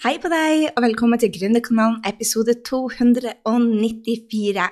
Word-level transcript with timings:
Hei 0.00 0.14
på 0.16 0.30
deg, 0.32 0.70
og 0.72 0.80
velkommen 0.80 1.20
til 1.20 1.28
Gründerkanalen 1.34 1.98
episode 2.08 2.54
294. 2.64 4.62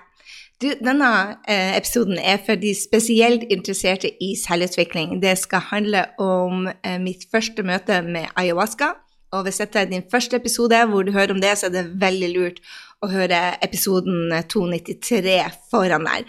Du, 0.57 0.71
denne 0.81 1.11
eh, 1.45 1.75
episoden 1.77 2.17
er 2.17 2.39
for 2.47 2.57
de 2.57 2.71
spesielt 2.73 3.45
interesserte 3.53 4.09
i 4.25 4.31
selvutvikling. 4.41 5.19
Det 5.21 5.35
skal 5.37 5.67
handle 5.69 6.07
om 6.17 6.71
eh, 6.73 6.97
mitt 6.97 7.29
første 7.29 7.61
møte 7.61 8.01
med 8.09 8.33
ayahuasca. 8.41 8.95
Og 9.37 9.45
hvis 9.45 9.61
dette 9.61 9.83
er 9.83 9.93
din 9.93 10.09
første 10.09 10.41
episode 10.41 10.81
hvor 10.89 11.05
du 11.05 11.13
hører 11.13 11.37
om 11.37 11.45
det, 11.45 11.53
så 11.61 11.69
er 11.69 11.77
det 11.77 12.01
veldig 12.01 12.31
lurt 12.33 12.65
å 13.05 13.09
høre 13.13 13.39
episoden 13.63 14.33
293 14.51 15.37
foran 15.71 16.07
der. 16.09 16.25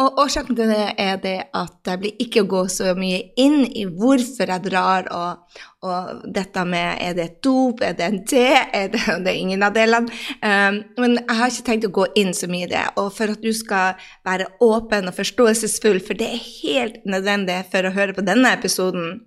Og 0.00 0.18
årsaken 0.22 0.56
til 0.56 0.70
det 0.70 0.84
er 1.00 1.16
det 1.20 1.36
at 1.56 1.88
jeg 1.88 2.00
blir 2.02 2.20
ikke 2.22 2.44
å 2.44 2.48
gå 2.50 2.60
så 2.72 2.92
mye 2.96 3.20
inn 3.40 3.64
i 3.66 3.86
hvorfor 3.88 4.52
jeg 4.52 4.64
drar, 4.68 5.08
og, 5.16 5.62
og 5.84 6.26
dette 6.36 6.64
med 6.68 7.00
er 7.02 7.16
det 7.16 7.24
et 7.24 7.40
dop, 7.44 7.82
er 7.84 7.96
det 7.98 8.06
en 8.06 8.20
te, 8.28 8.44
er 8.60 8.92
det, 8.92 9.02
det 9.24 9.32
er 9.32 9.40
ingen 9.40 9.64
av 9.66 9.74
delene. 9.76 10.20
Um, 10.44 10.82
men 11.00 11.18
jeg 11.22 11.38
har 11.40 11.54
ikke 11.54 11.66
tenkt 11.70 11.88
å 11.88 11.94
gå 12.00 12.06
inn 12.20 12.36
så 12.36 12.50
mye 12.52 12.68
i 12.68 12.72
det. 12.74 12.84
Og 13.00 13.10
for 13.16 13.32
at 13.32 13.42
du 13.44 13.50
skal 13.56 13.98
være 14.28 14.50
åpen 14.64 15.10
og 15.10 15.16
forståelsesfull, 15.16 16.02
for 16.04 16.20
det 16.20 16.30
er 16.30 16.46
helt 16.60 17.02
nødvendig 17.08 17.62
for 17.72 17.88
å 17.88 17.96
høre 17.96 18.16
på 18.16 18.24
denne 18.28 18.52
episoden 18.56 19.18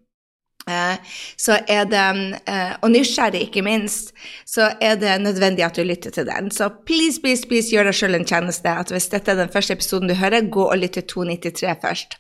så 0.66 1.58
er 1.67 1.84
det, 1.91 2.40
eh, 2.48 2.73
og 2.81 2.91
nysgjerrig 2.91 3.41
ikke 3.48 3.63
minst, 3.66 4.13
så 4.48 4.70
er 4.81 4.95
det 4.95 5.22
nødvendig 5.22 5.66
at 5.66 5.76
du 5.76 5.84
lytter 5.84 6.12
til 6.12 6.26
den. 6.26 6.52
Så 6.52 6.70
please, 6.88 7.20
please, 7.22 7.48
please 7.48 7.72
gjør 7.72 7.89
deg 7.89 7.98
sjøl 7.98 8.16
en 8.16 8.26
tjeneste. 8.26 8.70
at 8.70 8.91
Hvis 8.91 9.09
dette 9.12 9.31
er 9.31 9.36
den 9.36 9.52
første 9.52 9.73
episoden 9.73 10.08
du 10.08 10.16
hører, 10.16 10.49
gå 10.49 10.63
og 10.63 10.77
lytt 10.77 10.94
til 10.94 11.03
293 11.03 11.76
først. 11.81 12.17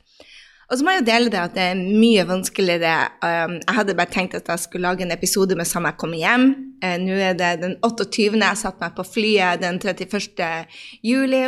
Og 0.71 0.77
så 0.77 0.83
må 0.83 0.93
jeg 0.93 1.03
jo 1.03 1.11
dele 1.11 1.29
det 1.29 1.39
at 1.39 1.55
det 1.55 1.63
er 1.63 1.75
mye 1.75 2.23
vanskeligere 2.25 2.93
um, 3.21 3.59
Jeg 3.59 3.75
hadde 3.75 3.95
bare 3.95 4.09
tenkt 4.09 4.33
at 4.33 4.47
jeg 4.47 4.59
skulle 4.59 4.87
lage 4.87 5.03
en 5.03 5.11
episode 5.11 5.55
med 5.55 5.67
samme 5.67 5.91
jeg 5.91 5.99
kommer 6.01 6.17
hjem. 6.17 6.47
Uh, 6.83 6.97
Nå 7.03 7.19
er 7.19 7.35
det 7.37 7.51
den 7.61 7.75
28. 7.83 8.39
Jeg 8.39 8.57
satte 8.57 8.81
meg 8.81 8.95
på 8.95 9.05
flyet 9.05 9.61
den 9.61 9.79
31. 9.79 10.67
juli. 11.03 11.43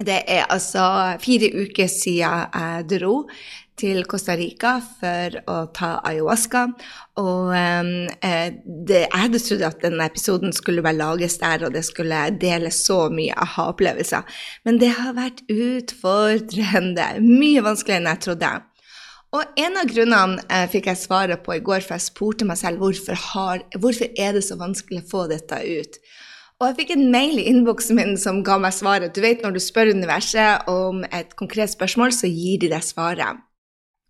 Det 0.00 0.22
er 0.26 0.48
altså 0.48 1.16
fire 1.20 1.50
uker 1.62 1.86
siden 1.86 2.48
jeg 2.56 2.86
dro 2.88 3.28
til 3.78 4.02
Costa 4.08 4.34
Rica 4.38 4.76
for 4.82 5.36
å 5.50 5.56
ta 5.76 5.90
ayahuasca. 6.06 6.64
Og 7.20 7.52
eh, 7.56 8.56
det, 8.64 9.02
jeg 9.04 9.22
hadde 9.24 9.42
trodd 9.44 9.66
at 9.68 9.84
denne 9.84 10.08
episoden 10.10 10.54
skulle 10.56 10.84
bare 10.84 10.98
lages 10.98 11.38
der, 11.42 11.66
og 11.66 11.76
det 11.76 11.84
skulle 11.88 12.26
dele 12.40 12.72
så 12.74 13.06
mye 13.12 13.36
aha-opplevelser. 13.46 14.40
Men 14.68 14.80
det 14.82 14.94
har 14.98 15.14
vært 15.18 15.44
utfordrende. 15.48 17.12
Mye 17.24 17.64
vanskeligere 17.66 18.02
enn 18.02 18.12
jeg 18.14 18.24
trodde. 18.26 18.54
Og 19.30 19.60
en 19.62 19.78
av 19.78 19.90
grunnene 19.90 20.42
eh, 20.50 20.66
fikk 20.70 20.88
jeg 20.90 21.04
svaret 21.04 21.44
på 21.44 21.54
i 21.54 21.62
går, 21.62 21.84
for 21.84 21.94
jeg 21.94 22.08
spurte 22.08 22.48
meg 22.48 22.58
selv 22.58 22.82
hvorfor, 22.82 23.18
har, 23.30 23.62
hvorfor 23.78 24.10
er 24.18 24.34
det 24.34 24.42
så 24.46 24.58
vanskelig 24.58 25.04
å 25.04 25.10
få 25.12 25.28
dette 25.30 25.60
ut. 25.60 26.00
Og 26.60 26.66
jeg 26.66 26.76
fikk 26.82 26.90
en 26.92 27.06
mail 27.12 27.38
i 27.40 27.46
innboksen 27.48 27.96
min 27.96 28.18
som 28.20 28.42
ga 28.44 28.58
meg 28.60 28.74
svaret. 28.76 29.14
Du 29.16 29.22
vet 29.24 29.40
når 29.40 29.54
du 29.54 29.62
spør 29.64 29.94
universet 29.94 30.66
om 30.68 31.06
et 31.08 31.30
konkret 31.38 31.72
spørsmål, 31.72 32.12
så 32.12 32.28
gir 32.28 32.58
de 32.60 32.68
deg 32.74 32.84
svaret. 32.84 33.38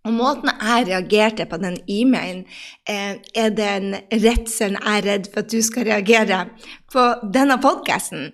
Og 0.08 0.14
måten 0.16 0.48
jeg 0.48 0.86
reagerte 0.88 1.44
på 1.46 1.58
den 1.60 1.76
e-mailen, 1.88 2.46
eh, 2.88 3.18
er 3.34 3.50
den 3.52 3.94
redselen 4.12 4.78
jeg 4.80 4.98
er 4.98 5.06
redd 5.06 5.28
for 5.32 5.44
at 5.44 5.52
du 5.52 5.60
skal 5.62 5.84
reagere 5.90 6.46
på 6.92 7.04
denne 7.34 7.58
podkasten. 7.60 8.30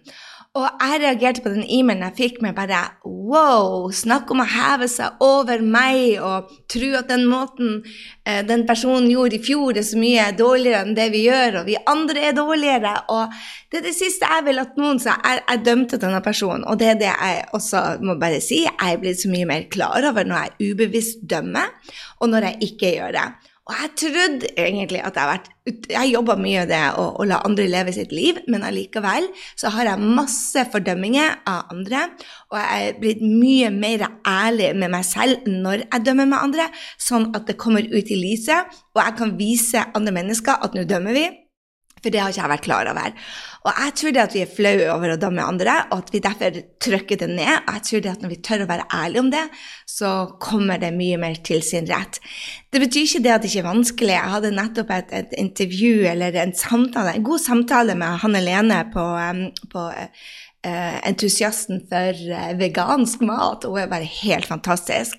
Og 0.56 0.64
jeg 0.80 1.00
reagerte 1.02 1.42
på 1.44 1.50
den 1.52 1.66
e-mailen 1.68 2.06
jeg 2.06 2.16
fikk 2.16 2.38
med 2.44 2.54
bare 2.56 2.78
wow, 3.04 3.90
snakk 3.92 4.30
om 4.32 4.40
å 4.40 4.46
heve 4.48 4.88
seg 4.88 5.20
over 5.24 5.60
meg 5.60 6.16
og 6.24 6.52
tro 6.72 6.88
at 6.96 7.10
den 7.10 7.26
måten 7.28 7.82
eh, 8.24 8.40
den 8.46 8.64
personen 8.68 9.10
gjorde 9.10 9.36
i 9.36 9.42
fjor, 9.44 9.76
er 9.76 9.84
så 9.84 10.00
mye 10.00 10.30
dårligere 10.38 10.86
enn 10.86 10.96
det 10.96 11.10
vi 11.12 11.26
gjør, 11.26 11.60
og 11.60 11.68
vi 11.68 11.76
andre 11.92 12.24
er 12.30 12.38
dårligere. 12.38 12.94
Og 13.12 13.36
det 13.72 13.82
er 13.82 13.88
det 13.90 13.96
siste 13.98 14.30
jeg 14.32 14.46
vil 14.48 14.62
at 14.62 14.80
noen 14.80 15.02
sa. 15.02 15.18
Jeg, 15.20 15.42
jeg 15.44 15.64
dømte 15.66 16.00
denne 16.00 16.22
personen, 16.24 16.64
og 16.64 16.80
det 16.80 16.92
er 16.94 17.02
det 17.02 17.10
jeg 17.10 17.44
også 17.58 17.82
må 18.06 18.16
bare 18.20 18.40
si. 18.44 18.62
Jeg 18.64 18.96
er 18.96 19.02
blitt 19.02 19.20
så 19.20 19.32
mye 19.32 19.50
mer 19.50 19.68
klar 19.72 20.08
over 20.08 20.24
når 20.24 20.46
jeg 20.46 20.72
ubevisst 20.72 21.26
dømmer, 21.28 21.74
og 22.22 22.32
når 22.32 22.50
jeg 22.50 22.70
ikke 22.70 22.96
gjør 22.96 23.18
det. 23.18 23.28
Og 23.66 23.74
jeg 23.74 23.90
trodde 23.98 24.48
egentlig 24.54 25.00
at 25.02 25.16
jeg 25.16 25.24
har 25.24 25.32
vært 25.32 25.48
Jeg 25.90 26.12
jobba 26.12 26.36
mye 26.38 26.60
med 26.62 26.70
det 26.70 26.82
å, 26.94 27.06
å, 27.18 27.24
la 27.26 27.40
andre 27.46 27.64
leve 27.66 27.90
sitt 27.94 28.12
liv, 28.14 28.38
men 28.46 28.62
allikevel 28.62 29.26
så 29.58 29.72
har 29.74 29.88
jeg 29.90 30.10
masse 30.18 30.62
fordømminger 30.70 31.40
av 31.50 31.72
andre, 31.74 32.04
og 32.52 32.60
jeg 32.60 32.84
er 32.84 33.00
blitt 33.00 33.24
mye 33.26 33.72
mer 33.74 34.04
ærlig 34.22 34.70
med 34.78 34.94
meg 34.94 35.08
selv 35.08 35.48
når 35.50 35.82
jeg 35.82 36.04
dømmer 36.06 36.30
med 36.30 36.38
andre, 36.38 36.68
sånn 37.02 37.32
at 37.34 37.50
det 37.50 37.58
kommer 37.58 37.82
ut 37.82 38.14
i 38.14 38.20
lyset, 38.20 38.70
og 38.94 39.02
jeg 39.02 39.18
kan 39.18 39.34
vise 39.40 39.82
andre 39.98 40.14
mennesker 40.20 40.62
at 40.62 40.78
nå 40.78 40.86
dømmer 40.86 41.18
vi. 41.18 41.26
For 42.06 42.14
det 42.14 42.20
har 42.22 42.30
ikke 42.30 42.44
jeg 42.44 42.52
vært 42.52 42.66
klar 42.68 42.88
over. 42.92 43.14
Og 43.66 43.78
jeg 43.82 43.94
tror 43.98 44.12
det 44.14 44.20
at 44.22 44.34
vi 44.36 44.42
er 44.44 44.50
flaue 44.54 44.84
over 44.92 45.10
å 45.10 45.18
dømme 45.18 45.42
andre, 45.42 45.72
og 45.90 46.04
at 46.04 46.12
vi 46.14 46.20
derfor 46.22 46.58
trykker 46.86 47.18
det 47.18 47.28
ned. 47.32 47.64
Og 47.64 47.72
jeg 47.74 47.82
tror 47.88 48.04
det 48.04 48.12
at 48.12 48.20
når 48.22 48.30
vi 48.30 48.38
tør 48.46 48.62
å 48.62 48.68
være 48.70 48.84
ærlige 48.94 49.22
om 49.24 49.30
det, 49.32 49.42
så 49.90 50.10
kommer 50.42 50.78
det 50.78 50.92
mye 50.94 51.18
mer 51.18 51.40
til 51.48 51.64
sin 51.66 51.88
rett. 51.90 52.20
Det 52.70 52.78
betyr 52.84 53.08
ikke 53.08 53.22
det 53.24 53.32
at 53.34 53.42
det 53.42 53.50
ikke 53.50 53.64
er 53.64 53.66
vanskelig. 53.72 54.14
Jeg 54.14 54.34
hadde 54.36 54.52
nettopp 54.54 54.92
et, 54.94 55.10
et 55.18 55.34
intervju 55.42 56.06
eller 56.12 56.38
en 56.44 56.54
samtale, 56.54 57.16
en 57.16 57.26
god 57.26 57.42
samtale 57.42 57.98
med 57.98 58.22
Hanne 58.22 58.44
Lene 58.46 58.78
på, 58.94 59.06
på 59.74 59.88
uh, 59.90 60.96
Entusiasten 61.10 61.82
for 61.90 62.22
uh, 62.30 62.52
vegansk 62.62 63.26
mat, 63.26 63.66
hun 63.66 63.82
er 63.82 63.90
bare 63.90 64.14
helt 64.20 64.46
fantastisk. 64.46 65.18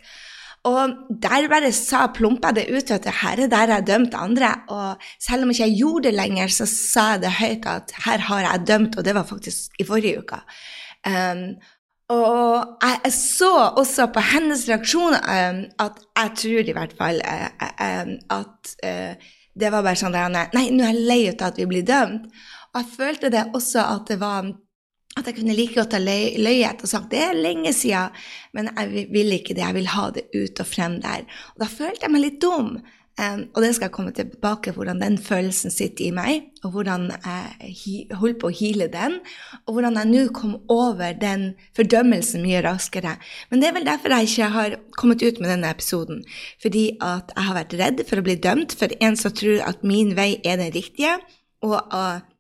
Og 0.68 0.98
der 1.24 1.48
bare 1.52 1.72
sa, 1.76 2.08
plumpa 2.12 2.52
det 2.56 2.68
ut 2.74 2.92
at 2.92 3.08
her 3.22 3.44
er 3.46 3.52
der 3.52 3.74
jeg 3.76 3.88
dømt 3.88 4.18
andre. 4.18 4.52
Og 4.74 5.08
selv 5.22 5.46
om 5.46 5.54
ikke 5.54 5.68
jeg 5.68 5.80
gjorde 5.80 6.10
det 6.10 6.18
lenger, 6.18 6.52
så 6.52 6.68
sa 6.70 7.08
jeg 7.14 7.24
det 7.24 7.34
høyt 7.40 7.70
at 7.72 7.96
her 8.06 8.26
har 8.28 8.46
jeg 8.50 8.68
dømt, 8.68 8.98
og 8.98 9.06
det 9.08 9.16
var 9.16 9.28
faktisk 9.30 9.80
i 9.80 9.88
forrige 9.88 10.24
uke. 10.24 10.42
Um, 11.08 11.48
og 12.10 12.84
jeg, 12.84 13.14
så 13.14 13.52
også 13.80 14.08
på 14.16 14.24
hennes 14.34 14.64
reaksjon 14.70 15.16
um, 15.16 15.64
at 15.84 16.04
jeg 16.20 16.32
tror 16.42 16.70
i 16.72 16.76
hvert 16.78 16.94
fall 17.00 17.20
uh, 17.24 17.50
um, 17.84 18.14
at 18.40 18.76
uh, 18.88 19.34
det 19.58 19.72
var 19.74 19.84
bare 19.84 20.00
sånn 20.00 20.16
der 20.16 20.32
Nei, 20.32 20.70
nå 20.72 20.86
er 20.86 20.94
jeg 20.94 21.08
lei 21.10 21.20
av 21.32 21.50
at 21.50 21.60
vi 21.60 21.68
blir 21.70 21.88
dømt. 21.88 22.30
Og 22.74 22.80
jeg 22.82 22.94
følte 22.96 23.32
det 23.34 23.48
også 23.58 23.84
at 23.84 24.12
det 24.12 24.20
var 24.22 24.52
at 25.18 25.28
jeg 25.28 25.40
kunne 25.40 25.56
like 25.58 25.78
godt 25.78 25.96
ha 25.98 26.02
løyet 26.02 26.84
og 26.84 26.92
sagt 26.92 27.12
det 27.14 27.24
er 27.26 27.38
lenge 27.38 27.74
siden, 27.76 28.14
men 28.54 28.70
jeg 28.74 29.08
vil 29.14 29.34
ikke 29.40 29.56
det. 29.58 29.66
Jeg 29.66 29.78
vil 29.78 29.90
ha 29.96 30.12
det 30.14 30.28
ut 30.36 30.62
og 30.62 30.70
frem 30.70 31.02
der. 31.02 31.26
Og 31.56 31.66
da 31.66 31.72
følte 31.72 32.06
jeg 32.06 32.14
meg 32.14 32.26
litt 32.26 32.40
dum. 32.44 32.78
Um, 33.18 33.48
og 33.58 33.64
det 33.64 33.72
skal 33.74 33.88
jeg 33.88 33.94
komme 33.96 34.12
tilbake 34.14 34.72
hvordan 34.76 35.00
den 35.02 35.16
følelsen 35.18 35.74
sitter 35.74 36.06
i 36.06 36.12
meg, 36.14 36.52
og 36.62 36.76
hvordan 36.76 37.08
jeg 37.16 38.12
holdt 38.14 38.38
på 38.44 38.52
å 38.52 38.54
heale 38.54 38.86
den, 38.94 39.16
og 39.66 39.74
hvordan 39.74 39.98
jeg 39.98 40.10
nå 40.12 40.22
kom 40.38 40.54
over 40.70 41.18
den 41.18 41.48
fordømmelsen 41.74 42.46
mye 42.46 42.62
raskere. 42.62 43.16
Men 43.50 43.64
det 43.64 43.72
er 43.72 43.76
vel 43.80 43.90
derfor 43.90 44.14
jeg 44.14 44.30
ikke 44.30 44.52
har 44.54 44.78
kommet 45.02 45.26
ut 45.26 45.42
med 45.42 45.50
denne 45.50 45.74
episoden. 45.74 46.22
Fordi 46.62 46.86
at 47.02 47.34
jeg 47.34 47.48
har 47.50 47.58
vært 47.58 47.76
redd 47.82 48.06
for 48.06 48.22
å 48.22 48.28
bli 48.30 48.38
dømt 48.46 48.78
for 48.78 48.94
en 49.02 49.18
som 49.18 49.34
tror 49.34 49.66
at 49.66 49.82
min 49.82 50.14
vei 50.20 50.36
er 50.46 50.62
den 50.62 50.70
riktige, 50.78 51.18
og 51.66 51.80
at 51.90 52.37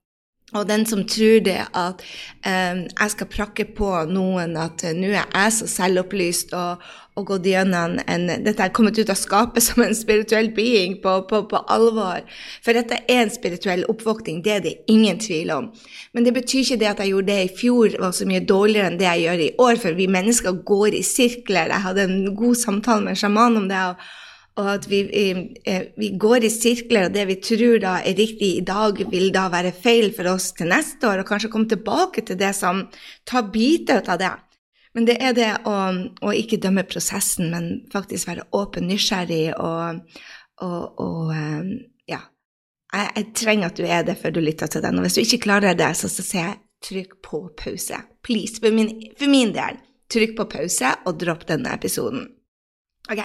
og 0.59 0.68
den 0.69 0.85
som 0.90 1.03
tror 1.07 1.41
det 1.45 1.59
at 1.78 2.03
eh, 2.45 2.84
jeg 2.85 3.13
skal 3.13 3.29
prakke 3.31 3.66
på 3.78 3.90
noen 4.09 4.57
at 4.59 4.84
uh, 4.85 4.94
nå 4.95 5.12
er 5.12 5.23
jeg 5.23 5.53
så 5.56 5.69
selvopplyst 5.72 6.53
og, 6.57 6.84
og 7.18 7.29
gått 7.31 7.47
gjennom 7.50 7.97
en 8.03 8.28
Dette 8.45 8.66
er 8.66 8.73
kommet 8.75 9.00
ut 9.00 9.12
av 9.13 9.19
skapet 9.19 9.63
som 9.67 9.84
en 9.85 9.96
spirituell 9.97 10.51
being 10.56 10.97
på, 11.03 11.16
på, 11.29 11.44
på, 11.51 11.63
alvor. 11.73 12.22
For 12.66 12.78
dette 12.78 13.01
er 13.06 13.23
en 13.23 13.34
spirituell 13.34 13.85
oppvåkning, 13.91 14.44
det 14.46 14.53
er 14.57 14.63
det 14.66 14.75
ingen 14.91 15.19
tvil 15.23 15.53
om. 15.56 15.72
Men 16.13 16.28
det 16.28 16.35
betyr 16.38 16.63
ikke 16.66 16.81
det 16.84 16.91
at 16.91 17.03
jeg 17.03 17.13
gjorde 17.16 17.31
det 17.31 17.41
i 17.47 17.56
fjor 17.62 17.97
var 18.01 18.16
så 18.16 18.28
mye 18.29 18.46
dårligere 18.46 18.91
enn 18.91 19.01
det 19.01 19.09
jeg 19.09 19.25
gjør 19.25 19.44
i 19.47 19.51
år, 19.67 19.81
for 19.81 19.97
vi 19.97 20.12
mennesker 20.12 20.62
går 20.67 20.97
i 20.97 21.03
sirkler. 21.06 21.73
Jeg 21.73 21.85
hadde 21.88 22.07
en 22.07 22.31
god 22.38 22.57
samtale 22.59 23.06
med 23.06 23.16
en 23.16 23.22
sjaman 23.25 23.62
om 23.63 23.69
det. 23.72 23.84
og 23.91 24.07
og 24.57 24.69
at 24.72 24.88
vi, 24.90 25.01
eh, 25.13 25.84
vi, 25.97 26.09
går 26.18 26.47
i 26.47 26.50
sirkler, 26.50 27.07
og 27.07 27.13
det 27.13 27.28
vi 27.29 27.38
tror 27.44 27.78
da 27.84 27.97
er 28.01 28.18
riktig 28.18 28.50
i 28.57 28.66
dag, 28.66 28.97
vil 29.12 29.29
da 29.34 29.47
være 29.53 29.73
feil 29.75 30.09
for 30.16 30.31
oss 30.34 30.49
til 30.58 30.72
neste 30.72 31.09
år, 31.09 31.22
og 31.22 31.29
kanskje 31.29 31.52
komme 31.53 31.70
tilbake 31.70 32.26
til 32.26 32.40
det 32.40 32.53
som 32.58 32.87
tar 33.29 33.52
biter 33.53 34.02
ut 34.02 34.09
av 34.09 34.22
det. 34.22 34.34
Men 34.97 35.05
det 35.05 35.17
er 35.22 35.35
det 35.37 35.52
å, 35.70 35.76
å, 36.26 36.34
ikke 36.34 36.58
dømme 36.61 36.87
prosessen, 36.90 37.52
men 37.53 37.67
faktisk 37.93 38.32
være 38.32 38.47
åpen, 38.58 38.87
nysgjerrig 38.90 39.52
og, 39.53 40.02
og, 40.66 41.03
og 41.03 41.35
eh, 41.35 41.76
ja. 42.09 42.23
Jeg, 42.96 43.11
jeg, 43.20 43.28
trenger 43.37 43.70
at 43.70 43.78
du 43.78 43.85
er 43.85 44.08
det 44.08 44.16
før 44.17 44.34
du 44.34 44.41
lytter 44.41 44.72
til 44.72 44.82
den. 44.82 44.97
Og 44.97 45.05
hvis 45.05 45.20
du 45.20 45.22
ikke 45.22 45.43
klarer 45.43 45.78
det, 45.78 45.91
så, 45.99 46.09
så 46.09 46.26
sier 46.26 46.47
jeg 46.47 46.58
trykk 46.87 47.14
på 47.26 47.43
pause. 47.59 47.99
Please, 48.26 48.58
for 48.64 48.73
min, 48.73 48.90
for 49.20 49.29
min 49.29 49.53
del. 49.53 49.78
Trykk 50.09 50.34
på 50.40 50.47
pause 50.55 50.96
og 51.05 51.20
dropp 51.22 51.46
denne 51.49 51.76
episoden. 51.78 52.26
Ok, 53.11 53.22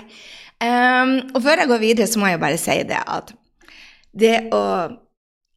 Um, 0.62 1.16
og 1.34 1.42
før 1.42 1.64
jeg 1.64 1.68
går 1.68 1.80
videre, 1.82 2.06
så 2.06 2.20
må 2.22 2.30
jeg 2.30 2.40
bare 2.42 2.58
si 2.60 2.76
det 2.86 3.00
at 3.02 3.32
det 4.12 4.36
å 4.54 4.62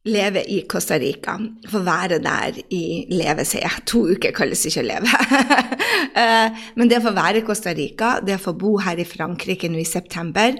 leve 0.06 0.42
i 0.52 0.62
Costa 0.70 0.98
Rica. 0.98 1.36
Få 1.70 1.82
være 1.86 2.20
der 2.22 2.60
i 2.74 3.06
leve, 3.12 3.44
sier 3.46 3.66
jeg. 3.66 3.84
To 3.90 4.04
uker 4.14 4.34
kalles 4.36 4.66
ikke 4.68 4.86
leve. 4.86 5.12
Eh, 6.16 6.60
men 6.78 6.88
det 6.88 6.98
å 7.00 7.04
få 7.04 7.10
være 7.12 7.40
i 7.42 7.44
Costa 7.44 7.72
Rica, 7.76 8.14
det 8.24 8.36
å 8.36 8.40
få 8.40 8.52
bo 8.56 8.70
her 8.80 8.96
i 9.00 9.04
Frankrike 9.08 9.68
nå 9.68 9.82
i 9.82 9.88
september 9.88 10.54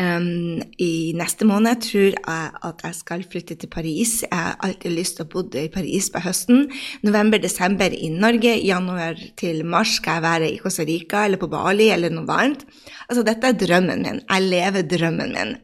um, 0.00 0.58
I 0.80 1.14
neste 1.16 1.46
måned 1.48 1.80
tror 1.84 2.16
jeg 2.16 2.50
at 2.68 2.84
jeg 2.84 2.96
skal 2.98 3.24
flytte 3.30 3.56
til 3.60 3.70
Paris. 3.72 4.18
Jeg 4.26 4.36
har 4.36 4.58
alltid 4.64 4.92
lyst 4.92 5.16
til 5.16 5.24
å 5.24 5.30
bo 5.32 5.44
i 5.56 5.70
Paris 5.72 6.10
på 6.12 6.22
høsten. 6.24 6.66
November-desember 7.06 7.94
i 7.96 8.10
Norge. 8.12 8.58
Januar 8.68 9.20
til 9.40 9.64
mars 9.64 9.96
skal 10.02 10.18
jeg 10.18 10.26
være 10.26 10.52
i 10.52 10.60
Costa 10.60 10.84
Rica 10.88 11.24
eller 11.24 11.40
på 11.40 11.50
Bali 11.52 11.88
eller 11.94 12.12
noe 12.12 12.28
varmt. 12.28 12.66
Altså, 13.08 13.24
dette 13.24 13.48
er 13.48 13.60
drømmen 13.64 14.04
min. 14.04 14.22
Jeg 14.26 14.50
lever 14.52 14.88
drømmen 14.92 15.36
min. 15.38 15.56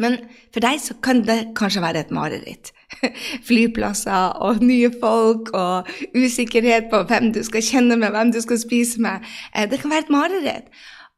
Men 0.00 0.18
for 0.52 0.64
deg 0.64 0.80
så 0.82 0.96
kan 1.04 1.22
det 1.26 1.52
kanskje 1.58 1.82
være 1.84 2.04
et 2.04 2.12
mareritt. 2.14 2.72
Flyplasser 3.48 4.36
og 4.42 4.62
nye 4.64 4.90
folk 5.00 5.52
og 5.56 5.90
usikkerhet 6.16 6.90
på 6.92 7.02
hvem 7.10 7.32
du 7.36 7.42
skal 7.46 7.64
kjenne 7.64 7.98
med, 8.00 8.14
hvem 8.14 8.32
du 8.34 8.40
skal 8.42 8.60
spise 8.60 9.02
med. 9.02 9.26
Eh, 9.54 9.68
det 9.70 9.82
kan 9.82 9.92
være 9.92 10.06
et 10.08 10.14
mareritt. 10.14 10.70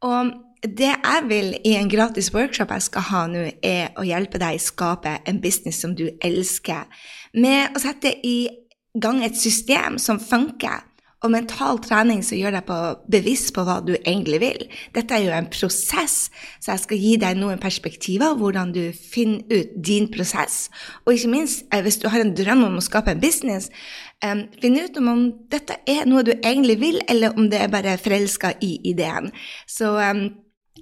Og 0.03 0.35
det 0.63 0.93
jeg 0.93 1.23
vil 1.27 1.55
i 1.67 1.75
en 1.75 1.91
gratis 1.91 2.31
workshop 2.35 2.71
jeg 2.71 2.87
skal 2.87 3.07
ha 3.09 3.23
nå, 3.31 3.47
er 3.67 3.91
å 3.99 4.07
hjelpe 4.07 4.39
deg 4.43 4.59
å 4.59 4.63
skape 4.63 5.17
en 5.27 5.41
business 5.43 5.81
som 5.83 5.97
du 5.99 6.09
elsker, 6.23 6.87
med 7.35 7.75
å 7.75 7.83
sette 7.83 8.13
i 8.27 8.47
gang 8.95 9.23
et 9.25 9.39
system 9.39 9.97
som 9.99 10.21
funker 10.21 10.85
og 11.23 11.31
mental 11.31 11.79
trening 11.83 12.23
som 12.27 12.39
gjør 12.39 12.57
deg 12.57 12.67
på, 12.67 12.79
bevisst 13.15 13.53
på 13.55 13.65
hva 13.67 13.79
du 13.85 13.95
egentlig 14.01 14.41
vil. 14.43 14.67
Dette 14.97 15.15
er 15.17 15.27
jo 15.27 15.35
en 15.37 15.49
prosess, 15.53 16.17
så 16.59 16.75
jeg 16.75 16.85
skal 16.85 17.03
gi 17.05 17.13
deg 17.23 17.39
noen 17.39 17.63
perspektiver 17.63 18.35
hvordan 18.39 18.75
du 18.75 18.83
finner 18.97 19.47
ut 19.53 19.77
din 19.79 20.09
prosess. 20.13 20.67
Og 21.07 21.15
ikke 21.15 21.33
minst, 21.33 21.67
eh, 21.71 21.83
hvis 21.83 22.01
du 22.03 22.09
har 22.11 22.25
en 22.25 22.35
drøm 22.35 22.67
om 22.67 22.79
å 22.81 22.85
skape 22.85 23.15
en 23.15 23.23
business, 23.23 23.71
um, 24.25 24.47
finn 24.63 24.79
ut 24.81 24.99
om, 24.99 25.09
om 25.09 25.25
dette 25.53 25.79
er 25.87 26.07
noe 26.11 26.25
du 26.27 26.33
egentlig 26.35 26.79
vil, 26.83 27.01
eller 27.09 27.39
om 27.39 27.51
det 27.51 27.61
er 27.63 27.73
bare 27.73 27.99
forelska 28.01 28.57
i 28.61 28.79
ideen. 28.91 29.31
Så 29.67 29.95
um, 29.99 30.27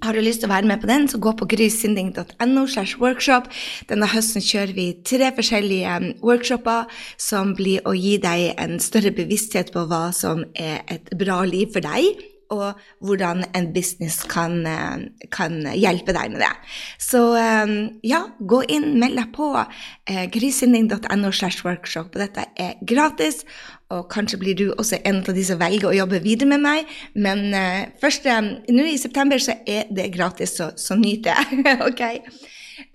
har 0.01 0.13
du 0.15 0.21
lyst 0.23 0.41
til 0.41 0.49
å 0.49 0.53
være 0.53 0.69
med 0.69 0.81
på 0.81 0.89
den, 0.89 1.07
så 1.09 1.19
gå 1.21 1.33
på 1.37 1.47
grysynding.no. 1.53 2.65
slash 2.67 2.97
workshop. 3.01 3.49
Denne 3.89 4.09
høsten 4.09 4.43
kjører 4.43 4.73
vi 4.77 4.87
tre 5.07 5.31
forskjellige 5.37 5.95
um, 5.97 6.09
workshoper 6.25 6.89
som 7.21 7.55
blir 7.57 7.85
å 7.85 7.93
gi 7.97 8.17
deg 8.21 8.51
en 8.61 8.79
større 8.81 9.13
bevissthet 9.15 9.73
på 9.73 9.85
hva 9.89 10.09
som 10.15 10.45
er 10.55 10.81
et 10.91 11.13
bra 11.17 11.41
liv 11.47 11.71
for 11.73 11.85
deg 11.85 12.27
og 12.51 12.79
hvordan 12.99 13.45
en 13.55 13.69
business 13.71 14.21
kan, 14.27 14.57
uh, 14.67 14.99
kan, 15.31 15.61
hjelpe 15.71 16.15
deg 16.15 16.33
med 16.33 16.43
det. 16.43 16.51
Så 16.99 17.21
um, 17.37 17.75
ja, 18.03 18.25
gå 18.39 18.63
inn, 18.67 18.91
meld 18.99 19.19
deg 19.21 19.31
på. 19.35 19.53
Uh, 19.55 20.25
grysynding.no 20.33 21.31
slash 21.31 21.63
workshop. 21.67 22.17
Dette 22.19 22.49
er 22.59 22.75
gratis, 22.87 23.45
og 23.91 24.07
kanskje 24.11 24.39
blir 24.39 24.55
du 24.57 24.65
også 24.71 25.01
en 25.05 25.19
av 25.21 25.35
de 25.35 25.43
som 25.45 25.59
velger 25.59 25.89
å 25.89 25.95
jobbe 25.95 26.21
videre 26.23 26.49
med 26.53 26.63
meg. 26.63 26.95
Men 27.15 27.43
uh, 27.51 27.83
først, 28.01 28.27
um, 28.31 28.53
nå 28.71 28.87
i 28.87 28.99
september 29.01 29.41
så 29.41 29.57
er 29.67 29.91
det 29.91 30.11
gratis, 30.15 30.55
så, 30.59 30.71
så 30.79 30.97
nyt 30.99 31.27
det. 31.27 31.37
ok? 31.89 32.03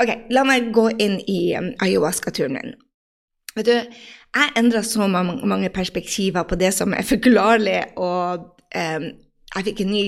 Ok, 0.02 0.12
La 0.34 0.44
meg 0.48 0.72
gå 0.74 0.88
inn 0.96 1.20
i 1.28 1.40
um, 1.58 1.70
ayahuasca-turen 1.84 2.56
min. 2.56 2.74
Vet 3.56 3.68
du, 3.68 3.76
jeg 4.36 4.52
endra 4.58 4.82
så 4.84 5.06
mange, 5.08 5.38
mange, 5.48 5.70
perspektiver 5.72 6.44
på 6.44 6.58
det 6.60 6.74
som 6.76 6.92
er 6.92 7.06
forklarlig, 7.06 7.78
og 7.96 8.50
um, 8.76 9.06
jeg 9.54 9.68
fikk 9.70 9.82
en 9.84 9.92
ny 9.94 10.06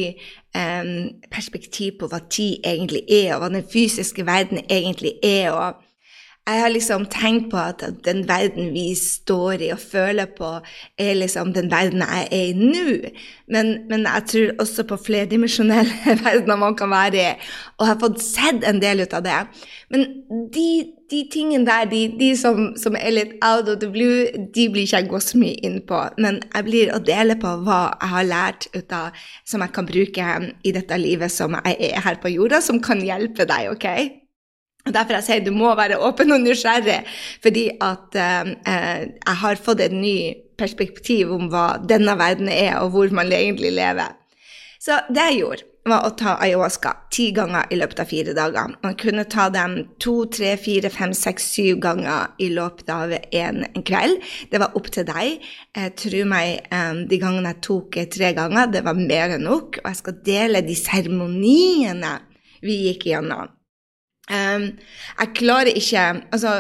um, 0.59 0.91
perspektiv 1.33 2.01
på 2.01 2.09
hva 2.11 2.21
tid 2.29 2.67
egentlig 2.67 3.07
er, 3.09 3.35
og 3.35 3.45
hva 3.45 3.53
den 3.55 3.65
fysiske 3.73 4.27
verden 4.29 4.61
egentlig 4.69 5.15
er. 5.25 5.53
og 5.53 5.88
jeg 6.49 6.61
har 6.63 6.71
liksom 6.73 7.05
tenkt 7.13 7.51
på 7.53 7.59
at 7.61 7.83
den 8.05 8.23
verden 8.29 8.71
vi 8.73 8.95
står 8.97 9.61
i 9.67 9.71
og 9.75 9.81
føler 9.83 10.31
på, 10.39 10.49
er 10.99 11.19
liksom 11.19 11.53
den 11.53 11.69
verden 11.71 12.01
jeg 12.01 12.29
er 12.33 12.45
i 12.49 12.55
nå. 12.57 13.11
Men, 13.53 13.75
men, 13.91 14.07
jeg 14.07 14.25
tror 14.33 14.63
også 14.65 14.85
på 14.89 14.97
flerdimensjonelle 15.09 16.15
verdener 16.25 16.57
man 16.57 16.77
kan 16.77 16.91
være 16.91 17.19
i, 17.21 17.35
og 17.79 17.91
har 17.91 17.99
fått 18.01 18.23
sett 18.25 18.65
en 18.65 18.81
del 18.81 19.05
ut 19.05 19.17
av 19.19 19.27
det. 19.27 19.41
Men 19.93 20.07
de, 20.55 20.69
de 21.13 21.21
tingene 21.33 21.69
der, 21.69 21.85
de, 21.91 22.05
de 22.21 22.31
som, 22.37 22.71
som, 22.81 22.97
er 22.97 23.13
litt 23.13 23.35
out 23.45 23.69
of 23.69 23.81
the 23.83 23.91
blue, 23.93 24.29
de 24.55 24.69
blir 24.73 24.87
ikke 24.87 25.03
jeg 25.03 25.11
gå 25.13 25.21
så 25.25 25.41
mye 25.43 25.59
inn 25.69 25.83
på. 25.89 26.01
Men 26.17 26.41
jeg 26.47 26.69
blir 26.69 26.95
å 26.95 27.03
dele 27.05 27.37
på 27.41 27.59
hva 27.67 27.83
jeg 27.91 28.15
har 28.15 28.31
lært 28.31 28.71
ut 28.73 28.97
av, 28.97 29.21
som 29.45 29.65
jeg 29.65 29.77
kan 29.77 29.91
bruke 29.91 30.33
i 30.65 30.73
dette 30.77 31.01
livet 31.01 31.33
som 31.35 31.61
jeg 31.61 31.93
er 31.93 32.01
her 32.09 32.23
på 32.23 32.33
jorda, 32.33 32.63
som 32.65 32.81
kan 32.85 33.05
hjelpe 33.05 33.45
deg, 33.49 33.69
OK? 33.75 33.89
Derfor 34.95 35.19
jeg 35.19 35.27
sier 35.29 35.47
du 35.47 35.53
må 35.55 35.75
være 35.79 36.01
åpen 36.05 36.35
og 36.35 36.45
nysgjerrig, 36.45 37.01
fordi 37.45 37.69
at 37.85 38.19
eh, 38.19 38.53
eh, 38.69 39.01
jeg 39.15 39.41
har 39.45 39.65
fått 39.65 39.85
et 39.85 39.95
ny 39.95 40.19
perspektiv 40.59 41.33
om 41.35 41.49
hva 41.53 41.79
denne 41.85 42.17
verden 42.19 42.51
er, 42.51 42.79
og 42.83 42.95
hvor 42.95 43.15
man 43.15 43.33
egentlig 43.33 43.73
lever. 43.77 44.17
Så 44.83 45.01
det 45.11 45.25
jeg 45.31 45.43
gjorde, 45.43 45.69
var 45.89 46.05
å 46.05 46.13
ta 46.19 46.35
ayahuasca 46.43 46.93
ti 47.15 47.31
ganger 47.35 47.71
i 47.73 47.79
løpet 47.81 48.03
av 48.03 48.11
fire 48.11 48.35
dager. 48.37 48.75
Man 48.85 48.97
kunne 49.01 49.25
ta 49.31 49.49
dem 49.53 49.77
to, 50.03 50.15
tre, 50.33 50.53
fire, 50.61 50.91
fem, 50.93 51.15
seks, 51.17 51.49
syv 51.55 51.81
ganger 51.85 52.35
i 52.45 52.51
løpet 52.53 52.93
av 52.93 53.15
en, 53.17 53.63
en 53.65 53.87
kveld. 53.87 54.21
Det 54.53 54.61
var 54.63 54.77
opp 54.79 54.91
til 54.95 55.07
deg. 55.09 55.45
Eh, 55.75 55.91
tro 55.99 56.25
meg, 56.29 56.69
eh, 56.75 57.03
de 57.11 57.21
gangene 57.21 57.55
jeg 57.55 57.63
tok 57.65 58.01
tre 58.15 58.33
ganger, 58.37 58.73
det 58.75 58.85
var 58.87 58.99
mer 59.01 59.37
enn 59.39 59.47
nok. 59.49 59.81
Og 59.83 59.91
jeg 59.91 60.03
skal 60.03 60.19
dele 60.29 60.65
de 60.67 60.77
seremoniene 60.79 62.19
vi 62.65 62.83
gikk 62.89 63.09
gjennom. 63.13 63.58
Jeg 64.29 65.31
klarer 65.39 65.71
ikke 65.73 66.03
altså, 66.35 66.51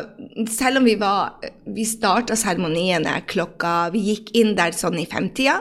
Selv 0.49 0.81
om 0.81 0.87
vi 0.89 0.95
var 0.97 1.35
Vi 1.77 1.85
starta 1.85 2.33
seremoniene 2.39 3.13
klokka 3.29 3.91
Vi 3.93 4.01
gikk 4.07 4.33
inn 4.41 4.55
der 4.57 4.73
sånn 4.73 4.97
i 5.03 5.05
femtida, 5.05 5.59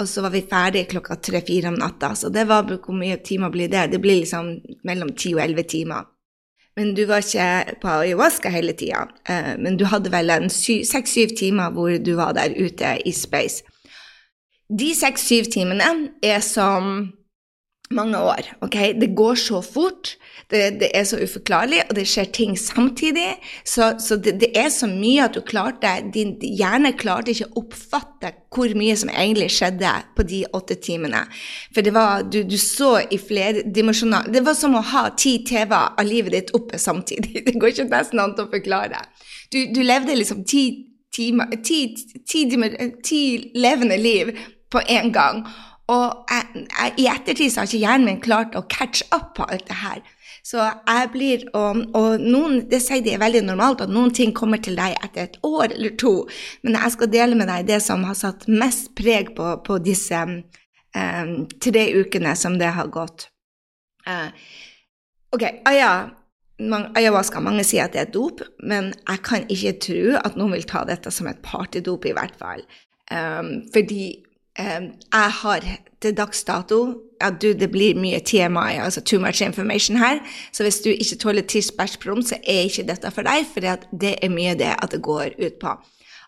og 0.00 0.08
så 0.08 0.24
var 0.24 0.32
vi 0.34 0.40
ferdige 0.48 0.88
klokka 0.90 1.18
tre-fire 1.22 1.68
om 1.70 1.76
natta. 1.78 2.14
Så 2.18 2.30
det 2.32 2.46
var 2.48 2.64
hvor 2.66 2.96
mye 2.96 3.20
timer 3.22 3.52
blir 3.54 3.68
det? 3.70 3.90
Det 3.92 4.00
blir 4.02 4.22
liksom 4.22 4.56
mellom 4.88 5.12
ti 5.14 5.34
og 5.36 5.42
elleve 5.44 5.66
timer. 5.70 6.08
Men 6.74 6.94
du 6.96 7.04
var 7.06 7.22
ikke 7.22 7.76
på 7.82 7.90
ayahuasca 8.00 8.50
hele 8.50 8.74
tida. 8.74 9.04
Uh, 9.28 9.54
men 9.62 9.78
du 9.78 9.84
hadde 9.86 10.10
vel 10.10 10.32
en 10.34 10.50
seks-syv 10.50 11.36
timer 11.38 11.74
hvor 11.74 11.94
du 12.02 12.14
var 12.18 12.34
der 12.34 12.56
ute 12.58 12.96
i 13.06 13.12
space. 13.14 13.62
De 14.72 14.90
seks-syv 14.96 15.52
timene 15.54 15.92
er 16.24 16.40
som 16.42 17.12
mange 17.94 18.18
år. 18.18 18.50
ok? 18.64 18.78
Det 18.98 19.14
går 19.14 19.34
så 19.38 19.60
fort. 19.62 20.16
Det, 20.54 20.62
det, 20.78 20.88
er 20.94 21.06
så 21.08 21.18
uforklarlig, 21.18 21.80
og 21.88 21.96
det 21.98 22.04
skjer 22.06 22.28
ting 22.36 22.52
samtidig. 22.58 23.32
Så, 23.66 23.88
så 23.98 24.16
det, 24.16 24.36
det, 24.40 24.52
er 24.54 24.68
så 24.70 24.86
mye 24.86 25.24
at 25.26 25.34
du 25.34 25.40
klarte 25.42 25.96
Din 26.14 26.36
hjerne 26.38 26.92
klarte 26.94 27.32
ikke 27.32 27.48
å 27.50 27.64
oppfatte 27.64 28.30
hvor 28.54 28.70
mye 28.78 28.94
som 28.94 29.10
egentlig 29.10 29.48
skjedde 29.50 29.90
på 30.14 30.26
de 30.30 30.44
åtte 30.54 30.78
timene. 30.78 31.24
For 31.74 31.82
det 31.82 31.94
var 31.96 32.22
Du, 32.30 32.44
du 32.46 32.56
så 32.60 33.00
i 33.10 33.18
flerdimensjonal 33.18 34.30
Det 34.32 34.44
var 34.46 34.54
som 34.58 34.78
å 34.78 34.84
ha 34.94 35.08
ti 35.18 35.40
TV-er 35.46 35.98
av 35.98 36.06
livet 36.06 36.36
ditt 36.38 36.54
oppe 36.54 36.78
samtidig. 36.78 37.42
Det 37.48 37.58
går 37.58 37.74
ikke 37.74 37.90
nesten 37.90 38.22
an 38.22 38.38
å 38.38 38.48
forklare. 38.52 39.02
Du, 39.50 39.58
du 39.74 39.82
levde 39.82 40.14
liksom 40.14 40.46
ti, 40.46 40.64
timer, 41.14 41.50
ti, 41.66 41.86
ti, 42.26 42.46
ti 43.04 43.22
levende 43.58 43.98
liv 43.98 44.34
på 44.70 44.82
én 44.86 45.10
gang. 45.14 45.42
Og 45.92 46.30
jeg, 46.30 46.64
jeg, 46.64 46.92
i 47.02 47.08
ettertid 47.12 47.52
så 47.52 47.60
har 47.62 47.68
ikke 47.68 47.82
hjernen 47.82 48.08
min 48.08 48.20
klart 48.24 48.56
å 48.56 48.64
catch 48.70 49.04
up 49.12 49.34
på 49.36 49.46
alt 49.50 49.66
det 49.68 49.82
her. 49.82 50.00
Så 50.44 50.60
jeg 50.60 51.10
blir 51.12 51.44
Og, 51.56 51.84
og 51.96 52.20
noen, 52.20 52.64
det 52.68 52.82
sier 52.84 53.02
de 53.04 53.14
er 53.14 53.22
veldig 53.22 53.44
normalt, 53.46 53.84
at 53.84 53.92
noen 53.92 54.12
ting 54.14 54.34
kommer 54.36 54.60
til 54.62 54.76
deg 54.76 54.96
etter 55.04 55.28
et 55.28 55.38
år 55.46 55.70
eller 55.70 55.94
to. 56.00 56.26
Men 56.62 56.76
jeg 56.80 56.96
skal 56.96 57.12
dele 57.12 57.38
med 57.38 57.48
deg 57.48 57.70
det 57.70 57.80
som 57.84 58.04
har 58.04 58.18
satt 58.18 58.44
mest 58.50 58.92
preg 58.98 59.32
på, 59.38 59.54
på 59.64 59.78
disse 59.84 60.20
um, 60.24 61.32
tre 61.64 61.86
ukene 61.96 62.34
som 62.36 62.58
det 62.60 62.74
har 62.76 62.92
gått. 62.92 63.30
Uh, 64.04 64.28
ok, 65.32 65.46
Aya, 65.70 65.92
man, 66.60 66.90
ayahuasca, 66.96 67.40
mange 67.40 67.64
sier 67.64 67.88
at 67.88 67.96
det 67.96 68.02
er 68.04 68.12
dop, 68.12 68.44
men 68.60 68.92
jeg 69.00 69.22
kan 69.24 69.48
ikke 69.48 69.78
tro 69.86 70.02
at 70.20 70.36
noen 70.36 70.52
vil 70.58 70.68
ta 70.68 70.84
dette 70.88 71.12
som 71.14 71.30
et 71.30 71.40
partydop, 71.46 72.04
i 72.04 72.14
hvert 72.16 72.36
fall. 72.40 72.66
Um, 73.08 73.64
fordi 73.72 74.24
jeg 74.58 75.30
har 75.40 75.64
til 76.00 76.14
dags 76.16 76.44
dato 76.44 76.78
at 77.20 77.40
du, 77.42 77.52
det 77.56 77.70
blir 77.72 77.96
mye 77.98 78.20
TMI, 78.20 78.78
altså 78.84 79.00
too 79.00 79.20
much 79.20 79.42
information 79.42 79.96
her. 79.96 80.20
Så 80.52 80.62
hvis 80.62 80.80
du 80.84 80.90
ikke 80.90 81.16
tåler 81.16 81.42
tiss, 81.42 81.72
så 81.72 82.36
er 82.46 82.68
ikke 82.68 82.86
dette 82.86 83.10
for 83.10 83.22
deg, 83.22 83.46
for 83.52 83.60
det 83.60 84.14
er 84.22 84.30
mye 84.30 84.54
det 84.54 84.74
at 84.76 84.92
det 84.92 85.02
går 85.02 85.34
ut 85.38 85.58
på. 85.60 85.76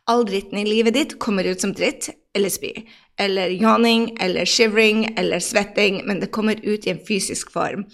All 0.08 0.24
dritten 0.24 0.58
i 0.58 0.64
livet 0.64 0.94
ditt 0.94 1.18
kommer 1.18 1.44
ut 1.44 1.60
som 1.60 1.74
dritt 1.74 2.10
eller 2.34 2.48
spy. 2.48 2.72
Eller 3.18 3.50
yawning 3.50 4.16
eller 4.20 4.44
shivering 4.44 5.18
eller 5.18 5.38
svetting, 5.38 6.02
men 6.06 6.20
det 6.20 6.30
kommer 6.30 6.60
ut 6.62 6.86
i 6.86 6.92
en 6.92 7.02
fysisk 7.08 7.50
form. 7.50 7.86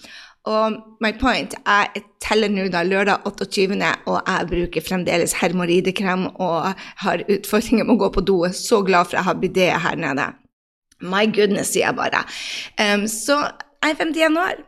Og 0.50 0.72
my 1.00 1.12
point, 1.20 1.54
jeg 1.54 2.02
teller 2.22 2.50
nå 2.50 2.66
da 2.72 2.82
lørdag 2.82 3.26
28., 3.28 3.76
og 4.10 4.16
jeg 4.26 4.48
bruker 4.50 4.84
fremdeles 4.88 5.36
hermoridekrem 5.38 6.26
og 6.34 6.72
har 7.04 7.22
utfordringer 7.30 7.86
med 7.86 7.94
å 7.94 8.00
gå 8.00 8.08
på 8.16 8.24
do. 8.26 8.38
Så 8.50 8.82
glad 8.82 9.10
for 9.10 9.20
jeg 9.20 9.28
har 9.28 9.38
bidé 9.38 9.68
her 9.84 9.98
nede. 9.98 10.32
My 11.02 11.26
goodness, 11.30 11.72
sier 11.74 11.90
jeg 11.90 11.98
bare. 11.98 12.24
Um, 12.78 13.06
så 13.10 13.38
jeg 13.82 13.94
er 13.94 14.02
51 14.02 14.38
år. 14.42 14.62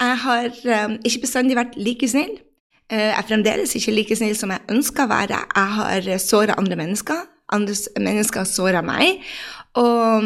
Jeg 0.00 0.18
har 0.24 0.84
um, 0.84 0.98
ikke 1.04 1.24
bestandig 1.24 1.56
vært 1.58 1.76
like 1.76 2.08
snill. 2.08 2.36
Jeg 2.88 3.12
er 3.12 3.26
fremdeles 3.28 3.74
ikke 3.76 3.92
like 3.92 4.16
snill 4.16 4.36
som 4.36 4.52
jeg 4.54 4.64
ønsker 4.72 5.04
å 5.04 5.10
være. 5.10 5.42
Jeg 5.44 5.74
har 5.76 6.22
såra 6.24 6.56
andre 6.60 6.76
mennesker. 6.80 7.26
Andre 7.52 7.74
mennesker 8.00 8.44
har 8.44 8.48
såra 8.48 8.80
meg. 8.84 9.20
Og 9.78 10.24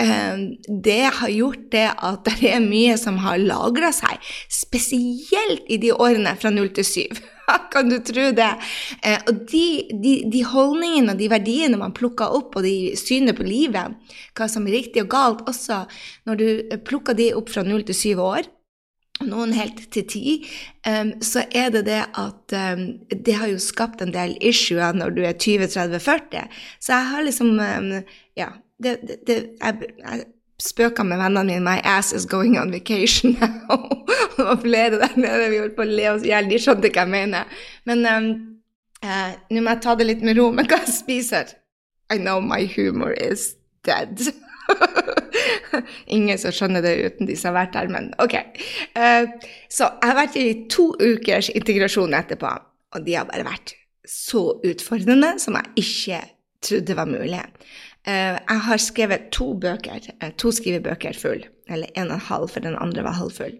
eh, 0.00 0.44
det 0.68 1.02
har 1.18 1.32
gjort 1.34 1.66
det 1.74 1.88
at 1.92 2.24
det 2.28 2.50
er 2.54 2.64
mye 2.64 2.96
som 3.00 3.18
har 3.24 3.42
lagra 3.42 3.90
seg, 3.92 4.22
spesielt 4.48 5.66
i 5.68 5.80
de 5.82 5.92
årene 5.92 6.36
fra 6.38 6.52
null 6.54 6.70
til 6.76 6.86
syv. 6.86 7.22
kan 7.72 7.90
du 7.90 7.98
tro 8.04 8.30
det? 8.36 8.50
Eh, 9.02 9.20
og 9.28 9.44
de, 9.50 9.66
de, 9.90 10.14
de, 10.32 10.42
holdningene 10.48 11.14
og 11.14 11.20
de 11.20 11.30
verdiene 11.32 11.80
man 11.80 11.94
plukker 11.96 12.34
opp, 12.38 12.56
og 12.56 12.66
de 12.66 12.94
synet 12.98 13.38
på 13.38 13.46
livet, 13.46 13.96
hva 14.36 14.48
som 14.50 14.66
er 14.68 14.78
riktig 14.78 15.04
og 15.04 15.12
galt, 15.14 15.46
også 15.50 15.84
når 16.28 16.40
du 16.40 16.76
plukker 16.86 17.16
de 17.18 17.32
opp 17.36 17.52
fra 17.52 17.66
null 17.66 17.84
til 17.86 17.98
syv 17.98 18.24
år, 18.24 18.50
noen 19.22 19.52
helt 19.54 19.78
til 19.94 20.06
ti, 20.10 20.30
um, 20.88 21.12
så 21.22 21.44
er 21.54 21.70
det 21.70 21.84
det 21.86 22.00
at 22.18 22.54
um, 22.74 22.82
det 23.14 23.36
har 23.38 23.52
jo 23.52 23.60
skapt 23.62 24.02
en 24.02 24.10
del 24.14 24.34
issuer 24.42 24.96
når 24.96 25.14
du 25.14 25.22
er 25.22 25.36
20-30-40. 25.38 26.48
Så 26.82 26.96
jeg 26.96 27.10
har 27.12 27.26
liksom 27.28 27.54
um, 27.54 27.92
Ja, 28.34 28.50
det, 28.82 28.96
det, 29.26 29.36
jeg, 29.60 29.90
jeg 29.98 30.24
spøker 30.62 31.06
med 31.06 31.18
vennene 31.18 31.44
mine 31.44 31.64
'My 31.64 31.80
ass 31.84 32.12
is 32.12 32.26
going 32.26 32.58
on 32.60 32.72
vacation 32.72 33.36
now'. 33.40 34.06
det 34.36 34.44
var 34.44 34.56
flere 34.62 34.98
der 34.98 35.16
nede 35.16 35.50
vi 35.50 35.58
holdt 35.58 35.76
på 35.76 35.86
å 35.86 35.90
le 35.90 36.08
oss 36.10 36.24
i 36.24 36.32
hjel. 36.32 36.48
De 36.50 36.60
skjønte 36.60 36.90
hva 36.90 37.04
jeg 37.04 37.12
mener. 37.12 37.60
Men 37.84 38.06
uh, 38.06 39.30
nå 39.50 39.60
må 39.60 39.74
jeg 39.74 39.84
ta 39.84 39.94
det 39.98 40.08
litt 40.08 40.24
med 40.26 40.38
ro. 40.38 40.50
Men 40.54 40.68
hva 40.70 40.80
jeg 40.82 40.94
spiser 40.94 41.54
I 42.12 42.18
know 42.18 42.40
my 42.40 42.64
humor 42.76 43.14
is 43.16 43.54
dead. 43.86 44.20
Ingen 46.16 46.38
som 46.38 46.54
skjønner 46.54 46.84
det 46.84 46.94
uten 47.04 47.28
de 47.28 47.36
som 47.36 47.52
har 47.52 47.64
vært 47.64 47.74
der, 47.76 47.90
men 47.92 48.12
OK. 48.22 48.36
Uh, 48.96 49.30
så 49.72 49.90
jeg 49.90 50.10
har 50.10 50.20
vært 50.20 50.38
i 50.40 50.46
to 50.72 50.90
ukers 51.00 51.50
integrasjon 51.54 52.14
etterpå, 52.16 52.52
og 52.94 53.06
de 53.06 53.16
har 53.18 53.28
bare 53.30 53.46
vært 53.46 53.74
så 54.08 54.60
utfordrende 54.64 55.34
som 55.40 55.56
jeg 55.58 55.84
ikke 55.84 56.20
trodde 56.64 56.96
var 56.96 57.08
mulig. 57.08 57.40
Uh, 58.04 58.36
jeg 58.36 58.60
har 58.66 58.80
skrevet 58.82 59.30
to 59.32 59.54
bøker, 59.56 60.10
uh, 60.20 60.32
to 60.36 60.50
skrivebøker 60.52 61.16
full, 61.16 61.46
eller 61.72 61.92
en 61.96 62.10
og 62.10 62.18
en 62.18 62.26
halv, 62.26 62.50
for 62.52 62.64
den 62.64 62.76
andre 62.76 63.04
var 63.06 63.16
halvfull. 63.16 63.54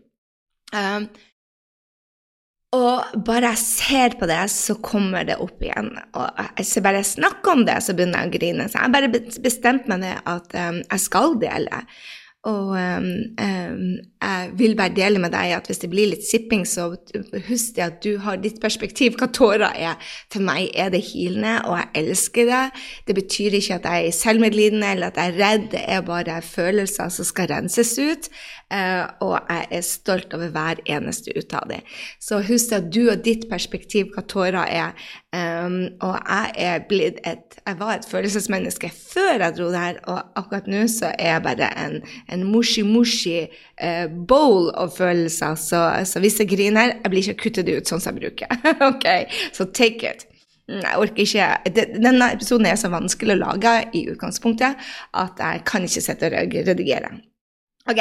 Uh, 0.75 1.07
og 2.75 3.15
bare 3.25 3.55
jeg 3.55 3.63
ser 3.63 4.17
på 4.19 4.27
det, 4.29 4.43
så 4.51 4.75
kommer 4.83 5.25
det 5.25 5.39
opp 5.41 5.63
igjen. 5.63 5.93
Og 6.19 6.45
jeg 6.59 6.83
bare 6.83 7.01
jeg 7.01 7.13
snakker 7.13 7.55
om 7.55 7.63
det, 7.69 7.79
så 7.87 7.95
begynner 7.95 8.25
jeg 8.25 8.33
å 8.33 8.35
grine. 8.35 8.67
Så 8.67 8.83
jeg 8.83 8.95
bare 8.97 9.11
bestemte 9.47 9.93
meg 9.93 10.03
det 10.03 10.17
at 10.27 10.57
jeg 10.59 11.03
skal 11.05 11.37
dele. 11.39 11.85
Og 12.45 12.75
um, 12.77 13.07
um, 13.41 13.85
jeg 14.25 14.51
vil 14.59 14.75
bare 14.77 14.93
dele 14.97 15.21
med 15.21 15.33
deg 15.33 15.55
at 15.57 15.69
hvis 15.69 15.81
det 15.81 15.89
blir 15.93 16.11
litt 16.11 16.27
sipping, 16.29 16.67
så 16.69 16.91
husk 17.49 17.77
det 17.77 17.85
at 17.85 18.03
du 18.05 18.19
har 18.21 18.37
ditt 18.41 18.59
perspektiv, 18.61 19.17
hva 19.17 19.31
tårer 19.33 19.73
er. 19.73 19.97
For 20.33 20.45
meg 20.45 20.69
er 20.77 20.91
det 20.93 21.01
hilende, 21.07 21.57
og 21.65 21.79
jeg 21.79 22.05
elsker 22.05 22.51
det. 22.51 22.65
Det 23.09 23.17
betyr 23.17 23.57
ikke 23.57 23.79
at 23.79 23.89
jeg 23.89 24.11
er 24.11 24.19
selvmedlidende 24.19 24.93
eller 24.93 25.13
at 25.13 25.21
jeg 25.21 25.33
er 25.33 25.41
redd, 25.41 25.71
det 25.73 25.85
er 25.97 26.05
bare 26.05 26.43
følelser 26.45 27.09
som 27.13 27.29
skal 27.29 27.49
renses 27.53 27.97
ut. 27.97 28.29
Uh, 28.75 29.07
og 29.23 29.35
jeg 29.47 29.67
er 29.71 29.83
stolt 29.87 30.33
over 30.35 30.49
hver 30.51 30.81
eneste 30.91 31.31
ut 31.37 31.53
av 31.55 31.69
dem. 31.71 31.85
Så 32.19 32.41
husk 32.43 32.73
at 32.75 32.89
du 32.91 33.05
og 33.13 33.21
ditt 33.23 33.45
perspektiv, 33.51 34.09
hva 34.15 34.25
tårer 34.27 34.65
er. 34.65 35.05
Um, 35.35 35.77
og 36.03 36.17
jeg 36.19 36.51
er 36.63 36.83
blitt 36.89 37.21
et 37.27 37.59
Jeg 37.65 37.79
var 37.79 37.95
et 37.95 38.07
følelsesmenneske 38.07 38.91
før 38.93 39.41
jeg 39.41 39.55
dro 39.57 39.71
der, 39.73 40.01
og 40.11 40.19
akkurat 40.37 40.67
nå 40.69 40.83
så 40.91 41.13
er 41.19 41.31
jeg 41.31 41.45
bare 41.47 41.71
en, 41.81 41.95
en 42.33 42.43
mushi-mushi 42.51 43.47
uh, 43.47 44.11
bowl 44.29 44.69
av 44.75 44.93
følelser. 44.97 45.55
Så, 45.55 45.81
så, 46.05 46.21
hvis 46.21 46.41
jeg 46.41 46.51
griner, 46.51 46.97
jeg 46.99 47.13
blir 47.13 47.23
ikke 47.23 47.47
kuttet 47.47 47.71
ut 47.71 47.89
sånn 47.89 48.03
som 48.03 48.19
jeg 48.19 48.27
bruker. 48.27 48.59
ok, 48.91 49.07
så 49.55 49.69
take 49.71 50.11
it. 50.11 50.27
Mm, 50.69 50.81
jeg 50.81 50.97
orker 50.97 51.27
ikke 51.27 51.75
Denne 52.01 52.31
episoden 52.33 52.67
er 52.67 52.79
så 52.81 52.89
vanskelig 52.93 53.37
å 53.37 53.43
lage 53.43 53.73
i 53.93 54.07
utgangspunktet 54.09 54.87
at 55.21 55.43
jeg 55.47 55.65
kan 55.69 55.85
ikke 55.85 56.05
sitte 56.05 56.31
og 56.33 56.59
redigere. 56.69 57.11
Ok, 57.85 58.01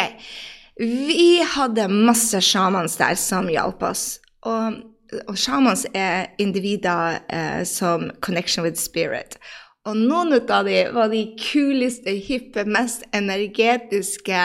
vi 0.79 1.43
hadde 1.45 1.87
masse 1.91 2.41
shamans 2.41 2.97
der 2.97 3.15
som 3.19 3.49
hjalp 3.51 3.83
oss. 3.85 4.17
Og, 4.49 4.79
og 5.27 5.37
shamans 5.37 5.85
er 5.93 6.33
individer 6.41 7.19
eh, 7.29 7.61
som 7.69 8.09
connection 8.21 8.65
with 8.65 8.81
spirit. 8.81 9.37
Og 9.83 9.97
noen 9.99 10.31
av 10.39 10.63
dem 10.65 10.93
var 10.95 11.09
de 11.11 11.25
kuleste, 11.39 12.15
hippe, 12.23 12.63
mest 12.65 13.03
energetiske 13.13 14.43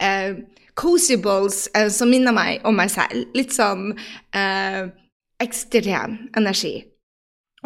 eh, 0.00 0.38
cozy 0.78 1.18
balls 1.20 1.66
eh, 1.76 1.90
som 1.92 2.08
minner 2.10 2.32
meg 2.32 2.64
om 2.66 2.78
meg 2.78 2.92
selv. 2.94 3.28
Litt 3.36 3.52
sånn 3.52 3.92
eh, 4.32 4.88
ekstrem 5.44 6.16
energi. 6.38 6.78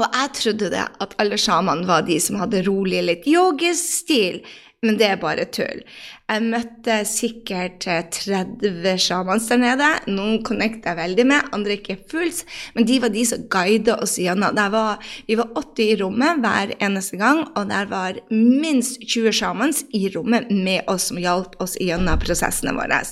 Og 0.01 0.07
jeg 0.09 0.33
trodde 0.39 0.73
det 0.73 0.85
at 1.05 1.15
alle 1.21 1.39
sjamanene 1.39 1.89
var 1.89 2.05
de 2.07 2.19
som 2.23 2.41
hadde 2.41 2.65
rolig, 2.67 3.05
litt 3.05 3.29
yogisk 3.29 4.03
stil. 4.03 4.41
Men 4.83 4.97
det 4.99 5.07
er 5.07 5.19
bare 5.23 5.45
tull. 5.55 5.85
Jeg 6.27 6.43
møtte 6.51 6.95
sikkert 7.07 7.85
30 7.85 8.97
sjamans 8.99 9.45
der 9.47 9.61
nede. 9.63 9.91
Noen 10.11 10.41
connecta 10.43 10.91
jeg 10.91 10.99
veldig 10.99 11.27
med, 11.31 11.53
andre 11.55 11.77
ikke 11.77 12.01
fullt. 12.11 12.41
Men 12.75 12.89
de 12.89 12.97
var 13.05 13.13
de 13.15 13.23
som 13.29 13.45
guidet 13.53 13.95
oss 14.03 14.17
gjennom. 14.19 14.59
Var, 14.75 15.07
vi 15.29 15.39
var 15.39 15.55
80 15.61 15.85
i 15.87 16.01
rommet 16.03 16.43
hver 16.43 16.75
eneste 16.83 17.21
gang, 17.21 17.45
og 17.55 17.71
der 17.71 17.87
var 17.93 18.19
minst 18.35 18.99
20 19.07 19.39
sjamans 19.39 19.85
i 19.95 20.09
rommet 20.17 20.51
med 20.51 20.91
oss 20.91 21.13
som 21.13 21.23
hjalp 21.23 21.55
oss 21.63 21.79
gjennom 21.79 22.19
prosessene 22.27 22.75
våre. 22.75 23.05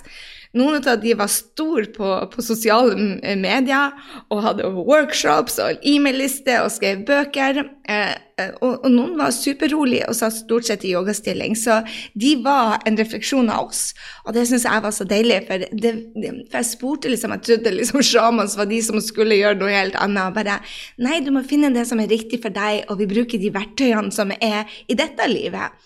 Noen 0.59 0.83
av 0.89 0.99
de 0.99 1.13
var 1.15 1.29
store 1.31 1.85
på, 1.95 2.07
på, 2.33 2.43
sosiale 2.43 2.97
medier 3.39 3.93
og 4.35 4.41
hadde 4.43 4.67
workshops 4.75 5.61
og 5.63 5.85
e-mail-liste 5.87 6.57
og 6.65 6.73
skrev 6.75 7.05
bøker. 7.07 7.61
Eh, 7.87 8.17
eh, 8.35 8.51
og, 8.59 8.81
og, 8.81 8.89
noen 8.91 9.15
var 9.21 9.31
superrolige 9.37 10.09
og 10.11 10.19
satt 10.19 10.41
stort 10.41 10.67
sett 10.67 10.83
i 10.89 10.91
yogastilling. 10.97 11.55
Så 11.55 11.79
de 12.19 12.33
var 12.43 12.83
en 12.83 12.99
refleksjon 12.99 13.53
av 13.55 13.71
oss, 13.71 13.93
og 14.27 14.35
det 14.35 14.49
syns 14.51 14.67
jeg 14.67 14.85
var 14.89 14.97
så 14.97 15.07
deilig. 15.07 15.39
For, 15.47 15.69
det, 15.71 15.95
for, 16.17 16.59
jeg 16.59 16.71
spurte 16.73 17.15
liksom, 17.15 17.37
jeg 17.37 17.47
trodde 17.47 17.77
liksom 17.77 18.03
sjamans 18.11 18.59
var 18.59 18.67
de 18.73 18.83
som 18.83 18.99
skulle 19.07 19.39
gjøre 19.39 19.61
noe 19.63 19.71
helt 19.71 20.03
annet. 20.03 20.35
Bare 20.35 20.59
nei, 20.99 21.23
du 21.23 21.31
må 21.37 21.47
finne 21.47 21.71
det 21.77 21.87
som 21.87 22.03
er 22.03 22.11
riktig 22.11 22.43
for 22.43 22.51
deg, 22.59 22.89
og 22.91 22.99
vi 22.99 23.11
bruker 23.15 23.39
de 23.39 23.55
verktøyene 23.55 24.11
som 24.19 24.35
er 24.35 24.67
i 24.91 24.99
dette 24.99 25.31
livet. 25.31 25.79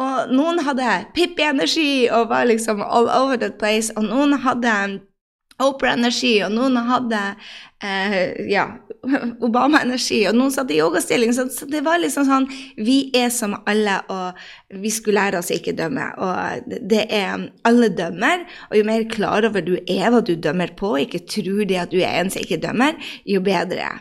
Og 0.00 0.32
noen 0.32 0.62
hadde 0.64 0.88
Pippi-energi 1.16 2.08
og 2.14 2.30
var 2.32 2.48
liksom 2.48 2.82
all 2.84 3.10
over 3.12 3.40
the 3.40 3.50
place, 3.60 3.92
og 3.96 4.08
noen 4.08 4.38
hadde 4.40 4.74
Opera-energi, 5.60 6.38
og 6.46 6.54
noen 6.54 6.78
hadde 6.88 7.18
eh, 7.84 8.46
ja, 8.48 8.64
Obama-energi, 9.46 10.22
og 10.30 10.38
noen 10.38 10.54
satt 10.54 10.72
i 10.72 10.78
yogastilling. 10.80 11.34
Så, 11.36 11.46
så, 11.52 11.68
det 11.68 11.82
var 11.84 12.00
liksom 12.00 12.24
sånn 12.28 12.46
Vi 12.80 13.10
er 13.16 13.28
som 13.34 13.58
alle, 13.68 13.98
og 14.08 14.40
vi 14.80 14.92
skulle 14.94 15.20
lære 15.20 15.42
oss 15.42 15.52
ikke 15.52 15.76
dømme. 15.76 16.06
Og 16.16 16.72
det 16.88 17.04
er 17.12 17.48
Alle 17.68 17.90
dømmer, 17.92 18.46
og 18.70 18.80
jo 18.80 18.88
mer 18.88 19.04
klar 19.12 19.44
over 19.48 19.64
du 19.64 19.76
er 19.82 20.08
hva 20.08 20.24
du 20.24 20.32
dømmer 20.32 20.72
på, 20.80 20.94
ikke 21.04 21.26
tror 21.28 21.66
det 21.68 21.82
at 21.84 21.92
du 21.92 22.00
er 22.00 22.22
en 22.22 22.32
som 22.32 22.40
ikke 22.40 22.62
dømmer, 22.64 22.96
jo 23.28 23.44
bedre. 23.44 23.92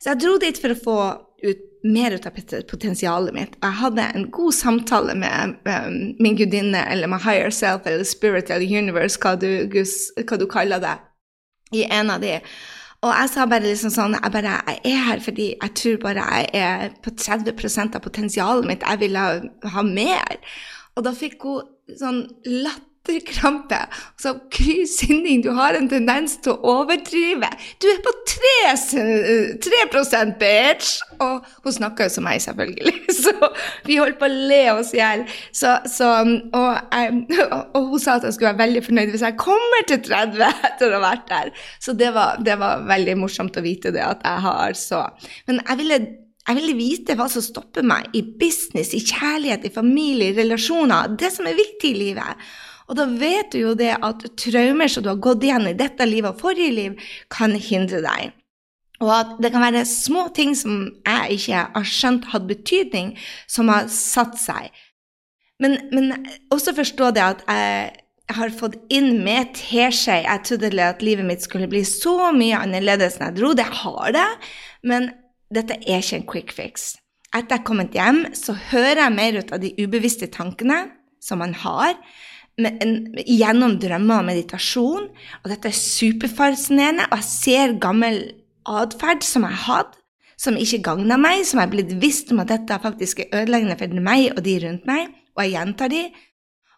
Så 0.00 0.14
jeg 0.14 0.24
dro 0.24 0.38
dit 0.42 0.58
for 0.58 0.74
å 0.74 0.80
få 0.80 1.00
ut 1.46 1.66
mer 1.84 2.14
ut 2.14 2.26
av 2.26 2.36
potensialet 2.70 3.34
mitt. 3.34 3.54
Jeg 3.62 3.78
hadde 3.80 4.08
en 4.14 4.26
god 4.32 4.54
samtale 4.56 5.14
med 5.18 5.56
um, 5.64 5.96
min 6.20 6.36
gudinne, 6.36 6.82
eller 6.92 7.10
my 7.10 7.20
higher 7.20 7.50
self, 7.50 7.86
eller 7.86 8.04
spirit, 8.04 8.50
eller 8.50 8.66
universe, 8.66 9.20
hva 9.20 9.36
du, 9.40 9.48
hva 9.70 10.40
du 10.40 10.46
kaller 10.50 10.82
det, 10.82 10.96
i 11.72 11.86
en 11.88 12.12
av 12.12 12.20
de. 12.24 12.36
Og 13.00 13.14
jeg 13.14 13.30
sa 13.32 13.46
bare 13.48 13.64
liksom 13.64 13.92
sånn 13.94 14.14
Jeg 14.18 14.32
bare, 14.34 14.58
jeg 14.68 14.80
er 14.90 15.04
her 15.06 15.20
fordi 15.24 15.44
jeg 15.54 15.72
tror 15.78 15.94
bare 16.02 16.24
jeg 16.34 16.50
er 16.60 16.90
på 17.00 17.14
30 17.16 17.94
av 17.96 18.02
potensialet 18.04 18.68
mitt. 18.68 18.84
Jeg 18.84 19.00
vil 19.00 19.16
ha, 19.16 19.28
ha 19.72 19.84
mer. 19.86 20.36
Og 20.98 21.06
da 21.06 21.14
fikk 21.16 21.46
hun 21.46 21.96
sånn 21.96 22.20
latter 22.44 22.89
latterkrampe. 23.08 23.86
Så 24.16 24.34
Kry 24.50 24.86
Sinning, 24.86 25.42
du 25.42 25.50
har 25.50 25.74
en 25.74 25.88
tendens 25.88 26.36
til 26.42 26.52
å 26.52 26.80
overdrive. 26.80 27.48
Du 27.80 27.88
er 27.88 28.00
på 28.04 28.12
3, 28.28 29.56
3% 29.62 30.38
bitch! 30.38 31.00
Og 31.20 31.44
hun 31.64 31.72
snakker 31.72 32.08
jo 32.08 32.14
som 32.14 32.24
meg, 32.24 32.40
selvfølgelig, 32.40 32.94
så 33.22 33.34
vi 33.86 33.98
holdt 34.00 34.18
på 34.20 34.28
å 34.28 34.38
le 34.52 34.62
oss 34.72 34.94
i 34.94 35.00
hjel. 35.00 35.26
Og, 36.52 36.94
og, 37.74 37.90
hun 37.90 38.00
sa 38.00 38.18
at 38.18 38.24
jeg 38.24 38.36
skulle 38.36 38.52
være 38.52 38.62
veldig 38.64 38.84
fornøyd 38.86 39.12
hvis 39.14 39.26
jeg 39.26 39.40
kommer 39.40 39.86
til 39.88 40.02
30 40.06 40.64
etter 40.70 40.88
å 40.88 40.98
ha 40.98 41.04
vært 41.10 41.28
der. 41.30 41.52
Så 41.80 41.96
det 41.96 42.12
var, 42.16 42.40
det 42.44 42.58
var 42.60 42.86
veldig 42.88 43.20
morsomt 43.20 43.56
å 43.56 43.64
vite 43.64 43.94
det 43.94 44.04
at 44.04 44.24
jeg 44.24 44.44
har 44.46 44.76
så 44.78 45.06
Men 45.48 45.62
jeg 45.64 45.80
ville 45.80 46.02
jeg 46.48 46.56
ville 46.56 46.74
vite 46.74 47.14
hva 47.14 47.26
som 47.30 47.44
stopper 47.44 47.84
meg 47.86 48.14
i 48.16 48.22
business, 48.40 48.94
i 48.96 49.02
kjærlighet, 49.04 49.68
i 49.68 49.74
familie, 49.74 50.32
i 50.32 50.36
relasjoner. 50.38 51.12
Det 51.20 51.28
som 51.30 51.46
er 51.46 51.54
viktig 51.54 51.92
i 51.92 51.98
livet. 51.98 52.48
Og 52.90 52.98
da 52.98 53.06
vet 53.06 53.52
du 53.54 53.60
jo 53.62 53.76
det 53.78 53.92
at 54.02 54.26
traumer 54.40 54.90
som 54.90 55.04
du 55.06 55.12
har 55.12 55.22
gått 55.22 55.46
igjen 55.46 55.68
i 55.70 55.78
dette 55.78 56.06
livet 56.08 56.34
og 56.34 56.42
forrige 56.42 56.74
liv, 56.74 57.10
kan 57.30 57.54
hindre 57.54 58.02
deg. 58.02 58.34
Og 59.00 59.12
at 59.14 59.36
det 59.40 59.52
kan 59.54 59.62
være 59.64 59.86
små 59.88 60.26
ting 60.36 60.52
som 60.58 60.82
jeg 61.06 61.38
ikke 61.38 61.64
har 61.72 61.88
skjønt 61.88 62.28
hadde 62.34 62.50
betydning, 62.50 63.14
som 63.48 63.70
har 63.72 63.86
satt 63.94 64.36
seg. 64.42 64.68
Men, 65.60 65.78
men 65.92 66.26
også 66.52 66.74
forstå 66.76 67.12
det 67.16 67.24
at 67.24 67.44
jeg, 67.48 67.98
har 68.30 68.52
fått 68.54 68.76
inn 68.94 69.24
med 69.24 69.56
teskje. 69.58 70.20
Jeg 70.22 70.42
trodde 70.46 70.84
at 70.84 71.00
livet 71.02 71.26
mitt 71.26 71.42
skulle 71.42 71.66
bli 71.66 71.80
så 71.82 72.30
mye 72.30 72.60
annerledes 72.62 73.16
enn 73.18 73.26
jeg 73.26 73.40
dro. 73.40 73.50
Det 73.58 73.66
har 73.80 74.14
det, 74.14 74.28
men 74.86 75.08
dette 75.50 75.80
er 75.80 75.98
ikke 75.98 76.20
en 76.20 76.28
quick 76.30 76.54
fix. 76.54 76.92
Etter 77.34 77.56
jeg 77.56 77.60
er 77.60 77.66
kommet 77.66 77.96
hjem, 77.98 78.20
så 78.38 78.54
hører 78.54 79.02
jeg 79.04 79.16
mer 79.16 79.40
ut 79.40 79.50
av 79.54 79.62
de 79.62 79.72
ubevisste 79.82 80.30
tankene 80.30 80.78
som 81.22 81.42
man 81.42 81.56
har, 81.58 81.98
en, 82.68 82.94
gjennom 83.24 83.78
drømmer 83.82 84.22
og 84.22 84.28
meditasjon. 84.28 85.08
Og 85.42 85.48
dette 85.52 85.70
er 85.70 85.76
superfascinerende, 85.76 87.08
og 87.10 87.20
jeg 87.20 87.28
ser 87.30 87.78
gammel 87.82 88.22
atferd 88.68 89.24
som 89.26 89.46
jeg 89.48 89.62
hatt, 89.66 89.96
som 90.40 90.56
ikke 90.56 90.82
gagna 90.84 91.18
meg, 91.20 91.44
som 91.44 91.60
jeg 91.60 91.68
er 91.68 91.72
blitt 91.74 91.94
visst 92.00 92.32
om 92.32 92.40
at 92.42 92.52
dette 92.52 92.80
faktisk 92.80 93.24
er 93.24 93.42
ødeleggende 93.42 93.76
for 93.80 94.02
meg 94.08 94.30
og 94.32 94.42
de 94.46 94.56
rundt 94.64 94.86
meg, 94.88 95.10
og 95.36 95.44
jeg 95.44 95.56
gjentar 95.56 95.92
de. 95.92 96.04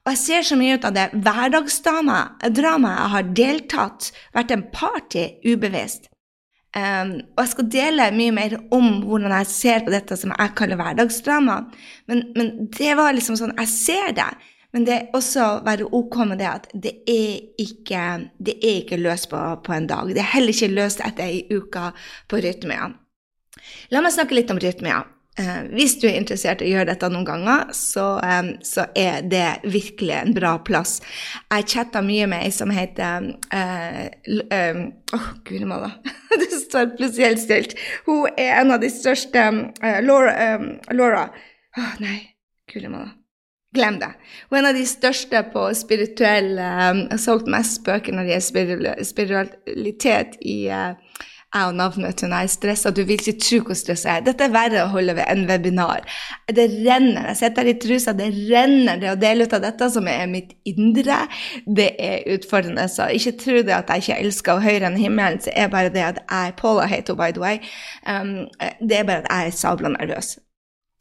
Og 0.02 0.10
jeg 0.10 0.18
ser 0.18 0.46
så 0.46 0.56
mye 0.58 0.78
ut 0.78 0.86
av 0.88 0.96
det 0.96 1.10
hverdagsdramaet 1.14 2.48
jeg 2.58 3.12
har 3.12 3.28
deltatt, 3.38 4.08
vært 4.34 4.54
en 4.54 4.64
party 4.74 5.28
ubevisst. 5.46 6.08
Um, 6.72 7.18
og 7.36 7.42
jeg 7.42 7.50
skal 7.50 7.66
dele 7.68 8.04
mye 8.16 8.32
mer 8.32 8.54
om 8.72 9.02
hvordan 9.04 9.34
jeg 9.42 9.48
ser 9.52 9.82
på 9.84 9.92
dette 9.92 10.16
som 10.16 10.32
jeg 10.32 10.54
kaller 10.56 10.80
hverdagsdrama. 10.80 11.58
Men, 12.08 12.22
men, 12.32 12.50
det 12.72 12.94
var 12.96 13.12
liksom 13.12 13.36
sånn 13.36 13.52
Jeg 13.60 13.68
ser 13.68 14.14
det. 14.16 14.30
Men 14.72 14.86
det 14.88 14.94
er 14.94 15.16
også 15.16 15.44
å 15.44 15.62
være 15.66 15.88
ok 15.92 16.18
med 16.30 16.40
det 16.40 16.48
at 16.48 16.68
det 16.72 16.94
er 17.10 17.40
ikke, 17.60 18.04
det 18.40 18.56
er 18.58 18.78
ikke 18.80 19.00
løst 19.00 19.28
på, 19.32 19.40
på, 19.64 19.74
en 19.76 19.88
dag. 19.90 20.12
Det 20.12 20.22
er 20.22 20.32
heller 20.32 20.54
ikke 20.54 20.72
løst 20.72 21.02
etter 21.04 21.28
ei 21.28 21.42
uke 21.52 21.90
på 22.28 22.40
rytmia. 22.40 22.88
La 23.92 24.00
meg 24.00 24.14
snakke 24.14 24.38
litt 24.38 24.52
om 24.52 24.60
rytmia. 24.62 25.02
Eh, 25.40 25.60
hvis 25.72 25.94
du 26.00 26.06
er 26.08 26.18
interessert 26.18 26.60
i 26.60 26.66
å 26.66 26.72
gjøre 26.74 26.90
dette 26.90 27.08
noen 27.12 27.24
ganger, 27.24 27.70
så, 27.76 28.18
eh, 28.24 28.50
så 28.68 28.88
er 28.96 29.22
det 29.28 29.62
virkelig 29.64 30.16
en 30.18 30.34
bra 30.36 30.58
plass. 30.64 30.98
Jeg 31.52 31.68
chatta 31.72 32.02
mye 32.04 32.26
med 32.28 32.44
ei 32.48 32.52
som 32.52 32.72
heter 32.72 33.30
Å, 33.32 33.62
eh, 34.56 34.82
oh, 35.16 35.30
guri 35.44 35.68
malla. 35.68 35.94
det 36.40 36.52
står 36.66 36.94
plutselig 36.98 37.28
helt 37.28 37.44
stilt. 37.44 37.80
Hun 38.08 38.28
er 38.36 38.60
en 38.60 38.72
av 38.76 38.84
de 38.84 38.92
største 38.92 39.48
eh, 39.80 40.00
Laura, 40.04 40.36
eh, 40.36 40.70
Laura. 40.96 41.26
Oh, 41.76 41.98
Nei, 42.00 42.20
guri 42.72 42.92
malla. 42.92 43.12
Glem 43.72 43.98
det. 44.02 44.10
Hun 44.50 44.58
er 44.58 44.62
en 44.62 44.70
av 44.72 44.76
de 44.76 44.86
største 44.88 45.40
på 45.52 45.66
spirituell 45.76 46.58
um, 46.58 47.04
har 47.08 47.20
solgt 47.20 47.48
mest 47.50 47.80
bøker 47.86 48.12
når 48.12 48.28
det 48.28 48.34
gjelder 48.36 49.04
spiritualitet 49.08 50.36
i 50.44 50.58
uh, 50.68 50.92
jeg 51.52 51.68
og 51.68 51.74
navnet 51.76 52.06
mitt 52.06 52.22
når 52.24 52.32
jeg 52.32 52.48
er 52.48 52.52
stressa. 52.52 52.90
Du 52.92 53.02
vil 53.04 53.18
ikke 53.18 53.34
tro 53.40 53.58
hvor 53.66 53.76
stressa 53.76 54.08
jeg 54.08 54.22
er. 54.22 54.26
Dette 54.28 54.46
er 54.46 54.54
verre 54.54 54.84
å 54.86 54.92
holde 54.92 55.14
ved 55.18 55.28
en 55.28 55.42
webinar. 55.48 56.06
Det 56.48 56.64
renner. 56.70 57.26
Jeg 57.28 57.40
sitter 57.42 57.66
her 57.66 57.72
i 57.72 57.78
trusa, 57.82 58.14
det 58.16 58.28
renner. 58.36 59.00
Det 59.00 59.10
å 59.12 59.18
dele 59.20 59.44
ut 59.44 59.56
av 59.56 59.64
dette 59.66 59.88
som 59.92 60.08
er 60.08 60.24
mitt 60.32 60.54
indre, 60.68 61.18
det 61.66 61.90
er 62.00 62.24
utfordrende. 62.36 62.86
Så 62.88 63.10
ikke 63.18 63.36
tro 63.42 63.58
det 63.68 63.76
at 63.76 63.92
jeg 63.92 64.06
ikke 64.06 64.20
elsker 64.24 64.64
høyere 64.64 64.88
enn 64.88 65.00
himmelen, 65.00 65.42
så 65.44 65.52
er 65.52 65.68
bare 65.72 65.92
det 65.92 66.06
at 66.06 66.22
jeg 66.24 66.56
Paula 66.60 66.88
heter 66.88 67.20
by 67.20 67.32
the 67.36 67.44
way. 67.44 67.60
Um, 68.08 68.48
det 68.80 69.02
er 69.02 69.08
bare 69.08 69.26
at 69.26 69.28
jeg 69.28 69.52
er 69.52 69.60
sabla 69.60 69.92
nervøs. 69.92 70.38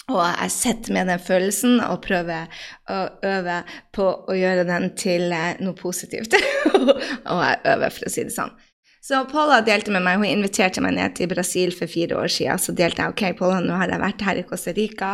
Og 0.10 0.24
jeg 0.26 0.52
sitter 0.52 0.96
med 0.96 1.12
den 1.12 1.22
følelsen 1.22 1.80
og 1.86 2.02
prøver 2.04 2.50
å 2.90 3.04
øve 3.28 3.62
på 3.96 4.08
å 4.28 4.36
gjøre 4.36 4.66
den 4.68 4.90
til 5.00 5.30
eh, 5.36 5.62
noe 5.62 5.78
positivt. 5.78 6.36
og 7.32 7.40
jeg 7.46 7.62
øver, 7.76 7.94
for 7.94 8.08
å 8.10 8.12
si 8.12 8.26
det 8.26 8.36
sånn. 8.36 8.54
Så 9.02 9.18
Paula 9.26 9.64
delte 9.66 9.90
med 9.90 10.04
meg, 10.06 10.20
hun 10.22 10.30
inviterte 10.30 10.82
meg 10.86 10.94
ned 10.94 11.16
til 11.18 11.30
Brasil 11.32 11.72
for 11.74 11.90
fire 11.90 12.20
år 12.22 12.30
siden. 12.30 12.60
Så 12.62 12.76
delte 12.78 13.02
jeg 13.02 13.14
ok, 13.16 13.24
Paula, 13.40 13.62
nå 13.64 13.80
har 13.80 13.90
jeg 13.90 14.02
vært 14.04 14.26
her 14.28 14.42
i 14.42 14.44
Costa 14.46 14.74
Rica, 14.78 15.14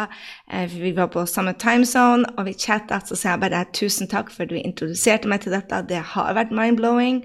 eh, 0.52 0.66
vi 0.68 0.92
var 0.98 1.08
på 1.14 1.24
samme 1.30 1.54
timezone, 1.56 2.28
og 2.36 2.50
vi 2.50 2.56
chatta. 2.60 3.00
Så 3.00 3.16
sa 3.16 3.36
jeg 3.36 3.44
bare 3.46 3.64
tusen 3.72 4.12
takk 4.12 4.34
for 4.34 4.44
at 4.44 4.52
du 4.52 4.58
introduserte 4.60 5.32
meg 5.32 5.46
til 5.46 5.56
dette, 5.56 5.80
det 5.88 6.04
har 6.16 6.36
vært 6.36 6.52
mind-blowing. 6.52 7.22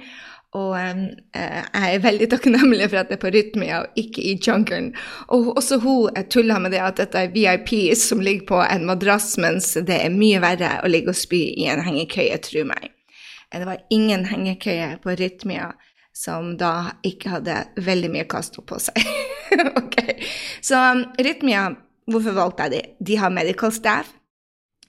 Og 0.52 0.74
um, 0.76 1.04
jeg 1.32 1.94
er 1.96 2.02
veldig 2.04 2.26
takknemlig 2.28 2.90
for 2.90 3.00
at 3.00 3.08
det 3.08 3.16
er 3.16 3.22
på 3.22 3.30
Rytmia 3.32 3.78
og 3.86 4.00
ikke 4.00 4.20
i 4.20 4.34
junkeren. 4.36 4.90
Og 5.32 5.54
også 5.56 5.78
hun 5.80 6.18
tulla 6.28 6.58
med 6.60 6.74
det 6.74 6.82
at 6.84 7.00
dette 7.00 7.22
er 7.24 7.32
VIPs 7.32 8.04
som 8.10 8.20
ligger 8.20 8.44
på 8.50 8.58
en 8.66 8.84
madrass, 8.88 9.38
mens 9.40 9.72
det 9.80 9.96
er 9.96 10.12
mye 10.12 10.42
verre 10.44 10.74
å 10.84 10.90
ligge 10.92 11.14
og 11.14 11.16
spy 11.16 11.40
i 11.56 11.70
en 11.72 11.80
hengekøye, 11.86 12.36
tro 12.44 12.66
meg. 12.68 12.90
Det 13.52 13.64
var 13.68 13.80
ingen 13.92 14.26
hengekøye 14.28 14.98
på 15.04 15.16
Rytmia 15.16 15.72
som 16.16 16.56
da 16.60 16.92
ikke 17.06 17.38
hadde 17.38 17.56
veldig 17.80 18.12
mye 18.12 18.28
Castro 18.28 18.64
på 18.68 18.78
seg. 18.80 19.00
ok, 19.80 19.98
Så 20.64 20.76
um, 20.76 21.06
Rytmia, 21.20 21.70
hvorfor 22.12 22.36
valgte 22.36 22.68
jeg 22.68 22.74
de? 22.74 22.82
De 23.12 23.20
har 23.20 23.32
medical 23.32 23.72
staff. 23.72 24.12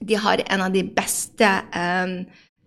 De 0.04 0.16
har 0.20 0.42
en 0.44 0.64
av 0.66 0.72
de 0.74 0.82
beste 0.84 1.48
um, 1.72 2.18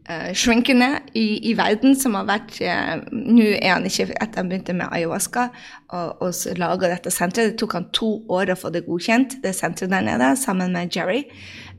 uh, 0.09 0.31
shrinkene 0.33 0.89
i, 1.13 1.51
i, 1.51 1.53
verden 1.57 1.95
som 1.99 2.17
har 2.17 2.27
vært 2.29 2.57
uh, 2.63 2.97
Nå 3.11 3.45
er 3.57 3.75
han 3.75 3.87
ikke 3.87 4.09
etter 4.15 4.41
han 4.41 4.51
begynte 4.51 4.75
med 4.77 4.91
ayahuasca 4.91 5.47
og, 5.93 6.23
og 6.23 6.57
laga 6.59 6.91
dette 6.95 7.13
senteret. 7.13 7.53
Det 7.53 7.61
tok 7.61 7.77
han 7.77 7.87
to 7.95 8.11
år 8.33 8.53
å 8.53 8.59
få 8.59 8.73
det 8.75 8.85
godkjent, 8.87 9.39
det 9.43 9.55
senteret 9.57 9.93
der 9.93 10.05
nede, 10.09 10.33
sammen 10.39 10.75
med 10.75 10.95
Jerry. 10.95 11.25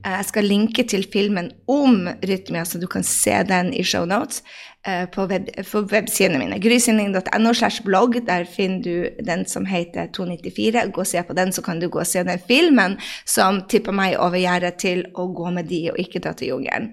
Uh, 0.04 0.14
jeg 0.18 0.30
skal 0.30 0.50
linke 0.50 0.86
til 0.88 1.06
filmen 1.12 1.52
om 1.70 2.06
rytmia, 2.22 2.64
så 2.68 2.80
du 2.80 2.88
kan 2.90 3.06
se 3.06 3.40
den 3.48 3.74
i 3.76 3.84
show 3.86 4.08
notes. 4.08 4.42
Eh, 4.86 5.06
på, 5.06 5.26
web, 5.26 5.48
på 5.72 5.80
websidene 5.90 6.38
mine. 6.38 6.58
Grysynding.no 6.62 7.52
slash 7.54 7.82
blogg. 7.84 8.14
Der 8.26 8.44
finner 8.44 8.82
du 8.82 9.24
den 9.26 9.44
som 9.46 9.66
heter 9.66 10.06
294. 10.14 10.86
Gå 10.94 11.02
og 11.02 11.06
se 11.06 11.22
på 11.22 11.34
den, 11.34 11.52
så 11.52 11.62
kan 11.62 11.80
du 11.80 11.88
gå 11.88 11.98
og 11.98 12.06
se 12.06 12.22
den 12.24 12.38
filmen 12.48 12.94
som 13.26 13.64
tipper 13.68 13.92
meg 13.92 14.16
over 14.16 14.38
gjerdet 14.38 14.78
til 14.80 15.02
å 15.18 15.26
gå 15.34 15.50
med 15.50 15.68
de 15.68 15.88
og 15.92 15.98
ikke 15.98 16.22
dra 16.22 16.32
til 16.32 16.54
jungelen. 16.54 16.92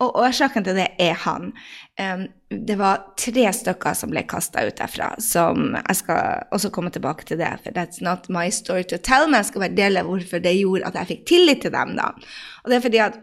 Og 0.00 0.16
årsaken 0.16 0.64
til 0.64 0.78
det 0.80 0.86
er 1.02 1.18
han. 1.26 1.50
Det 2.50 2.76
var 2.80 3.02
tre 3.20 3.42
stykker 3.52 3.96
som 3.98 4.12
ble 4.12 4.22
kasta 4.28 4.64
ut 4.64 4.78
derfra, 4.78 5.10
som 5.20 5.74
jeg 5.76 5.98
skal 5.98 6.46
også 6.56 6.70
komme 6.72 6.92
tilbake 6.94 7.26
til 7.28 7.40
det, 7.42 7.50
for 7.60 7.76
that's 7.76 8.00
not 8.04 8.30
my 8.32 8.48
story 8.54 8.86
to 8.88 8.96
tell, 8.96 9.28
men 9.28 9.42
jeg 9.42 9.50
skal 9.50 9.66
bare 9.66 9.76
dele 9.76 10.06
hvorfor 10.08 10.40
det 10.40 10.56
gjorde 10.56 10.88
at 10.88 10.96
jeg 11.02 11.10
fikk 11.12 11.26
tillit 11.28 11.60
til 11.66 11.74
dem, 11.76 11.92
da. 12.00 12.14
Og 12.64 12.72
det 12.72 12.78
er 12.78 12.86
fordi 12.86 13.02
at 13.04 13.20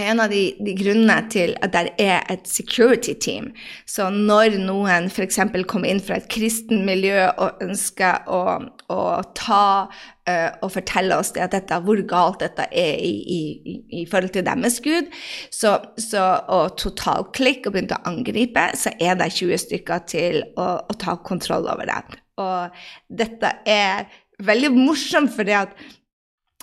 en 0.00 0.20
av 0.20 0.30
de, 0.32 0.54
de, 0.64 0.72
grunnene 0.76 1.18
til 1.32 1.52
at 1.60 1.74
det 1.74 1.82
er 2.00 2.22
et 2.32 2.46
security 2.48 3.12
team. 3.20 3.50
Så 3.84 4.06
når 4.12 4.56
noen 4.62 5.10
f.eks. 5.10 5.36
kommer 5.68 5.90
inn 5.90 6.00
fra 6.00 6.16
et 6.16 6.30
kristen 6.32 6.86
miljø 6.86 7.26
og 7.36 7.60
ønsker 7.64 8.24
å, 8.32 8.40
å 8.88 9.02
ta 9.36 9.66
uh, 9.84 10.50
og 10.64 10.72
fortelle 10.78 11.18
oss 11.20 11.34
det, 11.36 11.50
dette, 11.52 11.80
hvor 11.84 12.00
galt 12.08 12.40
dette 12.40 12.70
er 12.72 13.04
i, 13.04 13.12
i, 13.36 13.76
i 14.00 14.06
forhold 14.08 14.32
til 14.32 14.48
deres 14.48 14.80
gud, 14.84 15.12
så, 15.52 15.76
så, 16.00 16.24
og 16.48 16.78
totalklikk 16.80 17.68
og 17.68 17.76
begynte 17.76 18.00
å 18.00 18.08
angripe, 18.14 18.70
så 18.78 18.94
er 18.96 19.20
det 19.20 19.28
20 19.36 19.64
stykker 19.66 20.08
til 20.08 20.40
å, 20.56 20.70
å 20.88 21.00
ta 21.00 21.18
kontroll 21.20 21.68
over 21.68 21.92
det. 21.92 22.00
Og 22.40 22.84
dette 23.12 23.58
er 23.68 24.08
veldig 24.42 24.72
morsomt, 24.72 25.36
for 25.36 25.44
det 25.44 25.66
at 25.66 25.76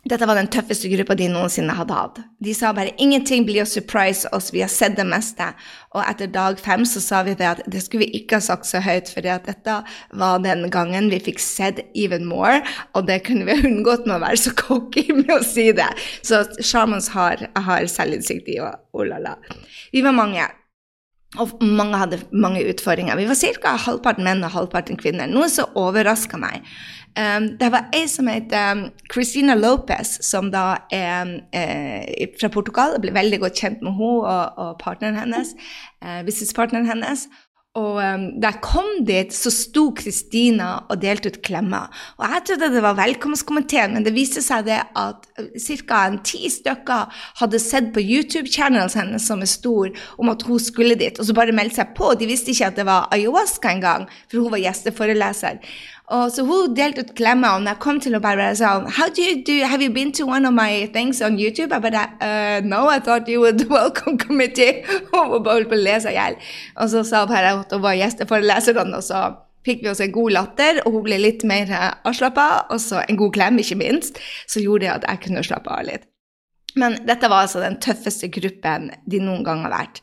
dette 0.09 0.27
var 0.27 0.37
den 0.39 0.49
tøffeste 0.51 0.89
gruppa 0.91 1.15
de 1.17 1.27
noensinne 1.31 1.75
hadde 1.77 1.95
hatt. 1.95 2.19
De 2.43 2.53
sa 2.53 2.71
bare 2.73 2.93
'ingenting 2.97 3.45
blir 3.45 3.61
å 3.63 3.69
surprise 3.69 4.27
oss, 4.33 4.51
vi 4.53 4.61
har 4.61 4.69
sett 4.69 4.95
det 4.97 5.05
meste'. 5.05 5.53
Og 5.95 6.03
etter 6.03 6.27
dag 6.27 6.59
fem 6.59 6.85
så 6.85 7.01
sa 7.01 7.23
vi 7.23 7.33
det 7.33 7.47
at 7.47 7.61
det 7.69 7.81
skulle 7.83 8.05
vi 8.05 8.19
ikke 8.21 8.35
ha 8.35 8.39
sagt 8.39 8.65
så 8.65 8.81
høyt, 8.81 9.09
for 9.09 9.21
dette 9.21 9.83
var 10.13 10.39
den 10.39 10.69
gangen 10.69 11.09
vi 11.09 11.19
fikk 11.19 11.39
sett 11.39 11.81
even 11.95 12.25
more, 12.25 12.61
og 12.93 13.07
det 13.07 13.23
kunne 13.23 13.45
vi 13.45 13.61
unngått 13.69 14.05
med 14.05 14.17
å 14.17 14.25
være 14.25 14.37
så 14.37 14.53
cocky 14.55 15.07
med 15.13 15.31
å 15.31 15.43
si 15.43 15.71
det. 15.71 15.89
Så 16.21 16.45
shamans 16.61 17.09
har, 17.09 17.49
har 17.55 17.85
selvinnsikt 17.85 18.49
i, 18.49 18.59
og 18.59 18.75
oh 18.93 19.05
la 19.05 19.17
la. 19.17 19.35
Vi 19.91 20.01
var 20.01 20.11
mange. 20.11 20.47
Og 21.37 21.51
mange 21.61 21.97
hadde 22.01 22.17
mange 22.33 22.63
utfordringer. 22.71 23.17
Vi 23.19 23.27
var 23.29 23.37
ca. 23.37 23.75
halvparten 23.77 24.25
menn 24.25 24.41
og 24.41 24.49
halvparten 24.55 24.97
kvinner, 24.97 25.29
noe 25.29 25.45
som 25.53 25.75
overraska 25.77 26.39
meg. 26.41 26.65
Um, 27.13 27.51
det 27.59 27.69
var 27.73 27.89
ei 27.93 28.07
som 28.09 28.29
het 28.31 28.53
um, 28.55 28.87
Christina 29.13 29.53
Lopez, 29.57 30.15
som 30.25 30.49
da 30.53 30.79
er 30.93 31.35
uh, 31.53 32.25
fra 32.39 32.49
Portugal. 32.53 32.95
Jeg 32.95 33.05
ble 33.05 33.13
veldig 33.13 33.41
godt 33.43 33.61
kjent 33.61 33.85
med 33.85 33.93
henne 33.93 34.25
og, 34.25 34.57
og 34.57 34.73
partneren 34.81 35.21
hennes, 35.21 35.53
uh, 36.01 36.21
businesspartneren 36.25 36.89
hennes. 36.89 37.27
Og 37.77 37.99
um, 38.01 38.23
da 38.41 38.49
jeg 38.49 38.63
kom 38.65 38.87
dit, 39.05 39.33
så 39.35 39.51
sto 39.53 39.83
Kristina 39.93 40.71
og 40.89 41.03
delte 41.03 41.29
ut 41.29 41.37
klemmer. 41.45 41.91
Og 42.17 42.25
jeg 42.25 42.41
trodde 42.47 42.69
det 42.73 42.81
var 42.81 42.97
velkomstkomiteen, 42.97 43.93
men 43.93 44.07
det 44.07 44.15
viste 44.15 44.41
seg 44.41 44.65
det 44.65 44.79
at 44.97 45.27
ca. 45.37 45.99
ti 46.25 46.49
stykker 46.49 47.21
hadde 47.43 47.61
sett 47.61 47.91
på 47.93 48.01
YouTube-channelen 48.01 48.89
hennes 48.97 49.29
som 49.29 49.45
er 49.45 49.51
stor, 49.51 49.93
om 50.17 50.33
at 50.33 50.47
hun 50.49 50.57
skulle 50.57 50.97
dit, 50.97 51.21
og 51.21 51.29
så 51.29 51.37
bare 51.37 51.53
meldte 51.53 51.83
seg 51.83 51.93
på. 51.99 52.09
De 52.17 52.31
visste 52.31 52.55
ikke 52.55 52.71
at 52.71 52.81
det 52.81 52.87
var 52.89 53.05
ayahuasca 53.13 53.75
engang, 53.77 54.09
for 54.25 54.41
hun 54.41 54.55
var 54.57 54.65
gjesteforeleser. 54.65 55.61
Og 56.09 56.31
så 56.33 56.41
hun 56.41 56.73
delte 56.73 57.03
ut 57.05 57.11
klemmer, 57.17 57.59
og 57.59 57.67
jeg 57.69 57.77
kom 57.83 57.99
til 58.01 58.17
å 58.17 58.21
bare 58.23 58.47
sånn 58.57 58.87
How 58.97 59.11
do 59.13 59.21
you 59.21 59.43
do, 59.45 59.59
Have 59.69 59.85
you 59.85 59.93
been 59.93 60.11
to 60.17 60.25
one 60.25 60.47
of 60.49 60.55
my 60.57 60.87
things 60.93 61.21
on 61.21 61.37
YouTube? 61.37 61.69
Jeg 61.75 61.83
bare 61.85 62.07
uh, 62.17 62.65
No, 62.65 62.87
I 62.89 62.97
thought 62.97 63.29
you 63.29 63.43
would 63.43 63.67
welcome 63.73 64.17
committee. 64.17 64.81
Hun 65.11 65.29
var 65.35 65.43
bare 65.45 65.69
på 65.69 65.77
å 65.77 65.83
lese 65.83 66.09
i 66.09 66.17
hjel. 66.17 66.39
Og 66.81 66.89
så 66.89 67.03
sa 67.05 67.25
hun 67.25 67.33
bare 67.33 67.53
at 67.61 67.77
hun 67.77 67.85
var 67.85 67.97
gjesteforeleseren, 67.99 68.95
og 68.97 69.05
så 69.05 69.21
fikk 69.67 69.83
vi 69.83 69.91
oss 69.91 70.01
en 70.01 70.15
god 70.15 70.33
latter, 70.33 70.81
og 70.85 70.97
hun 70.97 71.05
ble 71.05 71.19
litt 71.21 71.45
mer 71.47 71.69
eh, 71.69 71.89
avslappa, 72.09 72.47
og 72.73 72.81
så 72.81 73.03
en 73.03 73.19
god 73.19 73.35
klem, 73.35 73.59
ikke 73.61 73.77
minst, 73.77 74.17
så 74.49 74.63
gjorde 74.63 74.87
det 74.87 74.93
at 74.95 75.07
jeg 75.11 75.23
kunne 75.27 75.45
slappe 75.45 75.73
av 75.75 75.85
litt. 75.91 76.07
Men 76.79 76.97
dette 77.05 77.29
var 77.29 77.45
altså 77.45 77.61
den 77.61 77.77
tøffeste 77.83 78.31
gruppen 78.33 78.89
de 79.09 79.21
noen 79.21 79.43
gang 79.45 79.65
har 79.67 79.75
vært. 79.75 80.01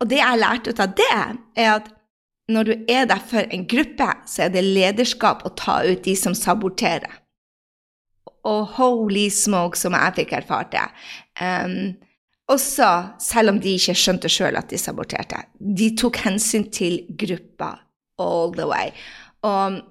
Og 0.00 0.10
det 0.10 0.20
jeg 0.20 0.40
lærte 0.40 0.72
ut 0.72 0.82
av 0.82 0.96
det, 0.96 1.12
er 1.56 1.70
at 1.76 1.92
når 2.52 2.68
du 2.68 2.74
er 2.88 3.06
der 3.10 3.22
for 3.26 3.46
en 3.50 3.66
gruppe, 3.66 4.08
så 4.30 4.46
er 4.46 4.52
det 4.54 4.64
lederskap 4.64 5.42
å 5.46 5.54
ta 5.58 5.80
ut 5.86 6.04
de 6.04 6.14
som 6.18 6.34
saboterer. 6.36 7.22
Og 8.46 8.76
holy 8.76 9.26
smoke, 9.34 9.78
som 9.78 9.96
jeg 9.98 10.14
fikk 10.20 10.36
erfart 10.38 10.70
det. 10.74 10.84
Um, 11.42 11.96
også 12.52 12.88
selv 13.18 13.50
om 13.50 13.58
de 13.62 13.74
ikke 13.74 13.96
skjønte 13.98 14.30
sjøl 14.30 14.58
at 14.58 14.70
de 14.70 14.78
saboterte. 14.78 15.42
De 15.58 15.90
tok 15.98 16.20
hensyn 16.22 16.68
til 16.70 17.00
gruppa 17.18 17.72
all 18.22 18.54
the 18.54 18.68
way. 18.70 18.94
Og 19.42 19.82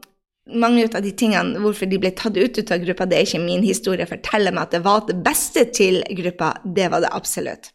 mange 0.56 0.88
av 0.88 1.02
de 1.04 1.12
tingene 1.18 1.60
hvorfor 1.60 1.89
de 1.91 2.00
ble 2.00 2.13
tatt 2.15 2.38
ut, 2.38 2.56
ut 2.56 2.72
av 2.72 2.84
gruppa, 2.86 3.08
det 3.10 3.20
er 3.20 3.28
ikke 3.28 3.44
min 3.44 3.65
historie. 3.65 4.08
Forteller 4.08 4.56
meg 4.56 4.70
at 4.70 4.78
det 4.78 4.84
var 4.88 5.04
det 5.10 5.18
beste 5.26 5.68
til 5.76 6.00
gruppa. 6.22 6.54
Det 6.63 6.88
var 6.94 7.04
det 7.04 7.12
absolutt. 7.18 7.74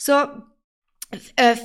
Så 0.00 0.24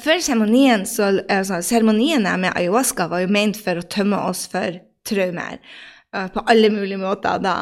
før 0.04 0.20
seremonien 0.22 0.84
så 0.86 1.12
altså, 1.26 1.62
Seremoniene 1.66 2.36
med 2.40 2.54
ayahuasca 2.56 3.08
var 3.12 3.24
jo 3.24 3.32
ment 3.34 3.58
for 3.58 3.82
å 3.82 3.88
tømme 3.90 4.20
oss 4.30 4.46
for 4.52 4.78
traumer 5.08 5.58
uh, 6.14 6.28
på 6.34 6.44
alle 6.52 6.70
mulige 6.74 7.02
måter. 7.02 7.42
da 7.42 7.56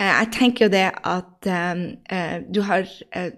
Eh, 0.00 0.10
jeg 0.10 0.30
tenker 0.34 0.66
jo 0.66 0.72
det 0.72 0.86
at 1.06 1.46
um, 1.46 1.82
du 2.50 2.64
har 2.66 2.82
uh, 3.14 3.28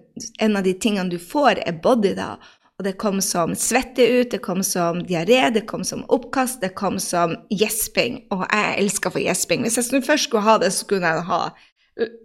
En 0.41 0.57
av 0.57 0.63
de 0.65 0.73
tingene 0.73 1.11
du 1.11 1.19
får, 1.21 1.61
er 1.61 1.81
body, 1.83 2.15
da. 2.17 2.37
Og 2.77 2.85
det 2.85 2.95
kom 3.01 3.19
som 3.25 3.53
svette 3.57 4.05
ut, 4.05 4.31
det 4.31 4.41
kom 4.45 4.63
som 4.65 4.99
diaré, 5.05 5.47
det 5.53 5.65
kom 5.69 5.83
som 5.85 6.03
oppkast, 6.13 6.61
det 6.61 6.75
kom 6.77 6.99
som 7.01 7.33
gjesping. 7.53 8.23
Og 8.33 8.43
jeg 8.45 8.75
elsker 8.83 9.09
å 9.09 9.15
få 9.15 9.23
gjesping. 9.23 9.65
Hvis 9.65 9.79
jeg 9.81 10.03
først 10.05 10.29
skulle 10.29 10.45
ha 10.45 10.57
det, 10.61 10.69
så 10.73 10.85
kunne 10.89 11.13
jeg 11.13 11.25
ha 11.29 11.41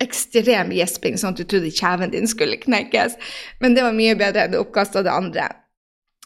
ekstrem 0.02 0.72
gjesping, 0.76 1.18
sånn 1.18 1.34
at 1.34 1.42
du 1.42 1.48
trodde 1.48 1.72
kjeven 1.72 2.12
din 2.12 2.28
skulle 2.30 2.60
knekkes. 2.60 3.18
Men 3.62 3.76
det 3.76 3.86
var 3.86 3.96
mye 3.96 4.16
bedre 4.18 4.46
enn 4.46 4.60
oppkast 4.60 4.98
av 4.98 5.06
det 5.08 5.14
andre. 5.14 5.48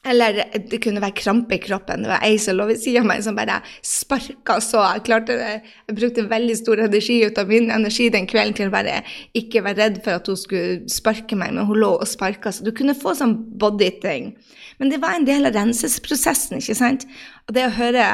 Eller 0.07 0.39
det 0.71 0.79
kunne 0.85 1.01
være 1.03 1.19
krampe 1.19 1.57
i 1.57 1.63
kroppen. 1.63 2.05
Det 2.05 2.11
var 2.13 2.23
ei 2.25 2.37
som 2.39 2.55
lå 2.57 2.69
ved 2.69 2.79
siden 2.79 3.03
av 3.03 3.09
meg 3.09 3.25
som 3.27 3.39
bare 3.39 3.57
sparka 3.85 4.59
så. 4.63 4.85
Jeg 4.95 5.05
klarte 5.09 5.39
det. 5.41 5.49
Jeg 5.89 5.99
brukte 5.99 6.27
veldig 6.31 6.57
stor 6.61 6.83
energi 6.85 7.17
ut 7.27 7.41
av 7.43 7.51
min 7.51 7.73
energi 7.75 8.07
den 8.15 8.29
kvelden 8.31 8.55
til 8.55 8.71
å 8.71 8.75
bare 8.75 9.01
ikke 9.39 9.65
være 9.67 9.81
redd 9.81 10.01
for 10.05 10.21
at 10.21 10.31
hun 10.31 10.39
skulle 10.39 10.93
sparke 10.93 11.39
meg, 11.39 11.57
men 11.57 11.67
hun 11.67 11.83
lå 11.83 11.93
og 11.99 12.07
sparka. 12.07 12.55
Så 12.55 12.67
du 12.67 12.71
kunne 12.77 12.95
få 12.99 13.17
sånn 13.19 13.35
body-ting. 13.59 14.35
Men 14.79 14.93
det 14.93 15.03
var 15.03 15.17
en 15.17 15.27
del 15.27 15.49
av 15.49 15.57
rensesprosessen, 15.59 16.63
ikke 16.63 16.79
sant? 16.79 17.09
Og 17.49 17.57
det 17.59 17.67
å 17.67 17.75
høre 17.75 18.07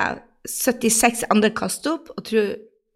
76 0.49 1.27
andre 1.33 1.53
kaste 1.55 1.93
opp 1.93 2.09
og 2.17 2.25
tro, 2.27 2.47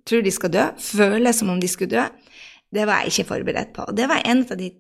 tro 0.09 0.23
de 0.25 0.33
skal 0.33 0.55
dø, 0.55 0.71
føle 0.81 1.35
som 1.37 1.53
om 1.53 1.61
de 1.61 1.69
skulle 1.71 1.93
dø, 1.99 2.07
det 2.77 2.87
var 2.89 3.05
jeg 3.05 3.15
ikke 3.15 3.31
forberedt 3.35 3.73
på. 3.77 3.87
Det 3.97 4.09
var 4.11 4.25
en 4.25 4.45
av 4.45 4.59
de 4.61 4.71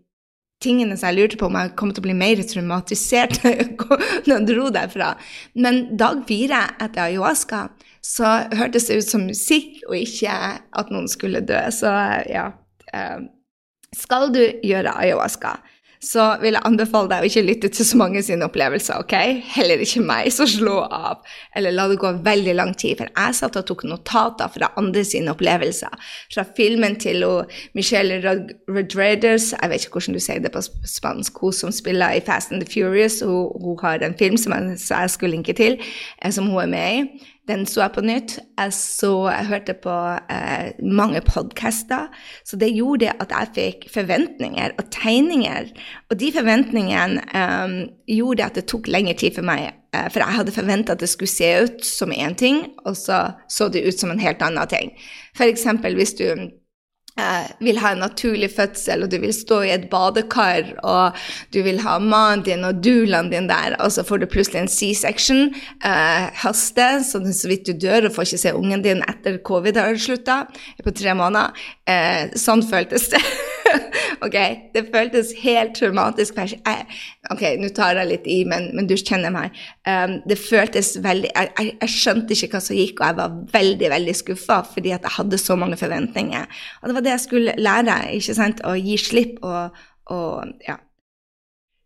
tingene 0.62 0.96
som 0.96 1.10
jeg 1.10 1.18
lurte 1.18 1.38
på 1.40 1.48
om 1.50 1.58
jeg 1.58 1.74
kom 1.76 1.92
til 1.92 2.02
å 2.02 2.06
bli 2.06 2.16
mer 2.16 2.40
traumatisert 2.48 3.40
når 3.44 4.32
jeg 4.32 4.46
dro 4.48 4.70
derfra. 4.74 5.12
Men 5.58 5.82
dag 6.00 6.22
fire 6.28 6.62
etter 6.76 7.06
ayahuasca 7.08 7.66
så 8.06 8.32
hørtes 8.54 8.86
det 8.88 9.00
ut 9.00 9.08
som 9.10 9.24
musikk, 9.26 9.80
og 9.88 9.96
ikke 9.98 10.32
at 10.32 10.92
noen 10.94 11.08
skulle 11.10 11.42
dø. 11.44 11.58
Så 11.74 11.90
ja 12.30 12.50
eh, 12.94 13.24
Skal 13.96 14.30
du 14.34 14.42
gjøre 14.66 14.94
ayahuasca, 15.00 15.56
så 16.02 16.26
vil 16.42 16.56
jeg 16.56 16.64
anbefale 16.68 17.10
deg 17.10 17.24
å 17.24 17.28
ikke 17.30 17.44
lytte 17.46 17.70
til 17.72 17.88
så 17.88 17.98
mange 18.00 18.22
sine 18.24 18.46
opplevelser. 18.46 19.00
ok? 19.04 19.14
Heller 19.56 19.82
ikke 19.82 20.04
meg, 20.04 20.30
så 20.34 20.46
slå 20.48 20.80
av. 20.84 21.22
Eller 21.56 21.74
la 21.74 21.88
det 21.88 21.98
gå 22.02 22.12
veldig 22.24 22.54
lang 22.58 22.74
tid. 22.74 22.96
For 23.00 23.10
jeg 23.10 23.38
satt 23.38 23.58
og 23.60 23.66
tok 23.68 23.84
notater 23.88 24.50
fra 24.52 24.72
andre 24.80 25.04
sine 25.06 25.32
opplevelser. 25.34 25.94
Fra 26.34 26.46
filmen 26.56 26.98
til 27.00 27.24
Michelle 27.76 28.20
Rodriguez, 28.68 29.52
jeg 29.52 29.70
vet 29.72 29.86
ikke 29.86 30.00
hvordan 30.00 30.18
du 30.18 30.22
sier 30.22 30.42
det 30.44 30.52
på 30.54 30.64
spansk, 30.66 31.40
hun 31.40 31.56
som 31.56 31.72
spiller 31.74 32.16
i 32.16 32.24
Fast 32.24 32.52
and 32.52 32.62
the 32.62 32.68
Furious. 32.70 33.22
Hun, 33.24 33.52
hun 33.62 33.78
har 33.82 34.04
en 34.04 34.18
film 34.18 34.36
som 34.40 34.54
jeg, 34.56 34.76
jeg 34.90 35.10
skulle 35.10 35.36
linke 35.36 35.56
til, 35.56 35.80
eh, 36.22 36.32
som 36.32 36.50
hun 36.52 36.62
er 36.66 36.72
med 36.76 37.00
i. 37.00 37.32
Den 37.46 37.62
så 37.66 37.84
jeg 37.84 37.94
på 37.94 38.02
nytt. 38.02 38.32
Jeg, 38.58 38.72
så, 38.74 39.10
jeg 39.30 39.46
hørte 39.46 39.74
på 39.78 39.94
eh, 40.34 40.72
mange 40.82 41.20
podcaster. 41.22 42.08
Så 42.44 42.58
det 42.58 42.72
gjorde 42.74 43.12
at 43.22 43.30
jeg 43.30 43.52
fikk 43.54 43.86
forventninger 43.94 44.74
og 44.78 44.90
tegninger. 44.90 45.70
Og 46.10 46.18
de 46.20 46.32
forventningene 46.34 47.22
eh, 47.22 47.76
gjorde 48.18 48.48
at 48.48 48.58
det 48.58 48.66
tok 48.66 48.90
lengre 48.90 49.14
tid 49.14 49.38
for 49.38 49.46
meg. 49.46 49.70
Eh, 49.94 50.08
for 50.10 50.24
jeg 50.24 50.38
hadde 50.40 50.56
forventa 50.56 50.96
at 50.96 51.04
det 51.04 51.10
skulle 51.12 51.30
se 51.30 51.52
ut 51.62 51.86
som 51.86 52.14
én 52.14 52.34
ting, 52.34 52.64
og 52.84 52.96
så 52.98 53.22
så 53.48 53.68
det 53.70 53.86
ut 53.86 53.98
som 53.98 54.10
en 54.10 54.22
helt 54.22 54.42
annen 54.42 54.68
ting. 54.68 54.92
F.eks. 55.38 55.68
hvis 55.94 56.18
du 56.18 56.26
vil 57.64 57.80
ha 57.80 57.92
en 57.94 58.02
naturlig 58.04 58.50
fødsel, 58.56 59.04
og 59.04 59.12
du 59.12 59.18
vil 59.22 59.32
stå 59.34 59.62
i 59.64 59.72
et 59.74 59.88
badekar, 59.92 60.72
og 60.84 61.16
du 61.54 61.62
vil 61.64 61.80
ha 61.84 61.96
mannen 62.02 62.44
din 62.46 62.66
og 62.68 62.82
doulaen 62.84 63.30
din 63.32 63.48
der, 63.50 63.78
og 63.80 63.92
så 63.94 64.04
får 64.06 64.22
du 64.22 64.28
plutselig 64.30 64.62
en 64.62 64.70
C-section, 64.70 65.48
eh, 65.84 66.28
haste, 66.42 66.88
så 67.08 67.22
vidt 67.48 67.66
du 67.66 67.74
dør 67.86 68.08
og 68.08 68.16
får 68.16 68.28
ikke 68.28 68.44
se 68.44 68.54
ungen 68.56 68.84
din 68.84 69.04
etter 69.08 69.40
covid 69.46 69.80
har 69.80 69.96
slutta, 70.00 70.44
på 70.84 70.94
tre 70.94 71.16
måneder. 71.16 71.66
Eh, 71.88 72.36
sånn 72.38 72.64
føltes 72.66 73.08
det. 73.12 73.22
ok, 74.26 74.36
det 74.74 74.86
føltes 74.92 75.32
helt 75.42 75.74
traumatisk. 75.78 76.38
Ok, 77.32 77.42
nå 77.60 77.70
tar 77.74 77.98
jeg 78.00 78.10
litt 78.10 78.28
i, 78.30 78.38
men, 78.48 78.68
men 78.76 78.88
du 78.88 78.94
kjenner 78.98 79.32
meg. 79.34 79.56
Um, 79.86 80.18
det 80.28 80.38
føltes 80.40 80.94
veldig 81.02 81.30
jeg, 81.30 81.50
jeg, 81.58 81.72
jeg, 81.80 81.92
skjønte 81.92 82.36
ikke 82.36 82.50
hva 82.54 82.62
som 82.62 82.78
gikk, 82.78 83.00
og 83.00 83.06
jeg 83.06 83.18
var 83.20 83.36
veldig 83.54 83.90
veldig 83.92 84.16
skuffa 84.18 84.60
fordi 84.66 84.92
at 84.96 85.06
jeg 85.06 85.16
hadde 85.18 85.40
så 85.40 85.58
mange 85.58 85.78
forventninger. 85.80 86.46
Og 86.80 86.88
det 86.88 86.98
var 86.98 87.05
det 87.06 87.14
jeg 87.14 87.24
skulle 87.24 87.54
lære, 87.60 88.00
ikke 88.18 88.36
sant, 88.36 88.64
å 88.66 88.74
gi 88.78 88.98
slipp 89.00 89.40
og, 89.46 89.78
og 90.12 90.66
ja. 90.66 90.80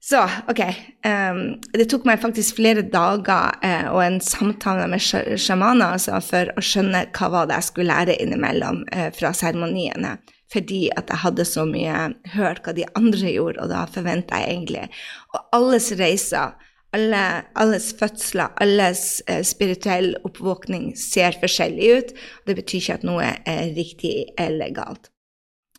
Så, 0.00 0.22
OK. 0.48 0.60
Um, 1.04 1.60
det 1.76 1.84
tok 1.92 2.06
meg 2.08 2.22
faktisk 2.22 2.56
flere 2.56 2.82
dager 2.88 3.52
uh, 3.60 3.90
og 3.92 4.00
en 4.00 4.16
samtale 4.24 4.86
med 4.88 5.04
sjamaner 5.04 5.98
altså, 5.98 6.16
for 6.24 6.50
å 6.56 6.64
skjønne 6.64 7.04
hva 7.14 7.28
var 7.34 7.50
det 7.50 7.58
jeg 7.58 7.68
skulle 7.68 7.92
lære 7.92 8.16
innimellom 8.24 8.80
uh, 8.88 9.10
fra 9.14 9.34
seremoniene 9.36 10.16
fordi 10.50 10.88
at 10.98 11.10
jeg 11.12 11.22
hadde 11.22 11.46
så 11.46 11.62
mye 11.68 12.08
hørt 12.34 12.64
hva 12.64 12.74
de 12.74 12.88
andre 12.98 13.30
gjorde, 13.30 13.62
og 13.62 13.70
da 13.70 13.84
forventa 13.86 14.40
jeg 14.40 14.56
egentlig 14.56 14.88
Og 15.36 15.44
alles 15.60 15.92
reiser, 16.00 16.56
alle, 16.96 17.22
alles 17.54 17.90
fødsler, 17.98 18.54
alles 18.62 19.22
eh, 19.30 19.42
spirituell 19.46 20.14
oppvåkning 20.26 20.90
ser 20.98 21.36
forskjellig 21.40 21.90
ut. 21.96 22.14
Det 22.46 22.56
betyr 22.58 22.80
ikke 22.80 22.96
at 22.98 23.06
noe 23.06 23.28
er 23.48 23.70
riktig 23.76 24.14
eller 24.40 24.72
galt. 24.74 25.10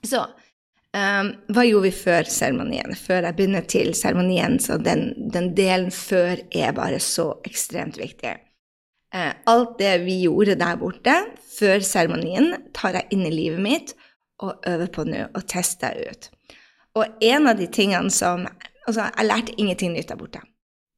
Så 0.07 0.23
um, 0.23 1.33
hva 1.51 1.65
gjorde 1.67 1.89
vi 1.89 1.93
før 1.95 2.29
seremonien? 2.31 2.95
Før 2.97 3.27
jeg 3.27 3.37
begynner 3.37 3.67
til 3.69 3.91
seremonien, 3.97 4.55
så 4.63 4.79
den, 4.81 5.11
den, 5.33 5.51
delen 5.57 5.91
før 5.93 6.41
er 6.47 6.71
bare 6.77 7.01
så 7.03 7.33
ekstremt 7.47 7.99
viktig. 8.01 8.37
Uh, 9.11 9.33
alt 9.51 9.75
det 9.81 9.97
vi 10.05 10.21
gjorde 10.23 10.55
der 10.61 10.79
borte 10.79 11.17
før 11.51 11.83
seremonien, 11.85 12.53
tar 12.73 12.95
jeg 12.97 13.11
inn 13.17 13.27
i 13.27 13.35
livet 13.35 13.61
mitt 13.61 13.95
og 14.41 14.63
øver 14.65 14.87
på 14.95 15.05
nå, 15.05 15.27
og 15.35 15.43
tester 15.51 15.99
ut. 16.07 16.31
Og 16.97 17.19
en 17.23 17.51
av 17.51 17.59
de 17.59 17.67
tingene 17.71 18.11
som 18.13 18.47
Altså, 18.89 19.03
jeg 19.13 19.27
lærte 19.29 19.53
ingenting 19.61 19.91
nytt 19.93 20.09
der 20.09 20.17
borte. 20.17 20.39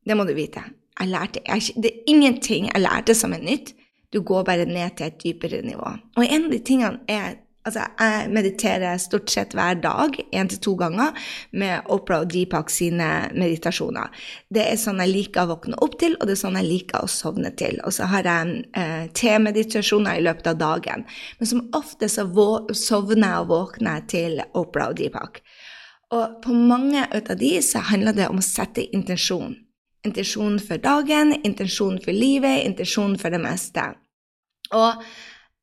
Det 0.04 0.18
må 0.18 0.26
du 0.28 0.34
vite. 0.38 0.64
Jeg 1.00 1.10
lærte, 1.10 1.42
jeg, 1.48 1.74
det 1.82 1.90
er 1.90 2.12
ingenting 2.12 2.70
jeg 2.70 2.84
lærte 2.84 3.16
som 3.18 3.34
er 3.34 3.44
nytt. 3.44 3.74
Du 4.14 4.22
går 4.22 4.44
bare 4.46 4.68
ned 4.70 4.98
til 4.98 5.10
et 5.10 5.24
dypere 5.24 5.64
nivå. 5.66 5.96
Og 6.18 6.26
en 6.26 6.46
av 6.46 6.52
de 6.54 6.60
tingene 6.62 7.00
er 7.10 7.40
Altså, 7.64 7.80
jeg 7.96 8.28
mediterer 8.36 8.98
stort 9.00 9.32
sett 9.32 9.54
hver 9.56 9.78
dag, 9.80 10.18
én 10.36 10.50
til 10.52 10.60
to 10.60 10.74
ganger, 10.76 11.16
med 11.56 11.88
Opera 11.96 12.18
og 12.26 12.34
Deepak 12.34 12.68
sine 12.74 13.30
meditasjoner. 13.32 14.12
Det 14.52 14.66
er 14.68 14.82
sånn 14.82 15.00
jeg 15.00 15.14
liker 15.14 15.46
å 15.46 15.54
våkne 15.54 15.80
opp 15.86 15.96
til, 16.02 16.18
og 16.18 16.28
det 16.28 16.36
er 16.36 16.42
sånn 16.42 16.60
jeg 16.60 16.68
liker 16.68 17.06
å 17.06 17.12
sovne 17.12 17.54
til. 17.56 17.80
Og 17.88 17.96
så 17.96 18.10
har 18.12 18.28
jeg 18.28 18.58
eh, 18.76 19.06
te-meditasjoner 19.16 20.20
i 20.20 20.26
løpet 20.28 20.52
av 20.52 20.60
dagen. 20.60 21.08
Men 21.40 21.52
som 21.54 21.64
ofte 21.80 22.12
så 22.12 22.28
sovner 22.76 23.30
jeg 23.30 23.46
og 23.46 23.52
våkner 23.54 24.04
til 24.12 24.44
Opera 24.52 24.90
og 24.92 25.00
Deepak. 25.00 25.40
Og 26.14 26.40
på 26.44 26.54
mange 26.68 27.08
av 27.16 27.32
de 27.40 27.54
så 27.64 27.86
handler 27.94 28.20
det 28.20 28.28
om 28.28 28.44
å 28.44 28.46
sette 28.46 28.84
intensjon. 28.92 29.56
Intensjon 30.04 30.58
for 30.60 30.82
dagen, 30.84 31.32
intensjon 31.48 32.00
for 32.04 32.12
livet, 32.12 32.66
intensjon 32.68 33.16
for 33.20 33.32
det 33.32 33.40
meste. 33.44 33.86
Og 34.74 34.90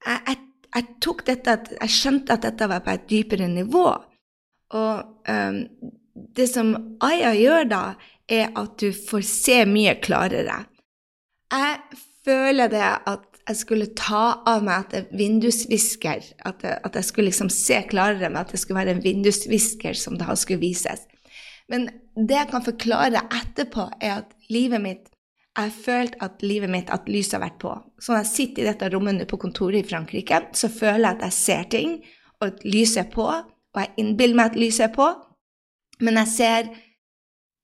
jeg, 0.06 0.20
jeg 0.26 0.38
jeg 0.74 0.86
tok 1.02 1.24
dette, 1.26 1.56
jeg 1.74 1.92
skjønte 1.92 2.36
at 2.36 2.44
dette 2.46 2.68
var 2.70 2.84
på 2.84 2.94
et 2.94 3.08
dypere 3.10 3.48
nivå. 3.50 3.86
Og 4.78 5.30
um, 5.30 5.58
det 6.36 6.46
som 6.50 6.74
Aya 7.02 7.32
gjør 7.34 7.66
da, 7.70 7.82
er 8.30 8.52
at 8.58 8.76
du 8.78 8.92
får 8.94 9.26
se 9.26 9.58
mye 9.66 9.96
klarere. 10.02 10.60
Jeg 11.50 12.00
føler 12.22 12.70
det 12.70 12.86
at 12.86 13.26
jeg 13.48 13.58
skulle 13.58 13.88
ta 13.98 14.44
av 14.46 14.62
meg 14.62 14.92
er 14.94 15.08
vindusvisker, 15.16 16.28
at, 16.46 16.62
at, 16.62 16.94
jeg 16.94 17.06
skulle 17.08 17.32
liksom 17.32 17.48
se 17.50 17.80
klarere 17.90 18.28
med 18.30 18.44
at 18.44 18.52
det 18.54 18.60
skulle 18.62 18.78
være 18.78 18.94
en 18.94 19.02
vindusvisker 19.02 19.96
som 19.98 20.20
da 20.20 20.36
skulle 20.38 20.62
vises. 20.62 21.02
Men 21.70 21.88
det 22.18 22.36
jeg 22.36 22.50
kan 22.50 22.66
forklare 22.66 23.24
etterpå, 23.40 23.86
er 24.02 24.20
at 24.20 24.36
livet 24.50 24.82
mitt 24.82 25.08
jeg 25.58 25.66
har 25.66 25.82
følt 25.84 26.14
at 26.22 26.42
livet 26.46 26.70
mitt, 26.70 26.90
at 26.94 27.08
lyset 27.10 27.34
har 27.36 27.42
vært 27.42 27.58
på. 27.60 27.72
Så 28.00 28.12
når 28.12 28.20
jeg 28.22 28.30
sitter 28.30 28.62
i 28.62 28.68
dette 28.68 28.88
rommet 28.94 29.16
nå 29.18 29.26
på 29.28 29.38
kontoret 29.42 29.82
i 29.82 29.88
Frankrike, 29.88 30.38
så 30.56 30.70
føler 30.72 31.02
jeg 31.02 31.16
at 31.16 31.24
jeg 31.26 31.36
ser 31.36 31.64
ting, 31.74 31.96
og 32.40 32.46
at 32.46 32.62
lyset 32.64 33.02
er 33.02 33.08
på, 33.12 33.26
og 33.26 33.80
jeg 33.82 33.90
innbiller 34.00 34.38
meg 34.38 34.52
at 34.52 34.60
lyset 34.60 34.86
er 34.86 34.94
på, 34.94 35.08
men 36.00 36.22
jeg 36.22 36.32
ser 36.36 36.70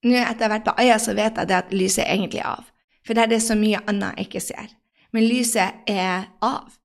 Nå 0.07 0.13
etter 0.15 0.45
jeg 0.45 0.45
har 0.45 0.51
vært 0.53 0.67
på 0.67 0.73
Aya, 0.79 0.97
så 1.03 1.15
vet 1.17 1.39
jeg 1.41 1.51
at 1.57 1.71
lyset 1.75 2.03
er 2.05 2.13
egentlig 2.13 2.43
av. 2.47 2.67
For 3.03 3.17
der 3.17 3.27
er 3.27 3.31
det 3.33 3.41
så 3.43 3.57
mye 3.59 3.81
annet 3.91 4.21
jeg 4.21 4.27
ikke 4.29 4.43
ser. 4.45 4.69
Men 5.11 5.25
lyset 5.27 5.89
er 5.91 6.29
av. 6.45 6.77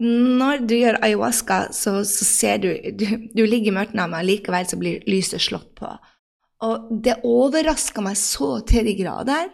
Når 0.00 0.62
du 0.70 0.72
gjør 0.78 0.96
ayahuasca, 1.04 1.58
så, 1.76 1.98
så 2.08 2.24
ser 2.24 2.62
du, 2.62 2.70
du 2.94 3.04
Du 3.36 3.42
ligger 3.44 3.72
i 3.72 3.74
mørket, 3.74 3.98
men 3.98 4.24
likevel 4.24 4.70
så 4.70 4.78
blir 4.80 5.04
lyset 5.10 5.42
slått 5.44 5.74
på. 5.76 5.90
Og 6.64 6.88
det 7.04 7.18
overraska 7.26 8.02
meg 8.04 8.16
så 8.18 8.58
til 8.68 8.88
de 8.88 8.96
grader. 8.98 9.50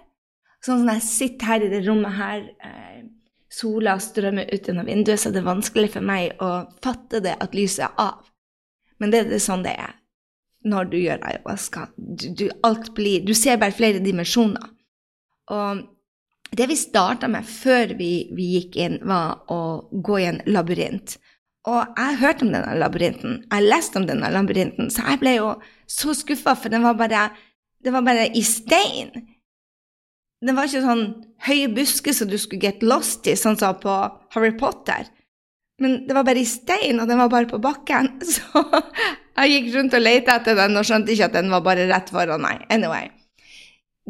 Sånn 0.64 0.82
som 0.82 0.90
jeg 0.92 1.06
sitter 1.06 1.50
her 1.50 1.64
i 1.64 1.70
det 1.72 1.84
rommet 1.86 2.16
her, 2.18 2.42
eh, 2.62 3.06
sola 3.50 3.96
strømmer 3.98 4.50
ut 4.52 4.68
gjennom 4.68 4.86
vinduet, 4.86 5.18
så 5.18 5.32
det 5.32 5.40
er 5.40 5.48
vanskelig 5.48 5.92
for 5.96 6.06
meg 6.06 6.36
å 6.38 6.50
fatte 6.84 7.22
det 7.24 7.36
at 7.40 7.56
lyset 7.56 7.86
er 7.88 7.94
av. 7.98 8.28
Men 9.00 9.10
det 9.10 9.24
er 9.24 9.42
sånn 9.42 9.64
det 9.64 9.74
er 9.80 9.96
når 10.68 10.90
du 10.92 10.98
gjør 11.00 11.22
ayahuasca. 11.24 11.86
Du, 11.96 12.28
du, 12.36 12.50
alt 12.62 12.92
blir, 12.94 13.24
du 13.24 13.32
ser 13.34 13.56
bare 13.60 13.72
flere 13.72 14.02
dimensjoner. 14.04 14.68
Og 15.50 15.80
det 16.56 16.66
vi 16.68 16.76
starta 16.76 17.30
med 17.32 17.46
før 17.48 17.94
vi, 17.98 18.28
vi, 18.36 18.50
gikk 18.58 18.76
inn, 18.76 18.98
var 19.06 19.46
å 19.50 19.88
gå 19.90 20.18
i 20.20 20.28
en 20.28 20.42
labyrint. 20.50 21.16
Og 21.68 21.80
jeg 21.98 22.16
hørte 22.22 22.46
om 22.46 22.54
denne 22.54 22.76
labyrinten, 22.80 23.42
jeg 23.44 23.66
leste 23.68 24.00
om 24.00 24.06
denne 24.08 24.30
labyrinten, 24.32 24.88
så 24.92 25.04
jeg 25.10 25.20
ble 25.20 25.34
jo 25.36 25.50
så 25.90 26.14
skuffa, 26.16 26.54
for 26.56 26.72
den 26.72 26.86
var 26.86 26.96
bare, 26.96 27.26
det 27.84 27.92
var 27.92 28.04
bare 28.06 28.30
i 28.36 28.42
stein. 28.46 29.12
Den 30.40 30.56
var 30.56 30.70
ikke 30.70 30.86
sånn 30.86 31.04
høye 31.44 31.68
busker 31.76 32.16
som 32.16 32.30
du 32.30 32.38
skulle 32.40 32.64
get 32.64 32.84
lost 32.84 33.28
i, 33.28 33.36
sånn 33.36 33.58
som 33.60 33.76
på 33.82 33.96
Harry 34.32 34.54
Potter. 34.56 35.10
Men 35.80 36.06
det 36.08 36.16
var 36.16 36.24
bare 36.28 36.40
i 36.40 36.48
stein, 36.48 37.00
og 37.00 37.08
den 37.08 37.20
var 37.20 37.28
bare 37.32 37.48
på 37.48 37.60
bakken. 37.60 38.14
Så 38.34 38.64
jeg 39.40 39.52
gikk 39.52 39.70
rundt 39.76 39.96
og 39.96 40.04
lette 40.04 40.32
etter 40.36 40.56
den 40.56 40.76
og 40.76 40.84
skjønte 40.88 41.12
ikke 41.12 41.28
at 41.30 41.36
den 41.36 41.52
var 41.52 41.64
bare 41.64 41.88
rett 41.88 42.12
foran 42.12 42.44
meg. 42.44 42.64
Anyway. 42.72 43.08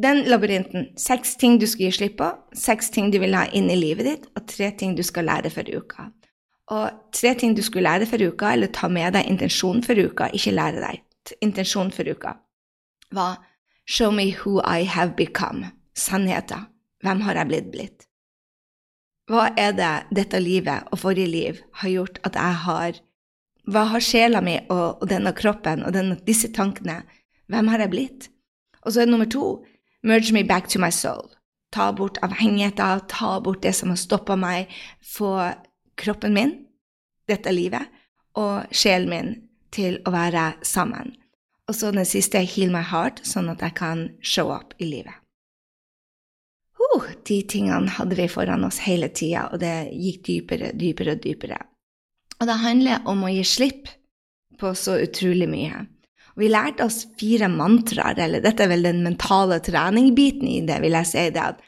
Den 0.01 0.25
labyrinten. 0.31 0.89
Seks 0.99 1.35
ting 1.39 1.59
du 1.61 1.67
skal 1.71 1.89
gi 1.89 1.93
slipp 1.99 2.17
på, 2.23 2.31
seks 2.57 2.91
ting 2.95 3.11
du 3.11 3.19
vil 3.23 3.35
ha 3.39 3.45
inn 3.55 3.71
i 3.71 3.79
livet 3.79 4.07
ditt, 4.07 4.31
og 4.39 4.47
tre 4.51 4.71
ting 4.79 4.95
du 4.99 5.03
skal 5.07 5.27
lære 5.31 5.51
for 5.55 5.67
uka. 5.67 6.09
Og 6.71 6.91
tre 7.13 7.35
ting 7.35 7.57
du 7.57 7.63
skulle 7.67 7.89
lære 7.89 8.07
for 8.07 8.23
uka, 8.23 8.53
eller 8.55 8.71
ta 8.73 8.89
med 8.89 9.17
deg 9.17 9.27
intensjonen 9.31 9.83
for 9.83 9.99
uka, 9.99 10.31
ikke 10.35 10.55
lære 10.55 10.83
deg. 10.85 11.03
Intensjonen 11.43 11.93
for 11.95 12.09
uka 12.09 12.37
var 13.15 13.41
Show 13.87 14.11
me 14.11 14.31
who 14.31 14.61
I 14.63 14.85
have 14.85 15.17
become. 15.17 15.73
Sannheten. 15.97 16.69
Hvem 17.03 17.21
har 17.21 17.35
jeg 17.35 17.49
blitt 17.49 17.71
blitt? 17.73 18.07
Hva 19.31 19.49
er 19.59 19.73
det 19.75 19.91
dette 20.15 20.39
livet 20.43 20.87
og 20.91 21.01
forrige 21.03 21.31
liv 21.31 21.59
har 21.83 21.91
gjort 21.91 22.21
at 22.27 22.37
jeg 22.39 22.59
har 22.65 23.01
Hva 23.71 23.85
har 23.93 24.03
sjela 24.03 24.41
mi 24.43 24.57
og, 24.69 25.03
og 25.03 25.09
denne 25.11 25.33
kroppen 25.37 25.85
og 25.87 25.95
denne, 25.95 26.17
disse 26.27 26.51
tankene 26.53 27.03
Hvem 27.51 27.69
har 27.71 27.85
jeg 27.85 27.91
blitt? 27.91 28.29
Og 28.83 28.93
så 28.93 29.01
er 29.01 29.09
det 29.09 29.15
nummer 29.15 29.31
to 29.31 29.65
Merge 30.03 30.33
me 30.33 30.43
back 30.45 30.69
to 30.69 30.81
my 30.81 30.91
soul. 30.91 31.29
Ta 31.73 31.91
bort 31.93 32.19
avhengigheter, 32.23 33.03
ta 33.09 33.39
bort 33.41 33.63
det 33.63 33.75
som 33.77 33.91
har 33.93 33.99
stoppa 34.01 34.37
meg. 34.37 34.71
Få 35.05 35.35
kroppen 36.01 36.35
min, 36.37 36.55
dette 37.31 37.53
livet, 37.55 37.87
og 38.39 38.71
sjelen 38.75 39.11
min 39.11 39.33
til 39.75 40.01
å 40.07 40.13
være 40.15 40.53
sammen. 40.67 41.15
Og 41.71 41.77
så 41.79 41.93
den 41.95 42.07
siste, 42.09 42.43
heal 42.43 42.73
my 42.75 42.83
heart, 42.83 43.23
sånn 43.27 43.51
at 43.53 43.63
jeg 43.63 43.77
kan 43.79 44.07
show 44.23 44.51
up 44.51 44.75
i 44.83 44.89
livet. 44.91 45.15
Uh, 46.81 47.07
de 47.29 47.43
tingene 47.47 47.93
hadde 47.95 48.17
vi 48.19 48.27
foran 48.33 48.65
oss 48.67 48.81
hele 48.83 49.11
tida, 49.15 49.47
og 49.53 49.61
det 49.63 49.93
gikk 49.95 50.25
dypere, 50.27 50.73
dypere 50.75 51.15
og 51.15 51.23
dypere. 51.23 51.61
Og 52.41 52.49
det 52.49 52.59
handler 52.65 53.09
om 53.11 53.23
å 53.23 53.31
gi 53.31 53.45
slipp 53.47 53.91
på 54.59 54.73
så 54.75 54.97
utrolig 55.05 55.47
mye. 55.51 55.85
Vi 56.41 56.49
lærte 56.49 56.87
oss 56.87 57.05
fire 57.21 57.51
mantraer, 57.53 58.19
eller 58.25 58.43
dette 58.43 58.65
er 58.65 58.73
vel 58.73 58.87
den 58.87 59.03
mentale 59.05 59.61
treningbiten 59.63 60.49
i 60.49 60.61
det, 60.67 60.81
vil 60.83 60.97
jeg 60.97 61.11
si 61.11 61.27
det, 61.37 61.45
at 61.53 61.61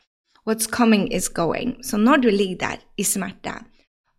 what's 0.49 0.67
coming 0.71 1.07
is 1.13 1.29
going. 1.29 1.77
Så 1.85 2.01
når 2.01 2.25
du 2.25 2.31
ligger 2.31 2.59
der 2.65 2.83
i 2.97 3.07
smerte, 3.07 3.61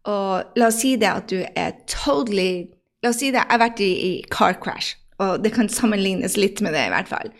og 0.09 0.59
la 0.59 0.69
oss 0.69 0.81
si 0.83 0.95
det 0.99 1.09
at 1.09 1.29
du 1.31 1.43
er 1.43 1.75
totally 1.89 2.69
La 3.03 3.09
oss 3.11 3.17
si 3.19 3.33
det, 3.33 3.41
jeg 3.41 3.51
har 3.51 3.59
vært 3.59 3.81
i, 3.83 3.89
i 3.91 4.11
car 4.31 4.53
crash, 4.63 4.95
og 5.19 5.41
det 5.43 5.49
kan 5.51 5.67
sammenlignes 5.67 6.37
litt 6.39 6.61
med 6.63 6.71
det, 6.71 6.85
i 6.87 6.91
hvert 6.93 7.09
fall. 7.09 7.33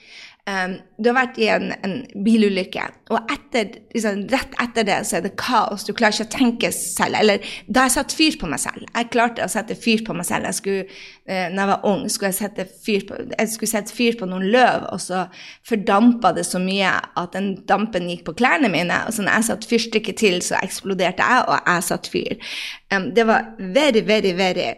Um, 0.44 0.74
du 1.00 1.08
har 1.08 1.16
vært 1.16 1.38
i 1.40 1.46
en, 1.48 1.70
en 1.88 1.94
bilulykke, 2.26 2.84
og 3.16 3.30
etter, 3.32 3.78
liksom, 3.94 4.26
rett 4.28 4.58
etter 4.60 4.84
det 4.90 4.98
så 5.08 5.22
er 5.22 5.24
det 5.24 5.38
kaos. 5.40 5.86
Du 5.88 5.94
klarer 5.96 6.18
ikke 6.18 6.28
å 6.28 6.34
tenke 6.34 6.72
selv. 6.76 7.16
Eller 7.16 7.54
da 7.72 7.86
jeg 7.86 7.94
satte 7.94 8.18
fyr 8.18 8.36
på 8.42 8.50
meg 8.52 8.60
selv. 8.60 8.84
Jeg 8.90 9.08
klarte 9.14 9.46
å 9.46 9.54
sette 9.54 9.78
fyr 9.80 10.04
på 10.04 10.16
meg 10.18 10.28
selv. 10.28 10.50
Jeg 10.50 10.58
skulle, 10.60 11.00
eh, 11.32 11.48
når 11.48 11.62
jeg 11.62 11.72
var 11.72 11.88
ung, 11.94 12.04
skulle 12.12 12.34
jeg 12.34 12.40
sette 12.42 12.68
fyr 12.68 13.08
på, 13.08 13.22
jeg 13.32 13.54
skulle 13.54 13.72
sette 13.72 13.96
fyr 13.96 14.20
på 14.20 14.28
noen 14.34 14.50
løv, 14.52 14.90
og 14.92 15.00
så 15.06 15.24
fordampa 15.72 16.34
det 16.36 16.44
så 16.50 16.60
mye 16.60 16.92
at 17.24 17.40
den 17.40 17.50
dampen 17.70 18.12
gikk 18.12 18.28
på 18.28 18.36
klærne 18.44 18.68
mine. 18.76 19.00
Og 19.08 19.16
så 19.16 19.24
når 19.24 19.40
jeg 19.40 19.50
satte 19.54 19.72
fyrstykket 19.72 20.22
til, 20.26 20.40
så 20.44 20.60
eksploderte 20.60 21.24
jeg, 21.24 21.48
og 21.48 21.72
jeg 21.72 21.88
satte 21.88 22.16
fyr. 22.18 22.56
Um, 22.92 23.14
det 23.16 23.30
var 23.32 23.54
very, 23.64 24.04
very, 24.04 24.36
very 24.36 24.74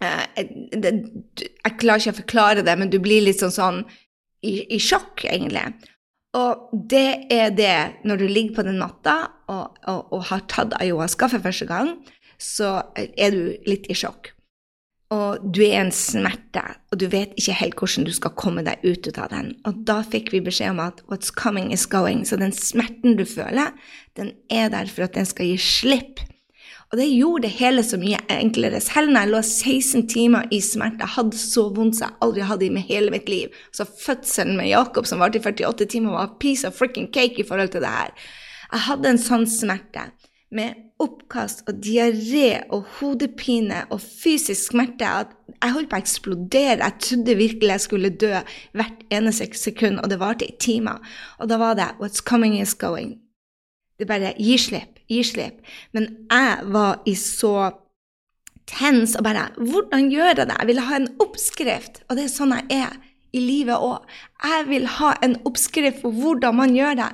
jeg, 0.00 0.48
det, 0.72 0.96
jeg 1.34 1.78
klarer 1.80 2.00
ikke 2.00 2.16
å 2.16 2.22
forklare 2.22 2.62
det, 2.64 2.74
men 2.78 2.88
du 2.88 3.02
blir 3.02 3.26
litt 3.26 3.42
sånn 3.42 3.52
sånn 3.52 3.80
i, 4.42 4.54
i 4.74 4.78
sjokk, 4.82 5.24
egentlig. 5.28 5.64
Og 6.36 6.72
det 6.90 7.30
er 7.32 7.52
det, 7.56 7.76
når 8.04 8.20
du 8.20 8.26
ligger 8.28 8.58
på 8.58 8.66
den 8.66 8.80
matta 8.80 9.16
og, 9.48 9.78
og, 9.88 10.12
og, 10.12 10.26
har 10.28 10.44
tatt 10.50 10.76
ayahuasca 10.76 11.30
for 11.32 11.44
første 11.44 11.68
gang, 11.68 11.94
så 12.38 12.82
er 12.96 13.32
du 13.34 13.40
litt 13.66 13.88
i 13.88 13.96
sjokk. 13.96 14.34
Og 15.14 15.40
du 15.40 15.62
er 15.64 15.72
i 15.72 15.80
en 15.80 15.92
smerte, 15.94 16.60
og 16.92 17.00
du 17.00 17.06
vet 17.08 17.32
ikke 17.40 17.56
helt 17.56 17.78
hvordan 17.80 18.04
du 18.04 18.12
skal 18.12 18.34
komme 18.36 18.64
deg 18.66 18.82
ut 18.84 19.08
av 19.16 19.30
den. 19.32 19.54
Og 19.64 19.80
da 19.88 20.02
fikk 20.04 20.34
vi 20.34 20.42
beskjed 20.44 20.74
om 20.74 20.82
at 20.84 21.00
'what's 21.08 21.32
coming 21.32 21.72
is 21.72 21.88
going'. 21.88 22.26
Så 22.28 22.36
den 22.36 22.52
smerten 22.52 23.16
du 23.16 23.24
føler, 23.24 23.72
den 24.16 24.32
er 24.50 24.68
der 24.68 24.84
for 24.84 25.08
at 25.08 25.14
den 25.14 25.24
skal 25.24 25.46
gi 25.46 25.56
slipp 25.56 26.20
og 26.88 26.96
det 26.96 27.08
gjorde 27.10 27.44
det 27.44 27.56
hele 27.58 27.82
så 27.84 27.98
mye 28.00 28.18
enklere. 28.32 28.80
Selv 28.80 29.12
når 29.12 29.26
jeg 29.26 29.32
lå 29.34 29.40
16 29.44 30.06
timer 30.08 30.46
i 30.54 30.60
smerte, 30.64 31.04
hadde 31.16 31.36
så 31.36 31.66
vondt 31.76 31.98
som 31.98 32.08
jeg 32.08 32.20
aldri 32.24 32.46
hadde 32.48 32.64
i 32.64 32.72
med 32.72 32.86
hele 32.88 33.12
mitt 33.12 33.28
liv. 33.28 33.52
Så 33.76 33.84
fødselen 33.84 34.56
med 34.56 34.70
Jakob, 34.70 35.06
som 35.06 35.20
varte 35.20 35.36
i 35.36 35.44
48 35.44 35.84
timer, 35.84 36.16
var 36.16 36.38
piece 36.40 36.64
of 36.64 36.78
freaking 36.78 37.10
cake 37.12 37.42
i 37.42 37.46
forhold 37.48 37.74
til 37.74 37.84
det 37.84 37.92
her. 37.92 38.14
Jeg 38.72 38.86
hadde 38.86 39.12
en 39.12 39.20
sånn 39.20 39.44
smerte 39.48 40.06
med 40.48 40.80
oppkast 40.98 41.66
og 41.68 41.76
diaré 41.84 42.64
og 42.72 42.86
hodepine 42.98 43.84
og 43.92 44.00
fysisk 44.00 44.72
smerte 44.72 45.06
at 45.20 45.34
jeg 45.58 45.74
holdt 45.74 45.90
på 45.90 45.98
å 45.98 46.02
eksplodere. 46.02 46.88
Jeg 46.88 47.04
trodde 47.04 47.38
virkelig 47.38 47.74
jeg 47.74 47.84
skulle 47.84 48.14
dø 48.16 48.32
hvert 48.78 49.04
eneste 49.12 49.50
sekund, 49.60 50.00
og 50.00 50.08
det 50.08 50.20
varte 50.22 50.48
i 50.48 50.56
timer. 50.56 51.04
Og 51.38 51.48
da 51.52 51.58
var 51.60 51.74
det 51.74 51.90
'What's 52.00 52.24
coming 52.24 52.60
is 52.60 52.74
going'. 52.74 53.18
Det 53.98 54.06
bare 54.06 54.32
gir 54.38 54.58
slipp, 54.58 54.97
gir. 55.08 55.52
Men 55.92 56.08
jeg 56.30 56.72
var 56.72 57.02
i 57.06 57.14
så 57.18 57.54
tens 58.68 59.16
og 59.16 59.24
bare 59.24 59.48
Hvordan 59.56 60.10
gjør 60.12 60.32
jeg 60.32 60.36
det? 60.40 60.56
Jeg 60.58 60.70
ville 60.70 60.86
ha 60.88 60.96
en 60.96 61.10
oppskrift. 61.24 62.02
Og 62.08 62.18
det 62.18 62.26
er 62.26 62.32
sånn 62.32 62.54
jeg 62.56 62.84
er 62.84 62.94
i 63.32 63.42
livet 63.42 63.76
òg. 63.76 64.06
Jeg 64.44 64.68
vil 64.68 64.86
ha 64.98 65.14
en 65.24 65.36
oppskrift 65.48 66.02
på 66.04 66.12
hvordan 66.20 66.56
man 66.60 66.76
gjør 66.76 67.00
det. 67.00 67.10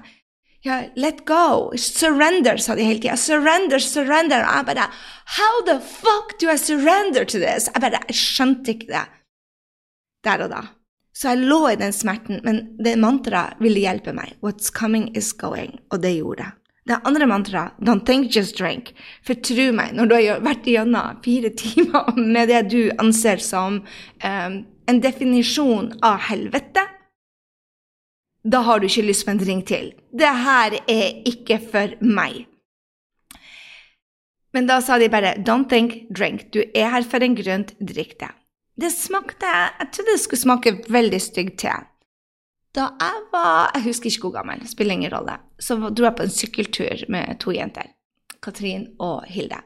Ja, 0.65 0.79
let 0.97 1.27
go. 1.29 1.75
Surrender, 1.77 2.57
sa 2.57 2.75
de 2.75 2.87
hele 2.87 3.03
tida. 3.03 3.19
Surrender, 3.21 3.83
surrender. 3.83 4.47
Og 4.47 4.61
jeg 4.61 4.69
bare 4.71 4.87
How 5.37 5.61
the 5.67 5.77
fuck 5.81 6.39
do 6.41 6.49
I 6.49 6.57
surrender 6.57 7.25
to 7.25 7.39
this? 7.39 7.69
Jeg 7.69 7.85
bare, 7.85 8.01
jeg 8.09 8.17
skjønte 8.17 8.75
ikke 8.75 8.91
det 8.93 9.05
der 10.25 10.47
og 10.47 10.51
da. 10.55 10.63
Så 11.15 11.31
jeg 11.31 11.47
lå 11.47 11.61
i 11.69 11.79
den 11.79 11.93
smerten, 11.95 12.41
men 12.43 12.63
det 12.83 12.97
mantraet 12.99 13.61
ville 13.63 13.83
hjelpe 13.85 14.15
meg. 14.17 14.35
What's 14.43 14.73
coming 14.73 15.13
is 15.17 15.33
going. 15.37 15.77
Og 15.93 16.03
det 16.03 16.17
gjorde 16.17 16.49
jeg. 16.49 16.64
Det 16.85 17.01
andre 17.09 17.27
mantraet, 17.27 17.73
don't 17.81 18.05
think, 18.05 18.29
just 18.37 18.59
drink. 18.59 18.93
For 19.25 19.35
tro 19.41 19.71
meg, 19.73 19.95
når 19.97 20.09
du 20.11 20.15
har 20.19 20.43
vært 20.45 20.67
igjennom 20.69 21.21
fire 21.25 21.51
timer 21.63 22.13
med 22.19 22.53
det 22.53 22.67
du 22.73 22.81
anser 23.01 23.41
som 23.41 23.81
um, 23.81 24.59
en 24.85 25.01
definisjon 25.01 25.95
av 26.05 26.21
helvete, 26.29 26.85
da 28.45 28.61
har 28.67 28.81
du 28.81 28.91
ikke 28.91 29.07
lyst 29.07 29.25
på 29.25 29.33
en 29.33 29.41
drink 29.41 29.65
til. 29.71 29.95
Det 30.13 30.29
her 30.45 30.77
er 30.85 31.23
ikke 31.25 31.57
for 31.73 31.97
meg. 32.05 32.45
Men 34.55 34.69
da 34.69 34.79
sa 34.85 34.99
de 35.01 35.09
bare 35.09 35.35
'don't 35.41 35.69
think, 35.69 36.05
drink'. 36.13 36.51
Du 36.53 36.61
er 36.75 36.91
her 36.93 37.03
for 37.03 37.25
en 37.25 37.35
grunn, 37.35 37.65
drikk 37.81 38.21
det. 38.21 38.31
Det 38.77 38.93
smakte 38.93 39.47
Jeg 39.47 39.89
trodde 39.93 40.13
det 40.13 40.21
skulle 40.21 40.41
smake 40.41 40.85
veldig 40.89 41.21
stygg 41.21 41.57
te. 41.59 41.73
Da 42.75 42.91
jeg 43.01 43.19
var 43.33 43.71
Jeg 43.75 43.83
husker 43.83 44.11
ikke 44.11 44.21
hvor 44.21 44.37
gammel, 44.39 44.67
spiller 44.69 44.93
ingen 44.93 45.13
rolle. 45.13 45.39
Så 45.65 45.79
dro 45.89 46.05
jeg 46.05 46.17
på 46.19 46.27
en 46.27 46.35
sykkeltur 46.35 47.07
med 47.13 47.39
to 47.41 47.55
jenter. 47.55 47.95
Katrin 48.45 48.91
og 49.01 49.25
Hilde. 49.33 49.63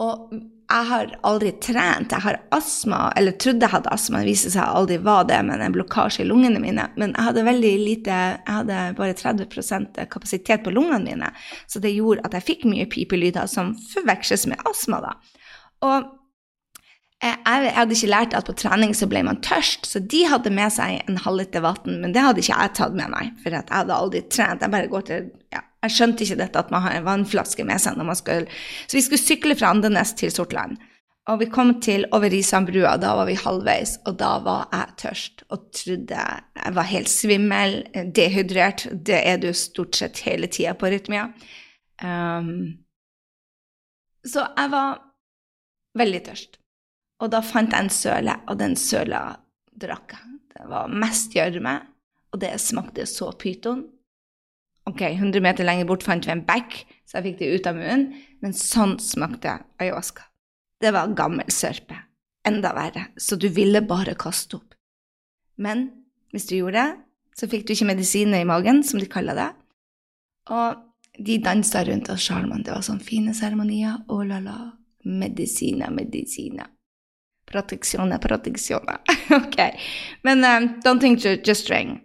Og 0.00 0.32
jeg 0.32 0.88
har 0.88 1.10
aldri 1.28 1.50
trent. 1.60 2.12
Jeg 2.14 2.24
har 2.24 2.38
astma, 2.54 3.00
eller 3.16 3.34
trodde 3.40 3.66
jeg 3.66 3.74
hadde 3.74 3.92
astma. 3.92 4.22
Det 4.22 4.30
viste 4.30 4.52
seg 4.54 4.64
aldri 4.64 4.96
var 5.04 5.26
det, 5.28 5.38
men 5.44 5.60
en 5.60 5.74
blokkasje 5.74 6.24
i 6.24 6.28
lungene 6.28 6.62
mine. 6.62 6.86
Men 7.00 7.12
jeg 7.12 7.26
hadde 7.28 7.44
veldig 7.48 7.72
lite 7.82 8.20
Jeg 8.32 8.48
hadde 8.48 8.78
bare 8.96 9.16
30% 9.18 10.00
kapasitet 10.12 10.64
på 10.64 10.72
lungene 10.72 11.02
mine. 11.04 11.28
Så 11.68 11.82
det 11.82 11.92
gjorde 11.92 12.24
at 12.28 12.36
jeg 12.38 12.48
fikk 12.48 12.66
mye 12.68 12.88
pipelyder 12.88 13.48
som 13.50 13.74
forveksles 13.92 14.48
med 14.48 14.64
astma, 14.68 15.02
da. 15.04 15.14
Og 15.84 16.10
Jeg, 17.22 17.72
hadde 17.76 17.94
ikke 17.94 18.10
lært 18.10 18.32
at 18.34 18.48
på 18.48 18.54
trening 18.58 18.96
så 18.98 19.06
ble 19.06 19.20
man 19.22 19.38
tørst, 19.46 19.86
så 19.86 20.00
de 20.02 20.24
hadde 20.26 20.50
med 20.50 20.72
seg 20.74 21.04
en 21.06 21.20
halvliter 21.22 21.62
vann, 21.62 22.00
men 22.02 22.14
det 22.14 22.24
hadde 22.24 22.42
ikke 22.42 22.56
jeg 22.56 22.72
tatt 22.74 22.96
med 22.98 23.12
meg, 23.12 23.28
for 23.44 23.54
jeg 23.54 23.68
hadde 23.70 23.94
aldri 23.94 24.22
trent. 24.26 24.64
Jeg 24.64 24.72
bare 24.72 24.90
går 24.90 25.04
til, 25.06 25.28
ja, 25.54 25.60
jeg 25.86 25.94
skjønte 25.94 26.26
ikke 26.26 26.40
dette 26.40 26.62
at 26.64 26.72
man 26.74 26.82
har 26.82 26.96
en 26.98 27.06
vannflaske 27.06 27.66
med 27.66 27.82
seg 27.82 27.98
når 27.98 28.08
man 28.08 28.18
skal 28.18 28.48
Så 28.50 28.98
vi 28.98 29.04
skulle 29.06 29.22
sykle 29.22 29.56
fra 29.58 29.70
Andenes 29.70 30.16
til 30.18 30.32
Sortland. 30.34 30.80
Og 31.30 31.38
vi 31.38 31.46
kom 31.46 31.76
til 31.82 32.08
over 32.10 32.32
Risanbrua, 32.32 32.96
da 32.98 33.12
var 33.14 33.28
vi 33.28 33.36
halvveis, 33.38 33.92
og 34.10 34.16
da 34.18 34.32
var 34.42 34.64
jeg 34.74 34.96
tørst 35.04 35.44
og 35.54 35.68
trodde 35.78 36.24
jeg 36.24 36.74
var 36.74 36.88
helt 36.90 37.10
svimmel, 37.10 37.76
dehydrert. 38.14 38.88
Det 38.90 39.20
er 39.20 39.38
du 39.38 39.52
stort 39.54 39.98
sett 40.00 40.24
hele 40.26 40.50
tida 40.50 40.74
på 40.74 40.90
Rytmia. 40.90 41.28
Um, 42.02 42.82
så 44.26 44.48
jeg 44.50 44.74
var 44.74 44.98
veldig 45.98 46.22
tørst. 46.26 46.58
Og 47.22 47.30
da 47.30 47.38
fant 47.46 47.70
jeg 47.70 47.86
en 47.86 47.92
søle, 47.92 48.34
og 48.50 48.58
den 48.58 48.74
søla 48.78 49.22
drakk 49.78 50.16
jeg. 50.16 50.28
Det 50.52 50.68
var 50.68 50.90
mest 50.90 51.34
gjørme, 51.34 51.76
og 52.34 52.40
det 52.42 52.52
smakte 52.60 53.06
så 53.08 53.30
pyton. 53.38 53.86
Ok, 54.90 55.04
100 55.06 55.42
meter 55.44 55.66
lenger 55.66 55.86
bort 55.86 56.02
fant 56.02 56.26
vi 56.26 56.34
en 56.34 56.44
bekk, 56.46 56.80
så 57.06 57.20
jeg 57.20 57.30
fikk 57.30 57.38
det 57.38 57.50
ut 57.54 57.68
av 57.70 57.78
munnen, 57.78 58.06
men 58.42 58.56
sånn 58.56 58.96
smakte 59.02 59.60
ayahuasca. 59.80 60.26
Det 60.82 60.90
var 60.94 61.14
gammel 61.14 61.50
sørpe. 61.54 62.00
Enda 62.42 62.72
verre. 62.74 63.06
Så 63.14 63.38
du 63.38 63.46
ville 63.54 63.84
bare 63.86 64.16
kaste 64.18 64.58
opp. 64.58 64.74
Men 65.62 65.86
hvis 66.34 66.48
du 66.50 66.56
gjorde 66.56 66.82
det, 66.82 67.02
så 67.38 67.46
fikk 67.48 67.68
du 67.68 67.76
ikke 67.76 67.92
medisiner 67.92 68.42
i 68.42 68.48
magen, 68.48 68.82
som 68.82 68.98
de 68.98 69.06
kaller 69.10 69.38
det. 69.38 69.50
Og 70.50 70.82
de 71.22 71.38
dansa 71.44 71.84
rundt 71.86 72.10
oss, 72.10 72.26
sjarmen. 72.26 72.64
Det 72.66 72.74
var 72.74 72.82
sånne 72.82 73.06
fine 73.06 73.34
seremonier. 73.36 74.02
Oh 74.10 74.24
la 74.26 74.40
la. 74.42 74.56
Medisiner, 75.06 75.94
medisiner. 75.94 76.66
Proteksjoner, 77.52 78.18
proteksjone. 78.22 78.98
ok. 79.40 79.58
Men 80.24 80.44
um, 80.48 80.68
don't 80.84 81.00
think 81.00 81.24
you're 81.24 81.40
just 81.44 81.70
ring. 81.70 82.00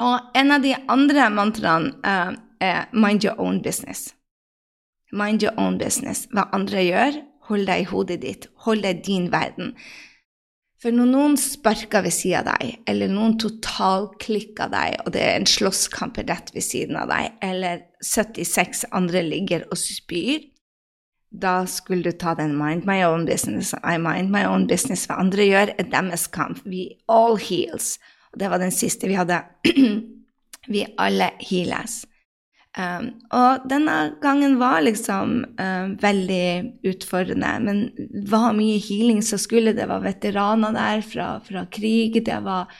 Og 0.00 0.32
en 0.34 0.54
av 0.56 0.62
de 0.64 0.74
andre 0.88 1.28
mantraene 1.30 1.92
uh, 2.00 2.32
er 2.60 2.86
mind 2.92 3.24
your 3.24 3.36
own 3.40 3.60
business. 3.62 4.14
Mind 5.12 5.42
your 5.42 5.52
own 5.60 5.76
business. 5.78 6.26
Hva 6.32 6.48
andre 6.56 6.84
gjør, 6.86 7.20
Hold 7.50 7.66
deg 7.66 7.82
i 7.82 7.90
hodet 7.90 8.20
ditt. 8.22 8.46
Hold 8.66 8.84
deg 8.86 9.00
i 9.00 9.06
din 9.08 9.26
verden. 9.32 9.74
For 10.80 10.94
når 10.94 11.08
noen 11.10 11.34
sparker 11.36 12.04
ved 12.06 12.14
siden 12.14 12.46
av 12.46 12.60
deg, 12.60 12.78
eller 12.88 13.10
noen 13.10 13.34
totalklikker 13.42 14.70
deg, 14.72 15.00
og 15.04 15.12
det 15.16 15.24
er 15.24 15.34
en 15.36 15.50
slåsskamp 15.50 16.22
rett 16.22 16.54
ved 16.54 16.64
siden 16.64 16.96
av 16.96 17.10
deg, 17.10 17.34
eller 17.44 17.82
76 18.06 18.86
andre 18.96 19.24
ligger 19.26 19.66
og 19.68 19.76
spyr, 19.80 20.46
da 21.30 21.66
skulle 21.66 22.02
du 22.02 22.12
ta 22.18 22.34
den 22.34 22.56
mind 22.58 22.86
my 22.86 23.04
own 23.04 23.26
business. 23.26 23.74
I 23.84 23.98
mind 23.98 24.30
my 24.30 24.44
own 24.44 24.66
business. 24.66 25.06
Hva 25.06 25.20
andre 25.22 25.46
gjør, 25.46 25.74
er 25.78 25.90
deres 25.92 26.26
kamp. 26.26 26.64
We 26.66 26.88
all 27.08 27.38
heals. 27.38 27.98
Det 28.38 28.50
var 28.50 28.58
den 28.62 28.74
siste 28.74 29.08
vi 29.10 29.18
hadde. 29.18 29.42
vi 30.74 30.86
alle 30.98 31.30
heales. 31.40 32.04
Um, 32.78 33.08
og 33.34 33.64
denne 33.66 33.94
gangen 34.22 34.52
var 34.60 34.84
liksom 34.86 35.32
um, 35.58 35.94
veldig 35.98 36.82
utfordrende, 36.86 37.48
men 37.64 37.80
det 37.98 38.28
var 38.30 38.52
mye 38.54 38.78
healing 38.78 39.24
som 39.26 39.40
skulle. 39.42 39.74
Det 39.74 39.88
var 39.90 40.04
veteraner 40.04 40.76
der 40.76 41.02
fra, 41.02 41.30
fra 41.46 41.64
krig. 41.72 42.20
Det 42.26 42.38
var, 42.46 42.70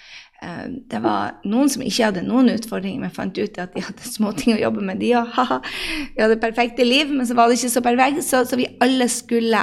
det 0.90 1.02
var, 1.04 1.34
noen 1.44 1.68
som 1.68 1.82
ikke 1.84 2.06
hadde 2.06 2.24
noen 2.24 2.48
utfordringer, 2.54 3.02
men 3.02 3.12
fant 3.12 3.36
ut 3.36 3.58
at 3.60 3.74
de 3.76 3.84
hadde 3.84 4.08
småting 4.08 4.54
å 4.54 4.62
jobbe 4.62 4.84
med, 4.88 5.02
de 5.02 5.12
òg. 5.20 5.36
Vi 6.14 6.22
hadde 6.22 6.40
perfekte 6.40 6.86
liv, 6.86 7.12
men 7.12 7.28
så 7.28 7.36
var 7.36 7.50
det 7.50 7.58
ikke 7.58 7.74
så 7.74 7.84
perfekt, 7.84 8.24
så, 8.24 8.42
så 8.48 8.56
vi 8.56 8.70
alle 8.80 9.08
skulle. 9.12 9.60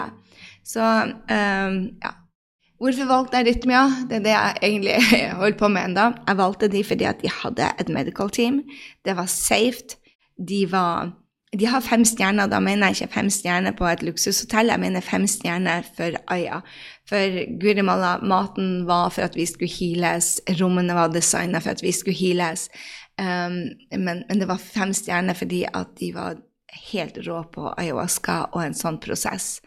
Så 0.67 0.83
ja. 0.83 2.13
Hvorfor 2.77 3.07
valgte 3.09 3.39
jeg 3.39 3.47
Rytmia? 3.47 3.85
Det 4.05 4.19
er 4.19 4.25
det 4.25 4.33
jeg 4.35 4.57
egentlig 4.67 4.97
holder 5.39 5.57
på 5.57 5.69
med 5.73 5.87
enda. 5.89 6.11
Jeg 6.27 6.37
valgte 6.37 6.69
de 6.69 6.83
fordi 6.85 7.07
at 7.09 7.23
de 7.23 7.31
hadde 7.33 7.69
et 7.81 7.89
medical 7.89 8.29
team. 8.29 8.59
Det 9.05 9.17
var 9.17 9.31
safe 9.31 9.97
de 10.37 10.67
var 10.69 11.09
de 11.55 11.65
har 11.65 11.81
fem 11.81 12.03
stjerner. 12.05 12.49
Da 12.51 12.59
mener 12.63 12.91
jeg 12.91 12.97
ikke 12.97 13.15
fem 13.15 13.29
stjerner 13.31 13.75
på 13.77 13.87
et 13.87 14.03
luksushotell, 14.03 14.71
jeg 14.73 14.83
mener 14.83 15.05
fem 15.05 15.27
stjerner 15.29 15.85
for 15.95 16.17
Aya. 16.33 16.61
For 17.07 17.39
guri 17.61 17.85
malla, 17.85 18.17
maten 18.19 18.83
var 18.87 19.13
for 19.15 19.27
at 19.29 19.37
vi 19.39 19.45
skulle 19.47 19.71
heales, 19.71 20.37
rommene 20.59 20.97
var 20.97 21.13
designa 21.13 21.61
for 21.63 21.77
at 21.77 21.83
vi 21.85 21.93
skulle 21.95 22.17
heales. 22.17 22.67
Um, 23.17 23.63
men, 23.95 24.25
men, 24.27 24.39
det 24.39 24.49
var 24.49 24.61
fem 24.61 24.91
stjerner 24.93 25.33
fordi 25.33 25.63
at 25.71 25.95
de 25.97 26.11
var 26.13 26.37
helt 26.91 27.17
rå 27.25 27.39
på 27.49 27.71
ayahuasca 27.71 28.51
og 28.51 28.61
en 28.65 28.77
sånn 28.77 28.99
prosess. 29.01 29.57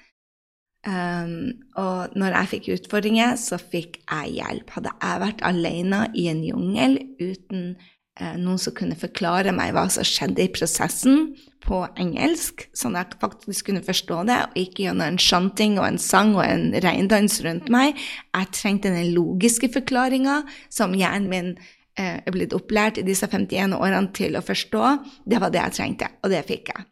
Um, 0.87 1.65
og 1.81 2.13
når 2.17 2.37
jeg 2.37 2.51
fikk 2.53 2.69
utfordringer, 2.77 3.35
så 3.41 3.59
fikk 3.61 3.99
jeg 4.05 4.37
hjelp. 4.37 4.71
Hadde 4.77 4.93
jeg 5.01 5.25
vært 5.25 5.43
alene 5.49 6.05
i 6.13 6.29
en 6.31 6.45
jungel 6.45 7.01
uten 7.21 7.73
noen 8.21 8.59
som 8.61 8.75
kunne 8.77 8.99
forklare 8.99 9.53
meg 9.57 9.73
hva 9.73 9.87
som 9.93 10.05
skjedde 10.05 10.45
i 10.45 10.53
prosessen 10.53 11.31
på 11.65 11.81
engelsk, 12.01 12.67
sånn 12.77 12.97
at 12.99 13.15
jeg 13.15 13.21
faktisk 13.23 13.69
kunne 13.69 13.83
forstå 13.85 14.23
det, 14.29 14.39
og 14.47 14.59
ikke 14.59 14.87
gjennom 14.87 15.07
en 15.07 15.21
chanting 15.21 15.77
og 15.79 15.87
en 15.87 16.01
sang 16.01 16.33
og 16.37 16.45
en 16.47 16.71
reindans 16.85 17.41
rundt 17.45 17.69
meg. 17.73 17.99
Jeg 18.37 18.51
trengte 18.57 18.93
den 18.95 19.13
logiske 19.17 19.71
forklaringa 19.73 20.41
som 20.73 20.97
hjernen 20.97 21.29
min 21.31 21.53
eh, 22.01 22.19
er 22.25 22.35
blitt 22.35 22.57
opplært 22.57 23.01
i 23.01 23.07
disse 23.07 23.29
51 23.29 23.77
årene 23.77 24.13
til 24.17 24.39
å 24.39 24.45
forstå. 24.45 24.85
Det 25.29 25.41
var 25.43 25.53
det 25.53 25.65
jeg 25.67 25.77
trengte, 25.79 26.11
og 26.25 26.33
det 26.33 26.43
fikk 26.49 26.73
jeg. 26.73 26.89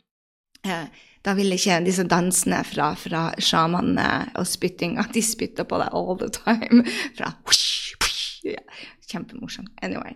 Eh, 0.68 1.04
da 1.26 1.34
ville 1.36 1.58
ikke 1.58 1.80
disse 1.84 2.06
dansene 2.08 2.60
fra, 2.66 2.92
fra 2.98 3.24
sjamanene 3.42 4.30
og 4.38 4.46
spyttinga 4.46 5.08
De 5.14 5.22
spytta 5.24 5.66
på 5.68 5.80
deg 5.80 5.96
all 5.96 6.14
the 6.20 6.30
time. 6.32 6.84
Fra 7.18 7.32
whoosh, 7.42 7.96
whoosh, 7.98 8.46
ja. 8.46 8.62
Kjempemorsomt. 9.08 9.72
Anyway. 9.82 10.14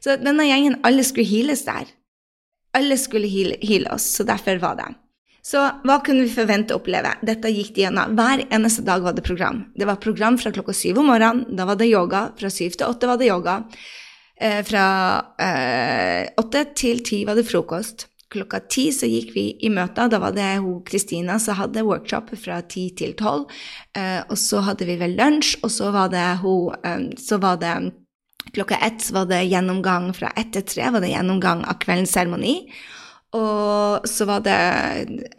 Så 0.00 0.16
denne 0.20 0.48
gjengen, 0.48 0.78
alle 0.86 1.04
skulle 1.04 1.28
heales 1.28 1.66
der. 1.66 1.90
Alle 2.76 2.96
skulle 3.00 3.28
heale, 3.28 3.58
heale 3.62 3.92
oss, 3.92 4.06
så 4.16 4.24
derfor 4.24 4.60
var 4.62 4.78
det. 4.78 4.90
Så 5.44 5.62
hva 5.88 5.96
kunne 6.04 6.26
vi 6.26 6.32
forvente 6.32 6.76
å 6.76 6.80
oppleve? 6.80 7.14
Dette 7.24 7.50
gikk 7.52 7.72
de 7.76 7.86
gjennom. 7.86 8.12
Hver 8.18 8.44
eneste 8.52 8.84
dag 8.84 9.02
var 9.04 9.16
det 9.16 9.24
program. 9.24 9.64
Det 9.76 9.88
var 9.88 10.00
program 10.02 10.36
fra 10.38 10.52
klokka 10.52 10.74
syv 10.76 11.00
om 11.00 11.08
morgenen, 11.08 11.46
da 11.56 11.66
var 11.68 11.80
det 11.80 11.88
yoga. 11.88 12.28
Fra 12.38 12.52
syv 12.52 12.76
til 12.76 12.88
åtte 12.88 13.08
var 13.08 13.20
det 13.20 13.30
yoga. 13.30 13.56
Eh, 14.40 14.60
fra 14.64 14.84
eh, 15.40 16.28
åtte 16.40 16.64
til 16.76 17.02
ti 17.04 17.24
var 17.28 17.40
det 17.40 17.48
frokost. 17.48 18.06
Klokka 18.30 18.60
ti 18.70 18.86
så 18.94 19.08
gikk 19.10 19.32
vi 19.34 19.46
i 19.66 19.72
møter. 19.72 20.12
Da 20.12 20.20
var 20.22 20.36
det 20.36 20.60
hun 20.60 20.84
Kristina 20.86 21.40
som 21.42 21.58
hadde 21.58 21.86
workshop 21.88 22.30
fra 22.38 22.60
ti 22.62 22.90
til 22.96 23.16
tolv. 23.18 23.48
Eh, 23.96 24.20
og 24.28 24.36
så 24.38 24.62
hadde 24.68 24.86
vi 24.86 25.00
vel 25.00 25.16
lunsj, 25.18 25.56
og 25.64 25.72
så 25.72 25.90
var 25.96 26.12
det 26.12 26.28
hun 26.44 26.76
eh, 26.84 27.08
Så 27.18 27.40
var 27.42 27.58
det 27.64 27.74
Klokka 28.54 28.76
ett 28.82 29.04
var 29.14 29.28
det 29.30 29.44
gjennomgang 29.46 30.10
fra 30.16 30.32
ett 30.36 30.52
til 30.56 30.66
tre 30.66 30.90
var 30.90 31.04
det 31.04 31.12
gjennomgang 31.12 31.62
av 31.68 31.78
kveldens 31.82 32.14
seremoni. 32.16 32.56
Og 33.36 34.08
så 34.10 34.26
var 34.26 34.42
det 34.42 34.60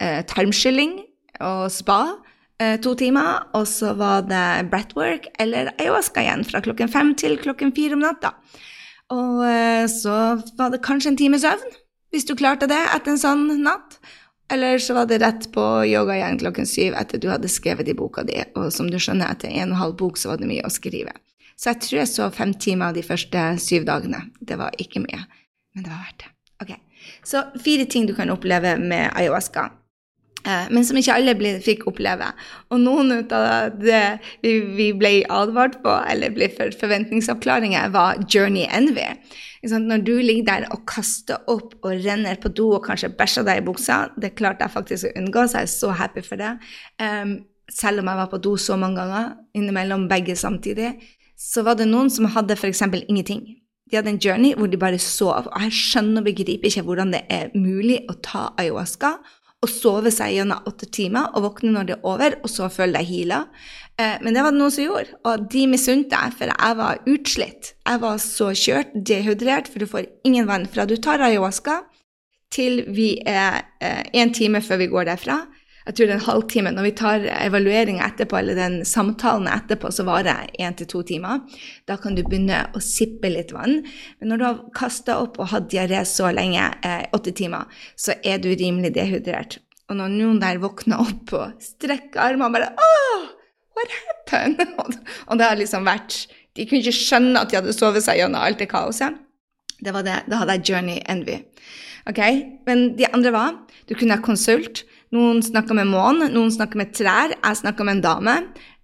eh, 0.00 0.22
tarmskylling 0.28 0.96
og 1.44 1.66
spa 1.72 2.00
eh, 2.62 2.78
to 2.80 2.94
timer. 2.96 3.44
Og 3.58 3.66
så 3.68 3.92
var 3.98 4.24
det 4.30 4.70
breathwork 4.72 5.28
eller 5.42 5.74
ayahuasca 5.76 6.24
igjen 6.24 6.46
fra 6.48 6.62
klokken 6.64 6.90
fem 6.92 7.12
til 7.18 7.36
klokken 7.42 7.74
fire 7.76 7.98
om 7.98 8.04
natta. 8.06 8.32
Og 9.12 9.44
eh, 9.44 9.84
så 9.92 10.16
var 10.56 10.72
det 10.72 10.84
kanskje 10.86 11.12
en 11.12 11.20
time 11.20 11.40
søvn, 11.42 11.78
hvis 12.12 12.24
du 12.28 12.36
klarte 12.38 12.70
det 12.70 12.80
etter 12.94 13.12
en 13.12 13.20
sånn 13.20 13.46
natt. 13.66 13.98
Eller 14.52 14.80
så 14.82 14.96
var 14.96 15.06
det 15.08 15.22
rett 15.22 15.46
på 15.52 15.62
yoga 15.88 16.16
igjen 16.18 16.40
klokken 16.40 16.66
syv 16.68 16.96
etter 17.00 17.20
du 17.20 17.30
hadde 17.32 17.48
skrevet 17.48 17.88
i 17.88 17.96
boka 17.96 18.24
di. 18.28 18.40
Og 18.56 18.72
som 18.72 18.88
du 18.92 18.98
skjønner, 19.00 19.32
etter 19.32 19.52
en 19.52 19.70
og 19.70 19.76
en 19.76 19.80
halv 19.80 20.00
bok 20.00 20.20
så 20.20 20.32
var 20.32 20.40
det 20.40 20.48
mye 20.48 20.64
å 20.64 20.72
skrive. 20.72 21.14
Så 21.56 21.72
jeg 21.72 21.82
tror 21.84 21.98
jeg 22.00 22.10
så 22.12 22.30
fem 22.34 22.54
timer 22.54 22.94
de 22.96 23.04
første 23.06 23.44
syv 23.62 23.86
dagene. 23.88 24.24
Det 24.40 24.58
var 24.60 24.74
ikke 24.82 25.04
mye, 25.04 25.22
men 25.74 25.84
det 25.84 25.92
var 25.92 26.02
verdt 26.06 26.24
det. 26.24 26.32
Ok, 26.62 26.74
Så 27.26 27.44
fire 27.64 27.84
ting 27.84 28.06
du 28.06 28.14
kan 28.14 28.30
oppleve 28.30 28.76
med 28.78 29.10
ayahuasca. 29.14 29.70
Eh, 30.42 30.66
men 30.74 30.84
som 30.86 30.98
ikke 30.98 31.14
alle 31.14 31.34
ble, 31.38 31.54
fikk 31.62 31.84
oppleve. 31.90 32.32
Og 32.74 32.80
noen 32.82 33.12
av 33.14 33.76
det 33.78 34.02
vi, 34.42 34.56
vi 34.76 34.88
ble 34.98 35.12
advart 35.30 35.78
på, 35.84 35.94
eller 36.10 36.34
ble 36.34 36.48
for 36.56 36.74
forventningsavklaringer, 36.80 37.92
var 37.94 38.20
journey 38.26 38.66
envy. 38.70 39.06
Når 39.70 40.02
du 40.02 40.16
ligger 40.18 40.48
der 40.48 40.68
og 40.74 40.82
kaster 40.90 41.38
opp 41.50 41.76
og 41.86 42.02
renner 42.02 42.40
på 42.42 42.50
do 42.50 42.72
og 42.74 42.86
kanskje 42.88 43.12
bæsjer 43.14 43.46
deg 43.46 43.60
i 43.60 43.66
buksa 43.68 44.08
Det 44.18 44.32
klarte 44.34 44.66
jeg 44.66 44.74
faktisk 44.74 45.06
å 45.06 45.12
unngå, 45.20 45.46
så 45.46 45.62
jeg 45.62 45.68
er 45.68 45.74
så 45.76 45.92
happy 45.94 46.24
for 46.26 46.40
det. 46.40 46.56
Um, 46.98 47.36
selv 47.70 48.02
om 48.02 48.10
jeg 48.10 48.18
var 48.18 48.30
på 48.32 48.40
do 48.42 48.56
så 48.58 48.74
mange 48.76 48.98
ganger, 48.98 49.36
innimellom 49.54 50.08
begge 50.10 50.34
samtidig 50.36 50.96
så 51.38 51.64
var 51.66 51.78
det 51.78 51.88
noen 51.90 52.10
som 52.12 52.30
hadde 52.34 52.56
f.eks. 52.56 52.82
ingenting. 53.08 53.44
De 53.90 53.98
hadde 53.98 54.14
en 54.14 54.20
journey 54.22 54.56
hvor 54.56 54.70
de 54.72 54.80
bare 54.80 54.98
sov. 55.02 55.50
Og 55.50 55.66
jeg 55.66 55.76
skjønner 55.76 56.22
og 56.22 56.28
begriper 56.30 56.70
ikke 56.70 56.84
hvordan 56.86 57.12
det 57.12 57.24
er 57.32 57.52
mulig 57.54 58.00
å 58.08 58.16
ta 58.24 58.50
ayahuasca 58.60 59.16
og 59.62 59.70
sove 59.70 60.10
seg 60.10 60.34
gjennom 60.34 60.64
åtte 60.66 60.88
timer 60.90 61.30
og 61.36 61.44
våkne 61.46 61.70
når 61.76 61.88
det 61.88 61.94
er 61.94 62.06
over, 62.08 62.34
og 62.42 62.50
så 62.50 62.66
føle 62.72 62.98
deg 62.98 63.06
heala. 63.06 63.44
Eh, 64.00 64.16
men 64.24 64.34
det 64.34 64.42
var 64.42 64.54
det 64.54 64.58
noen 64.58 64.74
som 64.74 64.86
gjorde, 64.88 65.18
og 65.28 65.46
de 65.52 65.62
misunte 65.70 66.18
jeg, 66.18 66.34
for 66.38 66.50
jeg 66.50 66.78
var 66.80 67.02
utslitt. 67.12 67.72
Jeg 67.86 68.02
var 68.02 68.18
så 68.24 68.50
kjørt, 68.58 68.96
dehydrert, 69.10 69.70
for 69.70 69.82
du 69.82 69.90
får 69.90 70.08
ingen 70.26 70.48
vann 70.50 70.66
fra 70.66 70.86
du 70.88 70.96
tar 70.98 71.22
ayahuasca 71.22 71.82
til 72.52 72.82
vi 72.92 73.14
er 73.28 73.62
eh, 73.80 74.32
time 74.34 74.60
før 74.60 74.82
vi 74.82 74.90
går 74.92 75.12
derfra. 75.12 75.38
Jeg 75.86 75.96
tror 75.96 76.06
det 76.06 76.14
er 76.14 76.20
en 76.20 76.28
halvtime. 76.28 76.72
Når 76.76 76.86
vi 76.86 76.92
tar 76.98 77.24
evalueringa 77.40 78.06
etterpå, 78.06 78.38
eller 78.38 78.58
den 78.58 78.76
samtalen 78.86 79.48
etterpå, 79.50 79.90
så 79.90 80.06
varer 80.06 80.46
én 80.62 80.76
til 80.78 80.86
to 80.90 81.02
timer. 81.06 81.42
Da 81.90 81.96
kan 81.98 82.14
du 82.14 82.22
begynne 82.22 82.64
å 82.70 82.82
sippe 82.82 83.30
litt 83.32 83.50
vann. 83.54 83.80
Men 84.20 84.32
når 84.32 84.40
du 84.40 84.46
har 84.46 84.62
kasta 84.78 85.18
opp 85.24 85.40
og 85.42 85.50
hatt 85.50 85.70
diaré 85.72 86.04
så 86.06 86.30
lenge, 86.34 86.68
eh, 86.86 87.04
åtte 87.12 87.34
timer, 87.34 87.66
så 87.96 88.14
er 88.22 88.38
du 88.38 88.52
rimelig 88.54 88.94
dehydrert. 88.94 89.58
Og 89.90 89.98
når 89.98 90.14
noen 90.14 90.38
der 90.40 90.62
våkner 90.62 91.02
opp 91.02 91.34
og 91.36 91.58
strekker 91.60 92.22
armene 92.22 92.54
bare 92.54 92.70
Åh, 92.78 93.26
What 93.72 93.92
happened? 94.06 94.60
og 95.28 95.38
det 95.40 95.48
har 95.48 95.56
liksom 95.56 95.86
vært 95.88 96.26
De 96.56 96.66
kunne 96.68 96.82
ikke 96.82 96.92
skjønne 96.92 97.40
at 97.40 97.50
de 97.50 97.56
hadde 97.56 97.72
sovet 97.72 98.04
seg 98.04 98.20
gjennom 98.20 98.44
alt 98.44 98.60
det 98.60 98.68
kaoset. 98.68 99.16
Det 99.82 99.94
var 99.94 100.04
det. 100.06 100.18
Da 100.28 100.42
hadde 100.42 100.58
jeg 100.58 100.68
journey 100.68 101.00
envy. 101.10 101.40
Ok, 102.06 102.20
Men 102.66 102.92
de 102.98 103.08
andre 103.08 103.32
var 103.32 103.54
Du 103.88 103.94
kunne 103.96 104.18
ha 104.18 104.22
konsult. 104.22 104.84
Noen 105.12 105.42
snakka 105.44 105.74
med 105.76 105.90
månen, 105.92 106.30
noen 106.32 106.52
snakka 106.52 106.78
med 106.80 106.92
trær. 106.96 107.34
Jeg 107.36 107.58
snakka 107.58 107.84
med 107.84 107.98
en 107.98 108.04
dame 108.06 108.36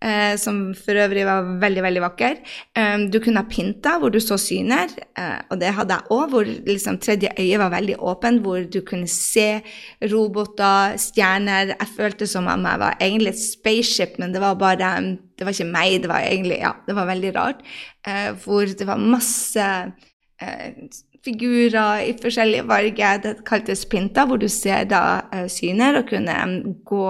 eh, 0.04 0.34
som 0.36 0.74
for 0.76 0.98
øvrig 1.00 1.22
var 1.24 1.46
veldig 1.62 1.84
veldig 1.86 2.02
vakker. 2.04 2.34
Eh, 2.76 2.96
du 3.08 3.16
kunne 3.24 3.40
ha 3.40 3.48
pinta, 3.48 3.94
hvor 3.96 4.12
du 4.12 4.18
så 4.20 4.36
syner, 4.36 4.92
eh, 5.16 5.38
og 5.48 5.62
det 5.62 5.72
hadde 5.78 5.96
jeg 5.96 6.12
òg. 6.12 6.26
Hvor 6.34 6.50
liksom 6.68 6.98
tredje 7.00 7.32
øye 7.32 7.62
var 7.62 7.72
veldig 7.72 7.96
åpent, 8.12 8.42
hvor 8.44 8.60
du 8.60 8.82
kunne 8.84 9.08
se 9.08 9.62
roboter, 10.12 10.98
stjerner. 11.00 11.72
Jeg 11.72 11.94
følte 11.96 12.28
som 12.28 12.50
om 12.52 12.68
jeg 12.68 12.84
var 12.84 13.00
egentlig 13.00 13.32
et 13.32 13.42
spaceship, 13.46 14.20
men 14.20 14.36
det 14.36 14.44
var 14.44 14.60
bare 14.60 14.92
Det 15.38 15.46
var 15.46 15.54
ikke 15.54 15.72
meg, 15.72 16.02
det 16.02 16.10
var 16.10 16.28
egentlig 16.28 16.60
Ja, 16.60 16.72
det 16.84 16.94
var 16.94 17.08
veldig 17.08 17.32
rart. 17.36 17.64
Eh, 18.04 18.34
hvor 18.44 18.68
det 18.68 18.86
var 18.86 19.00
masse 19.00 19.64
eh, 20.42 20.76
figurer 21.28 22.04
i 22.08 22.14
forskjellige 22.18 22.66
farger. 22.68 23.22
Det 23.24 23.34
kaltes 23.48 23.86
pinta, 23.88 24.26
hvor 24.26 24.40
du 24.40 24.48
ser 24.52 24.88
da 24.90 25.22
uh, 25.32 25.46
syner 25.52 26.00
og 26.00 26.10
kunne 26.10 26.36
gå 26.88 27.06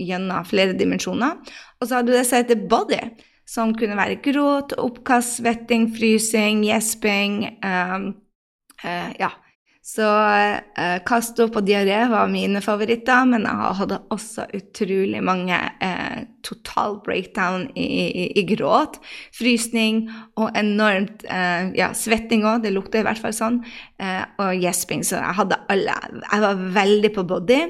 gjennom 0.00 0.46
flere 0.48 0.76
dimensjoner. 0.78 1.38
Og 1.80 1.88
så 1.88 1.98
har 1.98 2.06
du 2.06 2.12
det 2.14 2.24
som 2.28 2.40
heter 2.40 2.66
body, 2.70 3.00
som 3.48 3.74
kunne 3.74 3.98
være 3.98 4.20
gråt, 4.24 4.76
oppkast, 4.78 5.40
svetting, 5.40 5.90
frysing, 5.96 6.64
gjesping. 6.68 7.42
Um, 7.64 8.10
uh, 8.84 9.10
ja. 9.20 9.34
Så 9.90 10.06
eh, 10.78 10.98
kast 11.08 11.40
opp 11.42 11.56
og 11.58 11.66
diaré 11.66 12.04
var 12.12 12.28
mine 12.30 12.60
favoritter, 12.62 13.24
men 13.26 13.46
jeg 13.48 13.76
hadde 13.80 13.98
også 14.14 14.44
utrolig 14.54 15.22
mange 15.26 15.56
eh, 15.82 16.20
total 16.46 16.98
breakdown 17.02 17.64
i, 17.74 17.86
i, 18.06 18.26
i, 18.38 18.44
gråt, 18.52 19.00
frysning 19.34 20.04
og 20.38 20.52
enormt 20.58 21.24
eh, 21.26 21.72
ja, 21.78 21.90
svetting 21.96 22.46
òg, 22.46 22.62
det 22.62 22.74
lukter 22.76 23.02
i 23.02 23.08
hvert 23.08 23.22
fall 23.22 23.34
sånn, 23.34 23.58
eh, 23.98 24.22
og 24.38 24.62
gjesping. 24.62 25.02
Så 25.06 25.18
jeg 25.18 25.38
hadde 25.40 25.58
alle. 25.72 25.98
Jeg 26.22 26.46
var 26.46 26.62
veldig 26.78 27.12
på 27.16 27.26
body. 27.32 27.60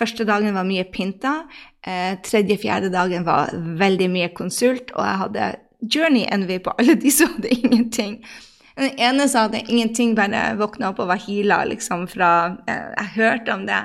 Første 0.00 0.28
dagen 0.28 0.56
var 0.56 0.68
mye 0.68 0.84
pinta. 0.88 1.42
Tredje-fjerde 1.84 2.88
dagen 2.92 3.24
var 3.26 3.52
veldig 3.52 4.08
mye 4.12 4.30
konsult, 4.36 4.92
og 4.96 5.04
jeg 5.04 5.20
hadde 5.24 5.50
journey 5.80 6.24
envy 6.32 6.56
på 6.64 6.72
alle 6.80 6.96
de 7.00 7.12
som 7.12 7.34
hadde 7.34 7.52
ingenting. 7.56 8.20
Den 8.80 8.96
ene 8.96 9.26
sa 9.28 9.44
at 9.44 9.56
ingenting 9.60 10.14
bare 10.16 10.54
våkna 10.56 10.88
opp 10.90 11.02
og 11.02 11.10
var 11.10 11.20
hila 11.20 11.58
liksom 11.68 12.06
fra 12.08 12.30
eh, 12.64 12.86
Jeg 12.96 13.12
hørte 13.18 13.52
om 13.52 13.66
det. 13.68 13.80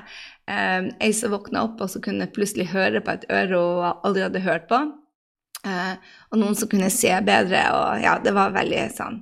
Eh, 0.47 0.87
ei 1.03 1.11
som 1.13 1.33
våkna 1.35 1.65
opp 1.67 1.81
og 1.83 1.91
så 1.91 1.99
kunne 2.03 2.29
plutselig 2.31 2.69
høre 2.71 3.01
på 3.03 3.11
et 3.11 3.25
øre 3.27 3.59
hun 3.59 4.05
aldri 4.07 4.23
hadde 4.23 4.45
hørt 4.45 4.69
på. 4.71 4.79
Eh, 5.67 5.93
og 6.31 6.39
noen 6.39 6.55
som 6.55 6.71
kunne 6.71 6.91
se 6.93 7.11
bedre, 7.27 7.65
og 7.75 8.05
ja, 8.05 8.15
det 8.23 8.35
var 8.37 8.55
veldig 8.55 8.85
sånn. 8.95 9.19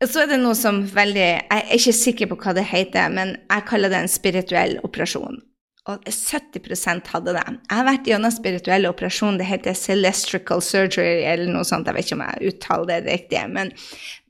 Så 0.00 0.22
er 0.22 0.30
det 0.30 0.40
noe 0.40 0.56
som 0.56 0.80
veldig 0.88 1.28
Jeg 1.28 1.44
er 1.60 1.76
ikke 1.76 1.96
sikker 1.98 2.30
på 2.30 2.40
hva 2.40 2.56
det 2.56 2.64
heter, 2.70 3.12
men 3.12 3.34
jeg 3.36 3.68
kaller 3.68 3.92
det 3.92 4.00
en 4.00 4.12
spirituell 4.12 4.78
operasjon 4.86 5.42
og 5.90 6.06
70% 6.06 7.10
hadde 7.12 7.34
det. 7.36 7.44
Jeg 7.66 7.76
har 7.76 7.86
vært 7.88 8.08
gjennom 8.08 8.32
spirituell 8.34 8.88
operasjon, 8.88 9.38
det 9.40 9.48
heter 9.48 9.76
celestrical 9.76 10.62
surgery 10.64 11.24
eller 11.28 11.50
noe 11.50 11.66
sånt, 11.66 11.88
jeg 11.88 11.96
vet 11.96 12.08
ikke 12.08 12.18
om 12.18 12.26
jeg 12.26 12.52
uttaler 12.52 12.90
det 12.90 13.00
riktig. 13.06 13.42
Men 13.52 13.72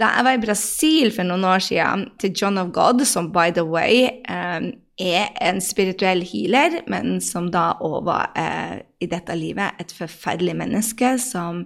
da 0.00 0.12
jeg 0.16 0.28
var 0.28 0.38
i 0.38 0.44
Brasil 0.44 1.12
for 1.14 1.28
noen 1.28 1.46
år 1.48 1.66
siden, 1.66 2.06
til 2.20 2.34
John 2.36 2.61
of 2.61 2.72
God, 2.76 3.04
som 3.08 3.30
by 3.34 3.50
the 3.56 3.66
way 3.66 4.08
um, 4.30 4.72
er 5.00 5.30
en 5.40 5.61
spirituell 5.64 6.24
healer, 6.26 6.80
men 6.90 7.20
som 7.24 7.48
da 7.52 7.70
òg 7.84 8.02
var 8.08 8.34
uh, 8.36 8.80
i 9.00 9.08
dette 9.11 9.36
livet 9.38 9.80
et 9.80 9.94
forferdelig 9.96 10.56
menneske 10.61 11.14
som 11.22 11.64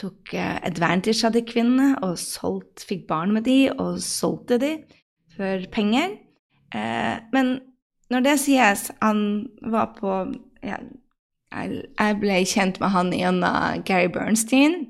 tok 0.00 0.34
uh, 0.34 0.58
advantage 0.66 1.22
av 1.26 1.36
de 1.36 1.44
kvinnene 1.46 1.94
og 2.02 2.18
solgt, 2.20 2.82
fikk 2.88 3.06
barn 3.10 3.34
med 3.36 3.46
de 3.48 3.68
og 3.74 4.02
solgte 4.02 4.58
de 4.62 4.74
for 5.36 5.68
penger. 5.74 6.18
Uh, 6.74 7.22
men 7.34 7.58
når 8.12 8.24
det 8.26 8.34
sies, 8.42 8.88
han 9.00 9.20
var 9.62 9.94
på 9.98 10.16
ja, 10.64 10.80
Jeg 11.54 12.18
ble 12.20 12.40
kjent 12.48 12.80
med 12.82 12.90
han 12.90 13.12
gjennom 13.14 13.84
Gary 13.86 14.10
Bernstein. 14.12 14.88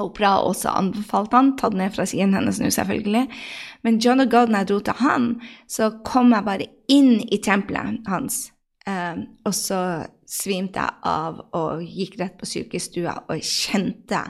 Opera 0.00 0.40
også 0.42 0.72
anbefalt 0.74 1.32
han, 1.36 1.52
tatt 1.56 1.76
ned 1.78 1.94
fra 1.94 2.06
siden 2.08 2.34
hennes 2.34 2.58
nå, 2.58 2.70
selvfølgelig. 2.74 3.28
Men 3.86 4.00
John 4.02 4.24
og 4.24 4.32
God, 4.32 4.50
når 4.50 4.64
jeg 4.64 4.70
dro 4.72 4.78
til 4.80 4.98
han, 4.98 5.28
så 5.70 5.92
kom 6.04 6.34
jeg 6.34 6.48
bare 6.48 6.66
inn 6.90 7.20
i 7.30 7.38
tempelet 7.38 8.02
hans. 8.10 8.48
Um, 8.84 9.22
og 9.46 9.54
så 9.56 9.80
svimte 10.28 10.82
jeg 10.82 10.98
av 11.08 11.38
og 11.56 11.84
gikk 11.86 12.18
rett 12.20 12.34
på 12.40 12.48
sykestua 12.48 13.14
og 13.30 13.40
kjente 13.40 14.26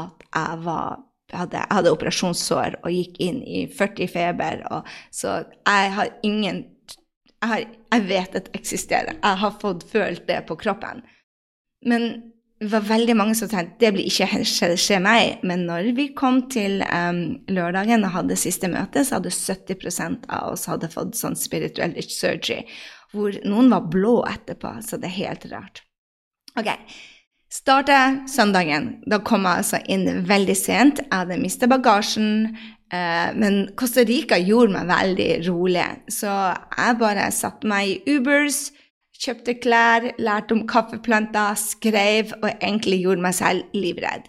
at 0.00 0.24
jeg 0.32 0.62
var 0.64 1.02
hadde, 1.32 1.60
jeg 1.60 1.76
hadde 1.76 1.92
operasjonssår 1.94 2.78
og 2.82 2.92
gikk 2.92 3.20
inn 3.24 3.40
i 3.44 3.64
40 3.72 4.10
feber. 4.12 4.62
Og, 4.72 4.88
så 5.14 5.42
jeg 5.44 5.92
har 5.96 6.12
ingen 6.26 6.64
jeg, 7.42 7.50
har, 7.50 7.64
jeg 7.92 8.04
vet 8.08 8.36
at 8.38 8.48
det 8.48 8.60
eksisterer. 8.60 9.16
Jeg 9.18 9.40
har 9.42 9.56
fått 9.62 9.86
følt 9.90 10.26
det 10.28 10.38
på 10.46 10.56
kroppen. 10.60 11.02
Men 11.86 12.06
det 12.62 12.70
var 12.70 12.84
veldig 12.86 13.14
mange 13.18 13.34
som 13.34 13.50
tenkte 13.50 13.80
det 13.82 13.90
blir 13.96 14.06
ikke 14.06 14.44
skje, 14.46 14.68
skje 14.78 15.00
meg. 15.02 15.42
Men 15.46 15.64
når 15.66 15.90
vi 15.96 16.12
kom 16.14 16.44
til 16.52 16.84
um, 16.86 17.22
lørdagen 17.50 18.06
og 18.06 18.14
hadde 18.14 18.38
siste 18.38 18.70
møte, 18.70 19.02
så 19.02 19.18
hadde 19.18 19.34
70% 19.34 20.28
av 20.30 20.52
oss 20.52 20.68
hadde 20.70 20.92
fått 20.92 21.18
sånn 21.18 21.38
spirituell 21.38 21.96
surgery, 22.06 22.62
hvor 23.10 23.34
noen 23.42 23.72
var 23.74 23.90
blå 23.90 24.20
etterpå. 24.30 24.76
Så 24.86 25.00
det 25.02 25.10
er 25.10 25.18
helt 25.18 25.48
rart. 25.50 25.82
Ok, 26.58 26.70
Starter 27.52 28.22
søndagen. 28.32 29.02
Da 29.04 29.18
kom 29.20 29.44
jeg 29.44 29.60
altså 29.60 29.78
inn 29.92 30.22
veldig 30.24 30.54
sent. 30.56 31.02
Jeg 31.02 31.12
hadde 31.12 31.36
mistet 31.42 31.68
bagasjen. 31.68 32.54
Eh, 32.92 33.28
men 33.40 33.62
Costa 33.78 34.04
Rica 34.04 34.36
gjorde 34.36 34.74
meg 34.74 34.90
veldig 34.90 35.30
rolig, 35.48 35.86
så 36.12 36.32
jeg 36.52 36.98
bare 37.00 37.30
satte 37.32 37.68
meg 37.68 37.88
i 37.88 38.16
Ubers, 38.18 38.66
kjøpte 39.22 39.54
klær, 39.62 40.10
lærte 40.20 40.56
om 40.56 40.66
kaffeplanter, 40.68 41.56
skrev 41.56 42.34
og 42.42 42.50
egentlig 42.52 43.00
gjorde 43.04 43.24
meg 43.24 43.38
selv 43.38 43.76
livredd. 43.76 44.28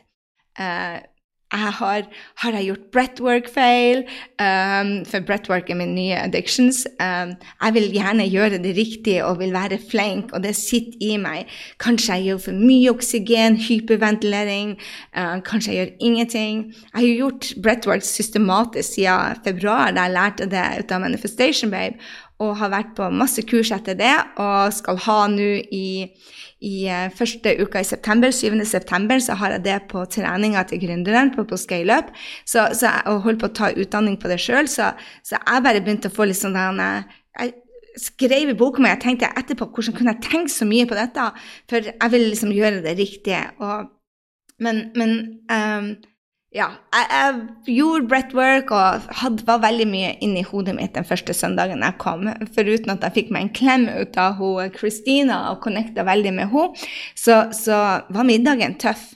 Jeg 1.54 1.74
har, 1.78 2.02
har 2.42 2.56
jeg 2.58 2.66
gjort 2.66 2.86
breathwork-feil? 2.96 4.00
Um, 4.42 5.06
for 5.06 5.22
breathwork 5.22 5.70
er 5.70 5.78
min 5.78 5.94
nye 5.94 6.16
addictions. 6.18 6.88
Um, 6.98 7.36
jeg 7.62 7.74
vil 7.76 7.92
gjerne 7.94 8.26
gjøre 8.26 8.58
det 8.64 8.74
riktig 8.78 9.20
og 9.24 9.38
vil 9.40 9.54
være 9.54 9.78
flink, 9.92 10.34
og 10.34 10.42
det 10.44 10.56
sitter 10.58 10.98
i 11.06 11.18
meg. 11.22 11.52
Kanskje 11.84 12.18
jeg 12.18 12.26
gjør 12.32 12.42
for 12.48 12.58
mye 12.58 12.90
oksygen, 12.96 13.60
hyperventilering. 13.68 14.74
Uh, 15.14 15.38
kanskje 15.46 15.76
jeg 15.76 15.80
gjør 15.80 16.08
ingenting. 16.10 16.64
Jeg 16.90 17.00
har 17.00 17.22
gjort 17.22 17.54
breathwork 17.64 18.02
systematisk 18.02 18.96
siden 18.98 19.38
februar, 19.46 19.94
da 19.94 20.08
jeg 20.08 20.18
lærte 20.18 20.50
det 20.50 20.66
ut 20.80 20.92
av 20.92 21.06
Manifestation 21.06 21.70
Babe, 21.72 22.02
og 22.42 22.56
har 22.60 22.72
vært 22.74 22.96
på 22.98 23.10
masse 23.14 23.44
kurs 23.46 23.72
etter 23.76 23.98
det, 24.00 24.14
og 24.42 24.74
skal 24.74 24.98
ha 25.06 25.20
nå 25.32 25.52
i 25.74 25.86
i 26.64 26.86
uh, 26.88 27.10
første 27.12 27.56
uka 27.60 27.82
i 27.84 27.88
september, 27.88 28.32
7. 28.32 28.56
september, 28.66 29.20
så 29.20 29.36
har 29.40 29.58
jeg 29.58 29.66
det 29.66 29.80
på 29.92 30.04
treninga 30.12 30.64
til 30.70 30.80
gründeren 30.84 31.34
på, 31.36 31.44
på 31.48 31.60
ScaleUp. 31.60 32.14
Så, 32.46 32.70
så 32.78 32.88
jeg 32.88 33.18
holder 33.26 33.42
på 33.42 33.50
å 33.50 33.58
ta 33.58 33.72
utdanning 33.84 34.16
på 34.20 34.32
det 34.32 34.40
sjøl, 34.42 34.70
så, 34.72 34.94
så, 35.26 35.40
jeg 35.42 35.66
bare 35.66 35.84
begynte 35.84 36.12
å 36.12 36.16
få 36.16 36.30
litt 36.30 36.40
sånn 36.40 36.56
den 36.56 36.80
eh, 36.84 37.20
Jeg 37.42 37.54
skrev 38.00 38.54
i 38.54 38.56
boka 38.58 38.82
mi, 38.82 38.90
jeg 38.94 39.04
tenkte 39.04 39.32
etterpå 39.38 39.68
hvordan 39.74 39.98
kunne 39.98 40.16
jeg 40.16 40.26
tenke 40.30 40.54
så 40.54 40.66
mye 40.70 40.88
på 40.90 40.98
dette? 40.98 41.28
For 41.70 41.92
jeg 41.92 42.14
ville 42.16 42.32
liksom 42.32 42.56
gjøre 42.56 42.82
det 42.86 42.96
riktige. 42.98 43.44
Og, 43.60 43.92
men, 44.64 44.86
men 44.98 45.18
um, 45.52 45.92
ja, 46.54 46.68
jeg, 46.94 47.08
jeg 47.10 47.78
gjorde 47.80 48.08
breathwork 48.12 48.72
og 48.78 49.08
hadde, 49.18 49.42
var 49.48 49.64
veldig 49.64 49.88
mye 49.90 50.12
inni 50.22 50.44
hodet 50.46 50.76
mitt 50.78 50.94
den 50.94 51.08
første 51.08 51.34
søndagen 51.34 51.82
jeg 51.82 51.98
kom. 52.02 52.28
Foruten 52.54 52.94
at 52.94 53.06
jeg 53.08 53.16
fikk 53.16 53.34
meg 53.34 53.48
en 53.48 53.56
klem 53.58 53.88
ut 53.90 54.20
av 54.22 54.42
Christina 54.78 55.40
og 55.50 55.64
connecta 55.66 56.06
veldig 56.06 56.36
med 56.38 56.54
henne, 56.54 56.86
så, 57.18 57.40
så, 57.58 57.82
var 58.14 58.30
middagen 58.30 58.78
tøff. 58.82 59.12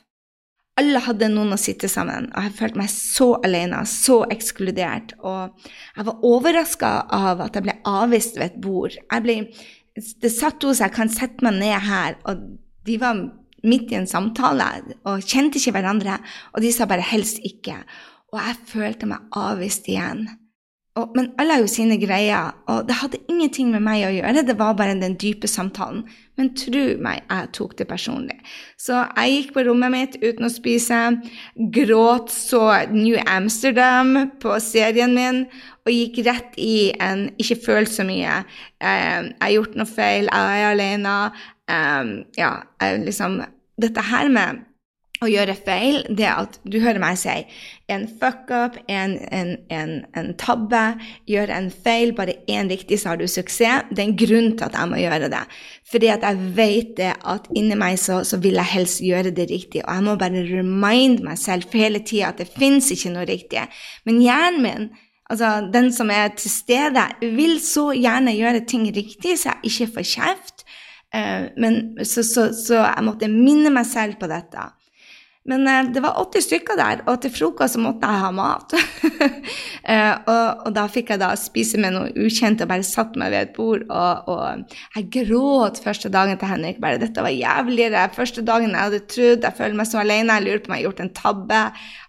Alle 0.78 1.02
hadde 1.02 1.30
noen 1.34 1.56
å 1.56 1.62
sitte 1.62 1.90
sammen, 1.90 2.30
og 2.38 2.46
jeg 2.46 2.58
følte 2.58 2.82
meg 2.82 2.90
så 2.94 3.32
alene, 3.46 3.80
så 3.90 4.20
ekskludert. 4.34 5.16
Og 5.26 5.72
jeg 5.98 6.06
var 6.10 6.26
overraska 6.26 6.92
av 7.14 7.42
at 7.46 7.58
jeg 7.58 7.66
ble 7.66 7.78
avvist 7.90 8.38
ved 8.38 8.52
et 8.52 8.60
bord. 8.62 8.98
Ble, 9.26 9.40
det 9.98 10.34
satt 10.34 10.66
hos 10.66 10.82
jeg 10.82 10.94
kan 10.94 11.10
sette 11.10 11.46
meg 11.46 11.58
ned 11.62 11.82
her, 11.86 12.18
og 12.30 12.46
de 12.86 12.98
var 13.02 13.26
midt 13.64 13.94
i 13.94 14.00
en 14.00 14.10
samtale 14.10 14.68
og 15.08 15.24
kjente 15.26 15.62
ikke 15.62 15.78
hverandre, 15.78 16.20
og 16.54 16.62
de 16.62 16.72
sa 16.74 16.86
bare 16.86 17.06
'helst 17.06 17.40
ikke'. 17.46 17.84
Og 18.34 18.40
jeg 18.42 18.56
følte 18.68 19.08
meg 19.08 19.24
avvist 19.32 19.88
igjen. 19.88 20.28
Og, 20.98 21.12
men 21.14 21.30
alle 21.38 21.54
har 21.54 21.62
jo 21.62 21.70
sine 21.70 22.00
greier, 22.02 22.56
og 22.72 22.88
det 22.88 22.98
hadde 22.98 23.20
ingenting 23.30 23.70
med 23.70 23.84
meg 23.86 24.08
å 24.08 24.14
gjøre. 24.16 24.44
Det 24.48 24.56
var 24.58 24.74
bare 24.80 24.96
den 24.98 25.14
dype 25.22 25.50
samtalen. 25.50 26.08
Men 26.38 26.50
tro 26.58 26.84
meg, 27.02 27.22
jeg 27.30 27.52
tok 27.54 27.76
det 27.78 27.88
personlig. 27.90 28.38
Så 28.82 29.04
jeg 29.04 29.36
gikk 29.36 29.54
på 29.54 29.66
rommet 29.68 29.94
mitt 29.94 30.18
uten 30.24 30.48
å 30.48 30.52
spise, 30.54 31.02
gråt, 31.74 32.34
så 32.34 32.64
New 32.94 33.18
Amsterdam 33.30 34.16
på 34.42 34.58
serien 34.64 35.14
min 35.18 35.44
og 35.88 35.94
gikk 35.94 36.20
rett 36.28 36.58
i 36.60 36.92
en 37.00 37.30
Ikke 37.40 37.60
føl 37.64 37.86
så 37.90 38.04
mye. 38.08 38.42
Um, 38.82 39.30
jeg 39.30 39.44
har 39.46 39.54
gjort 39.54 39.78
noe 39.80 39.90
feil, 39.90 40.28
jeg 40.28 40.64
er 40.64 40.72
alene. 40.74 41.14
Um, 41.68 42.24
ja, 42.40 42.64
liksom 43.04 43.42
Dette 43.78 44.02
her 44.08 44.30
med 44.34 44.64
å 45.24 45.30
gjøre 45.30 45.56
feil, 45.66 46.04
det 46.14 46.28
at 46.30 46.58
du 46.68 46.78
hører 46.84 47.00
meg 47.02 47.18
si 47.20 47.34
en 47.90 48.06
fuck-up, 48.20 48.76
en, 48.92 49.16
en, 49.34 49.54
en, 49.74 49.94
en, 50.18 50.30
tabbe, 50.38 50.82
gjøre 51.30 51.56
en 51.56 51.70
feil, 51.72 52.14
bare 52.18 52.38
én 52.52 52.70
riktig, 52.70 53.00
så 53.02 53.14
har 53.14 53.22
du 53.22 53.26
suksess. 53.30 53.88
Det 53.90 54.04
er 54.04 54.10
en 54.10 54.18
grunn 54.20 54.52
til 54.58 54.68
at 54.68 54.78
jeg 54.78 54.92
må 54.92 55.00
gjøre 55.02 55.32
det. 55.34 55.42
Fordi 55.90 56.12
at 56.14 56.28
jeg 56.28 56.52
vet 56.58 56.94
det 57.00 57.14
at 57.34 57.50
inni 57.58 57.80
meg 57.80 57.98
så, 58.02 58.20
så 58.28 58.40
vil 58.44 58.60
jeg 58.60 58.74
helst 58.74 59.02
gjøre 59.06 59.34
det 59.38 59.48
riktig. 59.50 59.82
Og 59.86 59.90
jeg 59.96 60.06
må 60.06 60.18
bare 60.20 60.46
remind 60.52 61.24
meg 61.26 61.42
selv 61.42 61.70
for 61.72 61.82
hele 61.82 62.04
tida 62.06 62.34
at 62.34 62.44
det 62.44 62.52
fins 62.54 62.92
ikke 62.94 63.16
noe 63.16 63.26
riktig. 63.30 63.66
Men 64.06 64.22
hjernen 64.22 64.62
min, 64.66 64.88
altså 65.32 65.56
den 65.74 65.90
som 65.96 66.12
er 66.14 66.36
til 66.38 66.54
stede, 66.54 67.08
vil 67.24 67.58
så 67.64 67.90
gjerne 67.96 68.38
gjøre 68.38 68.68
ting 68.70 68.86
riktig, 68.92 69.40
så 69.40 69.56
jeg 69.56 69.72
ikke 69.72 69.92
får 69.98 70.10
kjeft. 70.14 70.57
Uh, 71.16 71.48
men, 71.56 71.96
så, 72.04 72.24
så, 72.26 72.50
så 72.56 72.82
jeg 72.82 73.06
måtte 73.08 73.32
minne 73.32 73.72
meg 73.74 73.88
selv 73.88 74.20
på 74.22 74.30
dette. 74.32 74.72
Men 75.48 75.68
eh, 75.68 75.92
det 75.96 76.04
var 76.04 76.20
80 76.20 76.44
stykker 76.44 76.78
der, 76.80 77.02
og 77.08 77.22
til 77.24 77.32
frokost 77.32 77.78
så 77.78 77.82
måtte 77.82 78.08
jeg 78.08 78.24
ha 78.24 78.32
mat. 78.36 78.76
eh, 79.94 80.14
og, 80.28 80.66
og, 80.66 80.72
da 80.76 80.84
fikk 80.92 81.14
jeg 81.14 81.22
da 81.22 81.30
spise 81.40 81.80
med 81.80 81.96
noe 81.96 82.12
ukjent 82.28 82.64
og 82.64 82.72
bare 82.72 82.86
satt 82.86 83.16
meg 83.20 83.32
ved 83.32 83.48
et 83.48 83.54
bord. 83.56 83.86
Og, 83.88 84.32
og, 84.34 84.76
jeg 84.98 85.08
gråt 85.16 85.80
første 85.84 86.12
dagen 86.12 86.40
til 86.40 86.52
Henrik. 86.52 86.82
bare 86.84 87.00
Dette 87.00 87.24
var 87.24 87.32
jævligere. 87.32 88.10
Første 88.16 88.44
dagen 88.48 88.76
jeg 88.76 88.90
hadde 88.90 89.06
trodd 89.14 89.48
jeg 89.48 89.60
følte 89.62 89.80
meg 89.80 89.90
så 89.90 90.04
alene. 90.04 90.36
Jeg 90.36 90.48
lurer 90.50 90.64
på 90.66 90.72
om 90.72 90.76
jeg 90.76 90.84
har 90.84 90.90
gjort 90.90 91.04
en 91.06 91.16
tabbe 91.22 91.64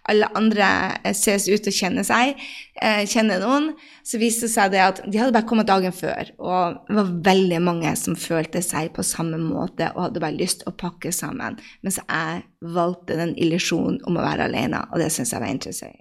alle 0.09 0.29
andre 0.37 0.67
eh, 1.03 1.15
ses 1.17 1.47
ut 1.49 1.61
til 1.63 1.71
å 1.71 1.77
kjenne 1.77 2.03
seg, 2.07 2.39
eh, 2.81 3.03
kjenne 3.09 3.39
noen, 3.41 3.71
så 4.05 4.19
viste 4.21 4.47
det 4.47 4.53
seg 4.55 4.73
det 4.73 4.81
at 4.83 5.01
de 5.05 5.21
hadde 5.21 5.35
bare 5.35 5.47
kommet 5.49 5.69
dagen 5.69 5.95
før. 5.95 6.31
Og 6.41 6.79
det 6.89 6.97
var 6.97 7.13
veldig 7.29 7.61
mange 7.65 7.93
som 7.99 8.17
følte 8.19 8.63
seg 8.65 8.91
på 8.95 9.05
samme 9.05 9.39
måte 9.41 9.91
og 9.93 10.07
hadde 10.07 10.23
bare 10.23 10.37
lyst 10.39 10.63
til 10.63 10.71
å 10.71 10.77
pakke 10.79 11.13
sammen. 11.15 11.59
Mens 11.85 12.01
jeg 12.01 12.43
valgte 12.75 13.19
den 13.19 13.35
illusjonen 13.39 14.01
om 14.09 14.19
å 14.19 14.25
være 14.25 14.49
alene, 14.49 14.85
og 14.89 15.03
det 15.03 15.11
syns 15.13 15.33
jeg 15.35 15.43
var 15.43 15.53
interessant. 15.53 15.99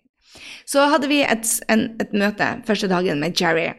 Så 0.68 0.84
hadde 0.92 1.08
vi 1.10 1.22
et, 1.24 1.46
en, 1.72 1.88
et, 2.02 2.12
møte 2.12 2.50
første 2.68 2.90
dagen 2.90 3.20
med 3.22 3.38
Jerry, 3.40 3.70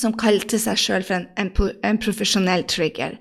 som 0.00 0.16
kalte 0.18 0.58
seg 0.58 0.80
sjøl 0.80 1.04
for 1.06 1.20
en, 1.20 1.28
en, 1.38 1.52
en 1.86 2.00
profesjonell 2.02 2.64
trigger. 2.70 3.18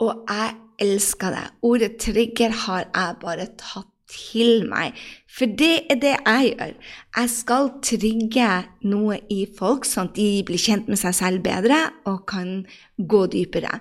Og 0.00 0.22
jeg 0.30 0.54
elsker 0.86 1.34
det. 1.34 1.44
Ordet 1.66 1.96
trigger 2.00 2.54
har 2.66 2.86
jeg 2.86 3.18
bare 3.22 3.48
tatt 3.60 3.90
til 4.10 4.66
meg. 4.70 4.96
For 5.36 5.50
det 5.58 5.86
er 5.92 5.98
det 6.00 6.14
jeg 6.14 6.52
gjør. 6.52 6.74
Jeg 7.16 7.30
skal 7.32 7.70
trigge 7.84 8.50
noe 8.88 9.18
i 9.32 9.42
folk, 9.58 9.84
sånn 9.84 10.10
at 10.10 10.16
de 10.16 10.28
blir 10.48 10.60
kjent 10.60 10.88
med 10.88 11.00
seg 11.00 11.16
selv 11.18 11.42
bedre 11.44 11.80
og 12.08 12.22
kan 12.30 12.62
gå 12.96 13.26
dypere. 13.34 13.80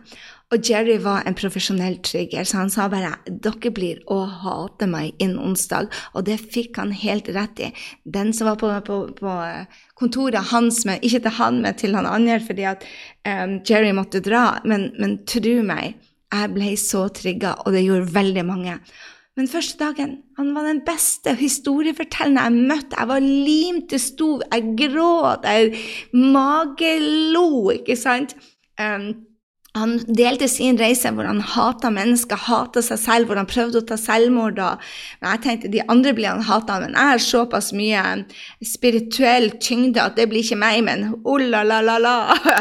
Og 0.54 0.62
Jerry 0.70 0.98
var 1.02 1.24
en 1.26 1.36
profesjonell 1.38 1.98
trigger, 2.06 2.44
så 2.46 2.60
han 2.62 2.70
sa 2.70 2.88
bare 2.88 3.16
'Dere 3.26 3.72
blir 3.72 4.02
å 4.08 4.26
hate 4.26 4.88
meg 4.88 5.16
innen 5.20 5.40
onsdag', 5.40 5.90
og 6.14 6.26
det 6.26 6.38
fikk 6.40 6.78
han 6.78 6.92
helt 6.92 7.30
rett 7.30 7.60
i. 7.60 7.72
Den 8.06 8.34
som 8.34 8.48
var 8.48 8.56
på, 8.56 8.70
på, 8.86 9.16
på 9.18 9.32
kontoret 9.96 10.52
hans, 10.52 10.86
men 10.86 11.02
ikke 11.02 11.24
til 11.26 11.38
han, 11.40 11.62
men 11.62 11.74
til 11.74 11.96
han 11.96 12.06
andre, 12.06 12.40
fordi 12.40 12.64
at 12.64 12.86
um, 13.26 13.60
Jerry 13.66 13.92
måtte 13.92 14.22
dra, 14.22 14.60
men, 14.66 14.92
men 15.00 15.26
tro 15.26 15.62
meg, 15.64 15.96
jeg 16.32 16.54
ble 16.54 16.78
så 16.78 17.08
trigga, 17.10 17.56
og 17.66 17.74
det 17.74 17.86
gjorde 17.86 18.14
veldig 18.14 18.46
mange. 18.46 18.80
Men 19.36 19.50
første 19.52 19.76
dagen 19.82 20.18
han 20.38 20.54
var 20.56 20.64
den 20.68 20.82
beste 20.88 21.34
historiefortelleren 21.36 22.40
jeg 22.40 22.68
møtte. 22.72 22.96
Jeg 22.96 23.12
var 23.12 23.24
limt 23.24 23.90
til 23.92 24.00
stol, 24.00 24.44
jeg 24.48 24.76
gråt, 24.80 25.44
jeg 25.44 25.74
magelo, 26.16 27.72
ikke 27.76 27.98
sant? 28.00 28.36
Um, 28.80 29.10
han 29.76 29.98
delte 30.08 30.48
sin 30.48 30.78
reise 30.80 31.10
hvor 31.12 31.28
han 31.28 31.42
hata 31.44 31.90
mennesker, 31.92 32.40
hata 32.48 32.80
seg 32.86 33.00
selv, 33.02 33.28
hvor 33.28 33.40
han 33.40 33.50
prøvde 33.50 33.82
å 33.82 33.88
ta 33.90 33.98
selvmord. 34.00 34.62
Men 35.20 35.34
jeg 35.34 35.44
tenkte 35.44 35.72
de 35.74 35.84
andre 35.92 36.16
blir 36.16 36.32
han 36.32 36.46
hata, 36.48 36.80
men 36.80 36.96
jeg 36.96 37.12
har 37.12 37.24
såpass 37.26 37.74
mye 37.76 38.06
spirituell 38.64 39.52
tyngde 39.60 40.00
at 40.00 40.16
det 40.16 40.30
blir 40.32 40.46
ikke 40.46 40.62
meg. 40.64 40.80
Men 40.88 41.10
oh 41.26 41.42
la 41.44 41.66
la 41.68 41.82
la 41.84 42.00
la, 42.00 42.16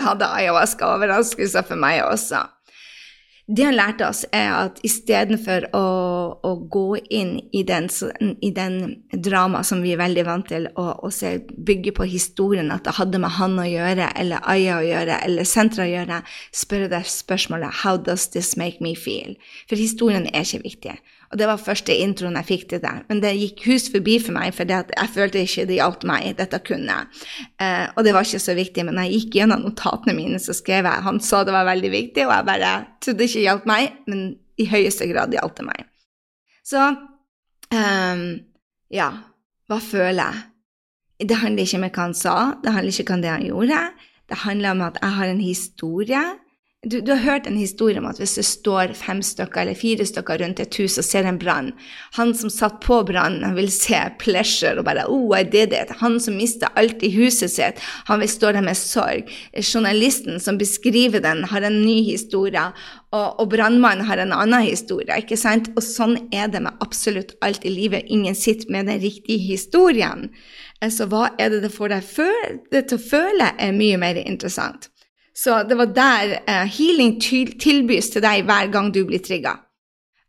hadde 0.08 0.26
ayahuasca 0.40 0.90
overraskelser 0.96 1.70
for 1.70 1.78
meg 1.78 2.02
også. 2.02 2.42
Det 3.46 3.60
han 3.66 3.74
lærte 3.76 4.06
oss, 4.08 4.22
er 4.32 4.54
at 4.56 4.78
istedenfor 4.88 5.66
å, 5.76 5.80
å 6.48 6.52
gå 6.72 6.96
inn 7.12 7.34
i 7.52 7.60
den, 7.68 7.90
i 8.40 8.48
den 8.56 8.78
drama 9.12 9.60
som 9.68 9.82
vi 9.84 9.92
er 9.92 10.00
veldig 10.00 10.24
vant 10.24 10.48
til, 10.48 10.70
å 10.80 11.10
se, 11.12 11.34
bygge 11.52 11.92
på 11.98 12.06
historien, 12.08 12.72
at 12.72 12.86
det 12.88 12.96
hadde 12.96 13.20
med 13.20 13.36
han 13.36 13.58
å 13.60 13.66
gjøre, 13.68 14.08
eller 14.16 14.48
Aya 14.48 14.78
å 14.78 14.86
gjøre, 14.86 15.18
eller 15.28 15.48
senteret 15.48 15.84
å 15.84 15.90
gjøre, 15.92 16.22
spørre 16.56 16.88
deg 16.94 17.10
spørsmålet 17.12 17.82
'How 17.82 18.00
does 18.00 18.30
this 18.32 18.56
make 18.56 18.80
me 18.80 18.94
feel?' 18.96 19.36
For 19.68 19.76
historien 19.76 20.24
er 20.32 20.48
ikke 20.48 20.64
viktig. 20.64 20.96
Og 21.34 21.38
det 21.40 21.48
var 21.50 21.58
første 21.58 21.90
introen 21.98 22.36
jeg 22.38 22.46
fikk 22.46 22.68
til 22.70 22.80
det. 22.84 22.92
Men 23.08 23.18
det 23.18 23.32
gikk 23.34 23.64
hus 23.66 23.88
forbi 23.90 24.20
for 24.22 24.36
meg, 24.36 24.52
for 24.54 24.70
jeg 24.70 25.10
følte 25.10 25.40
ikke 25.42 25.64
det 25.66 25.80
hjalp 25.80 26.04
meg. 26.06 26.28
Dette 26.38 26.60
kunne 26.62 26.94
jeg. 26.94 27.24
Eh, 27.58 27.88
og 27.90 28.06
det 28.06 28.12
var 28.14 28.28
ikke 28.28 28.38
så 28.44 28.54
viktig. 28.54 28.84
Men 28.86 29.00
jeg 29.02 29.16
gikk 29.16 29.40
gjennom 29.40 29.64
notatene 29.66 30.14
mine, 30.14 30.38
så 30.38 30.54
skrev 30.54 30.86
jeg 30.86 31.02
Han 31.08 31.18
sa 31.18 31.42
det 31.42 31.56
var 31.56 31.66
veldig 31.66 31.90
viktig, 31.90 32.22
og 32.28 32.36
jeg 32.36 32.46
bare 32.52 32.70
trodde 33.02 33.18
det 33.18 33.28
ikke 33.32 33.42
hjalp 33.48 33.66
meg, 33.66 33.98
men 34.06 34.22
i 34.62 34.68
høyeste 34.70 35.10
grad 35.10 35.34
hjalp 35.34 35.58
det 35.58 35.66
meg. 35.66 35.82
Så 36.62 36.86
eh, 37.74 38.24
ja, 38.94 39.10
hva 39.66 39.82
føler 39.82 40.22
jeg? 40.22 41.26
Det 41.34 41.42
handler 41.42 41.66
ikke 41.66 41.80
om 41.82 41.88
hva 41.88 42.04
han 42.04 42.14
sa, 42.14 42.36
det 42.62 42.78
handler 42.78 43.02
ikke 43.02 43.18
om 43.18 43.26
det 43.26 43.34
han 43.34 43.48
gjorde. 43.48 43.82
Det 44.30 44.42
handler 44.46 44.78
om 44.78 44.86
at 44.86 45.02
jeg 45.02 45.18
har 45.18 45.34
en 45.34 45.42
historie 45.42 46.22
du, 46.84 47.00
du, 47.00 47.12
har 47.12 47.22
hørt 47.22 47.46
en 47.46 47.56
historie 47.56 47.98
om 47.98 48.06
at 48.08 48.18
hvis 48.20 48.36
det 48.38 48.44
står 48.46 48.94
fem 48.98 49.20
stykker 49.24 49.62
eller 49.62 49.78
fire 49.78 50.06
stykker 50.06 50.40
rundt 50.42 50.60
et 50.62 50.78
hus 50.80 50.98
og 51.00 51.06
ser 51.06 51.26
en 51.28 51.38
brann 51.40 51.72
Han 52.18 52.34
som 52.36 52.52
satt 52.52 52.80
på 52.84 53.00
brannen, 53.08 53.54
vil 53.56 53.70
se 53.72 53.98
pleasure 54.20 54.78
og 54.80 54.86
bare 54.88 55.06
oh, 55.10 55.32
I 55.36 55.42
did 55.42 55.74
it. 55.76 55.92
Han 56.00 56.18
som 56.20 56.36
mista 56.38 56.70
alt 56.78 57.02
i 57.02 57.10
huset 57.14 57.52
sitt, 57.52 57.80
han 58.08 58.20
vil 58.22 58.30
stå 58.30 58.52
der 58.54 58.64
med 58.64 58.78
sorg. 58.78 59.30
Journalisten 59.56 60.40
som 60.40 60.58
beskriver 60.60 61.22
den, 61.24 61.44
har 61.50 61.64
en 61.66 61.80
ny 61.82 62.00
historie, 62.06 62.66
og, 63.14 63.40
og 63.40 63.50
brannmannen 63.52 64.06
har 64.08 64.20
en 64.22 64.34
annen 64.36 64.66
historie. 64.66 65.18
ikke 65.18 65.38
sant? 65.40 65.70
Og 65.74 65.82
sånn 65.84 66.16
er 66.34 66.50
det 66.52 66.62
med 66.64 66.84
absolutt 66.84 67.34
alt 67.44 67.64
i 67.66 67.72
livet. 67.72 68.10
Ingen 68.12 68.36
sitter 68.38 68.70
med 68.72 68.90
den 68.90 69.02
riktige 69.02 69.42
historien. 69.42 70.28
Så 70.84 70.86
altså, 70.86 71.06
hva 71.12 71.28
er 71.40 71.54
det 71.54 71.62
det 71.64 71.72
får 71.72 71.94
deg 71.94 72.08
til 72.74 72.98
å 72.98 73.04
føle, 73.10 73.52
er 73.58 73.76
mye 73.76 74.00
mer 74.00 74.18
interessant. 74.20 74.90
Så 75.34 75.62
det 75.68 75.78
var 75.78 75.90
der 75.94 76.36
uh, 76.46 76.66
healing 76.70 77.16
tilbys 77.20 78.12
til 78.14 78.22
deg 78.22 78.44
hver 78.46 78.70
gang 78.72 78.92
du 78.94 79.02
blir 79.08 79.22
trigga. 79.22 79.56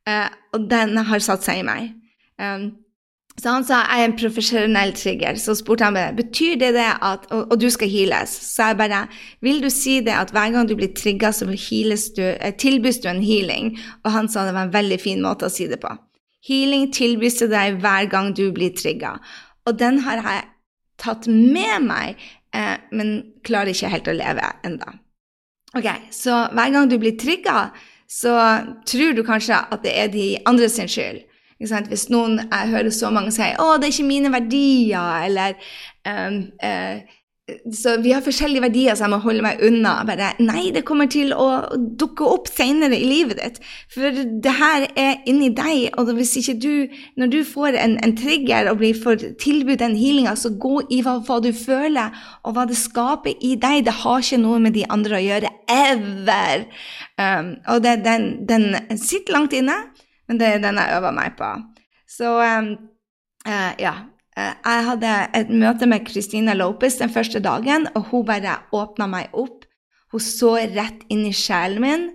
Uh, 0.10 0.30
og 0.54 0.66
den 0.70 0.98
har 0.98 1.22
satt 1.22 1.46
seg 1.46 1.62
i 1.62 1.68
meg. 1.68 1.94
Um, 2.42 2.72
så 3.36 3.52
han 3.52 3.66
sa 3.68 3.82
jeg 3.84 4.02
er 4.02 4.08
en 4.08 4.16
profesjonell 4.18 4.94
trigger. 4.96 5.38
Så 5.38 5.58
spurte 5.60 5.86
han 5.86 5.96
meg 5.98 6.16
betyr 6.18 6.56
det 6.62 6.72
det 6.78 6.88
at 6.88 7.28
og, 7.30 7.52
og, 7.52 7.58
du 7.62 7.68
skal 7.70 7.92
heales. 7.92 8.34
Så 8.48 8.72
jeg 8.72 8.80
bare 8.80 9.04
vil 9.46 9.62
du 9.62 9.70
si 9.74 10.00
det 10.06 10.16
at 10.16 10.34
hver 10.34 10.56
gang 10.56 10.70
du 10.70 10.76
blir 10.80 10.94
trigga, 10.98 11.34
så 11.36 11.46
du, 11.46 11.54
uh, 11.54 12.52
tilbys 12.58 13.02
du 13.04 13.10
en 13.12 13.24
healing? 13.24 13.76
Og 14.04 14.12
han 14.16 14.32
sa 14.32 14.48
det 14.48 14.56
var 14.58 14.70
en 14.70 14.74
veldig 14.74 15.00
fin 15.04 15.22
måte 15.22 15.46
å 15.46 15.54
si 15.54 15.68
det 15.70 15.82
på. 15.84 15.94
Healing 16.46 16.90
tilbys 16.94 17.42
til 17.42 17.50
deg 17.54 17.78
hver 17.84 18.10
gang 18.10 18.34
du 18.34 18.50
blir 18.54 18.74
trigga. 18.74 19.20
Og 19.66 19.78
den 19.78 20.02
har 20.06 20.22
jeg 20.22 20.44
tatt 21.02 21.28
med 21.28 21.86
meg 21.86 22.22
eh, 22.56 22.78
men 22.96 23.18
klarer 23.46 23.74
ikke 23.74 23.92
helt 23.92 24.08
å 24.08 24.16
leve 24.16 24.50
enda. 24.68 24.96
Ok, 25.76 25.88
Så 26.12 26.32
hver 26.56 26.72
gang 26.72 26.90
du 26.90 26.98
blir 26.98 27.18
trigga, 27.20 27.70
så 28.08 28.36
tror 28.88 29.16
du 29.16 29.24
kanskje 29.28 29.58
at 29.60 29.84
det 29.84 29.96
er 30.00 30.08
de 30.14 30.38
andre 30.48 30.70
sin 30.70 30.88
skyld. 30.88 31.26
Hvis 31.60 32.10
noen 32.12 32.40
jeg 32.44 32.72
hører 32.72 32.92
så 32.92 33.10
mange 33.16 33.32
si 33.32 33.42
'Å, 33.42 33.78
det 33.80 33.88
er 33.88 33.94
ikke 33.94 34.08
mine 34.08 34.32
verdier', 34.32 35.26
eller 35.26 35.56
um, 36.06 36.42
uh, 36.60 37.00
så 37.46 37.92
vi 38.02 38.10
har 38.10 38.24
forskjellige 38.26 38.64
verdier, 38.64 38.96
så 38.98 39.04
jeg 39.06 39.12
må 39.14 39.20
holde 39.22 39.44
meg 39.46 39.60
unna. 39.68 40.00
Bare, 40.08 40.32
nei, 40.42 40.72
det 40.74 40.82
kommer 40.88 41.06
til 41.14 41.30
å 41.38 41.46
dukke 41.78 42.26
opp 42.26 42.48
senere 42.50 42.98
i 42.98 43.06
livet 43.06 43.38
ditt. 43.38 43.60
For 43.94 44.18
det 44.42 44.54
her 44.58 44.88
er 44.98 45.20
inni 45.30 45.52
deg, 45.54 45.92
og 45.94 46.10
hvis 46.18 46.34
ikke 46.42 46.56
du 46.64 46.72
Når 47.22 47.30
du 47.32 47.38
får 47.46 47.78
en, 47.80 47.94
en 48.04 48.16
trigger 48.18 48.70
og 48.72 48.80
blir 48.80 48.98
for 48.98 49.22
tilbudt 49.42 49.84
den 49.84 49.94
healinga, 49.98 50.34
så 50.36 50.50
gå 50.58 50.80
i 50.90 51.02
hva, 51.06 51.20
hva, 51.28 51.38
du 51.44 51.52
føler, 51.54 52.18
og 52.44 52.58
hva 52.58 52.66
det 52.66 52.80
skaper 52.80 53.38
i 53.38 53.54
deg. 53.62 53.86
Det 53.86 53.94
har 54.02 54.26
ikke 54.26 54.42
noe 54.42 54.60
med 54.66 54.74
de 54.74 54.88
andre 54.90 55.20
å 55.20 55.24
gjøre. 55.24 55.54
Ever! 55.70 56.66
Um, 57.22 57.54
og 57.70 57.86
det, 57.86 58.00
den, 58.08 58.28
den, 58.50 58.98
sitter 58.98 59.38
langt 59.38 59.54
inne, 59.54 59.78
men 60.26 60.42
det 60.42 60.50
er 60.50 60.66
den 60.66 60.82
jeg 60.82 60.98
øver 60.98 61.14
meg 61.14 61.38
på. 61.38 61.54
Så 62.10 62.36
um, 62.42 62.74
uh, 63.46 63.72
ja. 63.78 63.96
Eh, 64.36 64.56
jeg 64.66 64.88
hadde 64.90 65.12
et 65.40 65.52
møte 65.52 65.88
med 65.88 66.08
Christina 66.10 66.56
Lopez 66.56 67.00
den 67.00 67.12
første 67.12 67.40
dagen, 67.44 67.88
og 67.96 68.12
hun 68.12 68.26
bare 68.28 68.60
åpna 68.76 69.08
meg 69.08 69.32
opp. 69.34 69.64
Hun 70.12 70.24
så 70.24 70.56
rett 70.60 71.06
inn 71.12 71.24
i 71.28 71.34
sjelen 71.36 71.84
min, 71.84 72.06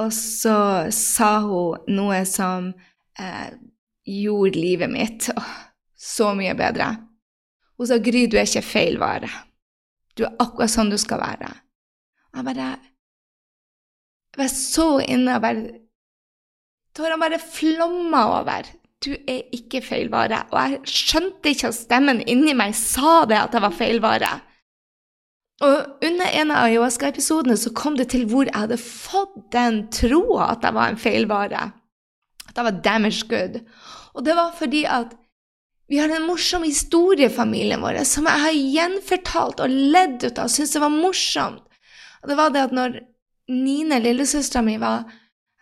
og 0.00 0.10
så 0.12 0.90
sa 0.92 1.38
hun 1.44 1.88
noe 1.94 2.20
som 2.28 2.72
eh, 3.20 3.54
gjorde 4.04 4.60
livet 4.60 4.92
mitt 4.92 5.30
oh, 5.36 5.52
så 6.14 6.34
mye 6.36 6.54
bedre. 6.58 6.92
Hun 7.78 7.88
sa 7.90 7.98
'Gry, 7.98 8.26
du 8.30 8.36
er 8.38 8.46
ikke 8.46 8.62
feil 8.62 9.00
vare. 9.02 9.30
Du 10.14 10.22
er 10.26 10.36
akkurat 10.38 10.70
sånn 10.70 10.92
du 10.92 10.98
skal 11.00 11.22
være'. 11.22 11.54
Jeg 12.34 12.44
bare 12.44 12.68
Jeg 14.34 14.42
var 14.42 14.50
så 14.50 14.88
inne 15.06 15.36
og 15.36 15.42
bare 15.42 15.80
Tårene 16.94 17.18
bare 17.18 17.38
flomma 17.42 18.20
over. 18.38 18.68
Du 19.04 19.12
er 19.12 19.44
ikke 19.54 19.82
feil 19.84 20.10
vare. 20.12 20.44
Og 20.50 20.58
jeg 20.58 20.80
skjønte 20.88 21.52
ikke 21.52 21.70
at 21.70 21.76
stemmen 21.76 22.22
inni 22.30 22.54
meg 22.56 22.74
sa 22.78 23.24
det 23.28 23.38
at 23.40 23.54
jeg 23.54 23.64
var 23.64 23.76
feil 23.76 24.00
vare. 24.04 24.32
Og 25.62 26.04
under 26.04 26.30
en 26.40 26.50
av 26.50 26.66
ayahuasca-episodene 26.66 27.56
så 27.60 27.70
kom 27.76 27.98
det 27.98 28.08
til 28.12 28.24
hvor 28.30 28.48
jeg 28.48 28.56
hadde 28.56 28.80
fått 28.80 29.36
den 29.54 29.84
troa 29.94 30.50
at 30.54 30.64
jeg 30.66 30.76
var 30.76 30.90
en 30.90 31.00
feilvare. 31.00 31.68
At 32.48 32.56
jeg 32.58 32.66
var 32.66 32.80
damage 32.84 33.28
good. 33.30 33.60
Og 34.14 34.24
det 34.26 34.34
var 34.38 34.56
fordi 34.58 34.82
at 34.90 35.14
vi 35.88 36.00
har 36.00 36.10
en 36.10 36.26
morsom 36.26 36.64
historie 36.64 37.28
familien 37.30 37.82
vår 37.84 38.00
som 38.08 38.26
jeg 38.26 38.40
har 38.40 38.56
gjenfortalt 38.56 39.60
og 39.60 39.72
ledd 39.94 40.22
ut 40.24 40.38
av 40.40 40.48
og 40.48 40.54
syntes 40.54 40.72
det 40.74 40.82
var 40.82 40.94
morsomt. 40.94 41.64
Og 42.24 42.30
det 42.32 42.38
var 42.40 42.54
det 42.54 42.62
at 42.64 42.72
når 42.74 43.02
Nine, 43.44 43.98
lillesøstera 44.00 44.62
mi, 44.64 44.78
var 44.80 45.02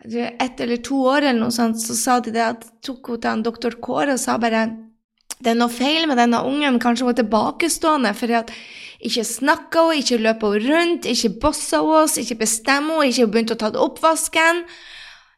ett 0.03 0.59
eller 0.59 0.77
to 0.83 0.99
år, 1.07 1.21
eller 1.21 1.39
noe 1.39 1.51
sånt, 1.51 1.79
så 1.79 1.95
sa 1.95 2.19
de 2.19 2.33
det 2.35 2.43
at 2.43 2.65
tok 2.83 3.13
hun 3.13 3.21
til 3.21 3.31
en 3.31 3.43
doktor 3.45 3.77
Kåre 3.81 4.17
og 4.17 4.19
sa 4.19 4.37
bare 4.37 4.67
det 5.43 5.51
er 5.51 5.59
noe 5.59 5.71
feil 5.71 6.07
med 6.07 6.19
denne 6.19 6.39
ungen, 6.47 6.79
kanskje 6.79 7.03
hun 7.03 7.13
er 7.13 7.19
tilbakestående. 7.19 8.13
fordi 8.15 8.33
at 8.33 8.51
ikke 9.03 9.23
snakka 9.27 9.85
hun, 9.87 9.99
ikke 9.99 10.21
løp 10.23 10.43
hun 10.45 10.67
rundt, 10.67 11.05
ikke 11.05 11.39
bossa 11.41 11.81
hun 11.83 12.03
oss, 12.03 12.17
ikke 12.17 12.39
bestemmer 12.45 13.01
hun, 13.01 13.09
ikke 13.09 13.27
begynte 13.27 13.57
å 13.57 13.59
ta 13.59 13.71
oppvasken. 13.75 14.63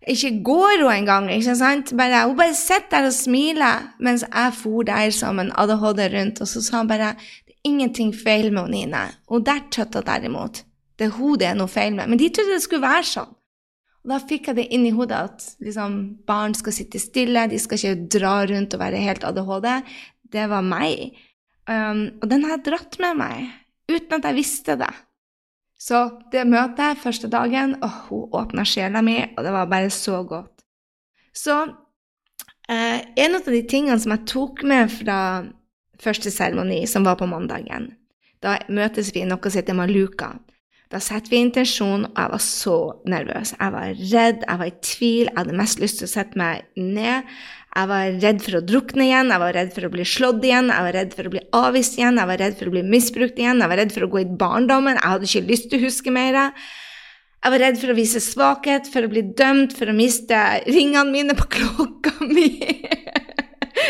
Ikke 0.07 0.43
går 0.45 0.83
hun 0.83 0.93
engang, 0.93 1.29
ikke 1.33 1.55
sant? 1.57 1.95
Bare, 1.97 2.27
hun 2.27 2.37
bare 2.37 2.53
sitter 2.53 2.99
der 2.99 3.07
og 3.09 3.15
smiler 3.17 3.87
mens 3.97 4.21
jeg 4.27 4.53
for 4.53 4.85
der 4.85 5.09
som 5.09 5.41
en 5.41 5.49
ADHD 5.57 6.03
rundt, 6.13 6.41
og 6.41 6.51
så 6.51 6.61
sa 6.61 6.83
han 6.83 6.91
bare 6.91 7.15
det 7.15 7.55
er 7.55 7.71
ingenting 7.71 8.13
feil 8.13 8.51
med 8.53 8.69
Nine. 8.69 9.07
Hun 9.29 9.43
der 9.43 9.65
tøtta 9.71 10.05
derimot. 10.05 10.61
Det 10.99 11.09
er 11.09 11.17
hun 11.17 11.39
det 11.39 11.49
er 11.49 11.57
noe 11.57 11.71
feil 11.71 11.95
med. 11.95 12.09
Men 12.09 12.21
de 12.21 12.29
trodde 12.29 12.53
det 12.53 12.61
skulle 12.61 12.85
være 12.85 13.09
sånn. 13.09 13.33
Da 14.05 14.19
fikk 14.21 14.51
jeg 14.51 14.59
det 14.59 14.67
inn 14.75 14.85
i 14.85 14.93
hodet 14.93 15.17
at 15.31 15.45
liksom, 15.65 15.97
barn 16.29 16.53
skal 16.57 16.75
sitte 16.75 17.01
stille, 17.01 17.47
de 17.49 17.57
skal 17.61 17.79
ikke 17.79 18.09
dra 18.19 18.35
rundt 18.49 18.75
og 18.77 18.81
være 18.83 19.01
helt 19.01 19.25
ADHD. 19.25 19.69
Det 20.35 20.45
var 20.51 20.65
meg. 20.65 21.17
Um, 21.65 22.07
og 22.21 22.29
den 22.29 22.45
har 22.45 22.57
jeg 22.57 22.67
dratt 22.67 22.99
med 23.01 23.17
meg 23.23 23.47
uten 23.89 24.17
at 24.17 24.27
jeg 24.29 24.37
visste 24.37 24.77
det. 24.77 24.91
Så 25.77 26.05
det 26.31 26.45
møtet 26.47 27.01
første 27.01 27.29
dagen, 27.29 27.75
og 27.83 27.89
hun 28.07 28.29
åpna 28.39 28.63
sjela 28.65 29.01
mi, 29.05 29.19
og 29.35 29.43
det 29.43 29.53
var 29.53 29.67
bare 29.69 29.91
så 29.93 30.21
godt. 30.25 30.63
Så 31.35 31.57
eh, 32.71 33.01
en 33.25 33.35
av 33.35 33.49
de 33.51 33.61
tingene 33.67 33.99
som 33.99 34.15
jeg 34.15 34.25
tok 34.31 34.63
med 34.67 34.89
fra 34.93 35.19
første 36.01 36.31
seremoni, 36.31 36.85
som 36.87 37.05
var 37.07 37.19
på 37.19 37.27
mandagen 37.27 37.91
Da 38.43 38.57
møtes 38.69 39.11
vi 39.15 39.23
i 39.23 39.27
noe 39.27 39.49
som 39.49 39.59
heter 39.59 39.77
Maluka. 39.77 40.35
Da 40.95 41.01
setter 41.03 41.33
vi 41.33 41.41
intensjon, 41.43 42.05
og 42.07 42.15
jeg 42.15 42.31
var 42.31 42.39
så 42.39 42.75
nervøs. 43.11 43.49
Jeg 43.57 43.71
var 43.73 43.89
redd, 43.99 44.45
jeg 44.47 44.59
var 44.61 44.69
i 44.69 44.75
tvil, 44.79 45.25
jeg 45.27 45.35
hadde 45.35 45.55
mest 45.59 45.81
lyst 45.83 45.99
til 45.99 46.07
å 46.07 46.11
sette 46.13 46.39
meg 46.39 46.69
ned. 46.79 47.27
Jeg 47.75 47.89
var 47.89 48.15
redd 48.23 48.39
for 48.45 48.55
å 48.55 48.61
drukne 48.63 49.03
igjen, 49.09 49.33
jeg 49.33 49.43
var 49.43 49.57
redd 49.57 49.73
for 49.75 49.89
å 49.89 49.91
bli 49.91 50.05
slått 50.07 50.47
igjen, 50.47 50.71
jeg 50.71 50.87
var 50.87 50.95
redd 50.95 51.11
for 51.17 51.27
å 51.27 51.33
bli 51.33 51.43
avvist 51.59 51.99
igjen, 51.99 52.21
jeg 52.21 52.31
var 52.31 52.39
redd 52.39 52.55
for 52.55 52.71
å 52.71 52.75
bli 52.77 52.85
misbrukt 52.87 53.43
igjen, 53.43 53.59
jeg 53.59 53.73
var 53.73 53.81
redd 53.81 53.91
for 53.91 54.07
å 54.07 54.11
gå 54.13 54.23
i 54.23 54.29
barndommen, 54.45 54.95
jeg 54.95 55.11
hadde 55.17 55.27
ikke 55.27 55.51
lyst 55.51 55.67
til 55.67 55.81
å 55.81 55.89
huske 55.89 56.15
mer. 56.15 56.39
Jeg 57.43 57.55
var 57.57 57.65
redd 57.65 57.83
for 57.83 57.91
å 57.91 57.99
vise 57.99 58.23
svakhet, 58.23 58.87
for 58.95 59.03
å 59.03 59.11
bli 59.11 59.27
dømt, 59.35 59.75
for 59.75 59.91
å 59.91 59.99
miste 59.99 60.47
ringene 60.69 61.11
mine 61.11 61.35
på 61.35 61.49
klokka 61.57 62.15
mi. 62.23 62.53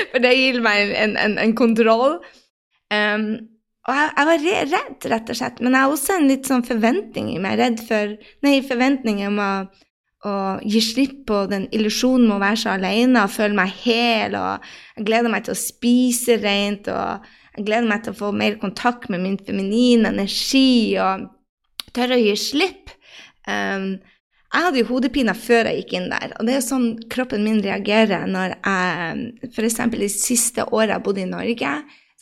for 0.10 0.26
det 0.26 0.34
gir 0.40 0.58
meg 0.66 0.98
en, 1.06 1.20
en, 1.22 1.38
en 1.46 1.54
kontroll. 1.54 2.18
Um, 2.90 3.36
og 3.86 3.94
jeg, 3.94 4.12
jeg, 4.18 4.28
var 4.30 4.46
redd, 4.74 5.10
rett 5.12 5.30
og 5.30 5.38
slett, 5.38 5.60
men 5.62 5.76
jeg 5.76 5.86
har 5.86 5.92
også 5.94 6.16
en 6.16 6.30
litt 6.30 6.48
sånn 6.50 6.64
forventning 6.66 7.28
i 7.36 7.42
meg. 7.42 7.60
Redd 7.60 7.84
for 7.86 8.16
Nei, 8.46 8.56
forventning 8.66 9.22
om 9.28 9.42
å 9.42 9.52
å 10.26 10.34
gi 10.66 10.82
slipp 10.82 11.24
på 11.30 11.44
den 11.52 11.68
illusjonen 11.76 12.28
med 12.28 12.38
å 12.38 12.42
være 12.42 12.60
så 12.62 12.74
alene 12.76 13.26
og 13.26 13.34
føle 13.34 13.58
meg 13.58 13.74
hel. 13.84 14.38
Og 14.40 14.68
jeg 14.98 15.08
gleder 15.08 15.32
meg 15.32 15.46
til 15.46 15.56
å 15.56 15.60
spise 15.60 16.40
rent, 16.42 16.90
og 16.90 17.28
jeg 17.58 17.68
gleder 17.68 17.90
meg 17.90 18.06
til 18.06 18.16
å 18.16 18.20
få 18.24 18.32
mer 18.36 18.58
kontakt 18.62 19.10
med 19.14 19.24
min 19.24 19.38
feminine 19.46 20.12
energi 20.12 20.98
og 21.02 21.30
tørre 21.96 22.18
å 22.18 22.24
gi 22.24 22.36
slipp. 22.40 22.94
Um, 23.46 23.96
jeg 24.56 24.64
hadde 24.64 24.80
jo 24.80 24.88
hodepine 24.88 25.36
før 25.38 25.68
jeg 25.70 25.84
gikk 25.84 25.94
inn 25.98 26.10
der, 26.14 26.32
og 26.40 26.48
det 26.48 26.56
er 26.56 26.64
sånn 26.64 26.88
kroppen 27.12 27.44
min 27.44 27.60
reagerer 27.64 28.24
når 28.30 28.54
jeg 28.56 29.50
F.eks. 29.52 29.82
de 29.92 30.10
siste 30.12 30.64
åra 30.72 30.96
jeg 30.96 31.04
bodde 31.06 31.26
i 31.26 31.28
Norge, 31.28 31.74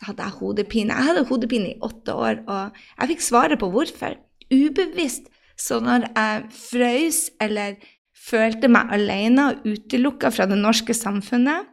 hadde 0.07 0.27
jeg 0.27 0.37
hodepine. 0.39 0.95
Jeg 0.95 1.09
hadde 1.09 1.25
hodepine 1.29 1.73
i 1.73 1.79
åtte 1.83 2.15
år, 2.15 2.43
og 2.47 2.79
jeg 2.99 3.11
fikk 3.13 3.25
svaret 3.25 3.61
på 3.61 3.71
hvorfor. 3.73 4.17
Ubevisst. 4.53 5.29
Så 5.59 5.79
når 5.83 6.07
jeg 6.09 6.47
frøs 6.55 7.19
eller 7.41 7.77
følte 8.23 8.69
meg 8.71 8.91
alene 8.95 9.51
og 9.51 9.67
utelukka 9.67 10.31
fra 10.33 10.47
det 10.49 10.57
norske 10.59 10.95
samfunnet, 10.97 11.69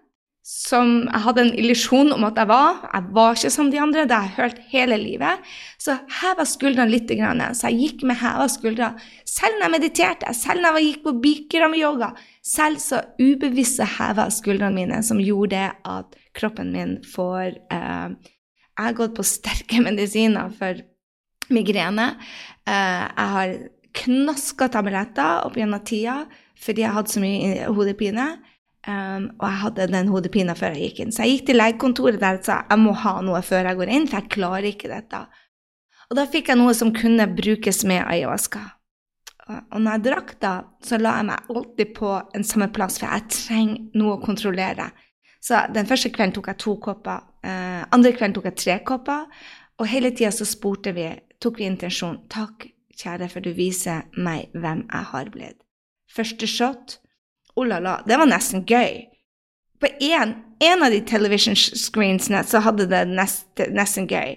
som 0.51 1.05
jeg 1.05 1.23
hadde 1.23 1.43
en 1.45 1.53
illusjon 1.61 2.15
om 2.15 2.25
at 2.27 2.39
jeg 2.41 2.49
var. 2.51 2.81
Jeg 2.89 3.15
var 3.15 3.37
ikke 3.37 3.51
som 3.55 3.69
de 3.71 3.79
andre, 3.79 4.07
det 4.09 4.17
har 4.17 4.25
jeg 4.27 4.39
hørt 4.39 4.63
hele 4.73 4.97
livet. 4.99 5.51
Så 5.79 5.95
heva 6.23 6.47
skuldrene 6.49 6.91
litt. 6.91 7.13
Så 7.13 7.69
jeg 7.69 7.79
gikk 7.85 8.05
med 8.09 8.19
heva 8.19 8.49
skuldre. 8.51 8.89
Selv 9.29 9.61
når 9.61 9.67
jeg 9.67 9.75
mediterte, 9.77 10.35
selv 10.35 10.65
når 10.65 10.79
jeg 10.79 10.89
gikk 10.89 11.05
på 11.05 11.15
Bikram-yoga, 11.23 12.11
selv 12.45 12.81
så 12.81 13.03
ubevisst 13.21 13.83
heva 13.99 14.29
skuldrene 14.33 14.75
mine, 14.77 15.01
som 15.05 15.21
gjorde 15.21 15.71
at 15.85 16.17
kroppen 16.37 16.73
min 16.73 16.99
får 17.05 17.59
eh, 17.73 18.15
Jeg 18.81 18.87
har 18.87 18.97
gått 18.97 19.19
på 19.19 19.27
sterke 19.27 19.83
medisiner 19.89 20.53
for 20.57 20.81
migrene. 21.53 22.15
Eh, 22.65 23.05
jeg 23.05 23.35
har 23.35 23.59
knaska 24.01 24.71
tabletter 24.71 25.45
opp 25.45 25.59
gjennom 25.59 25.83
tida 25.85 26.23
fordi 26.61 26.85
jeg 26.85 26.95
hadde 26.95 27.13
så 27.13 27.21
mye 27.23 27.69
hodepine. 27.73 28.27
Um, 28.89 29.27
og 29.37 29.45
jeg 29.45 29.61
hadde 29.61 29.87
den 29.93 30.09
hodepina 30.09 30.55
før 30.57 30.73
jeg 30.73 30.91
gikk 30.91 31.01
inn. 31.03 31.11
Så 31.13 31.25
jeg 31.25 31.35
gikk 31.35 31.49
til 31.51 31.59
legekontoret 31.61 32.21
der 32.21 32.39
og 32.39 32.47
sa 32.47 32.63
jeg 32.65 32.81
må 32.81 32.95
ha 32.97 33.15
noe 33.25 33.43
før 33.45 33.69
jeg 33.69 33.77
går 33.77 33.93
inn, 33.93 34.07
for 34.09 34.21
jeg 34.21 34.33
klarer 34.33 34.69
ikke 34.71 34.89
dette. 34.93 35.21
Og 36.09 36.17
da 36.17 36.25
fikk 36.29 36.49
jeg 36.49 36.61
noe 36.61 36.73
som 36.77 36.93
kunne 36.97 37.27
brukes 37.37 37.83
med 37.89 38.01
ayahuasca. 38.03 38.63
Og 39.59 39.81
når 39.83 39.97
jeg 39.97 40.05
drakk 40.07 40.35
da, 40.43 40.53
så 40.85 40.99
la 41.01 41.17
jeg 41.19 41.29
meg 41.31 41.53
alltid 41.55 41.95
på 41.97 42.13
en 42.37 42.47
samme 42.47 42.71
plass, 42.75 42.99
for 43.01 43.11
jeg 43.11 43.29
trenger 43.35 44.01
noe 44.01 44.17
å 44.17 44.23
kontrollere. 44.23 44.91
Så 45.41 45.63
den 45.73 45.89
første 45.89 46.13
kvelden 46.13 46.35
tok 46.37 46.51
jeg 46.53 46.61
to 46.61 46.77
kopper. 46.85 47.25
Eh, 47.47 47.83
andre 47.95 48.13
kvelden 48.17 48.37
tok 48.37 48.51
jeg 48.51 48.61
tre 48.61 48.79
kopper. 48.87 49.27
Og 49.81 49.89
hele 49.89 50.13
tida 50.13 50.33
så 50.35 50.45
spurte 50.49 50.93
vi, 50.97 51.07
tok 51.41 51.61
vi 51.61 51.69
intensjon. 51.71 52.21
Takk, 52.33 52.69
kjære, 53.01 53.31
for 53.33 53.45
du 53.45 53.55
viser 53.57 54.05
meg 54.21 54.53
hvem 54.53 54.85
jeg 54.85 55.09
har 55.15 55.33
blitt. 55.33 55.63
Første 56.11 56.49
shot 56.51 56.99
Oh 57.59 57.67
la 57.67 57.81
la, 57.83 57.99
det 58.07 58.17
var 58.17 58.29
nesten 58.31 58.63
gøy. 58.65 59.07
På 59.81 59.89
en 60.01 60.85
av 60.85 60.93
de 60.93 61.01
television 61.09 61.57
screensene 61.57 62.43
så 62.47 62.61
hadde 62.65 62.87
det 62.91 63.03
nest, 63.11 63.49
nesten 63.73 64.07
gøy. 64.11 64.37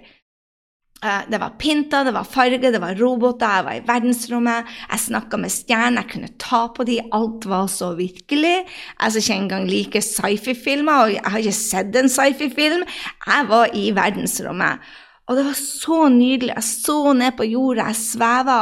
Uh, 1.04 1.20
det 1.28 1.36
var 1.36 1.52
pynta, 1.60 2.00
det 2.06 2.14
var 2.16 2.24
farge, 2.24 2.70
det 2.72 2.80
var 2.80 2.96
roboter, 2.96 3.58
jeg 3.58 3.64
var 3.66 3.76
i 3.76 3.84
verdensrommet. 3.84 4.70
Jeg 4.88 5.02
snakka 5.02 5.40
med 5.42 5.52
stjerner, 5.52 6.00
jeg 6.00 6.12
kunne 6.14 6.30
ta 6.40 6.62
på 6.72 6.86
dem, 6.88 7.10
alt 7.12 7.44
var 7.50 7.66
så 7.68 7.90
virkelig. 7.98 8.54
Jeg 8.64 9.12
som 9.12 9.20
ikke 9.20 9.36
engang 9.42 9.68
liker 9.68 10.04
sci-fi-filmer, 10.04 11.02
og 11.02 11.12
jeg 11.12 11.34
har 11.34 11.44
ikke 11.44 11.58
sett 11.58 11.98
en 12.00 12.08
sci-fi-film. 12.08 12.86
Jeg 13.26 13.48
var 13.50 13.76
i 13.76 13.90
verdensrommet. 13.96 14.94
Og 15.28 15.36
det 15.36 15.44
var 15.46 15.60
så 15.60 16.00
nydelig. 16.12 16.52
Jeg 16.54 16.68
så 16.68 16.98
ned 17.16 17.36
på 17.36 17.48
jorda, 17.48 17.90
jeg 17.92 18.00
sveva. 18.00 18.58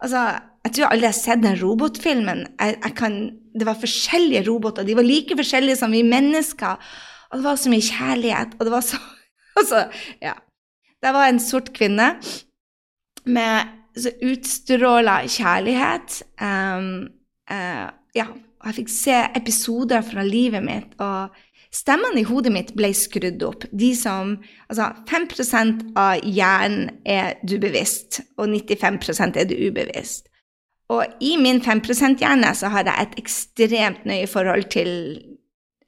Altså, 0.00 0.26
jeg 0.64 0.76
tror 0.76 0.94
jeg 0.94 1.06
har 1.06 1.16
sett 1.16 1.42
den 1.44 1.58
robotfilmen. 1.60 2.44
Jeg, 2.60 2.76
jeg 2.76 2.94
kan, 2.96 3.16
det 3.56 3.68
var 3.68 3.80
forskjellige 3.80 4.44
roboter. 4.48 4.84
De 4.84 4.96
var 4.96 5.08
like 5.08 5.36
forskjellige 5.36 5.80
som 5.80 5.96
vi 5.96 6.04
mennesker. 6.04 6.76
Og 7.30 7.40
det 7.40 7.46
var 7.46 7.56
så 7.60 7.72
mye 7.72 7.88
kjærlighet. 7.88 8.56
Og 8.58 8.68
det 8.68 8.72
var 8.76 8.84
så 8.84 9.00
altså, 9.60 9.84
ja. 10.20 10.36
Det 11.00 11.12
var 11.16 11.28
en 11.28 11.40
sort 11.40 11.72
kvinne 11.76 12.12
med 13.24 13.76
så 13.96 14.12
utstråla 14.22 15.20
kjærlighet. 15.28 16.20
Um, 16.40 17.08
uh, 17.50 17.88
ja, 18.16 18.26
jeg 18.66 18.76
fikk 18.80 18.92
se 18.92 19.16
episoder 19.36 20.04
fra 20.06 20.24
livet 20.26 20.64
mitt. 20.64 20.92
og 21.00 21.34
Stemmene 21.70 22.18
i 22.18 22.26
hodet 22.26 22.50
mitt 22.50 22.72
ble 22.74 22.90
skrudd 22.96 23.42
opp. 23.46 23.64
De 23.70 23.92
som, 23.94 24.34
altså 24.66 24.90
5% 25.06 25.84
av 25.98 26.24
hjernen 26.26 26.90
er 27.06 27.36
du 27.46 27.60
bevisst, 27.62 28.24
og 28.36 28.50
95% 28.50 29.38
er 29.38 29.46
du 29.46 29.54
ubevisst. 29.54 30.26
Og 30.90 31.22
i 31.22 31.36
min 31.38 31.60
5 31.62 31.84
%-hjerne 31.86 32.50
så 32.58 32.72
har 32.74 32.88
jeg 32.88 33.06
et 33.06 33.20
ekstremt 33.22 34.02
nøye 34.04 34.26
forhold 34.26 34.66
til 34.74 34.90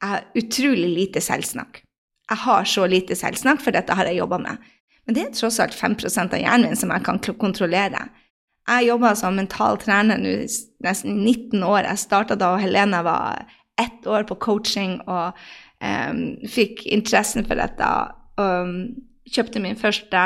Jeg 0.03 0.11
har 0.11 0.25
utrolig 0.35 0.89
lite 0.91 1.21
selvsnakk. 1.23 1.83
Jeg 2.31 2.39
har 2.43 2.65
så 2.67 2.87
lite 2.87 3.15
selvsnakk, 3.15 3.61
for 3.63 3.71
dette 3.71 3.95
har 3.95 4.07
jeg 4.07 4.19
jobba 4.19 4.39
med. 4.39 4.57
Men 5.07 5.17
det 5.17 5.25
er 5.25 5.33
tross 5.37 5.61
alt 5.63 5.75
5% 5.75 6.37
av 6.37 6.43
hjernen 6.43 6.71
min 6.71 6.79
som 6.79 6.93
jeg 6.95 7.05
kan 7.07 7.21
kontrollere. 7.41 8.07
Jeg 8.71 8.87
jobba 8.87 9.15
som 9.19 9.35
mental 9.35 9.79
trener 9.83 10.21
nå 10.23 10.37
nesten 10.85 11.25
19 11.25 11.65
år. 11.67 11.83
Jeg 11.89 12.05
starta 12.05 12.39
da 12.39 12.55
Helene 12.63 13.03
var 13.03 13.43
ett 13.81 14.07
år 14.07 14.29
på 14.29 14.39
coaching 14.39 15.01
og 15.11 15.39
um, 15.83 16.21
fikk 16.47 16.85
interessen 16.87 17.47
for 17.49 17.59
dette. 17.59 17.89
Um, 18.39 18.95
kjøpte 19.33 19.61
min 19.63 19.79
første 19.79 20.21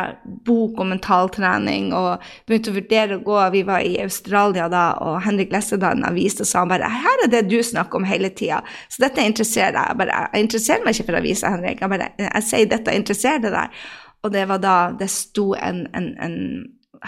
bok 0.46 0.80
om 0.80 0.90
mentaltrening 0.90 1.90
og 1.94 2.22
begynte 2.48 2.72
å 2.72 2.76
vurdere 2.76 3.18
å 3.18 3.24
gå. 3.24 3.36
Vi 3.54 3.62
var 3.68 3.84
i 3.84 3.96
Australia 4.02 4.68
da, 4.72 4.86
og 5.04 5.20
Henrik 5.26 5.52
leste 5.54 5.78
da 5.80 5.92
en 5.94 6.06
avis 6.08 6.40
og 6.42 6.48
sa 6.48 6.64
bare 6.68 6.90
her 6.90 7.24
er 7.24 7.32
det 7.32 7.44
du 7.50 7.58
snakker 7.64 8.00
om 8.00 8.08
hele 8.08 8.32
tida. 8.32 8.62
Så 8.92 9.04
dette 9.04 9.24
interesserer 9.24 9.76
deg. 9.76 9.92
Jeg, 9.92 10.00
bare, 10.00 10.24
jeg 10.32 10.48
interesserer 10.48 10.84
meg 10.84 10.96
ikke 10.96 11.10
for 11.10 11.20
aviser, 11.20 11.54
Henrik. 11.54 11.84
Jeg, 11.84 11.92
bare, 11.92 12.10
jeg 12.24 12.48
sier 12.48 12.72
dette 12.72 12.98
interesserer 13.00 13.56
deg. 13.60 13.86
Og 14.26 14.34
det 14.34 14.46
var 14.50 14.58
da 14.62 14.76
det 14.98 15.08
sto 15.12 15.52
en, 15.54 15.84
en, 15.94 16.10
en 16.22 16.36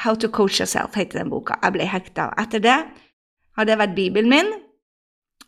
How 0.05 0.15
to 0.15 0.31
Coach 0.31 0.61
Yourself, 0.61 0.95
heter 0.95 1.23
den 1.23 1.33
boka. 1.33 1.59
Jeg 1.63 1.75
ble 1.75 1.89
hekta. 1.89 2.31
Etter 2.39 2.63
det 2.63 2.79
har 3.59 3.67
det 3.67 3.79
vært 3.81 3.97
bibelen 3.99 4.31
min 4.33 4.57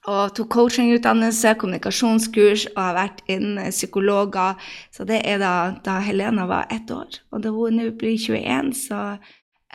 og 0.08 0.30
tok 0.32 0.48
coachingutdannelse, 0.54 1.52
kommunikasjonskurs 1.60 2.62
og 2.70 2.78
har 2.80 2.94
vært 2.96 3.18
innen 3.28 3.68
psykologer. 3.68 4.56
Så 4.90 5.04
det 5.04 5.20
er 5.28 5.36
da, 5.42 5.74
da 5.84 5.98
Helena 6.00 6.46
var 6.48 6.70
ett 6.72 6.88
år. 6.90 7.20
Og 7.30 7.42
da 7.44 7.52
hun 7.52 7.76
nå 7.76 7.90
blir 8.00 8.16
21, 8.16 8.72
så 8.86 9.02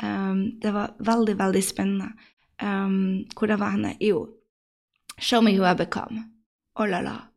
um, 0.01 0.39
det 0.63 0.73
var 0.73 0.95
veldig, 0.97 1.37
veldig 1.39 1.61
spennende. 1.63 2.09
Um, 2.57 3.27
hvor 3.37 3.51
det 3.51 3.59
var 3.61 3.77
henne? 3.77 3.93
Jo, 4.01 4.25
Show 5.17 5.41
me 5.41 5.53
who 5.53 5.63
I 5.63 5.73
become. 5.73 6.25
Oh 6.75 6.85
la 6.85 6.99
la. 6.99 7.34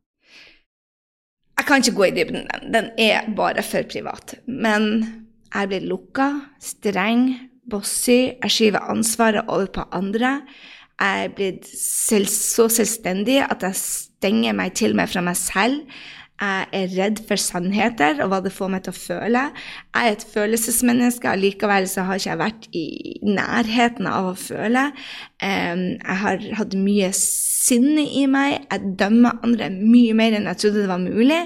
Jeg 1.58 1.66
kan 1.66 1.82
ikke 1.82 1.96
gå 1.98 2.06
i 2.06 2.14
dybden. 2.14 2.46
Den 2.72 2.90
er 2.98 3.26
bare 3.36 3.64
for 3.66 3.86
privat. 3.90 4.36
Men 4.46 4.84
jeg 5.50 5.70
blir 5.70 5.88
lukka, 5.90 6.28
streng, 6.62 7.32
bossy. 7.70 8.34
Jeg 8.38 8.52
skyver 8.54 8.90
ansvaret 8.92 9.48
over 9.48 9.66
på 9.74 9.86
andre. 9.92 10.40
Jeg 11.00 11.32
blitt 11.34 11.66
selv, 11.70 12.30
så 12.30 12.68
selvstendig 12.70 13.40
at 13.44 13.62
jeg 13.62 13.78
stenger 13.78 14.54
meg 14.58 14.74
til 14.78 14.96
meg 14.98 15.10
fra 15.10 15.22
meg 15.24 15.38
selv. 15.38 15.82
Jeg 16.38 16.66
er 16.78 16.92
redd 16.94 17.20
for 17.26 17.40
sannheter 17.42 18.20
og 18.22 18.30
hva 18.30 18.38
det 18.44 18.52
får 18.54 18.70
meg 18.70 18.84
til 18.86 18.94
å 18.94 18.98
føle. 18.98 19.40
Jeg 19.90 20.10
er 20.10 20.14
et 20.14 20.26
følelsesmenneske, 20.34 21.32
likevel 21.42 21.88
så 21.90 22.04
har 22.06 22.20
ikke 22.20 22.30
jeg 22.30 22.40
vært 22.44 22.68
i 22.78 22.86
nærheten 23.26 24.06
av 24.06 24.30
å 24.30 24.36
føle. 24.38 24.84
Jeg 25.42 26.18
har 26.22 26.46
hatt 26.60 26.78
mye 26.78 27.10
sinne 27.58 28.06
i 28.06 28.24
meg. 28.30 28.62
Jeg 28.70 28.94
dømmer 29.00 29.42
andre 29.46 29.70
mye 29.74 30.14
mer 30.16 30.38
enn 30.38 30.48
jeg 30.52 30.62
trodde 30.62 30.84
det 30.84 30.92
var 30.92 31.02
mulig. 31.02 31.42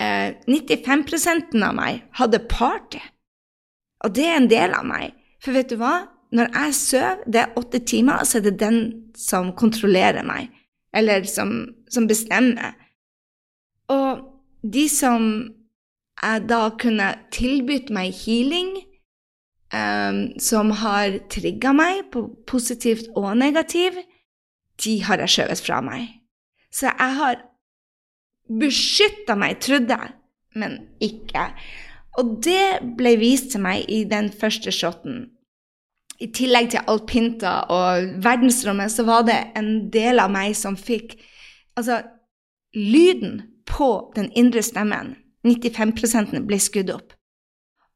95% 0.00 1.58
av 1.60 1.74
meg 1.76 2.04
hadde 2.16 2.40
party. 2.48 3.02
Og 4.06 4.14
det 4.16 4.24
er 4.24 4.38
en 4.38 4.48
del 4.48 4.72
av 4.72 4.86
meg. 4.88 5.12
For 5.44 5.52
vet 5.56 5.72
du 5.72 5.76
hva? 5.80 5.98
når 6.30 6.50
jeg 6.54 6.74
sover, 6.74 7.22
det 7.26 7.40
er 7.42 7.56
åtte 7.58 7.80
timer, 7.86 8.24
så 8.24 8.38
er 8.38 8.46
det 8.46 8.58
den 8.60 8.80
som 9.18 9.52
kontrollerer 9.58 10.26
meg, 10.26 10.50
eller 10.94 11.26
som, 11.26 11.54
som 11.90 12.06
bestemmer. 12.10 12.76
Og 13.90 14.22
de 14.62 14.86
som 14.90 15.26
jeg 16.20 16.44
da 16.50 16.60
kunne 16.78 17.08
tilbudt 17.34 17.90
meg 17.94 18.14
healing, 18.14 18.76
um, 19.74 20.22
som 20.38 20.70
har 20.82 21.18
trigga 21.32 21.72
meg 21.74 22.06
på 22.12 22.28
positivt 22.46 23.10
og 23.16 23.32
negativt, 23.40 24.04
de 24.84 24.96
har 25.04 25.22
jeg 25.22 25.34
skjøvet 25.34 25.62
fra 25.64 25.80
meg. 25.84 26.08
Så 26.72 26.88
jeg 26.88 27.16
har 27.18 27.42
beskytta 28.60 29.36
meg, 29.38 29.58
trodde 29.62 29.96
jeg, 29.96 30.14
men 30.58 30.78
ikke. 31.02 31.50
Og 32.18 32.38
det 32.44 32.94
ble 32.98 33.14
vist 33.20 33.52
til 33.52 33.62
meg 33.64 33.84
i 33.90 34.02
den 34.08 34.32
første 34.32 34.72
shoten 34.74 35.28
i 36.20 36.28
tillegg 36.36 36.70
til 36.74 36.88
alpinta 36.90 37.52
og 37.72 38.10
verdensrommet, 38.24 38.92
så 38.92 39.06
var 39.08 39.24
det 39.28 39.38
en 39.56 39.88
del 39.92 40.20
av 40.20 40.32
meg 40.32 40.56
som 40.58 40.78
fikk 40.78 41.18
Altså, 41.78 42.02
lyden 42.74 43.38
på 43.64 44.10
den 44.12 44.26
indre 44.36 44.60
stemmen, 44.60 45.14
95 45.46 46.42
ble 46.44 46.58
skudd 46.60 46.90
opp. 46.92 47.14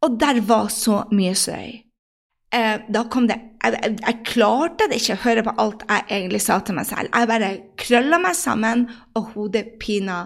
Og 0.01 0.14
der 0.20 0.39
var 0.47 0.70
så 0.72 1.03
mye 1.12 1.35
støy. 1.37 1.82
Eh, 2.55 2.81
da 2.89 3.03
kom 3.11 3.27
det 3.27 3.35
jeg, 3.65 3.75
jeg, 3.81 3.97
jeg, 3.99 4.21
klarte 4.29 4.87
ikke 4.93 5.17
å 5.17 5.23
høre 5.25 5.43
på 5.47 5.55
alt 5.63 5.85
jeg 5.89 6.05
egentlig 6.19 6.41
sa 6.45 6.61
til 6.63 6.77
meg 6.77 6.87
selv. 6.87 7.11
Jeg 7.11 7.31
bare 7.31 7.51
krølla 7.81 8.21
meg 8.23 8.37
sammen, 8.39 8.85
og 9.17 9.33
hodepina 9.35 10.25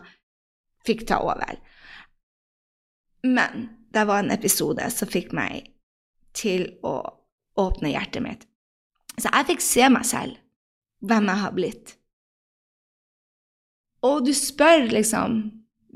fikk 0.86 1.06
ta 1.08 1.20
over. 1.24 1.56
Men 3.24 3.68
det 3.94 4.04
var 4.10 4.24
en 4.24 4.34
episode 4.34 4.84
som 4.92 5.10
fikk 5.10 5.32
meg 5.36 5.70
til 6.36 6.66
å 6.86 6.98
åpne 7.58 7.94
hjertet 7.94 8.24
mitt. 8.24 8.44
Så 9.16 9.30
jeg 9.30 9.48
fikk 9.52 9.64
se 9.64 9.88
meg 9.90 10.04
selv, 10.06 10.36
hvem 11.00 11.30
jeg 11.30 11.42
har 11.44 11.54
blitt. 11.56 11.94
Og 14.06 14.26
du 14.26 14.34
spør 14.36 14.90
liksom 14.92 15.40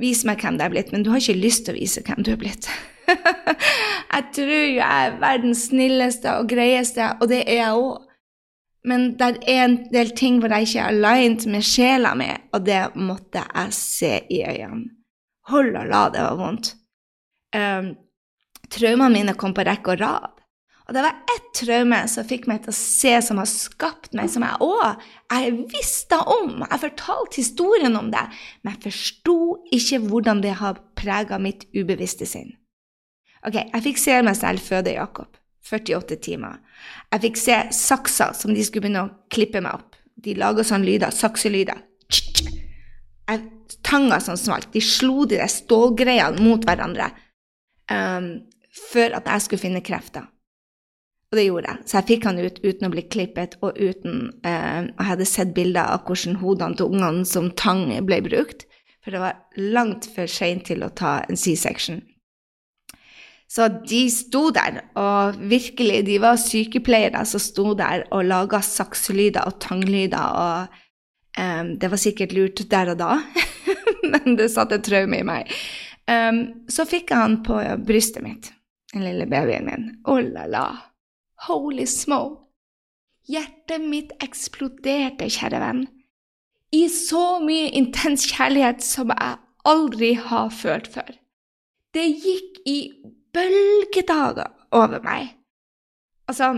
Vis 0.00 0.22
meg 0.24 0.40
hvem 0.40 0.56
du 0.56 0.62
er 0.64 0.70
blitt, 0.72 0.88
men 0.88 1.02
du 1.04 1.10
har 1.12 1.20
ikke 1.20 1.36
lyst 1.36 1.66
til 1.66 1.74
å 1.74 1.76
vise 1.76 2.00
hvem 2.00 2.24
du 2.24 2.30
er 2.32 2.38
blitt. 2.40 2.64
jeg 4.14 4.24
tror 4.36 4.52
jeg 4.52 4.78
er 4.82 5.18
verdens 5.22 5.68
snilleste 5.70 6.36
og 6.38 6.48
greieste, 6.50 7.12
og 7.20 7.30
det 7.32 7.44
er 7.46 7.60
jeg 7.62 7.78
òg. 7.82 8.08
Men 8.88 9.12
det 9.14 9.28
er 9.46 9.64
en 9.64 9.76
del 9.92 10.10
ting 10.18 10.40
hvor 10.42 10.50
jeg 10.50 10.66
ikke 10.66 10.82
er 10.82 10.90
aligned 10.90 11.46
med 11.50 11.66
sjela 11.66 12.16
mi, 12.18 12.30
og 12.50 12.64
det 12.66 12.82
måtte 12.98 13.44
jeg 13.46 13.76
se 13.78 14.14
i 14.26 14.42
øynene. 14.42 14.90
Hold 15.50 15.74
og 15.74 15.88
la, 15.90 16.04
det 16.14 16.22
var 16.22 16.38
vondt. 16.38 16.74
Um, 17.54 17.92
traumene 18.70 19.10
mine 19.12 19.34
kom 19.38 19.54
på 19.54 19.64
rekke 19.66 19.94
og 19.94 20.02
rad. 20.02 20.38
Og 20.88 20.94
det 20.96 21.02
var 21.04 21.18
ett 21.30 21.50
traume 21.56 21.98
som 22.10 22.26
fikk 22.26 22.48
meg 22.50 22.64
til 22.64 22.72
å 22.72 22.76
se, 22.76 23.12
som 23.22 23.38
har 23.38 23.48
skapt 23.50 24.14
meg, 24.18 24.30
som 24.30 24.42
jeg 24.46 24.58
òg 24.64 25.04
jeg 25.32 25.52
visste 25.72 26.18
om. 26.28 26.64
Jeg 26.66 26.82
fortalte 26.82 27.40
historien 27.40 27.96
om 27.96 28.10
det, 28.12 28.24
men 28.62 28.74
jeg 28.74 28.82
forsto 28.90 29.36
ikke 29.72 30.02
hvordan 30.08 30.42
det 30.44 30.56
har 30.58 30.82
prega 30.98 31.38
mitt 31.40 31.64
ubevisste 31.72 32.28
sinn. 32.28 32.52
Ok, 33.46 33.56
Jeg 33.58 33.82
fikk 33.82 33.98
se 33.98 34.18
meg 34.22 34.36
selv 34.38 34.62
føde 34.62 34.94
Jakob. 34.94 35.38
48 35.62 36.18
timer. 36.22 36.58
Jeg 37.12 37.22
fikk 37.26 37.38
se 37.38 37.56
saksa 37.74 38.32
som 38.34 38.54
de 38.54 38.64
skulle 38.66 38.86
begynne 38.86 39.06
å 39.06 39.12
klippe 39.32 39.62
meg 39.62 39.78
opp. 39.78 39.96
De 40.22 40.34
laga 40.38 40.64
sånne 40.66 40.86
lyder, 40.86 41.14
sakselyder. 41.14 41.80
Tanga 43.82 44.18
som 44.20 44.36
smalt. 44.36 44.72
De 44.74 44.82
slo 44.84 45.24
de 45.24 45.38
der 45.40 45.50
stålgreiene 45.50 46.42
mot 46.42 46.64
hverandre 46.66 47.08
um, 47.90 48.28
før 48.92 49.18
at 49.18 49.30
jeg 49.30 49.46
skulle 49.46 49.62
finne 49.64 49.84
krefter. 49.84 50.26
Og 51.32 51.38
det 51.38 51.46
gjorde 51.46 51.72
jeg. 51.72 51.84
Så 51.88 51.96
jeg 51.96 52.08
fikk 52.10 52.26
han 52.28 52.40
ut 52.42 52.58
uten 52.60 52.86
å 52.86 52.92
bli 52.92 53.06
klippet, 53.08 53.56
og 53.64 53.78
uten 53.80 54.16
eh, 54.44 54.82
Jeg 54.84 55.06
hadde 55.08 55.26
sett 55.28 55.54
bilder 55.56 55.94
av 55.94 56.02
hvordan 56.04 56.36
hodene 56.42 56.76
til 56.76 56.92
ungene 56.92 57.24
som 57.24 57.48
tang 57.56 57.86
ble 58.04 58.18
brukt, 58.26 58.66
for 59.00 59.16
det 59.16 59.22
var 59.22 59.40
langt 59.56 60.10
for 60.12 60.28
seint 60.28 60.66
til 60.68 60.84
å 60.84 60.92
ta 60.92 61.22
en 61.24 61.40
C-section. 61.40 62.02
Så 63.52 63.66
de 63.84 64.06
sto 64.08 64.46
der, 64.54 64.78
og 64.96 65.36
virkelig, 65.50 66.06
de 66.06 66.16
var 66.22 66.38
sykepleiere 66.40 67.20
som 67.28 67.42
sto 67.42 67.74
der 67.76 68.06
og 68.08 68.24
laga 68.24 68.62
sakselyder 68.64 69.44
og 69.44 69.58
tanglyder, 69.60 70.38
og 70.40 70.78
um, 71.36 71.74
det 71.76 71.90
var 71.92 72.00
sikkert 72.00 72.32
lurt 72.32 72.64
der 72.70 72.94
og 72.94 73.02
da, 73.02 73.18
men 74.14 74.38
det 74.38 74.48
satte 74.54 74.80
et 74.80 74.88
traume 74.88 75.20
i 75.20 75.28
meg. 75.28 75.52
Um, 76.08 76.64
så 76.64 76.88
fikk 76.88 77.12
jeg 77.12 77.24
han 77.26 77.38
på 77.44 77.60
brystet 77.84 78.24
mitt, 78.24 78.48
den 78.94 79.04
lille 79.04 79.28
babyen 79.28 79.68
min. 79.68 79.88
Oh 80.08 80.22
la 80.22 80.48
la. 80.48 80.66
Holy 81.48 81.84
smoke! 81.84 82.38
Hjertet 83.28 83.84
mitt 83.84 84.16
eksploderte, 84.24 85.28
kjære 85.28 85.60
venn, 85.62 85.86
i 86.72 86.86
så 86.90 87.36
mye 87.44 87.68
intens 87.76 88.24
kjærlighet 88.32 88.80
som 88.82 89.12
jeg 89.12 89.36
aldri 89.68 90.14
har 90.16 90.48
følt 90.56 90.88
før. 90.90 91.18
Det 91.92 92.08
gikk 92.16 92.62
i 92.66 92.78
bølgedager 93.36 94.50
over 94.76 95.02
meg. 95.04 95.32
Altså, 96.28 96.52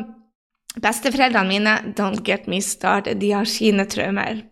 besteforeldrene 0.82 1.50
mine, 1.50 1.76
don't 1.98 2.24
get 2.26 2.48
me 2.50 2.60
started, 2.62 3.20
de 3.22 3.32
har 3.34 3.48
sine 3.48 3.86
traumer. 3.90 4.44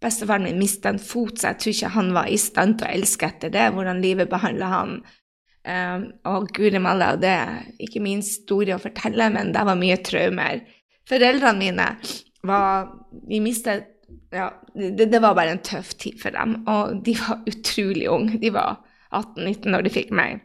Bestefaren 0.00 0.46
min 0.48 0.60
mistet 0.60 0.94
en 0.94 1.02
fot, 1.02 1.36
så 1.36 1.50
jeg 1.50 1.60
tror 1.60 1.74
ikke 1.74 1.94
han 1.96 2.12
var 2.16 2.28
i 2.32 2.38
stand 2.40 2.78
til 2.80 2.88
å 2.88 2.92
elske 2.96 3.28
etter 3.28 3.52
det, 3.52 3.66
hvordan 3.74 4.00
livet 4.00 4.30
behandla 4.32 4.70
han. 4.72 5.00
Um, 5.60 6.06
og 6.24 6.48
guri 6.56 6.80
malla, 6.80 7.12
det 7.20 7.32
er 7.36 7.66
ikke 7.84 8.00
min 8.00 8.22
historie 8.24 8.76
å 8.76 8.80
fortelle, 8.80 9.28
men 9.34 9.52
det 9.52 9.64
var 9.68 9.76
mye 9.76 9.98
traumer. 10.04 10.62
Foreldrene 11.08 11.58
mine 11.60 11.88
var 12.46 12.86
De 13.28 13.40
mistet 13.44 13.88
ja, 14.32 14.46
det, 14.74 15.10
det, 15.10 15.18
var 15.20 15.34
bare 15.34 15.56
en 15.56 15.62
tøff 15.62 15.92
tid 16.00 16.16
for 16.20 16.34
dem, 16.34 16.60
og 16.70 17.02
de 17.04 17.14
var 17.18 17.42
utrolig 17.50 18.06
unge. 18.10 18.38
De 18.40 18.52
var 18.54 18.78
18-19 19.10 19.68
når 19.74 19.86
de 19.86 19.92
fikk 19.94 20.14
meg. 20.14 20.40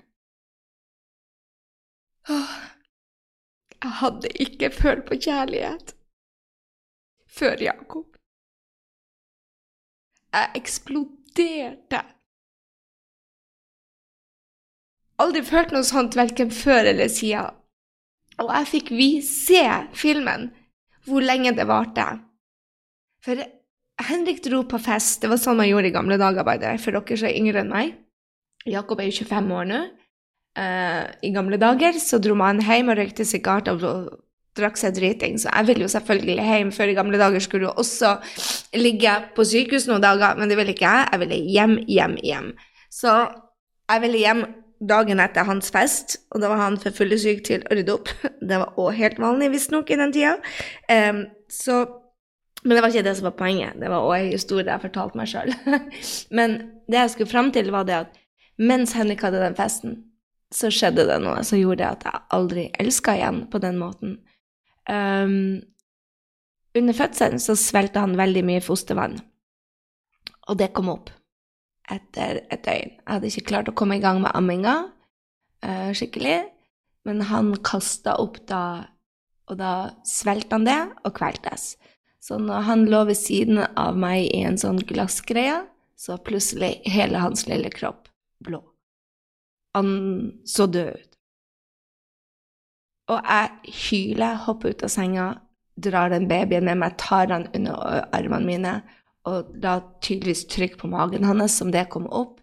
Åh, 2.30 2.55
jeg 3.84 3.91
hadde 4.01 4.32
ikke 4.41 4.71
følt 4.73 5.05
på 5.05 5.19
kjærlighet 5.28 5.93
før 7.30 7.61
Jakob. 7.61 8.07
Jeg 10.36 10.51
eksploderte 10.59 12.01
aldri 15.21 15.43
følt 15.47 15.73
noe 15.76 15.86
sånt 15.88 16.17
verken 16.17 16.51
før 16.51 16.91
eller 16.91 17.11
siden. 17.11 17.53
Og 18.43 18.49
jeg 18.51 18.71
fikk 18.71 18.89
vi 18.91 19.09
se 19.23 19.63
filmen, 19.95 20.49
hvor 21.07 21.23
lenge 21.23 21.53
det 21.55 21.67
varte. 21.69 22.07
For 23.23 23.39
Henrik 24.09 24.41
dro 24.43 24.65
på 24.67 24.80
fest, 24.82 25.21
det 25.21 25.32
var 25.32 25.39
sånn 25.39 25.61
man 25.61 25.69
gjorde 25.69 25.88
i 25.88 25.95
gamle 25.95 26.17
dager, 26.19 26.43
by 26.43 26.57
the 26.59 26.73
way, 26.73 26.82
for 26.82 26.91
dere 26.91 27.19
som 27.21 27.30
er 27.30 27.38
yngre 27.39 27.61
enn 27.63 27.71
meg. 27.71 27.93
Jakob 28.67 28.99
er 28.99 29.07
jo 29.07 29.23
25 29.23 29.53
år 29.55 29.69
nå. 29.69 29.80
Uh, 30.56 31.03
I 31.22 31.34
gamle 31.36 31.60
dager 31.60 31.97
så 31.99 32.20
dro 32.24 32.36
man 32.39 32.62
hjem 32.64 32.93
og 32.93 32.99
røykte 32.99 33.26
sigar 33.28 33.66
og 33.74 33.82
drakk 34.56 34.78
seg 34.80 34.95
driting, 34.95 35.39
så 35.41 35.51
jeg 35.51 35.68
ville 35.68 35.84
jo 35.84 35.91
selvfølgelig 35.91 36.36
hjem. 36.39 36.70
Før 36.76 36.91
i 36.91 36.97
gamle 36.97 37.20
dager 37.20 37.43
skulle 37.43 37.68
du 37.68 37.74
også 37.74 38.16
ligge 38.80 39.16
på 39.36 39.45
sykehus 39.47 39.89
noen 39.89 40.03
dager, 40.03 40.38
men 40.39 40.51
det 40.51 40.60
ville 40.60 40.76
ikke 40.76 40.88
jeg. 40.88 41.10
Jeg 41.12 41.24
ville 41.26 41.41
hjem, 41.56 41.76
hjem, 41.91 42.16
hjem. 42.24 42.53
Så 42.93 43.18
jeg 43.91 44.03
ville 44.06 44.22
hjem 44.22 44.45
dagen 44.89 45.22
etter 45.24 45.47
hans 45.47 45.72
fest, 45.74 46.18
og 46.32 46.41
da 46.43 46.49
var 46.51 46.62
han 46.64 46.80
for 46.80 46.95
fyllesyk 46.95 47.43
til 47.47 47.68
å 47.68 47.78
rydde 47.78 47.95
opp. 47.95 48.12
Det 48.49 48.58
var 48.62 48.80
òg 48.80 48.95
helt 48.99 49.20
vanlig, 49.22 49.51
visstnok, 49.56 49.91
i 49.91 49.99
den 49.99 50.16
tida. 50.16 50.36
Um, 50.91 51.26
så 51.51 51.86
Men 52.66 52.78
det 52.78 52.82
var 52.82 52.89
ikke 52.89 53.06
det 53.06 53.12
som 53.18 53.28
var 53.28 53.36
poenget. 53.38 53.76
Det 53.78 53.89
var 53.91 54.01
òg 54.08 54.16
en 54.16 54.32
historie 54.32 54.66
jeg 54.66 54.82
fortalte 54.82 55.20
meg 55.20 55.30
sjøl. 55.30 55.51
men 56.38 56.56
det 56.89 56.97
jeg 56.97 57.12
skulle 57.14 57.30
fram 57.30 57.51
til, 57.53 57.70
var 57.70 57.86
det 57.86 57.99
at 57.99 58.16
mens 58.58 58.95
Henrik 58.97 59.22
hadde 59.22 59.43
den 59.43 59.58
festen, 59.58 59.99
så 60.56 60.72
skjedde 60.72 61.06
det 61.10 61.20
noe 61.24 61.43
som 61.43 61.60
gjorde 61.60 61.88
at 61.97 62.06
jeg 62.08 62.24
aldri 62.36 62.66
elska 62.80 63.16
igjen 63.18 63.43
på 63.51 63.60
den 63.64 63.80
måten. 63.82 64.18
Um, 64.88 65.62
under 66.76 66.95
fødselen 66.95 67.41
så 67.43 67.58
svelgte 67.60 68.03
han 68.03 68.18
veldig 68.20 68.43
mye 68.47 68.64
fostervann, 68.64 69.18
og 70.47 70.60
det 70.60 70.72
kom 70.76 70.91
opp 70.93 71.12
etter 71.91 72.43
et 72.49 72.64
døgn. 72.66 72.91
Jeg 72.97 73.12
hadde 73.12 73.32
ikke 73.32 73.49
klart 73.51 73.70
å 73.70 73.76
komme 73.78 73.97
i 73.99 74.03
gang 74.03 74.22
med 74.24 74.34
amminga 74.38 74.76
uh, 75.66 75.91
skikkelig, 75.95 76.39
men 77.06 77.26
han 77.30 77.53
kasta 77.66 78.16
opp 78.22 78.39
da, 78.49 78.64
og 79.49 79.60
da 79.60 79.74
svelgte 80.08 80.58
han 80.58 80.68
det 80.68 80.80
og 81.03 81.14
kveltes. 81.18 81.76
Så 82.26 82.39
når 82.41 82.64
han 82.66 82.88
lå 82.89 83.03
ved 83.12 83.20
siden 83.20 83.62
av 83.78 83.97
meg 84.01 84.32
i 84.32 84.41
en 84.47 84.58
sånn 84.58 84.80
glassgreie, 84.88 85.60
så 85.95 86.18
plutselig 86.18 86.80
hele 86.89 87.22
hans 87.22 87.45
lille 87.47 87.70
kropp 87.72 88.10
blå. 88.43 88.64
Han 89.76 89.89
så 90.47 90.65
død 90.71 90.95
ut. 90.95 91.11
Og 93.11 93.19
jeg 93.21 93.76
hyler, 93.86 94.39
hopper 94.47 94.73
ut 94.73 94.86
av 94.88 94.89
senga, 94.89 95.26
drar 95.78 96.09
den 96.09 96.30
babyen 96.30 96.65
med 96.65 96.80
meg, 96.82 96.95
tar 96.97 97.30
han 97.30 97.49
under 97.53 98.07
armene 98.15 98.47
mine 98.47 98.78
og 99.26 99.51
la 99.61 99.80
tydeligvis 100.05 100.45
trykk 100.53 100.78
på 100.82 100.89
magen 100.91 101.26
hans 101.26 101.57
som 101.59 101.71
det 101.73 101.88
kom 101.93 102.05
opp. 102.07 102.39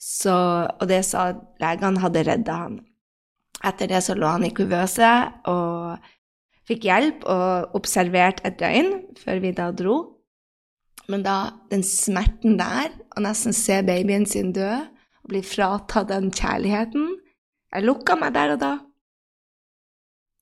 Så, 0.00 0.32
og 0.32 0.86
det 0.88 1.02
sa 1.08 1.30
legene 1.60 2.00
hadde 2.00 2.24
redda 2.28 2.56
han. 2.62 2.78
Etter 3.66 3.90
det 3.90 4.00
så 4.04 4.16
lå 4.16 4.28
han 4.28 4.46
i 4.46 4.52
kuvøse 4.56 5.10
og 5.50 6.00
fikk 6.68 6.86
hjelp 6.88 7.26
og 7.28 7.76
observert 7.76 8.40
et 8.48 8.56
døgn 8.60 8.94
før 9.20 9.42
vi 9.44 9.52
da 9.56 9.68
dro. 9.76 9.98
Men 11.10 11.24
da 11.26 11.36
den 11.72 11.82
smerten 11.84 12.56
der, 12.60 12.94
å 13.16 13.24
nesten 13.24 13.56
se 13.56 13.80
babyen 13.84 14.24
sin 14.28 14.54
dø 14.56 14.70
bli 15.30 15.42
fratatt 15.46 16.10
den 16.10 16.30
kjærligheten 16.34 17.08
Jeg 17.70 17.86
lukka 17.86 18.16
meg 18.18 18.34
der 18.34 18.56
og 18.56 18.62
da. 18.62 18.72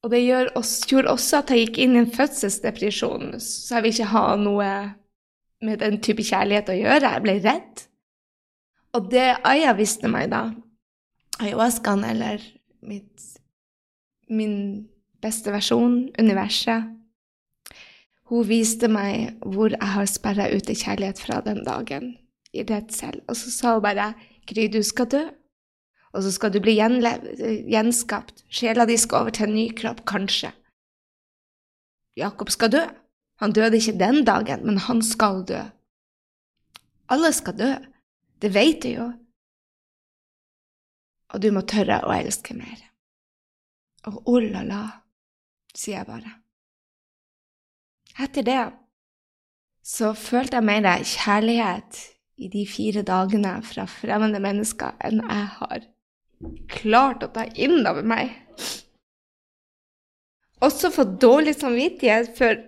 Og 0.02 0.12
det 0.12 0.22
også, 0.56 0.86
gjorde 0.88 1.12
også 1.12 1.42
at 1.42 1.50
jeg 1.52 1.66
gikk 1.66 1.80
inn 1.82 1.96
i 1.96 2.02
en 2.04 2.12
fødselsdepresjon, 2.14 3.34
så 3.42 3.76
jeg 3.76 3.84
vil 3.84 3.94
ikke 3.96 4.12
ha 4.12 4.24
noe 4.40 4.68
med 5.64 5.80
den 5.82 5.98
type 6.04 6.22
kjærlighet 6.22 6.70
å 6.70 6.76
gjøre. 6.78 7.12
Jeg 7.16 7.24
ble 7.24 7.34
redd. 7.42 7.82
Og 8.96 9.10
det 9.12 9.26
Aya 9.46 9.74
visste 9.76 10.08
meg 10.08 10.30
da, 10.32 10.46
ayahuascaen 11.42 12.06
eller 12.08 12.42
mitt, 12.86 13.26
min 14.30 14.86
beste 15.22 15.52
versjon, 15.52 16.08
universet 16.18 16.94
Hun 18.28 18.44
viste 18.44 18.90
meg 18.92 19.38
hvor 19.40 19.72
jeg 19.72 19.92
har 19.94 20.08
sperra 20.08 20.48
ute 20.52 20.76
kjærlighet 20.76 21.20
fra 21.20 21.40
den 21.44 21.62
dagen, 21.64 22.10
i 22.52 22.64
redsel. 22.64 23.22
Og 23.28 23.36
så 23.36 23.52
sa 23.52 23.74
hun 23.76 23.84
bare 23.84 24.12
Gry, 24.48 24.68
du 24.72 24.80
skal 24.86 25.10
dø. 25.12 25.24
Og 26.16 26.24
så 26.24 26.32
skal 26.32 26.52
du 26.54 26.60
bli 26.64 26.78
gjenskapt. 26.78 28.46
Sjela 28.48 28.86
di 28.88 28.96
skal 28.96 29.26
over 29.26 29.34
til 29.36 29.48
en 29.48 29.54
ny 29.58 29.66
kropp, 29.76 30.04
kanskje. 30.08 30.54
Jakob 32.16 32.50
skal 32.50 32.72
dø. 32.72 32.82
Han 33.38 33.52
døde 33.54 33.78
ikke 33.78 33.98
den 34.00 34.24
dagen, 34.26 34.64
men 34.66 34.80
han 34.88 35.02
skal 35.04 35.44
dø. 35.46 35.60
Alle 37.12 37.32
skal 37.32 37.58
dø. 37.58 37.70
Det 38.42 38.50
vet 38.54 38.82
du 38.82 38.88
jo. 38.88 39.06
Og 41.28 41.42
du 41.42 41.50
må 41.52 41.62
tørre 41.68 42.00
å 42.08 42.12
elske 42.16 42.56
mer. 42.56 42.80
Og 44.08 44.22
oh 44.30 44.42
la 44.42 44.64
la, 44.64 44.82
sier 45.74 46.00
jeg 46.00 46.08
bare. 46.08 46.32
Etter 48.18 48.46
det 48.46 48.60
så 49.84 50.14
følte 50.16 50.58
jeg 50.58 50.66
mer 50.66 51.04
kjærlighet 51.04 52.00
i 52.38 52.48
de 52.52 52.64
fire 52.70 53.02
dagene 53.06 53.58
fra 53.66 53.86
fremmede 53.90 54.40
mennesker 54.42 54.94
enn 55.04 55.22
jeg 55.24 55.46
har 55.58 55.86
klart 56.70 57.24
å 57.26 57.30
ta 57.34 57.46
inn 57.58 57.82
over 57.82 58.06
meg. 58.06 58.34
Også 60.62 60.90
for 60.94 61.18
dårlig 61.22 61.56
samvittighet 61.58 62.30
for 62.38 62.62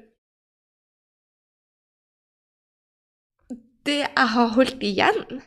det 3.87 4.01
jeg 4.03 4.29
har 4.35 4.53
holdt 4.55 4.83
igjen 4.85 5.41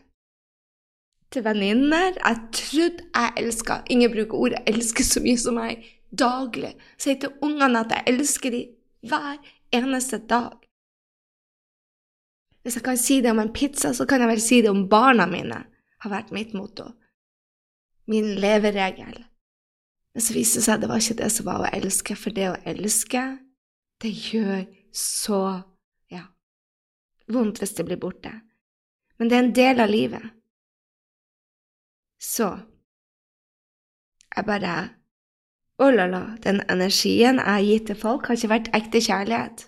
til 1.33 1.45
venninner 1.45 2.13
jeg 2.17 2.39
trodde 2.57 3.05
jeg 3.15 3.33
elska. 3.41 3.81
Ingen 3.89 4.11
bruker 4.11 4.37
ordet 4.37 4.63
'elsker' 4.67 5.07
så 5.07 5.21
mye 5.23 5.37
som 5.37 5.57
meg 5.57 5.85
daglig. 6.11 6.75
Sier 6.97 7.19
til 7.19 7.33
ungene 7.41 7.79
at 7.79 7.93
jeg 7.95 8.03
elsker 8.13 8.51
dem 8.51 9.09
hver 9.09 9.37
eneste 9.73 10.17
dag. 10.29 10.57
Hvis 12.63 12.77
jeg 12.79 12.85
kan 12.85 12.97
si 12.97 13.19
det 13.21 13.31
om 13.31 13.41
en 13.43 13.53
pizza, 13.53 13.91
så 13.93 14.07
kan 14.07 14.23
jeg 14.23 14.31
vel 14.31 14.41
si 14.41 14.61
det 14.63 14.71
om 14.71 14.87
barna 14.89 15.27
mine, 15.27 15.63
har 16.03 16.11
vært 16.11 16.31
mitt 16.35 16.53
motto. 16.55 16.93
Min 18.07 18.35
leveregel. 18.39 19.25
Men 20.13 20.23
så 20.23 20.35
viste 20.35 20.59
det 20.59 20.67
seg 20.67 20.77
at 20.77 20.83
det 20.83 20.89
var 20.91 21.03
ikke 21.03 21.19
det 21.23 21.31
som 21.33 21.47
var 21.47 21.63
å 21.63 21.71
elske, 21.73 22.15
for 22.15 22.35
det 22.35 22.49
å 22.51 22.59
elske, 22.69 23.23
det 24.03 24.11
gjør 24.31 24.65
så 24.93 25.43
vondt 27.31 27.61
hvis 27.61 27.75
det 27.77 27.85
blir 27.87 27.99
borte, 28.01 28.31
men 29.17 29.29
det 29.29 29.37
er 29.37 29.43
en 29.45 29.55
del 29.55 29.83
av 29.83 29.91
livet. 29.91 30.25
Så 32.19 32.49
jeg 34.33 34.45
bare 34.47 34.75
Å 35.81 35.87
la 35.89 36.03
la, 36.05 36.19
den 36.45 36.59
energien 36.69 37.39
jeg 37.41 37.49
har 37.49 37.63
gitt 37.65 37.87
til 37.89 37.97
folk, 37.97 38.27
har 38.29 38.37
ikke 38.37 38.49
vært 38.51 38.67
ekte 38.77 38.99
kjærlighet. 39.01 39.63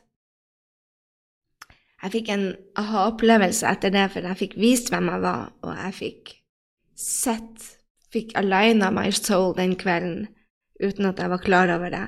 Jeg 2.05 2.13
fikk 2.13 2.27
en 2.29 2.43
aha-opplevelse 2.77 3.65
etter 3.65 3.89
det, 3.89 4.03
for 4.13 4.25
jeg 4.29 4.37
fikk 4.37 4.51
vist 4.61 4.91
hvem 4.93 5.07
jeg 5.09 5.21
var, 5.23 5.47
og 5.65 5.71
jeg 5.73 5.95
fikk 5.97 6.33
sett, 7.01 7.63
fikk 8.13 8.35
aligna 8.37 8.91
my 8.93 9.07
soul 9.09 9.55
den 9.57 9.73
kvelden 9.79 10.27
uten 10.77 11.09
at 11.09 11.17
jeg 11.23 11.31
var 11.31 11.41
klar 11.41 11.73
over 11.73 11.89
det. 11.89 12.03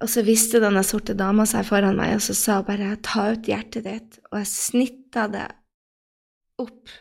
Og 0.00 0.12
så 0.12 0.22
visste 0.22 0.60
denne 0.62 0.84
sorte 0.86 1.16
dama 1.18 1.48
seg 1.50 1.66
foran 1.66 1.98
meg, 1.98 2.14
og 2.14 2.22
så 2.22 2.36
sa 2.38 2.60
hun 2.60 2.68
bare 2.68 2.94
'ta 3.02 3.32
ut 3.32 3.50
hjertet 3.50 3.84
ditt', 3.84 4.20
og 4.30 4.38
jeg 4.38 4.46
snitta 4.46 5.26
det 5.34 5.48
opp, 6.62 6.94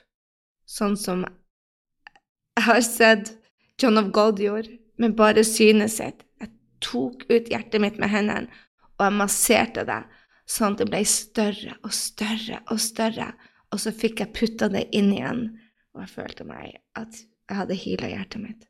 sånn 0.65 0.97
som 0.97 1.21
jeg 1.21 2.65
har 2.65 2.81
sett 2.81 3.35
John 3.77 4.01
of 4.01 4.09
God 4.11 4.41
gjorde, 4.41 4.73
med 4.97 5.15
bare 5.15 5.45
synet 5.45 5.91
sitt. 5.91 6.25
Jeg 6.41 6.49
tok 6.81 7.29
ut 7.29 7.45
hjertet 7.53 7.79
mitt 7.79 7.99
med 7.99 8.09
hendene, 8.09 8.49
og 8.97 9.05
jeg 9.05 9.19
masserte 9.21 9.85
det, 9.85 10.01
sånn 10.49 10.75
at 10.75 10.83
det 10.83 10.89
ble 10.89 11.03
større 11.07 11.77
og 11.83 11.93
større 11.95 12.61
og 12.73 12.81
større, 12.81 13.31
og 13.69 13.81
så 13.81 13.93
fikk 13.93 14.23
jeg 14.23 14.33
putta 14.35 14.69
det 14.71 14.87
inn 14.97 15.11
igjen, 15.13 15.45
og 15.93 16.03
jeg 16.03 16.13
følte 16.15 16.47
meg 16.47 16.79
at 16.97 17.21
jeg 17.49 17.57
hadde 17.57 17.79
heala 17.83 18.11
hjertet 18.11 18.43
mitt. 18.43 18.69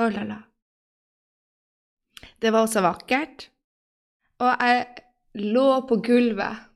Oh 0.00 0.10
la 0.10 0.24
la. 0.26 0.40
Det 2.40 2.50
var 2.52 2.66
også 2.66 2.82
vakkert. 2.84 3.48
Og 4.42 4.50
jeg 4.50 4.86
lå 5.54 5.68
på 5.88 5.98
gulvet 6.04 6.70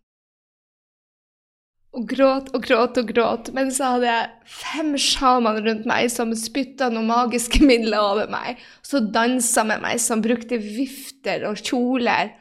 og 1.99 2.05
gråt 2.07 2.51
og 2.55 2.63
gråt 2.63 2.99
og 3.01 3.09
gråt, 3.11 3.49
men 3.57 3.71
så 3.75 3.95
hadde 3.95 4.11
jeg 4.11 4.57
fem 4.59 4.93
sjaman 5.01 5.61
rundt 5.65 5.87
meg 5.89 6.11
som 6.13 6.35
spytta 6.37 6.91
noen 6.93 7.09
magiske 7.09 7.63
midler 7.65 7.99
over 7.99 8.29
meg, 8.31 8.61
som 8.87 9.09
dansa 9.15 9.65
med 9.67 9.83
meg, 9.83 9.99
som 10.03 10.23
brukte 10.23 10.61
vifter 10.63 11.49
og 11.49 11.59
kjoler. 11.59 12.35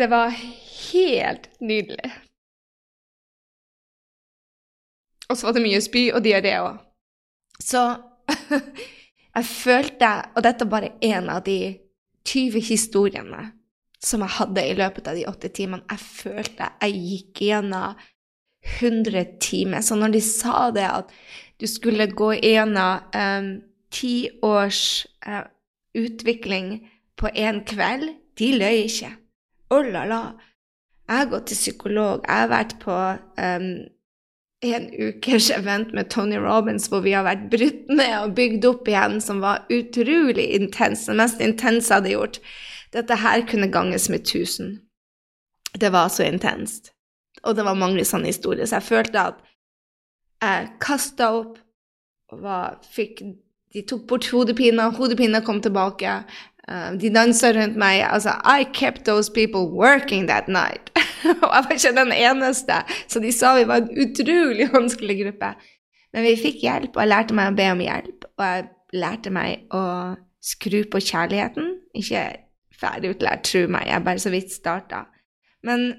Det 0.00 0.06
var 0.08 0.30
helt 0.92 1.60
nydelig. 1.60 2.12
Og 5.28 5.36
så 5.36 5.46
var 5.46 5.58
det 5.58 5.62
mye 5.66 5.80
spy 5.84 6.06
og 6.14 6.22
diaré 6.24 6.54
òg. 6.62 6.78
Så 7.60 7.82
Jeg 9.36 9.46
følte, 9.46 10.08
og 10.34 10.42
dette 10.46 10.64
er 10.64 10.72
bare 10.72 10.90
én 11.04 11.28
av 11.28 11.44
de 11.44 11.58
20 12.26 12.64
historiene 12.70 13.44
som 14.00 14.24
jeg 14.24 14.36
hadde 14.38 14.64
i 14.70 14.74
løpet 14.80 15.12
av 15.12 15.20
de 15.20 15.28
åtte 15.28 15.52
timene, 15.52 15.84
jeg 15.84 16.00
følte 16.00 16.72
jeg 16.80 17.04
gikk 17.04 17.44
gjennom 17.50 18.00
100 18.80 19.36
timer. 19.44 19.84
Så 19.84 20.00
når 20.00 20.16
de 20.16 20.24
sa 20.24 20.70
det 20.74 20.88
at 20.88 21.12
du 21.60 21.68
skulle 21.68 22.08
gå 22.08 22.32
gjennom 22.40 23.04
um, 23.12 23.54
ti 23.92 24.30
års 24.40 25.04
uh, 25.28 25.44
utvikling 25.92 26.78
på 27.20 27.36
én 27.36 27.60
kveld, 27.68 28.14
de 28.40 28.54
løy 28.56 28.86
ikke. 28.88 29.18
Oh 29.70 29.82
la 29.86 30.04
la. 30.04 30.20
Jeg 31.10 31.16
har 31.16 31.30
gått 31.30 31.48
til 31.50 31.58
psykolog. 31.58 32.26
Jeg 32.26 32.44
har 32.44 32.50
vært 32.50 32.76
på 32.82 32.94
um, 32.94 33.70
en 34.60 34.88
ukers 34.92 35.50
event 35.50 35.94
med 35.96 36.10
Tony 36.12 36.38
Robins 36.38 36.88
hvor 36.90 37.02
vi 37.04 37.14
har 37.16 37.24
vært 37.26 37.48
brutt 37.52 37.88
ned 37.88 38.14
og 38.18 38.34
bygd 38.36 38.66
opp 38.68 38.90
igjen, 38.90 39.18
som 39.24 39.40
var 39.42 39.64
utrolig 39.72 40.46
intens. 40.58 41.06
Det 41.08 41.16
mest 41.18 41.42
intense 41.44 41.88
jeg 41.88 42.02
hadde 42.02 42.14
gjort. 42.14 42.40
Dette 42.94 43.18
her 43.22 43.44
kunne 43.48 43.70
ganges 43.72 44.08
med 44.12 44.26
1000. 44.26 44.78
Det 45.80 45.92
var 45.92 46.08
så 46.08 46.26
intenst. 46.26 46.92
Og 47.42 47.56
det 47.56 47.64
var 47.64 47.78
mange 47.78 48.04
sånne 48.04 48.28
historier, 48.28 48.66
så 48.66 48.80
jeg 48.80 48.90
følte 48.90 49.26
at 49.32 49.38
jeg 50.40 50.72
kasta 50.82 51.30
opp 51.36 51.58
og 52.30 52.42
var, 52.44 52.82
fikk 52.94 53.24
De 53.70 53.84
tok 53.86 54.00
bort 54.10 54.26
hodepina, 54.32 54.88
hodepina 54.90 55.38
kom 55.46 55.60
tilbake. 55.62 56.10
Uh, 56.70 56.92
de 56.94 57.10
dansa 57.10 57.50
rundt 57.56 57.78
meg. 57.80 58.04
Altså, 58.06 58.36
I 58.46 58.64
kept 58.74 59.04
those 59.04 59.32
people 59.32 59.66
working 59.74 60.28
that 60.28 60.48
night. 60.48 60.92
og 61.42 61.50
jeg 61.50 61.64
var 61.66 61.74
ikke 61.74 61.94
den 61.96 62.12
eneste, 62.14 62.80
så 63.10 63.20
de 63.20 63.32
sa 63.34 63.56
vi 63.58 63.66
var 63.68 63.82
en 63.82 63.90
utrolig 64.04 64.68
vanskelig 64.72 65.16
gruppe. 65.24 65.54
Men 66.14 66.26
vi 66.26 66.36
fikk 66.38 66.62
hjelp, 66.62 66.94
og 66.94 67.02
jeg 67.02 67.10
lærte 67.10 67.36
meg 67.38 67.50
å 67.50 67.56
be 67.58 67.66
om 67.74 67.82
hjelp. 67.84 68.28
Og 68.38 68.46
jeg 68.46 68.68
lærte 69.02 69.34
meg 69.34 69.74
å 69.74 69.82
skru 70.42 70.82
på 70.90 71.02
kjærligheten. 71.10 71.74
Ikke 71.98 72.24
ferdig 72.80 73.14
utlært, 73.16 73.44
tro 73.50 73.66
meg, 73.70 73.88
jeg 73.90 74.06
bare 74.06 74.22
så 74.22 74.32
vidt 74.32 74.54
starta. 74.54 75.04
Men 75.66 75.90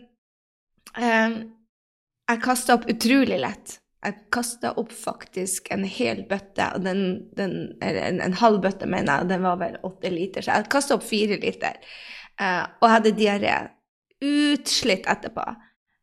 eh, 0.98 1.38
jeg 2.32 2.44
kasta 2.44 2.80
opp 2.80 2.90
utrolig 2.92 3.40
lett. 3.44 3.81
Jeg 4.02 4.18
kasta 4.34 4.72
opp 4.82 4.94
faktisk 4.96 5.68
en 5.74 5.84
hel 5.86 6.24
bøtte, 6.30 6.72
den, 6.82 7.04
den, 7.38 7.54
eller 7.86 8.08
en, 8.08 8.22
en, 8.26 8.38
halv 8.40 8.64
bøtte, 8.64 8.88
mener 8.90 9.22
jeg, 9.22 9.30
den 9.30 9.46
var 9.46 9.60
vel 9.62 9.78
åtte 9.86 10.10
liter, 10.10 10.42
så 10.42 10.56
jeg 10.58 10.72
kasta 10.74 10.98
opp 10.98 11.06
fire 11.06 11.38
liter. 11.42 11.78
Eh, 12.42 12.64
og 12.82 12.88
hadde 12.90 13.14
diaré. 13.18 13.56
Utslitt 14.22 15.06
etterpå. 15.10 15.46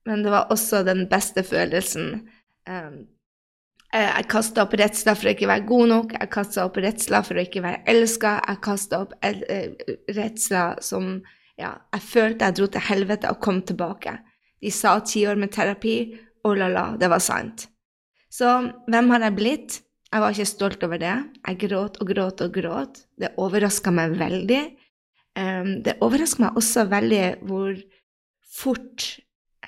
Men 0.07 0.23
det 0.23 0.31
var 0.31 0.53
også 0.55 0.85
den 0.87 1.09
beste 1.11 1.43
følelsen. 1.47 2.21
Eh, 2.71 3.01
jeg 3.89 4.29
kasta 4.29 4.67
opp 4.67 4.77
redsler 4.79 5.17
for 5.17 5.31
å 5.31 5.33
ikke 5.33 5.49
være 5.49 5.67
god 5.69 5.91
nok, 5.93 6.15
jeg 6.21 6.31
kasta 6.33 6.67
opp 6.69 6.79
redsler 6.85 7.25
for 7.25 7.39
å 7.39 7.45
ikke 7.45 7.65
være 7.65 7.83
elska, 7.89 8.35
jeg 8.45 8.63
kasta 8.67 9.03
opp 9.07 9.15
eh, 9.25 9.75
redsler 10.13 10.83
som 10.85 11.17
ja, 11.59 11.73
jeg 11.97 12.05
følte 12.05 12.47
jeg 12.47 12.59
dro 12.59 12.69
til 12.71 12.85
helvete 12.91 13.33
og 13.33 13.41
kom 13.43 13.63
tilbake. 13.67 14.13
De 14.63 14.71
sa 14.75 14.99
ti 15.01 15.25
år 15.27 15.41
med 15.41 15.51
terapi, 15.55 15.97
oh 16.47 16.55
la 16.55 16.69
la, 16.71 16.85
det 17.01 17.09
var 17.11 17.23
sant. 17.25 17.67
Så 18.39 18.49
hvem 18.87 19.09
har 19.15 19.25
jeg 19.27 19.37
blitt? 19.39 19.79
Jeg 20.09 20.23
var 20.23 20.33
ikke 20.33 20.49
stolt 20.49 20.85
over 20.87 21.01
det. 21.03 21.15
Jeg 21.43 21.61
gråt 21.67 21.99
og 22.01 22.11
gråt 22.13 22.43
og 22.45 22.53
gråt. 22.55 23.01
Det 23.19 23.35
overraska 23.41 23.93
meg 23.93 24.15
veldig. 24.21 24.61
Um, 25.39 25.73
det 25.85 25.99
overraska 26.05 26.47
meg 26.47 26.59
også 26.59 26.87
veldig 26.89 27.25
hvor 27.49 27.75
fort 28.59 29.09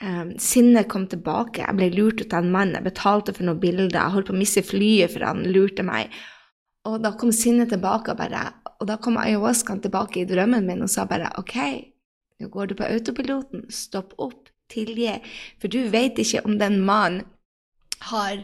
um, 0.00 0.32
sinnet 0.40 0.88
kom 0.90 1.08
tilbake. 1.10 1.64
Jeg 1.64 1.78
ble 1.78 1.90
lurt 1.96 2.22
ut 2.22 2.36
av 2.36 2.44
en 2.44 2.52
mann, 2.54 2.76
jeg 2.76 2.86
betalte 2.86 3.34
for 3.36 3.48
noen 3.48 3.60
bilder, 3.62 3.92
jeg 3.98 4.14
holdt 4.14 4.30
på 4.30 4.36
å 4.36 4.40
miste 4.40 4.64
flyet 4.66 5.14
for 5.14 5.26
han 5.26 5.42
lurte 5.50 5.84
meg. 5.86 6.14
Og 6.88 7.02
da 7.04 7.12
kom 7.20 7.34
sinnet 7.36 7.72
tilbake, 7.74 8.14
bare 8.16 8.46
og 8.80 8.88
da 8.88 8.96
kom 9.02 9.18
ayahuascaen 9.20 9.82
tilbake 9.84 10.22
i 10.22 10.28
drømmen 10.28 10.64
min 10.64 10.86
og 10.86 10.88
sa 10.88 11.04
bare 11.08 11.28
OK, 11.36 11.58
nå 12.40 12.48
går 12.48 12.70
du 12.70 12.78
på 12.78 12.86
autopiloten, 12.88 13.66
stopp 13.68 14.14
opp, 14.16 14.48
tilgi, 14.72 15.18
for 15.60 15.68
du 15.68 15.82
vet 15.92 16.16
ikke 16.22 16.40
om 16.48 16.56
den 16.56 16.78
mannen 16.86 17.26
har 18.08 18.40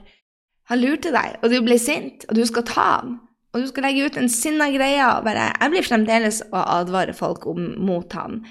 han 0.67 0.83
lurte 0.83 1.13
deg, 1.15 1.39
og 1.43 1.53
du 1.53 1.61
ble 1.63 1.79
sint, 1.79 2.27
og 2.29 2.39
du 2.39 2.45
skal 2.49 2.67
ta 2.67 2.87
ham. 2.97 3.21
Og 3.55 3.63
du 3.63 3.69
skal 3.71 3.87
legge 3.87 4.05
ut 4.05 4.17
en 4.21 4.29
sinna 4.29 4.69
greie. 4.75 5.01
og 5.07 5.25
bare, 5.25 5.53
Jeg 5.61 5.71
blir 5.71 5.87
fremdeles 5.87 6.43
å 6.53 6.65
advare 6.81 7.15
folk 7.15 7.47
om, 7.47 7.75
mot 7.79 8.13
ham. 8.13 8.43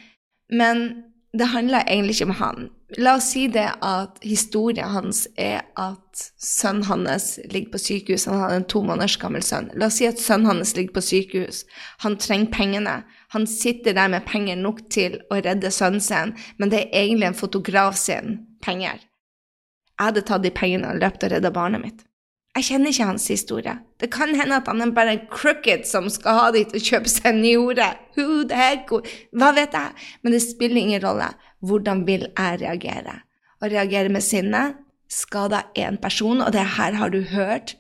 Men 0.49 1.03
det 1.38 1.51
handler 1.51 1.84
egentlig 1.88 2.16
ikke 2.16 2.26
om 2.26 2.39
han. 2.39 2.70
La 2.97 3.16
oss 3.18 3.32
si 3.34 3.47
det 3.51 3.68
at 3.84 4.20
historien 4.24 4.88
hans 4.93 5.28
er 5.38 5.66
at 5.76 6.22
sønnen 6.39 6.86
hans 6.88 7.39
ligger 7.51 7.74
på 7.74 7.82
sykehus. 7.82 8.26
Han 8.30 8.39
har 8.39 8.53
en 8.55 8.68
to 8.72 8.82
måneders 8.86 9.18
gammel 9.20 9.43
sønn. 9.43 9.72
La 9.76 9.89
oss 9.89 9.97
si 9.99 10.07
at 10.07 10.22
sønnen 10.22 10.47
hans 10.47 10.76
ligger 10.78 10.95
på 10.95 11.03
sykehus. 11.03 11.66
Han 12.05 12.18
trenger 12.22 12.53
pengene. 12.53 12.95
Han 13.36 13.47
sitter 13.47 13.93
der 13.93 14.07
med 14.07 14.26
penger 14.30 14.55
nok 14.55 14.86
til 14.89 15.20
å 15.30 15.41
redde 15.41 15.74
sønnen 15.74 16.01
sin, 16.01 16.36
men 16.57 16.72
det 16.72 16.86
er 16.86 17.03
egentlig 17.03 17.34
en 17.34 17.41
fotograf 17.41 17.97
sin 17.99 18.39
penger. 18.63 19.01
Jeg 19.95 20.09
hadde 20.09 20.25
tatt 20.27 20.43
de 20.43 20.51
pengene 20.51 20.91
og 20.91 20.99
løpt 20.99 21.23
og 21.23 21.31
redda 21.31 21.51
barnet 21.55 21.83
mitt. 21.83 22.03
Jeg 22.55 22.69
kjenner 22.69 22.91
ikke 22.91 23.07
hans 23.09 23.27
historie. 23.27 23.73
Det 23.99 24.07
kan 24.15 24.31
hende 24.35 24.55
at 24.61 24.67
han 24.71 24.83
er 24.83 24.91
bare 24.95 25.17
en 25.17 25.25
crooked 25.31 25.83
som 25.87 26.07
skal 26.11 26.37
ha 26.39 26.45
de 26.55 26.63
til 26.69 26.79
å 26.79 26.85
kjøpe 26.85 27.11
seg. 27.11 27.41
Who 28.15 28.27
the 28.47 28.59
heck? 28.59 28.93
Hva 29.35 29.51
vet 29.57 29.75
jeg? 29.75 30.07
Men 30.23 30.35
det 30.35 30.43
spiller 30.43 30.79
ingen 30.79 31.03
rolle. 31.03 31.33
Hvordan 31.59 32.05
vil 32.07 32.29
jeg 32.29 32.61
reagere? 32.63 33.19
Å 33.59 33.71
reagere 33.71 34.11
med 34.11 34.23
sinne 34.23 34.63
skader 35.11 35.67
én 35.77 35.99
person, 36.01 36.41
og 36.41 36.51
det 36.55 36.63
her 36.77 36.95
har 36.99 37.11
du 37.11 37.21
hørt 37.29 37.75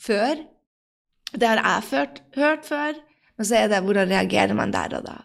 før. 0.00 0.42
Det 1.32 1.48
har 1.48 1.62
jeg 1.62 1.88
ført, 1.88 2.22
hørt 2.36 2.66
før, 2.68 2.98
men 3.38 3.48
så 3.48 3.62
er 3.62 3.70
det 3.70 3.82
hvordan 3.86 4.10
reagerer 4.10 4.54
man 4.54 4.74
der 4.74 4.98
og 4.98 5.06
da. 5.06 5.18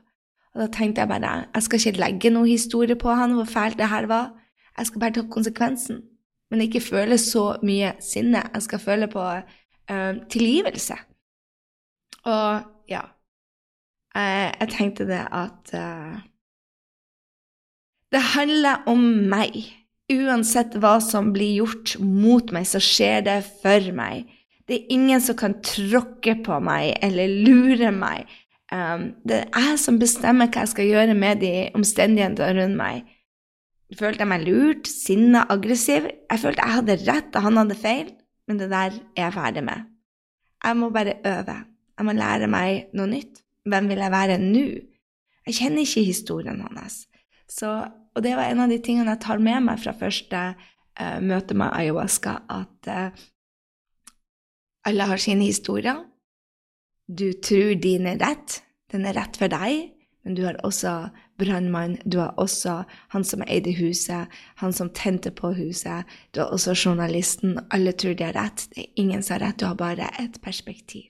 Og 0.56 0.64
da 0.64 0.68
tenkte 0.74 1.04
jeg 1.04 1.12
bare 1.12 1.34
jeg 1.44 1.66
skal 1.66 1.82
ikke 1.82 2.02
legge 2.02 2.32
noe 2.34 2.50
historie 2.50 2.98
på 2.98 3.14
han, 3.14 3.36
hvor 3.38 3.50
fælt 3.50 3.78
det 3.82 3.90
her 3.92 4.08
var. 4.10 4.32
Jeg 4.78 4.90
skal 4.90 5.02
bare 5.02 5.16
ta 5.18 5.26
konsekvensen 5.32 6.04
men 6.52 6.64
ikke 6.64 6.84
føle 6.84 7.18
så 7.20 7.58
mye 7.66 7.94
sinne. 8.04 8.44
Jeg 8.54 8.66
skal 8.66 8.82
føle 8.82 9.10
på 9.12 9.24
uh, 9.24 10.14
tilgivelse. 10.32 10.98
Og 12.28 12.64
ja 12.92 13.04
jeg, 14.16 14.54
jeg 14.60 14.70
tenkte 14.74 15.06
det 15.08 15.22
at 15.32 15.74
uh, 15.76 16.16
Det 18.12 18.24
handler 18.34 18.88
om 18.88 19.04
meg. 19.30 19.60
Uansett 20.08 20.78
hva 20.80 20.98
som 21.04 21.34
blir 21.36 21.58
gjort 21.60 21.98
mot 22.00 22.54
meg, 22.56 22.64
så 22.64 22.80
skjer 22.80 23.26
det 23.26 23.42
for 23.60 23.90
meg. 23.92 24.30
Det 24.68 24.78
er 24.78 24.94
ingen 24.96 25.20
som 25.24 25.36
kan 25.36 25.58
tråkke 25.64 26.38
på 26.46 26.60
meg 26.64 26.94
eller 27.04 27.34
lure 27.44 27.92
meg. 27.92 28.24
Um, 28.72 29.12
det 29.28 29.42
er 29.44 29.68
jeg 29.72 29.82
som 29.84 30.00
bestemmer 30.00 30.48
hva 30.48 30.64
jeg 30.64 30.72
skal 30.72 30.88
gjøre 30.88 31.16
med 31.16 31.44
de 31.44 31.52
omstendighetene 31.76 32.56
rundt 32.56 32.80
meg 32.80 33.17
følte 33.96 34.26
jeg 34.26 34.30
meg 34.30 34.44
lurt, 34.44 34.90
sinna, 34.92 35.46
aggressiv. 35.54 36.10
Jeg 36.28 36.42
følte 36.42 36.64
jeg 36.64 36.76
hadde 36.76 36.98
rett, 37.08 37.36
og 37.38 37.46
han 37.46 37.60
hadde 37.62 37.80
feil. 37.80 38.10
Men 38.48 38.60
det 38.60 38.70
der 38.72 38.96
er 38.96 39.22
jeg 39.22 39.36
ferdig 39.36 39.64
med. 39.64 39.88
Jeg 40.64 40.80
må 40.80 40.90
bare 40.92 41.20
øve. 41.24 41.58
Jeg 41.98 42.08
må 42.08 42.16
lære 42.16 42.50
meg 42.52 42.92
noe 42.98 43.10
nytt. 43.12 43.42
Hvem 43.68 43.88
vil 43.92 44.04
jeg 44.04 44.14
være 44.14 44.38
nå? 44.42 44.66
Jeg 45.48 45.56
kjenner 45.60 45.84
ikke 45.84 46.04
historien 46.08 46.60
hans. 46.66 47.06
Så, 47.48 47.72
og 47.88 48.24
det 48.24 48.36
var 48.36 48.52
en 48.52 48.66
av 48.66 48.72
de 48.72 48.80
tingene 48.84 49.14
jeg 49.16 49.24
tar 49.24 49.40
med 49.40 49.64
meg 49.70 49.80
fra 49.80 49.96
første 49.96 50.44
uh, 50.60 51.20
møte 51.24 51.56
med 51.56 51.72
ayahuasca, 51.72 52.34
at 52.52 52.92
uh, 52.92 53.26
alle 54.88 55.08
har 55.08 55.24
sine 55.24 55.48
historier. 55.48 56.04
Du 57.08 57.32
tror 57.44 57.76
din 57.80 58.08
er 58.12 58.20
rett. 58.20 58.62
Den 58.92 59.08
er 59.08 59.16
rett 59.16 59.40
for 59.40 59.52
deg, 59.52 59.94
men 60.28 60.36
du 60.36 60.44
har 60.44 60.58
også 60.68 61.08
brannmann, 61.40 61.96
du 62.04 62.20
har 62.20 62.34
også 62.36 62.82
han 63.14 63.24
som 63.24 63.46
eide 63.48 63.72
huset, 63.78 64.28
han 64.60 64.74
som 64.76 64.90
tente 64.92 65.32
på 65.32 65.54
huset, 65.56 66.04
du 66.36 66.42
har 66.42 66.52
også 66.52 66.76
journalisten. 66.76 67.56
Alle 67.72 67.94
tror 67.96 68.18
de 68.18 68.26
har 68.28 68.36
rett. 68.36 68.66
Det 68.76 68.84
er 68.84 69.00
ingen 69.00 69.24
som 69.24 69.38
har 69.38 69.46
rett, 69.48 69.60
du 69.62 69.70
har 69.70 69.78
bare 69.80 70.10
et 70.20 70.36
perspektiv. 70.44 71.08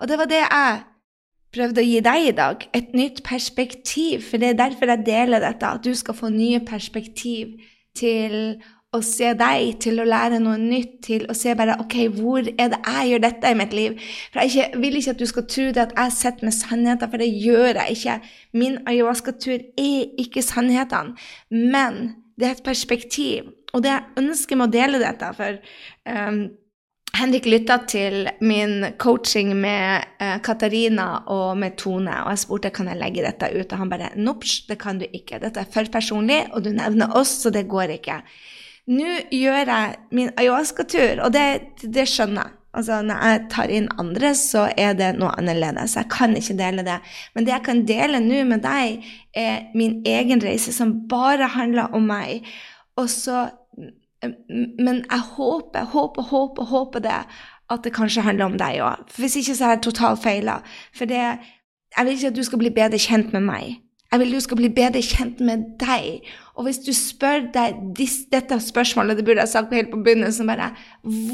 Og 0.00 0.08
det 0.08 0.16
var 0.16 0.30
det 0.30 0.40
jeg 0.40 0.78
prøvde 1.52 1.84
å 1.84 1.88
gi 1.90 2.00
deg 2.08 2.30
i 2.30 2.34
dag. 2.38 2.64
Et 2.80 2.96
nytt 2.96 3.20
perspektiv. 3.28 4.24
For 4.24 4.40
det 4.40 4.54
er 4.54 4.60
derfor 4.62 4.92
jeg 4.94 5.04
deler 5.04 5.44
dette, 5.44 5.68
at 5.68 5.84
du 5.84 5.92
skal 5.92 6.16
få 6.16 6.32
nye 6.32 6.62
perspektiv 6.64 7.58
til 7.96 8.56
å 8.96 9.04
se 9.04 9.32
deg, 9.38 9.76
til 9.84 10.00
å 10.02 10.08
lære 10.08 10.40
noe 10.42 10.58
nytt, 10.60 10.98
til 11.06 11.26
å 11.30 11.36
se 11.36 11.54
bare 11.58 11.78
OK, 11.82 11.96
hvor 12.16 12.42
er 12.46 12.72
det 12.72 12.80
jeg 12.82 13.12
gjør 13.12 13.24
dette 13.26 13.52
i 13.52 13.58
mitt 13.58 13.76
liv? 13.76 13.96
For 14.32 14.42
jeg 14.42 14.52
ikke, 14.52 14.82
vil 14.84 15.00
ikke 15.00 15.16
at 15.16 15.22
du 15.22 15.26
skal 15.30 15.48
tro 15.54 15.66
det 15.70 15.84
at 15.86 15.96
jeg 15.96 16.16
sitter 16.18 16.48
med 16.48 16.56
sannheter, 16.56 17.12
for 17.12 17.22
det 17.22 17.30
gjør 17.32 17.80
jeg 17.82 17.98
ikke. 17.98 18.20
Min 18.62 18.78
ayahuasca-tur 18.84 19.58
er 19.58 20.22
ikke 20.22 20.44
sannhetene, 20.44 21.16
men 21.50 22.04
det 22.36 22.50
er 22.50 22.58
et 22.58 22.66
perspektiv. 22.66 23.50
Og 23.74 23.82
det 23.84 23.92
jeg 23.92 24.22
ønsker 24.22 24.58
med 24.58 24.68
å 24.68 24.76
dele 24.76 25.02
dette, 25.02 25.32
for 25.36 25.58
um, 26.08 26.46
Henrik 27.16 27.46
lytta 27.48 27.78
til 27.88 28.26
min 28.44 28.90
coaching 29.00 29.54
med 29.56 30.04
uh, 30.20 30.36
Katarina 30.44 31.08
og 31.32 31.56
med 31.60 31.78
Tone, 31.80 32.12
og 32.24 32.34
jeg 32.34 32.42
spurte 32.44 32.72
kan 32.76 32.90
jeg 32.92 33.00
legge 33.00 33.24
dette 33.24 33.48
ut, 33.54 33.70
og 33.70 33.80
han 33.80 33.92
bare 33.92 34.12
Nops, 34.20 34.58
det 34.68 34.78
kan 34.82 35.00
du 35.00 35.06
ikke. 35.06 35.40
Dette 35.42 35.64
er 35.64 35.72
for 35.72 35.88
personlig, 35.92 36.42
og 36.52 36.64
du 36.66 36.72
nevner 36.76 37.16
oss, 37.16 37.38
så 37.42 37.52
det 37.54 37.66
går 37.72 37.96
ikke. 37.98 38.20
Nå 38.86 39.16
gjør 39.34 39.66
jeg 39.66 39.96
min 40.14 40.30
ayahuasca-tur, 40.38 41.24
og 41.24 41.32
det, 41.34 41.46
det, 41.82 42.06
skjønner 42.06 42.46
jeg. 42.46 42.52
Altså, 42.76 43.00
når 43.02 43.22
jeg 43.24 43.40
tar 43.50 43.70
inn 43.72 43.86
andre, 43.98 44.30
så 44.36 44.66
er 44.76 44.92
det 44.98 45.14
noe 45.16 45.32
annerledes. 45.40 45.96
Jeg 45.96 46.10
kan 46.12 46.36
ikke 46.36 46.58
dele 46.58 46.84
det. 46.86 46.98
Men 47.34 47.46
det 47.46 47.54
jeg 47.54 47.64
kan 47.66 47.80
dele 47.88 48.20
nå 48.20 48.42
med 48.50 48.62
deg, 48.66 49.06
er 49.34 49.70
min 49.74 50.02
egen 50.06 50.44
reise, 50.44 50.74
som 50.76 50.92
bare 51.08 51.48
handler 51.56 51.96
om 51.96 52.04
meg. 52.06 52.46
Og 53.00 53.10
så 53.10 53.46
Men 54.48 55.04
jeg 55.04 55.20
håper, 55.36 55.84
håper, 55.92 56.22
håper, 56.22 56.64
håper 56.64 57.02
det 57.04 57.18
at 57.70 57.84
det 57.84 57.92
kanskje 57.94 58.24
handler 58.24 58.48
om 58.48 58.56
deg 58.58 58.80
òg. 58.82 59.04
Hvis 59.16 59.36
ikke 59.36 59.54
så 59.54 59.64
er 59.64 59.74
jeg 59.76 59.82
totalt 59.84 60.22
feila. 60.22 60.56
For 60.96 61.06
det, 61.06 61.20
jeg 61.96 62.06
vil 62.06 62.16
ikke 62.16 62.30
at 62.32 62.36
du 62.36 62.42
skal 62.42 62.58
bli 62.58 62.72
bedre 62.74 62.98
kjent 62.98 63.34
med 63.36 63.44
meg. 63.46 63.76
Jeg 64.12 64.22
vil 64.22 64.36
du 64.36 64.40
skal 64.42 64.60
bli 64.60 64.70
bedre 64.72 65.02
kjent 65.02 65.40
med 65.44 65.66
deg. 65.82 66.26
Og 66.56 66.68
hvis 66.68 66.78
du 66.84 66.92
spør 66.96 67.50
deg 67.54 67.82
dette 68.32 68.60
spørsmålet, 68.62 69.18
det 69.18 69.26
burde 69.26 69.42
jeg 69.42 69.52
sagt 69.52 69.74
helt 69.76 69.90
på 69.92 70.00
begynnelsen, 70.04 70.48
bare 70.48 70.70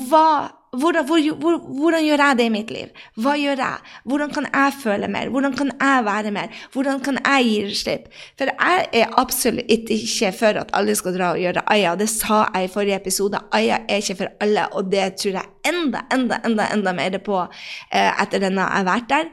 hva, 0.09 0.51
hvordan, 0.73 1.05
hvor, 1.07 1.21
hvor, 1.43 1.59
hvordan, 1.79 2.05
gjør 2.07 2.23
jeg 2.25 2.39
det 2.39 2.47
i 2.49 2.53
mitt 2.55 2.73
liv? 2.73 3.05
Hva 3.21 3.35
gjør 3.37 3.61
jeg? 3.61 3.93
Hvordan 4.09 4.33
kan 4.33 4.49
jeg 4.49 4.77
føle 4.81 5.11
mer? 5.13 5.29
Hvordan 5.35 5.57
kan 5.59 5.71
jeg 5.75 6.07
være 6.09 6.33
mer? 6.35 6.63
Hvordan 6.73 7.03
kan 7.05 7.21
jeg 7.21 7.51
gi 7.51 7.75
slipp? 7.83 8.09
For 8.41 8.51
jeg 8.51 8.89
er 9.03 9.13
absolutt 9.21 9.93
ikke 9.93 10.33
for 10.39 10.63
at 10.65 10.73
alle 10.75 10.97
skal 10.99 11.15
dra 11.19 11.35
og 11.37 11.45
gjøre 11.45 11.67
Aya. 11.77 11.93
Det 12.01 12.09
sa 12.11 12.47
jeg 12.55 12.71
i 12.71 12.73
forrige 12.73 12.99
episode. 13.03 13.45
Aya 13.53 13.83
er 13.85 14.01
ikke 14.01 14.19
for 14.25 14.33
alle, 14.41 14.67
og 14.73 14.91
det 14.91 15.13
tror 15.21 15.39
jeg 15.39 15.75
enda, 15.75 16.07
enda, 16.15 16.41
enda, 16.49 16.73
enda 16.73 16.97
mer 16.97 17.21
på 17.23 17.45
eh, 17.45 18.11
etter 18.11 18.43
denne 18.43 18.65
jeg 18.65 18.81
har 18.81 18.89
vært 18.89 19.13
der. 19.13 19.31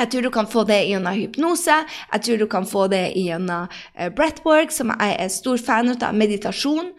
Jeg 0.00 0.12
tror 0.12 0.24
du 0.24 0.32
kan 0.32 0.48
få 0.48 0.64
det 0.68 0.80
gjennom 0.88 1.16
hypnose, 1.16 1.82
jeg 2.14 2.24
tror 2.24 2.40
du 2.40 2.48
kan 2.50 2.66
få 2.66 2.86
det 2.92 3.04
gjennom 3.20 3.68
uh, 3.68 4.08
breathwork, 4.16 4.72
som 4.72 4.92
jeg 4.96 5.16
er 5.20 5.30
stor 5.32 5.60
fan 5.60 5.92
av, 5.92 6.10
meditasjon. 6.16 6.92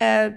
Uh, 0.00 0.32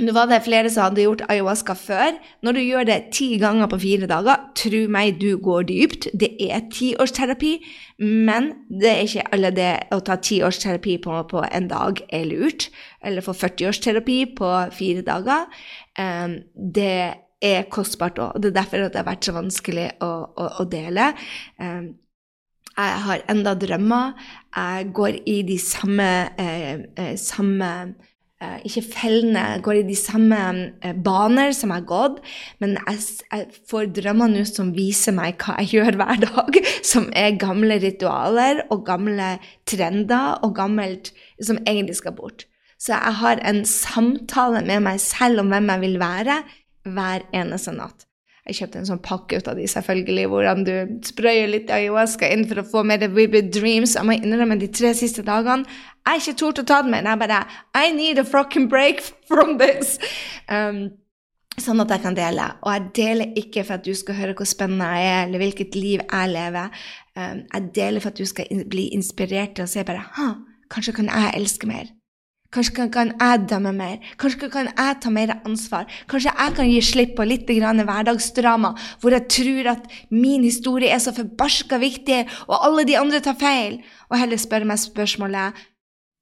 nå 0.00 0.14
var 0.16 0.28
det 0.30 0.38
flere 0.46 0.70
som 0.72 0.86
hadde 0.86 1.04
gjort 1.04 1.22
ayahuasca 1.28 1.74
før. 1.76 2.16
Når 2.44 2.56
du 2.56 2.60
gjør 2.62 2.86
det 2.88 2.98
ti 3.16 3.28
ganger 3.40 3.68
på 3.68 3.80
fire 3.82 4.08
dager, 4.08 4.46
tro 4.56 4.80
meg, 4.92 5.18
du 5.20 5.36
går 5.42 5.66
dypt. 5.68 6.08
Det 6.16 6.30
er 6.46 6.62
tiårsterapi, 6.72 7.52
men 8.00 8.52
det 8.70 8.90
er 8.90 9.02
ikke 9.04 9.26
alle 9.34 9.50
det 9.56 9.72
å 9.92 10.00
ta 10.06 10.16
tiårsterapi 10.16 10.96
på, 11.04 11.18
på 11.32 11.44
en 11.50 11.68
dag 11.72 12.00
er 12.08 12.28
lurt. 12.30 12.70
Eller 13.04 13.24
få 13.24 13.34
40-årsterapi 13.36 14.20
på 14.38 14.52
fire 14.76 15.04
dager. 15.04 15.50
Um, 15.98 16.40
det 16.54 16.96
er 17.40 17.66
kostbart 17.72 18.20
òg. 18.20 18.36
Det 18.40 18.50
er 18.50 18.60
derfor 18.60 18.84
det 18.84 19.00
har 19.00 19.08
vært 19.08 19.26
så 19.26 19.34
vanskelig 19.36 19.88
å, 20.04 20.12
å, 20.28 20.52
å 20.62 20.68
dele. 20.70 21.10
Um, 21.60 21.90
jeg 22.80 23.02
har 23.06 23.24
enda 23.32 23.56
drømmer. 23.58 24.14
Jeg 24.56 24.92
går 24.96 25.18
i 25.28 25.40
de 25.46 25.58
samme, 25.60 26.10
eh, 26.40 26.86
eh 26.96 27.16
samme 27.18 27.70
eh, 28.40 28.58
Ikke 28.64 28.82
fellene, 28.82 29.40
jeg 29.54 29.62
går 29.62 29.80
i 29.80 29.88
de 29.88 29.96
samme 29.98 30.38
baner 31.04 31.52
som 31.52 31.70
jeg 31.70 31.82
har 31.82 31.88
gått, 31.88 32.20
men 32.60 32.78
jeg, 32.78 33.02
jeg 33.32 33.48
får 33.68 33.90
drømmer 33.98 34.32
nå 34.32 34.44
som 34.48 34.72
viser 34.72 35.12
meg 35.12 35.36
hva 35.42 35.58
jeg 35.60 35.72
gjør 35.76 35.98
hver 36.00 36.22
dag, 36.24 36.60
som 36.82 37.10
er 37.12 37.36
gamle 37.36 37.76
ritualer 37.82 38.64
og 38.70 38.86
gamle 38.86 39.34
trender 39.68 40.40
og 40.40 40.54
gammelt 40.56 41.12
som 41.42 41.60
egentlig 41.66 41.98
skal 42.00 42.16
bort. 42.16 42.46
Så 42.80 42.94
jeg 42.94 43.18
har 43.20 43.42
en 43.44 43.60
samtale 43.68 44.64
med 44.64 44.86
meg 44.86 45.02
selv 45.04 45.42
om 45.42 45.52
hvem 45.52 45.68
jeg 45.68 45.80
vil 45.82 45.98
være, 46.00 46.38
hver 46.84 47.26
eneste 47.36 47.74
natt. 47.76 48.06
Jeg 48.48 48.56
kjøpte 48.56 48.80
en 48.80 48.88
sånn 48.88 49.02
pakke 49.04 49.38
ut 49.38 49.48
av 49.52 49.58
de, 49.60 49.66
selvfølgelig, 49.68 50.28
hvordan 50.32 50.62
du 50.66 50.72
sprøyer 51.06 51.50
litt 51.52 51.68
ayahuasca 51.70 52.30
inn 52.32 52.46
for 52.48 52.62
å 52.62 52.66
få 52.66 52.82
mer 52.88 53.04
vivid 53.12 53.52
dreams. 53.54 53.94
Jeg 53.98 54.08
må 54.08 54.16
innrømme 54.16 54.56
de 54.58 54.70
tre 54.74 54.94
siste 54.96 55.22
dagene 55.26 55.68
jeg 56.00 56.16
har 56.16 56.22
ikke 56.24 56.40
tort 56.40 56.58
å 56.62 56.64
ta 56.66 56.80
den 56.82 56.94
med. 56.94 57.06
Jeg 57.06 57.20
bare 57.20 57.42
I 57.76 57.92
need 57.94 58.18
a 58.18 58.24
fucking 58.24 58.68
break 58.72 59.02
from 59.28 59.58
this. 59.60 59.98
Um, 60.48 60.88
sånn 61.60 61.82
at 61.84 61.92
jeg 61.92 62.02
kan 62.02 62.16
dele. 62.16 62.46
Og 62.64 62.72
jeg 62.72 62.88
deler 62.96 63.38
ikke 63.38 63.64
for 63.68 63.76
at 63.76 63.86
du 63.86 63.92
skal 63.94 64.16
høre 64.18 64.34
hvor 64.38 64.48
spennende 64.48 64.88
jeg 64.96 65.10
er, 65.12 65.22
eller 65.28 65.44
hvilket 65.44 65.76
liv 65.78 66.02
jeg 66.02 66.32
lever. 66.32 66.82
Um, 67.14 67.44
jeg 67.44 67.70
deler 67.76 68.02
for 68.02 68.14
at 68.14 68.18
du 68.18 68.26
skal 68.26 68.64
bli 68.72 68.88
inspirert 68.96 69.54
til 69.58 69.68
å 69.68 69.70
se 69.70 69.84
bare 69.86 70.06
Ha, 70.16 70.30
kanskje 70.72 70.96
kan 70.98 71.12
jeg 71.12 71.34
elske 71.36 71.68
mer. 71.70 71.92
Kanskje 72.50 72.88
kan 72.90 73.12
jeg 73.14 73.42
dømme 73.46 73.70
mer? 73.72 73.98
Kanskje 74.18 74.48
kan 74.50 74.68
jeg 74.72 74.94
ta 75.02 75.10
mer 75.14 75.36
ansvar? 75.46 75.86
Kanskje 76.10 76.32
jeg 76.34 76.54
kan 76.56 76.70
gi 76.70 76.80
slipp 76.82 77.12
på 77.14 77.26
litt 77.28 77.46
hverdagsdrama 77.46 78.72
hvor 78.98 79.14
jeg 79.14 79.28
tror 79.30 79.68
at 79.76 79.84
min 80.10 80.42
historie 80.42 80.90
er 80.90 80.98
så 80.98 81.14
forbarska 81.14 81.78
viktig, 81.78 82.24
og 82.50 82.56
alle 82.58 82.84
de 82.88 82.96
andre 82.98 83.20
tar 83.22 83.38
feil? 83.38 83.78
Og 84.10 84.18
heller 84.18 84.40
spørre 84.40 84.66
meg 84.66 84.82
spørsmålet 84.82 85.60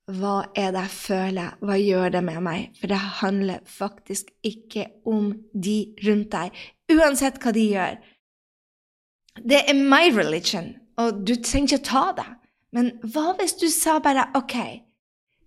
hva 0.09 0.49
er 0.57 0.73
det 0.73 0.83
jeg 0.87 0.93
føler, 0.97 1.57
hva 1.61 1.77
gjør 1.77 2.13
det 2.15 2.23
med 2.25 2.41
meg? 2.45 2.69
For 2.81 2.89
det 2.89 3.01
handler 3.21 3.65
faktisk 3.65 4.31
ikke 4.45 4.87
om 5.09 5.33
de 5.53 5.79
rundt 6.07 6.33
deg, 6.33 6.61
uansett 6.93 7.41
hva 7.43 7.53
de 7.53 7.65
gjør. 7.75 7.99
Det 9.49 9.63
er 9.69 9.77
my 9.77 10.09
religion, 10.17 10.75
og 10.99 11.25
du 11.29 11.35
trenger 11.37 11.77
ikke 11.77 11.81
å 11.83 11.89
ta 11.89 12.05
det. 12.21 12.29
Men 12.73 12.93
hva 13.05 13.35
hvis 13.39 13.57
du 13.61 13.69
sa 13.73 13.99
bare 14.05 14.31
OK? 14.37 14.57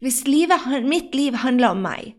Hvis 0.01 0.23
livet, 0.25 0.65
mitt 0.83 1.15
liv 1.15 1.35
handler 1.43 1.75
om 1.75 1.83
meg, 1.85 2.15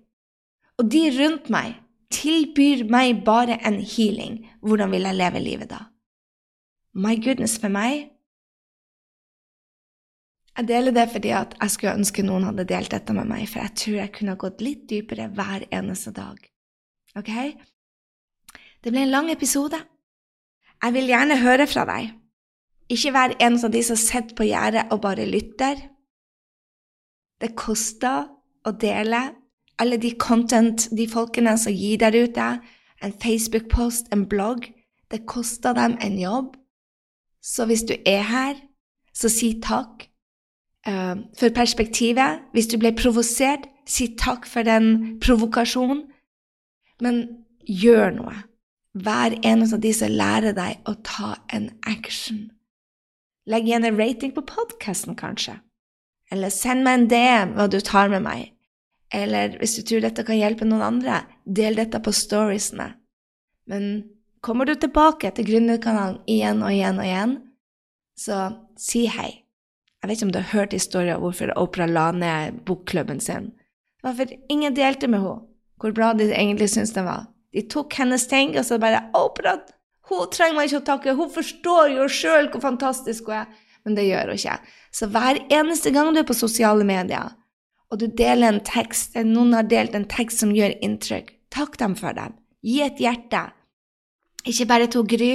og 0.78 0.90
de 0.90 1.02
rundt 1.16 1.50
meg 1.50 1.80
tilbyr 2.12 2.84
meg 2.90 3.24
bare 3.26 3.58
en 3.66 3.80
healing, 3.82 4.42
hvordan 4.62 4.92
vil 4.92 5.08
jeg 5.08 5.18
leve 5.18 5.42
livet 5.42 5.70
da? 5.72 5.80
My 6.94 7.16
goodness, 7.16 7.58
for 7.58 7.72
meg 7.72 8.10
Jeg 10.52 10.68
deler 10.68 10.92
det 10.92 11.06
fordi 11.08 11.30
jeg 11.32 11.70
skulle 11.72 11.94
ønske 11.96 12.22
noen 12.22 12.44
hadde 12.44 12.66
delt 12.68 12.92
dette 12.92 13.14
med 13.16 13.24
meg, 13.24 13.46
for 13.48 13.64
jeg 13.64 13.72
tror 13.82 13.94
jeg 13.96 14.12
kunne 14.18 14.36
gått 14.36 14.60
litt 14.60 14.82
dypere 14.90 15.30
hver 15.32 15.64
eneste 15.72 16.12
dag. 16.12 16.36
Ok? 17.16 17.30
Det 18.84 18.92
ble 18.92 19.06
en 19.06 19.14
lang 19.14 19.30
episode. 19.32 19.80
Jeg 20.82 20.92
vil 20.92 21.08
gjerne 21.08 21.38
høre 21.40 21.66
fra 21.70 21.86
deg. 21.88 22.12
Ikke 22.92 23.14
vær 23.16 23.32
en 23.40 23.56
av 23.56 23.72
de 23.72 23.80
som 23.86 23.96
sitter 23.96 24.36
på 24.36 24.44
gjerdet 24.50 24.92
og 24.92 25.00
bare 25.06 25.24
lytter. 25.24 25.80
Det 27.42 27.56
koster 27.58 28.28
å 28.64 28.72
dele 28.78 29.32
alle 29.82 29.98
de 29.98 30.12
content, 30.18 30.86
de 30.94 31.08
folkene 31.10 31.56
som 31.58 31.74
gir 31.74 31.98
der 31.98 32.14
ute, 32.14 32.48
en 33.02 33.14
Facebook-post, 33.22 34.12
en 34.14 34.28
blogg. 34.30 34.68
Det 35.10 35.24
koster 35.26 35.74
dem 35.74 35.96
en 36.00 36.18
jobb. 36.20 36.54
Så 37.42 37.66
hvis 37.66 37.82
du 37.82 37.96
er 38.06 38.22
her, 38.22 38.54
så 39.14 39.28
si 39.28 39.56
takk 39.60 40.06
uh, 40.86 41.18
for 41.38 41.50
perspektivet. 41.54 42.46
Hvis 42.54 42.70
du 42.70 42.78
ble 42.78 42.94
provosert, 42.94 43.66
si 43.86 44.12
takk 44.14 44.46
for 44.46 44.62
den 44.62 45.18
provokasjonen. 45.20 46.04
Men 47.02 47.22
gjør 47.66 48.14
noe. 48.20 48.38
Vær 48.94 49.34
en 49.42 49.66
av 49.66 49.78
de 49.82 49.92
som 49.96 50.12
lærer 50.12 50.54
deg 50.54 50.86
å 50.86 50.94
ta 51.02 51.34
en 51.50 51.70
action. 51.88 52.50
Legg 53.50 53.66
igjen 53.66 53.88
en 53.88 53.98
rating 53.98 54.34
på 54.36 54.44
podkasten, 54.46 55.16
kanskje. 55.18 55.56
Eller 56.32 56.52
send 56.52 56.86
meg 56.86 56.98
en 56.98 57.06
DM 57.10 57.54
hva 57.58 57.68
du 57.68 57.78
tar 57.84 58.08
med 58.12 58.24
meg. 58.24 58.48
Eller 59.12 59.58
hvis 59.60 59.76
du 59.76 59.84
tror 59.84 60.00
dette 60.04 60.24
kan 60.24 60.38
hjelpe 60.38 60.64
noen 60.64 60.84
andre, 60.86 61.20
del 61.44 61.76
dette 61.76 62.00
på 62.00 62.14
storiesene. 62.16 62.88
Men 63.68 63.88
kommer 64.40 64.66
du 64.66 64.74
tilbake 64.74 65.30
til 65.36 65.50
Gründerkanalen 65.50 66.22
igjen 66.30 66.64
og 66.64 66.72
igjen 66.72 67.00
og 67.00 67.06
igjen, 67.06 67.34
så 68.18 68.38
si 68.80 69.04
hei. 69.12 69.42
Jeg 70.02 70.08
vet 70.08 70.16
ikke 70.16 70.26
om 70.26 70.32
du 70.34 70.40
har 70.40 70.54
hørt 70.56 70.74
historien 70.74 71.18
om 71.18 71.26
hvorfor 71.26 71.52
Opera 71.60 71.86
la 71.86 72.08
ned 72.16 72.62
bokklubben 72.66 73.20
sin. 73.22 73.52
Fordi 74.02 74.40
ingen 74.50 74.74
delte 74.74 75.06
med 75.08 75.22
henne 75.22 75.48
hvor 75.82 75.94
bra 75.94 76.12
de 76.14 76.28
egentlig 76.30 76.70
syntes 76.70 76.94
den 76.94 77.06
var. 77.06 77.28
De 77.52 77.62
tok 77.68 77.94
hennes 77.98 78.24
ting, 78.30 78.54
og 78.56 78.64
så 78.64 78.78
bare 78.80 79.02
Opera, 79.18 79.56
hun 80.08 80.28
trenger 80.32 80.56
meg 80.56 80.70
ikke 80.70 80.80
å 80.80 80.86
takke, 80.86 81.14
hun 81.18 81.30
forstår 81.30 81.92
jo 81.96 82.06
sjøl 82.10 82.48
hvor 82.52 82.62
fantastisk 82.64 83.28
hun 83.28 83.42
er 83.42 83.61
men 83.84 83.96
det 83.98 84.06
gjør 84.08 84.32
hun 84.32 84.40
ikke. 84.40 84.58
Så 84.92 85.08
hver 85.12 85.40
eneste 85.52 85.92
gang 85.94 86.12
du 86.12 86.20
er 86.22 86.28
på 86.28 86.36
sosiale 86.36 86.84
medier, 86.86 87.32
og 87.92 88.00
du 88.00 88.06
deler 88.08 88.48
en 88.48 88.62
tekst, 88.64 89.16
eller 89.16 89.32
noen 89.32 89.56
har 89.56 89.66
delt 89.68 89.96
en 89.96 90.08
tekst 90.08 90.40
som 90.40 90.54
gjør 90.56 90.78
inntrykk, 90.84 91.34
takk 91.52 91.76
dem 91.80 91.96
for 91.98 92.16
dem. 92.16 92.38
Gi 92.64 92.78
et 92.84 93.00
hjerte. 93.02 93.42
Ikke 94.48 94.68
bare 94.70 94.88
til 94.90 95.04
Gry, 95.10 95.32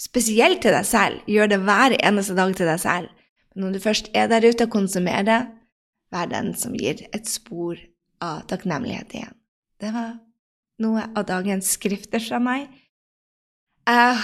spesielt 0.00 0.62
til 0.64 0.74
deg 0.74 0.86
selv. 0.88 1.20
Gjør 1.30 1.50
det 1.52 1.60
hver 1.66 1.96
eneste 1.98 2.36
dag 2.38 2.54
til 2.56 2.70
deg 2.70 2.80
selv. 2.80 3.10
Men 3.54 3.66
når 3.66 3.76
du 3.76 3.84
først 3.84 4.10
er 4.16 4.30
der 4.30 4.46
ute 4.46 4.66
og 4.66 4.72
konsumerer 4.72 5.26
det, 5.28 5.40
vær 6.14 6.30
den 6.30 6.54
som 6.58 6.74
gir 6.78 7.04
et 7.14 7.28
spor 7.28 7.78
av 8.22 8.46
takknemlighet 8.50 9.14
igjen. 9.14 9.36
Det 9.80 9.90
var 9.94 10.16
noe 10.82 11.06
av 11.14 11.26
dagens 11.28 11.74
skrifter 11.76 12.22
fra 12.22 12.40
meg. 12.42 12.66
Jeg 13.84 14.18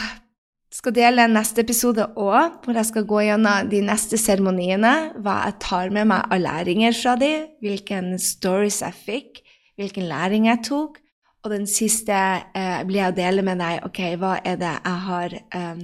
skal 0.70 0.94
dele 0.94 1.26
neste 1.26 1.64
episode 1.64 2.05
òg, 2.14 2.60
hvor 2.62 2.76
jeg 2.78 2.86
skal 2.86 3.06
gå 3.09 3.22
gjennom 3.26 3.70
de 3.70 3.80
neste 3.82 4.18
seremoniene. 4.20 4.94
Hva 5.18 5.40
jeg 5.48 5.56
tar 5.64 5.94
med 5.94 6.06
meg 6.12 6.30
av 6.30 6.42
læringer 6.42 6.94
fra 6.94 7.16
dem, 7.18 7.48
hvilken 7.64 8.12
stories 8.22 8.80
jeg 8.84 8.98
fikk, 9.06 9.40
hvilken 9.80 10.06
læring 10.10 10.47
jeg 10.47 10.62
tok. 10.68 11.01
Og 11.42 11.51
den 11.55 11.66
siste 11.70 12.14
eh, 12.14 12.82
blir 12.86 13.01
jeg 13.02 13.14
å 13.14 13.16
dele 13.16 13.44
med 13.47 13.59
deg 13.62 13.86
ok, 13.88 14.01
hva 14.20 14.36
er 14.44 14.60
det 14.60 14.74
jeg 14.76 15.02
har 15.06 15.36
um, 15.56 15.82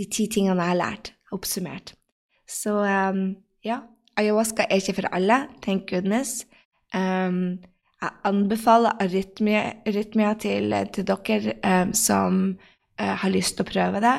De 0.00 0.06
ti 0.08 0.24
tingene 0.32 0.56
jeg 0.64 0.72
har 0.72 0.78
lært, 0.80 1.10
oppsummert. 1.36 1.92
Så 2.48 2.72
um, 2.80 3.34
ja, 3.64 3.82
ayahuasca 4.18 4.64
er 4.64 4.80
ikke 4.80 4.96
for 4.96 5.10
alle, 5.14 5.42
thank 5.64 5.90
goodness. 5.90 6.46
Um, 6.96 7.60
jeg 8.00 8.16
anbefaler 8.24 8.96
arytmia 9.04 10.32
til, 10.40 10.72
til 10.96 11.06
dere 11.06 11.84
som 11.92 12.40
uh, 13.00 13.16
har 13.22 13.32
lyst 13.32 13.56
til 13.56 13.66
å 13.66 13.70
prøve 13.72 14.04
det. 14.04 14.18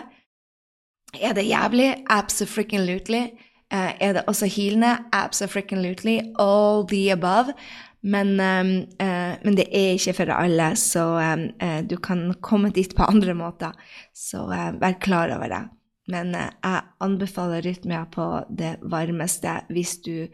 Er 1.21 1.37
det 1.37 1.45
jævlig? 1.47 1.93
Absolutely. 2.09 3.23
Uh, 3.71 3.93
er 4.01 4.17
det 4.17 4.25
også 4.27 4.49
healende? 4.51 4.97
Absolutely. 5.13 6.19
All 6.39 6.87
the 6.87 7.09
above. 7.11 7.55
Men, 8.01 8.39
eh, 8.39 9.37
men, 9.43 9.55
det 9.55 9.67
er 9.69 9.93
ikke 9.93 10.15
for 10.17 10.33
alle, 10.33 10.71
så 10.79 11.05
eh, 11.21 11.81
du 11.85 11.97
kan 12.01 12.31
komme 12.41 12.71
dit 12.73 12.95
på 12.97 13.05
andre 13.05 13.35
måter. 13.37 13.77
Så 14.13 14.47
eh, 14.49 14.71
vær 14.81 14.97
klar 15.03 15.33
over 15.35 15.53
det. 15.53 15.61
Men 16.09 16.33
eh, 16.35 16.49
jeg 16.63 16.81
anbefaler 17.05 17.61
rytmer 17.65 18.09
på 18.13 18.27
det 18.49 18.79
varmeste 18.81 19.59
hvis 19.69 19.99
du 20.01 20.25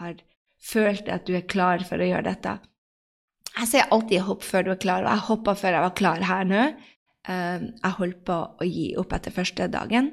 har 0.00 0.20
følt 0.60 1.08
at 1.08 1.24
du 1.24 1.34
er 1.38 1.48
klar 1.48 1.84
for 1.88 2.00
å 2.00 2.10
gjøre 2.10 2.28
dette. 2.28 2.58
Jeg 3.54 3.70
sier 3.70 3.92
alltid 3.94 4.26
'hopp 4.26 4.42
før 4.42 4.64
du 4.66 4.70
er 4.74 4.82
klar', 4.82 5.04
og 5.06 5.12
jeg 5.12 5.26
hoppa 5.28 5.54
før 5.54 5.76
jeg 5.76 5.86
var 5.86 5.96
klar 5.96 6.24
her 6.28 6.44
nå. 6.44 6.62
Jeg 7.24 7.96
holdt 7.98 8.18
på 8.28 8.34
å 8.60 8.66
gi 8.68 8.90
opp 9.00 9.14
etter 9.16 9.32
første 9.32 9.68
dagen. 9.72 10.10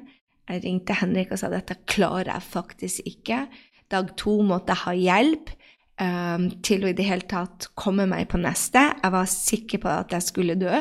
Jeg 0.48 0.62
ringte 0.64 0.96
Henrik 0.98 1.32
og 1.34 1.40
sa 1.40 1.50
dette 1.52 1.78
klarer 1.88 2.32
jeg 2.34 2.46
faktisk 2.50 3.08
ikke. 3.08 3.44
Dag 3.92 4.14
to 4.18 4.38
måtte 4.46 4.74
jeg 4.74 4.84
ha 4.86 4.94
hjelp 4.96 5.52
um, 6.00 6.46
til 6.64 6.84
å 6.84 6.90
i 6.90 6.96
det 6.96 7.06
hele 7.06 7.28
tatt 7.28 7.68
komme 7.78 8.06
meg 8.10 8.28
på 8.32 8.40
neste. 8.42 8.82
Jeg 8.98 9.14
var 9.14 9.28
sikker 9.30 9.82
på 9.82 9.90
at 9.92 10.14
jeg 10.16 10.26
skulle 10.26 10.58
dø. 10.60 10.80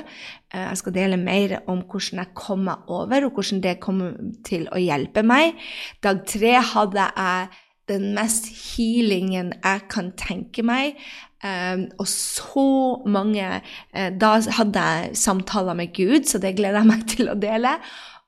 Uh, 0.54 0.64
jeg 0.70 0.80
skal 0.82 0.96
dele 0.96 1.20
mer 1.22 1.58
om 1.72 1.84
hvordan 1.86 2.24
jeg 2.24 2.36
kom 2.38 2.66
meg 2.70 2.92
over, 2.92 3.28
og 3.28 3.38
hvordan 3.38 3.64
det 3.64 3.80
kom 3.84 4.04
til 4.48 4.68
å 4.72 4.82
hjelpe 4.82 5.26
meg. 5.28 5.60
Dag 6.04 6.24
tre 6.30 6.56
hadde 6.74 7.10
jeg 7.10 7.52
den 7.92 8.12
mest 8.16 8.48
healingen 8.54 9.52
jeg 9.58 9.86
kan 9.92 10.14
tenke 10.20 10.64
meg. 10.64 10.96
Um, 11.42 11.88
og 11.98 12.06
så 12.06 13.02
mange 13.10 13.46
uh, 13.98 14.10
Da 14.14 14.36
hadde 14.60 14.82
jeg 14.86 15.18
samtaler 15.18 15.74
med 15.74 15.90
Gud, 15.96 16.28
så 16.30 16.38
det 16.38 16.54
gleder 16.60 16.84
jeg 16.84 16.90
meg 16.92 17.08
til 17.16 17.32
å 17.34 17.38
dele. 17.40 17.80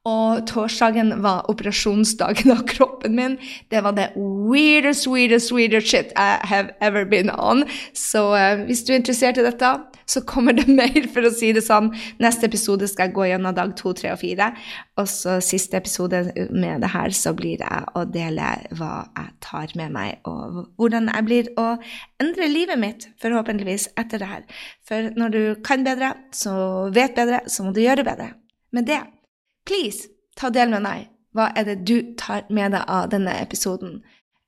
Og 0.04 0.42
torsdagen 0.50 1.14
var 1.24 1.46
operasjonsdagen 1.48 2.52
av 2.52 2.66
kroppen 2.68 3.14
min. 3.16 3.38
Det 3.72 3.80
var 3.86 3.96
det 3.96 4.10
weirdest, 4.18 5.08
weirdest, 5.08 5.54
weirdest 5.56 5.88
shit 5.88 6.12
I 6.20 6.44
have 6.44 6.74
ever 6.84 7.06
been 7.08 7.32
on. 7.32 7.64
Så 7.96 8.26
uh, 8.36 8.66
hvis 8.68 8.84
du 8.84 8.92
er 8.92 9.00
interessert 9.00 9.40
i 9.40 9.46
dette, 9.46 9.70
så 10.04 10.20
kommer 10.28 10.58
det 10.58 10.68
mer, 10.82 11.08
for 11.14 11.24
å 11.24 11.32
si 11.32 11.54
det 11.56 11.64
sånn. 11.64 11.94
Neste 12.20 12.50
episode 12.52 12.90
skal 12.92 13.08
jeg 13.08 13.16
gå 13.16 13.30
gjennom 13.30 13.56
dag 13.56 13.72
to, 13.80 13.96
tre 13.96 14.12
og 14.12 14.20
fire. 14.20 14.52
Og 15.00 15.08
så 15.08 15.38
siste 15.40 15.80
episode 15.80 16.26
med 16.52 16.84
det 16.84 16.92
her, 16.92 17.16
så 17.16 17.32
blir 17.40 17.64
det 17.64 17.72
å 17.96 18.04
dele 18.04 18.52
hva 18.76 18.92
jeg 19.08 19.34
tar 19.48 19.72
med 19.80 19.96
meg, 19.96 20.20
og 20.28 20.66
hvordan 20.76 21.08
jeg 21.14 21.30
blir 21.32 21.52
å 21.56 21.70
endre 22.20 22.52
livet 22.52 22.84
mitt, 22.84 23.08
forhåpentligvis, 23.24 23.94
etter 23.96 24.20
det 24.20 24.32
her. 24.36 24.46
For 24.84 25.16
når 25.16 25.36
du 25.40 25.44
kan 25.64 25.88
bedre, 25.88 26.12
så 26.36 26.90
vet 26.92 27.16
bedre, 27.16 27.46
så 27.48 27.64
må 27.64 27.72
du 27.72 27.86
gjøre 27.88 28.04
bedre. 28.12 28.34
Med 28.76 28.90
det 28.90 29.00
Please, 29.66 30.10
ta 30.36 30.50
del 30.54 30.72
med 30.74 30.84
meg. 30.86 31.10
Hva 31.34 31.50
er 31.58 31.66
det 31.68 31.80
du 31.88 32.14
tar 32.20 32.46
med 32.54 32.76
deg 32.76 32.84
av 32.88 33.10
denne 33.14 33.34
episoden? 33.42 34.02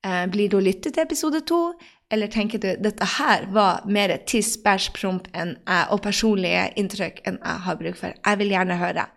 Eh, 0.05 0.25
blir 0.29 0.51
du 0.51 0.59
å 0.59 0.63
lytte 0.63 0.91
til 0.91 1.01
episode 1.01 1.41
to, 1.49 1.73
eller 2.13 2.29
tenker 2.29 2.61
du 2.61 2.69
dette 2.77 3.07
her 3.15 3.47
var 3.55 3.85
mer 3.89 4.13
tiss, 4.29 4.53
bæsj, 4.61 4.91
promp 4.93 5.29
og 5.33 6.01
personlige 6.05 6.67
inntrykk 6.77 7.23
enn 7.25 7.39
jeg 7.41 7.65
har 7.65 7.79
bruk 7.81 7.97
for? 7.97 8.13
Jeg 8.13 8.41
vil 8.41 8.53
gjerne 8.53 8.77
høre. 8.81 9.07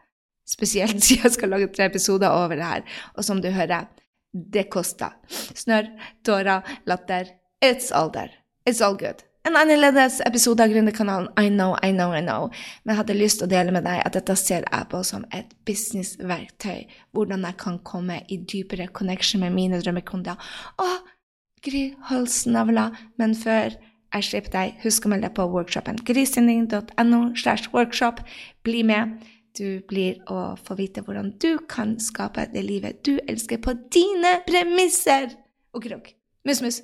Spesielt 0.49 1.03
siden 1.05 1.27
jeg 1.27 1.37
skal 1.37 1.53
lage 1.53 1.71
tre 1.75 1.91
episoder 1.91 2.33
over 2.33 2.57
det 2.57 2.73
her. 2.73 3.01
Og 3.17 3.25
som 3.27 3.43
du 3.45 3.51
hører, 3.53 3.91
det 4.33 4.69
koster. 4.73 5.13
Snørr, 5.29 5.93
tårer, 6.25 6.65
latter. 6.87 7.35
It's 7.61 7.93
all 7.93 8.13
there. 8.13 8.33
It's 8.65 8.81
all 8.81 8.97
good. 8.97 9.28
En 9.49 9.57
annerledes 9.57 10.21
episode 10.21 10.63
av 10.63 10.69
Gründerkanalen. 10.69 11.29
I 11.41 11.49
know, 11.49 11.77
I 11.83 11.91
know, 11.91 12.13
I 12.13 12.21
know. 12.21 12.51
Men 12.85 12.93
jeg 12.93 12.99
hadde 12.99 13.15
lyst 13.17 13.39
til 13.41 13.47
å 13.47 13.49
dele 13.49 13.73
med 13.73 13.87
deg 13.87 14.03
at 14.05 14.13
dette 14.13 14.35
ser 14.37 14.67
jeg 14.67 14.89
på 14.91 14.99
som 15.09 15.23
et 15.33 15.55
businessverktøy. 15.65 16.83
Hvordan 17.17 17.47
jeg 17.49 17.57
kan 17.63 17.79
komme 17.81 18.19
i 18.29 18.37
dypere 18.51 18.91
connection 18.93 19.41
med 19.41 19.55
mine 19.57 19.79
drømmekunder. 19.81 20.37
Å, 20.85 20.89
Gry 21.65 21.95
Holsnavla. 22.11 22.91
Men 23.17 23.33
før 23.41 23.79
jeg 23.79 24.29
slipper 24.29 24.53
deg, 24.53 24.77
husk 24.85 25.09
å 25.09 25.15
melde 25.15 25.31
deg 25.31 25.39
på 25.41 25.49
workshopen. 25.55 26.03
grisending.no 26.05 27.23
slash 27.33 27.73
workshop. 27.73 28.21
Bli 28.69 28.85
med. 28.85 29.17
Du 29.57 29.81
blir 29.89 30.21
å 30.29 30.59
få 30.61 30.77
vite 30.77 31.07
hvordan 31.07 31.33
du 31.41 31.55
kan 31.73 31.97
skape 31.97 32.51
det 32.53 32.69
livet 32.69 33.01
du 33.01 33.17
elsker, 33.25 33.65
på 33.65 33.79
dine 33.89 34.43
premisser. 34.45 35.33
Og 35.73 35.89
krok. 35.89 36.13
Mus, 36.45 36.61
mus. 36.61 36.83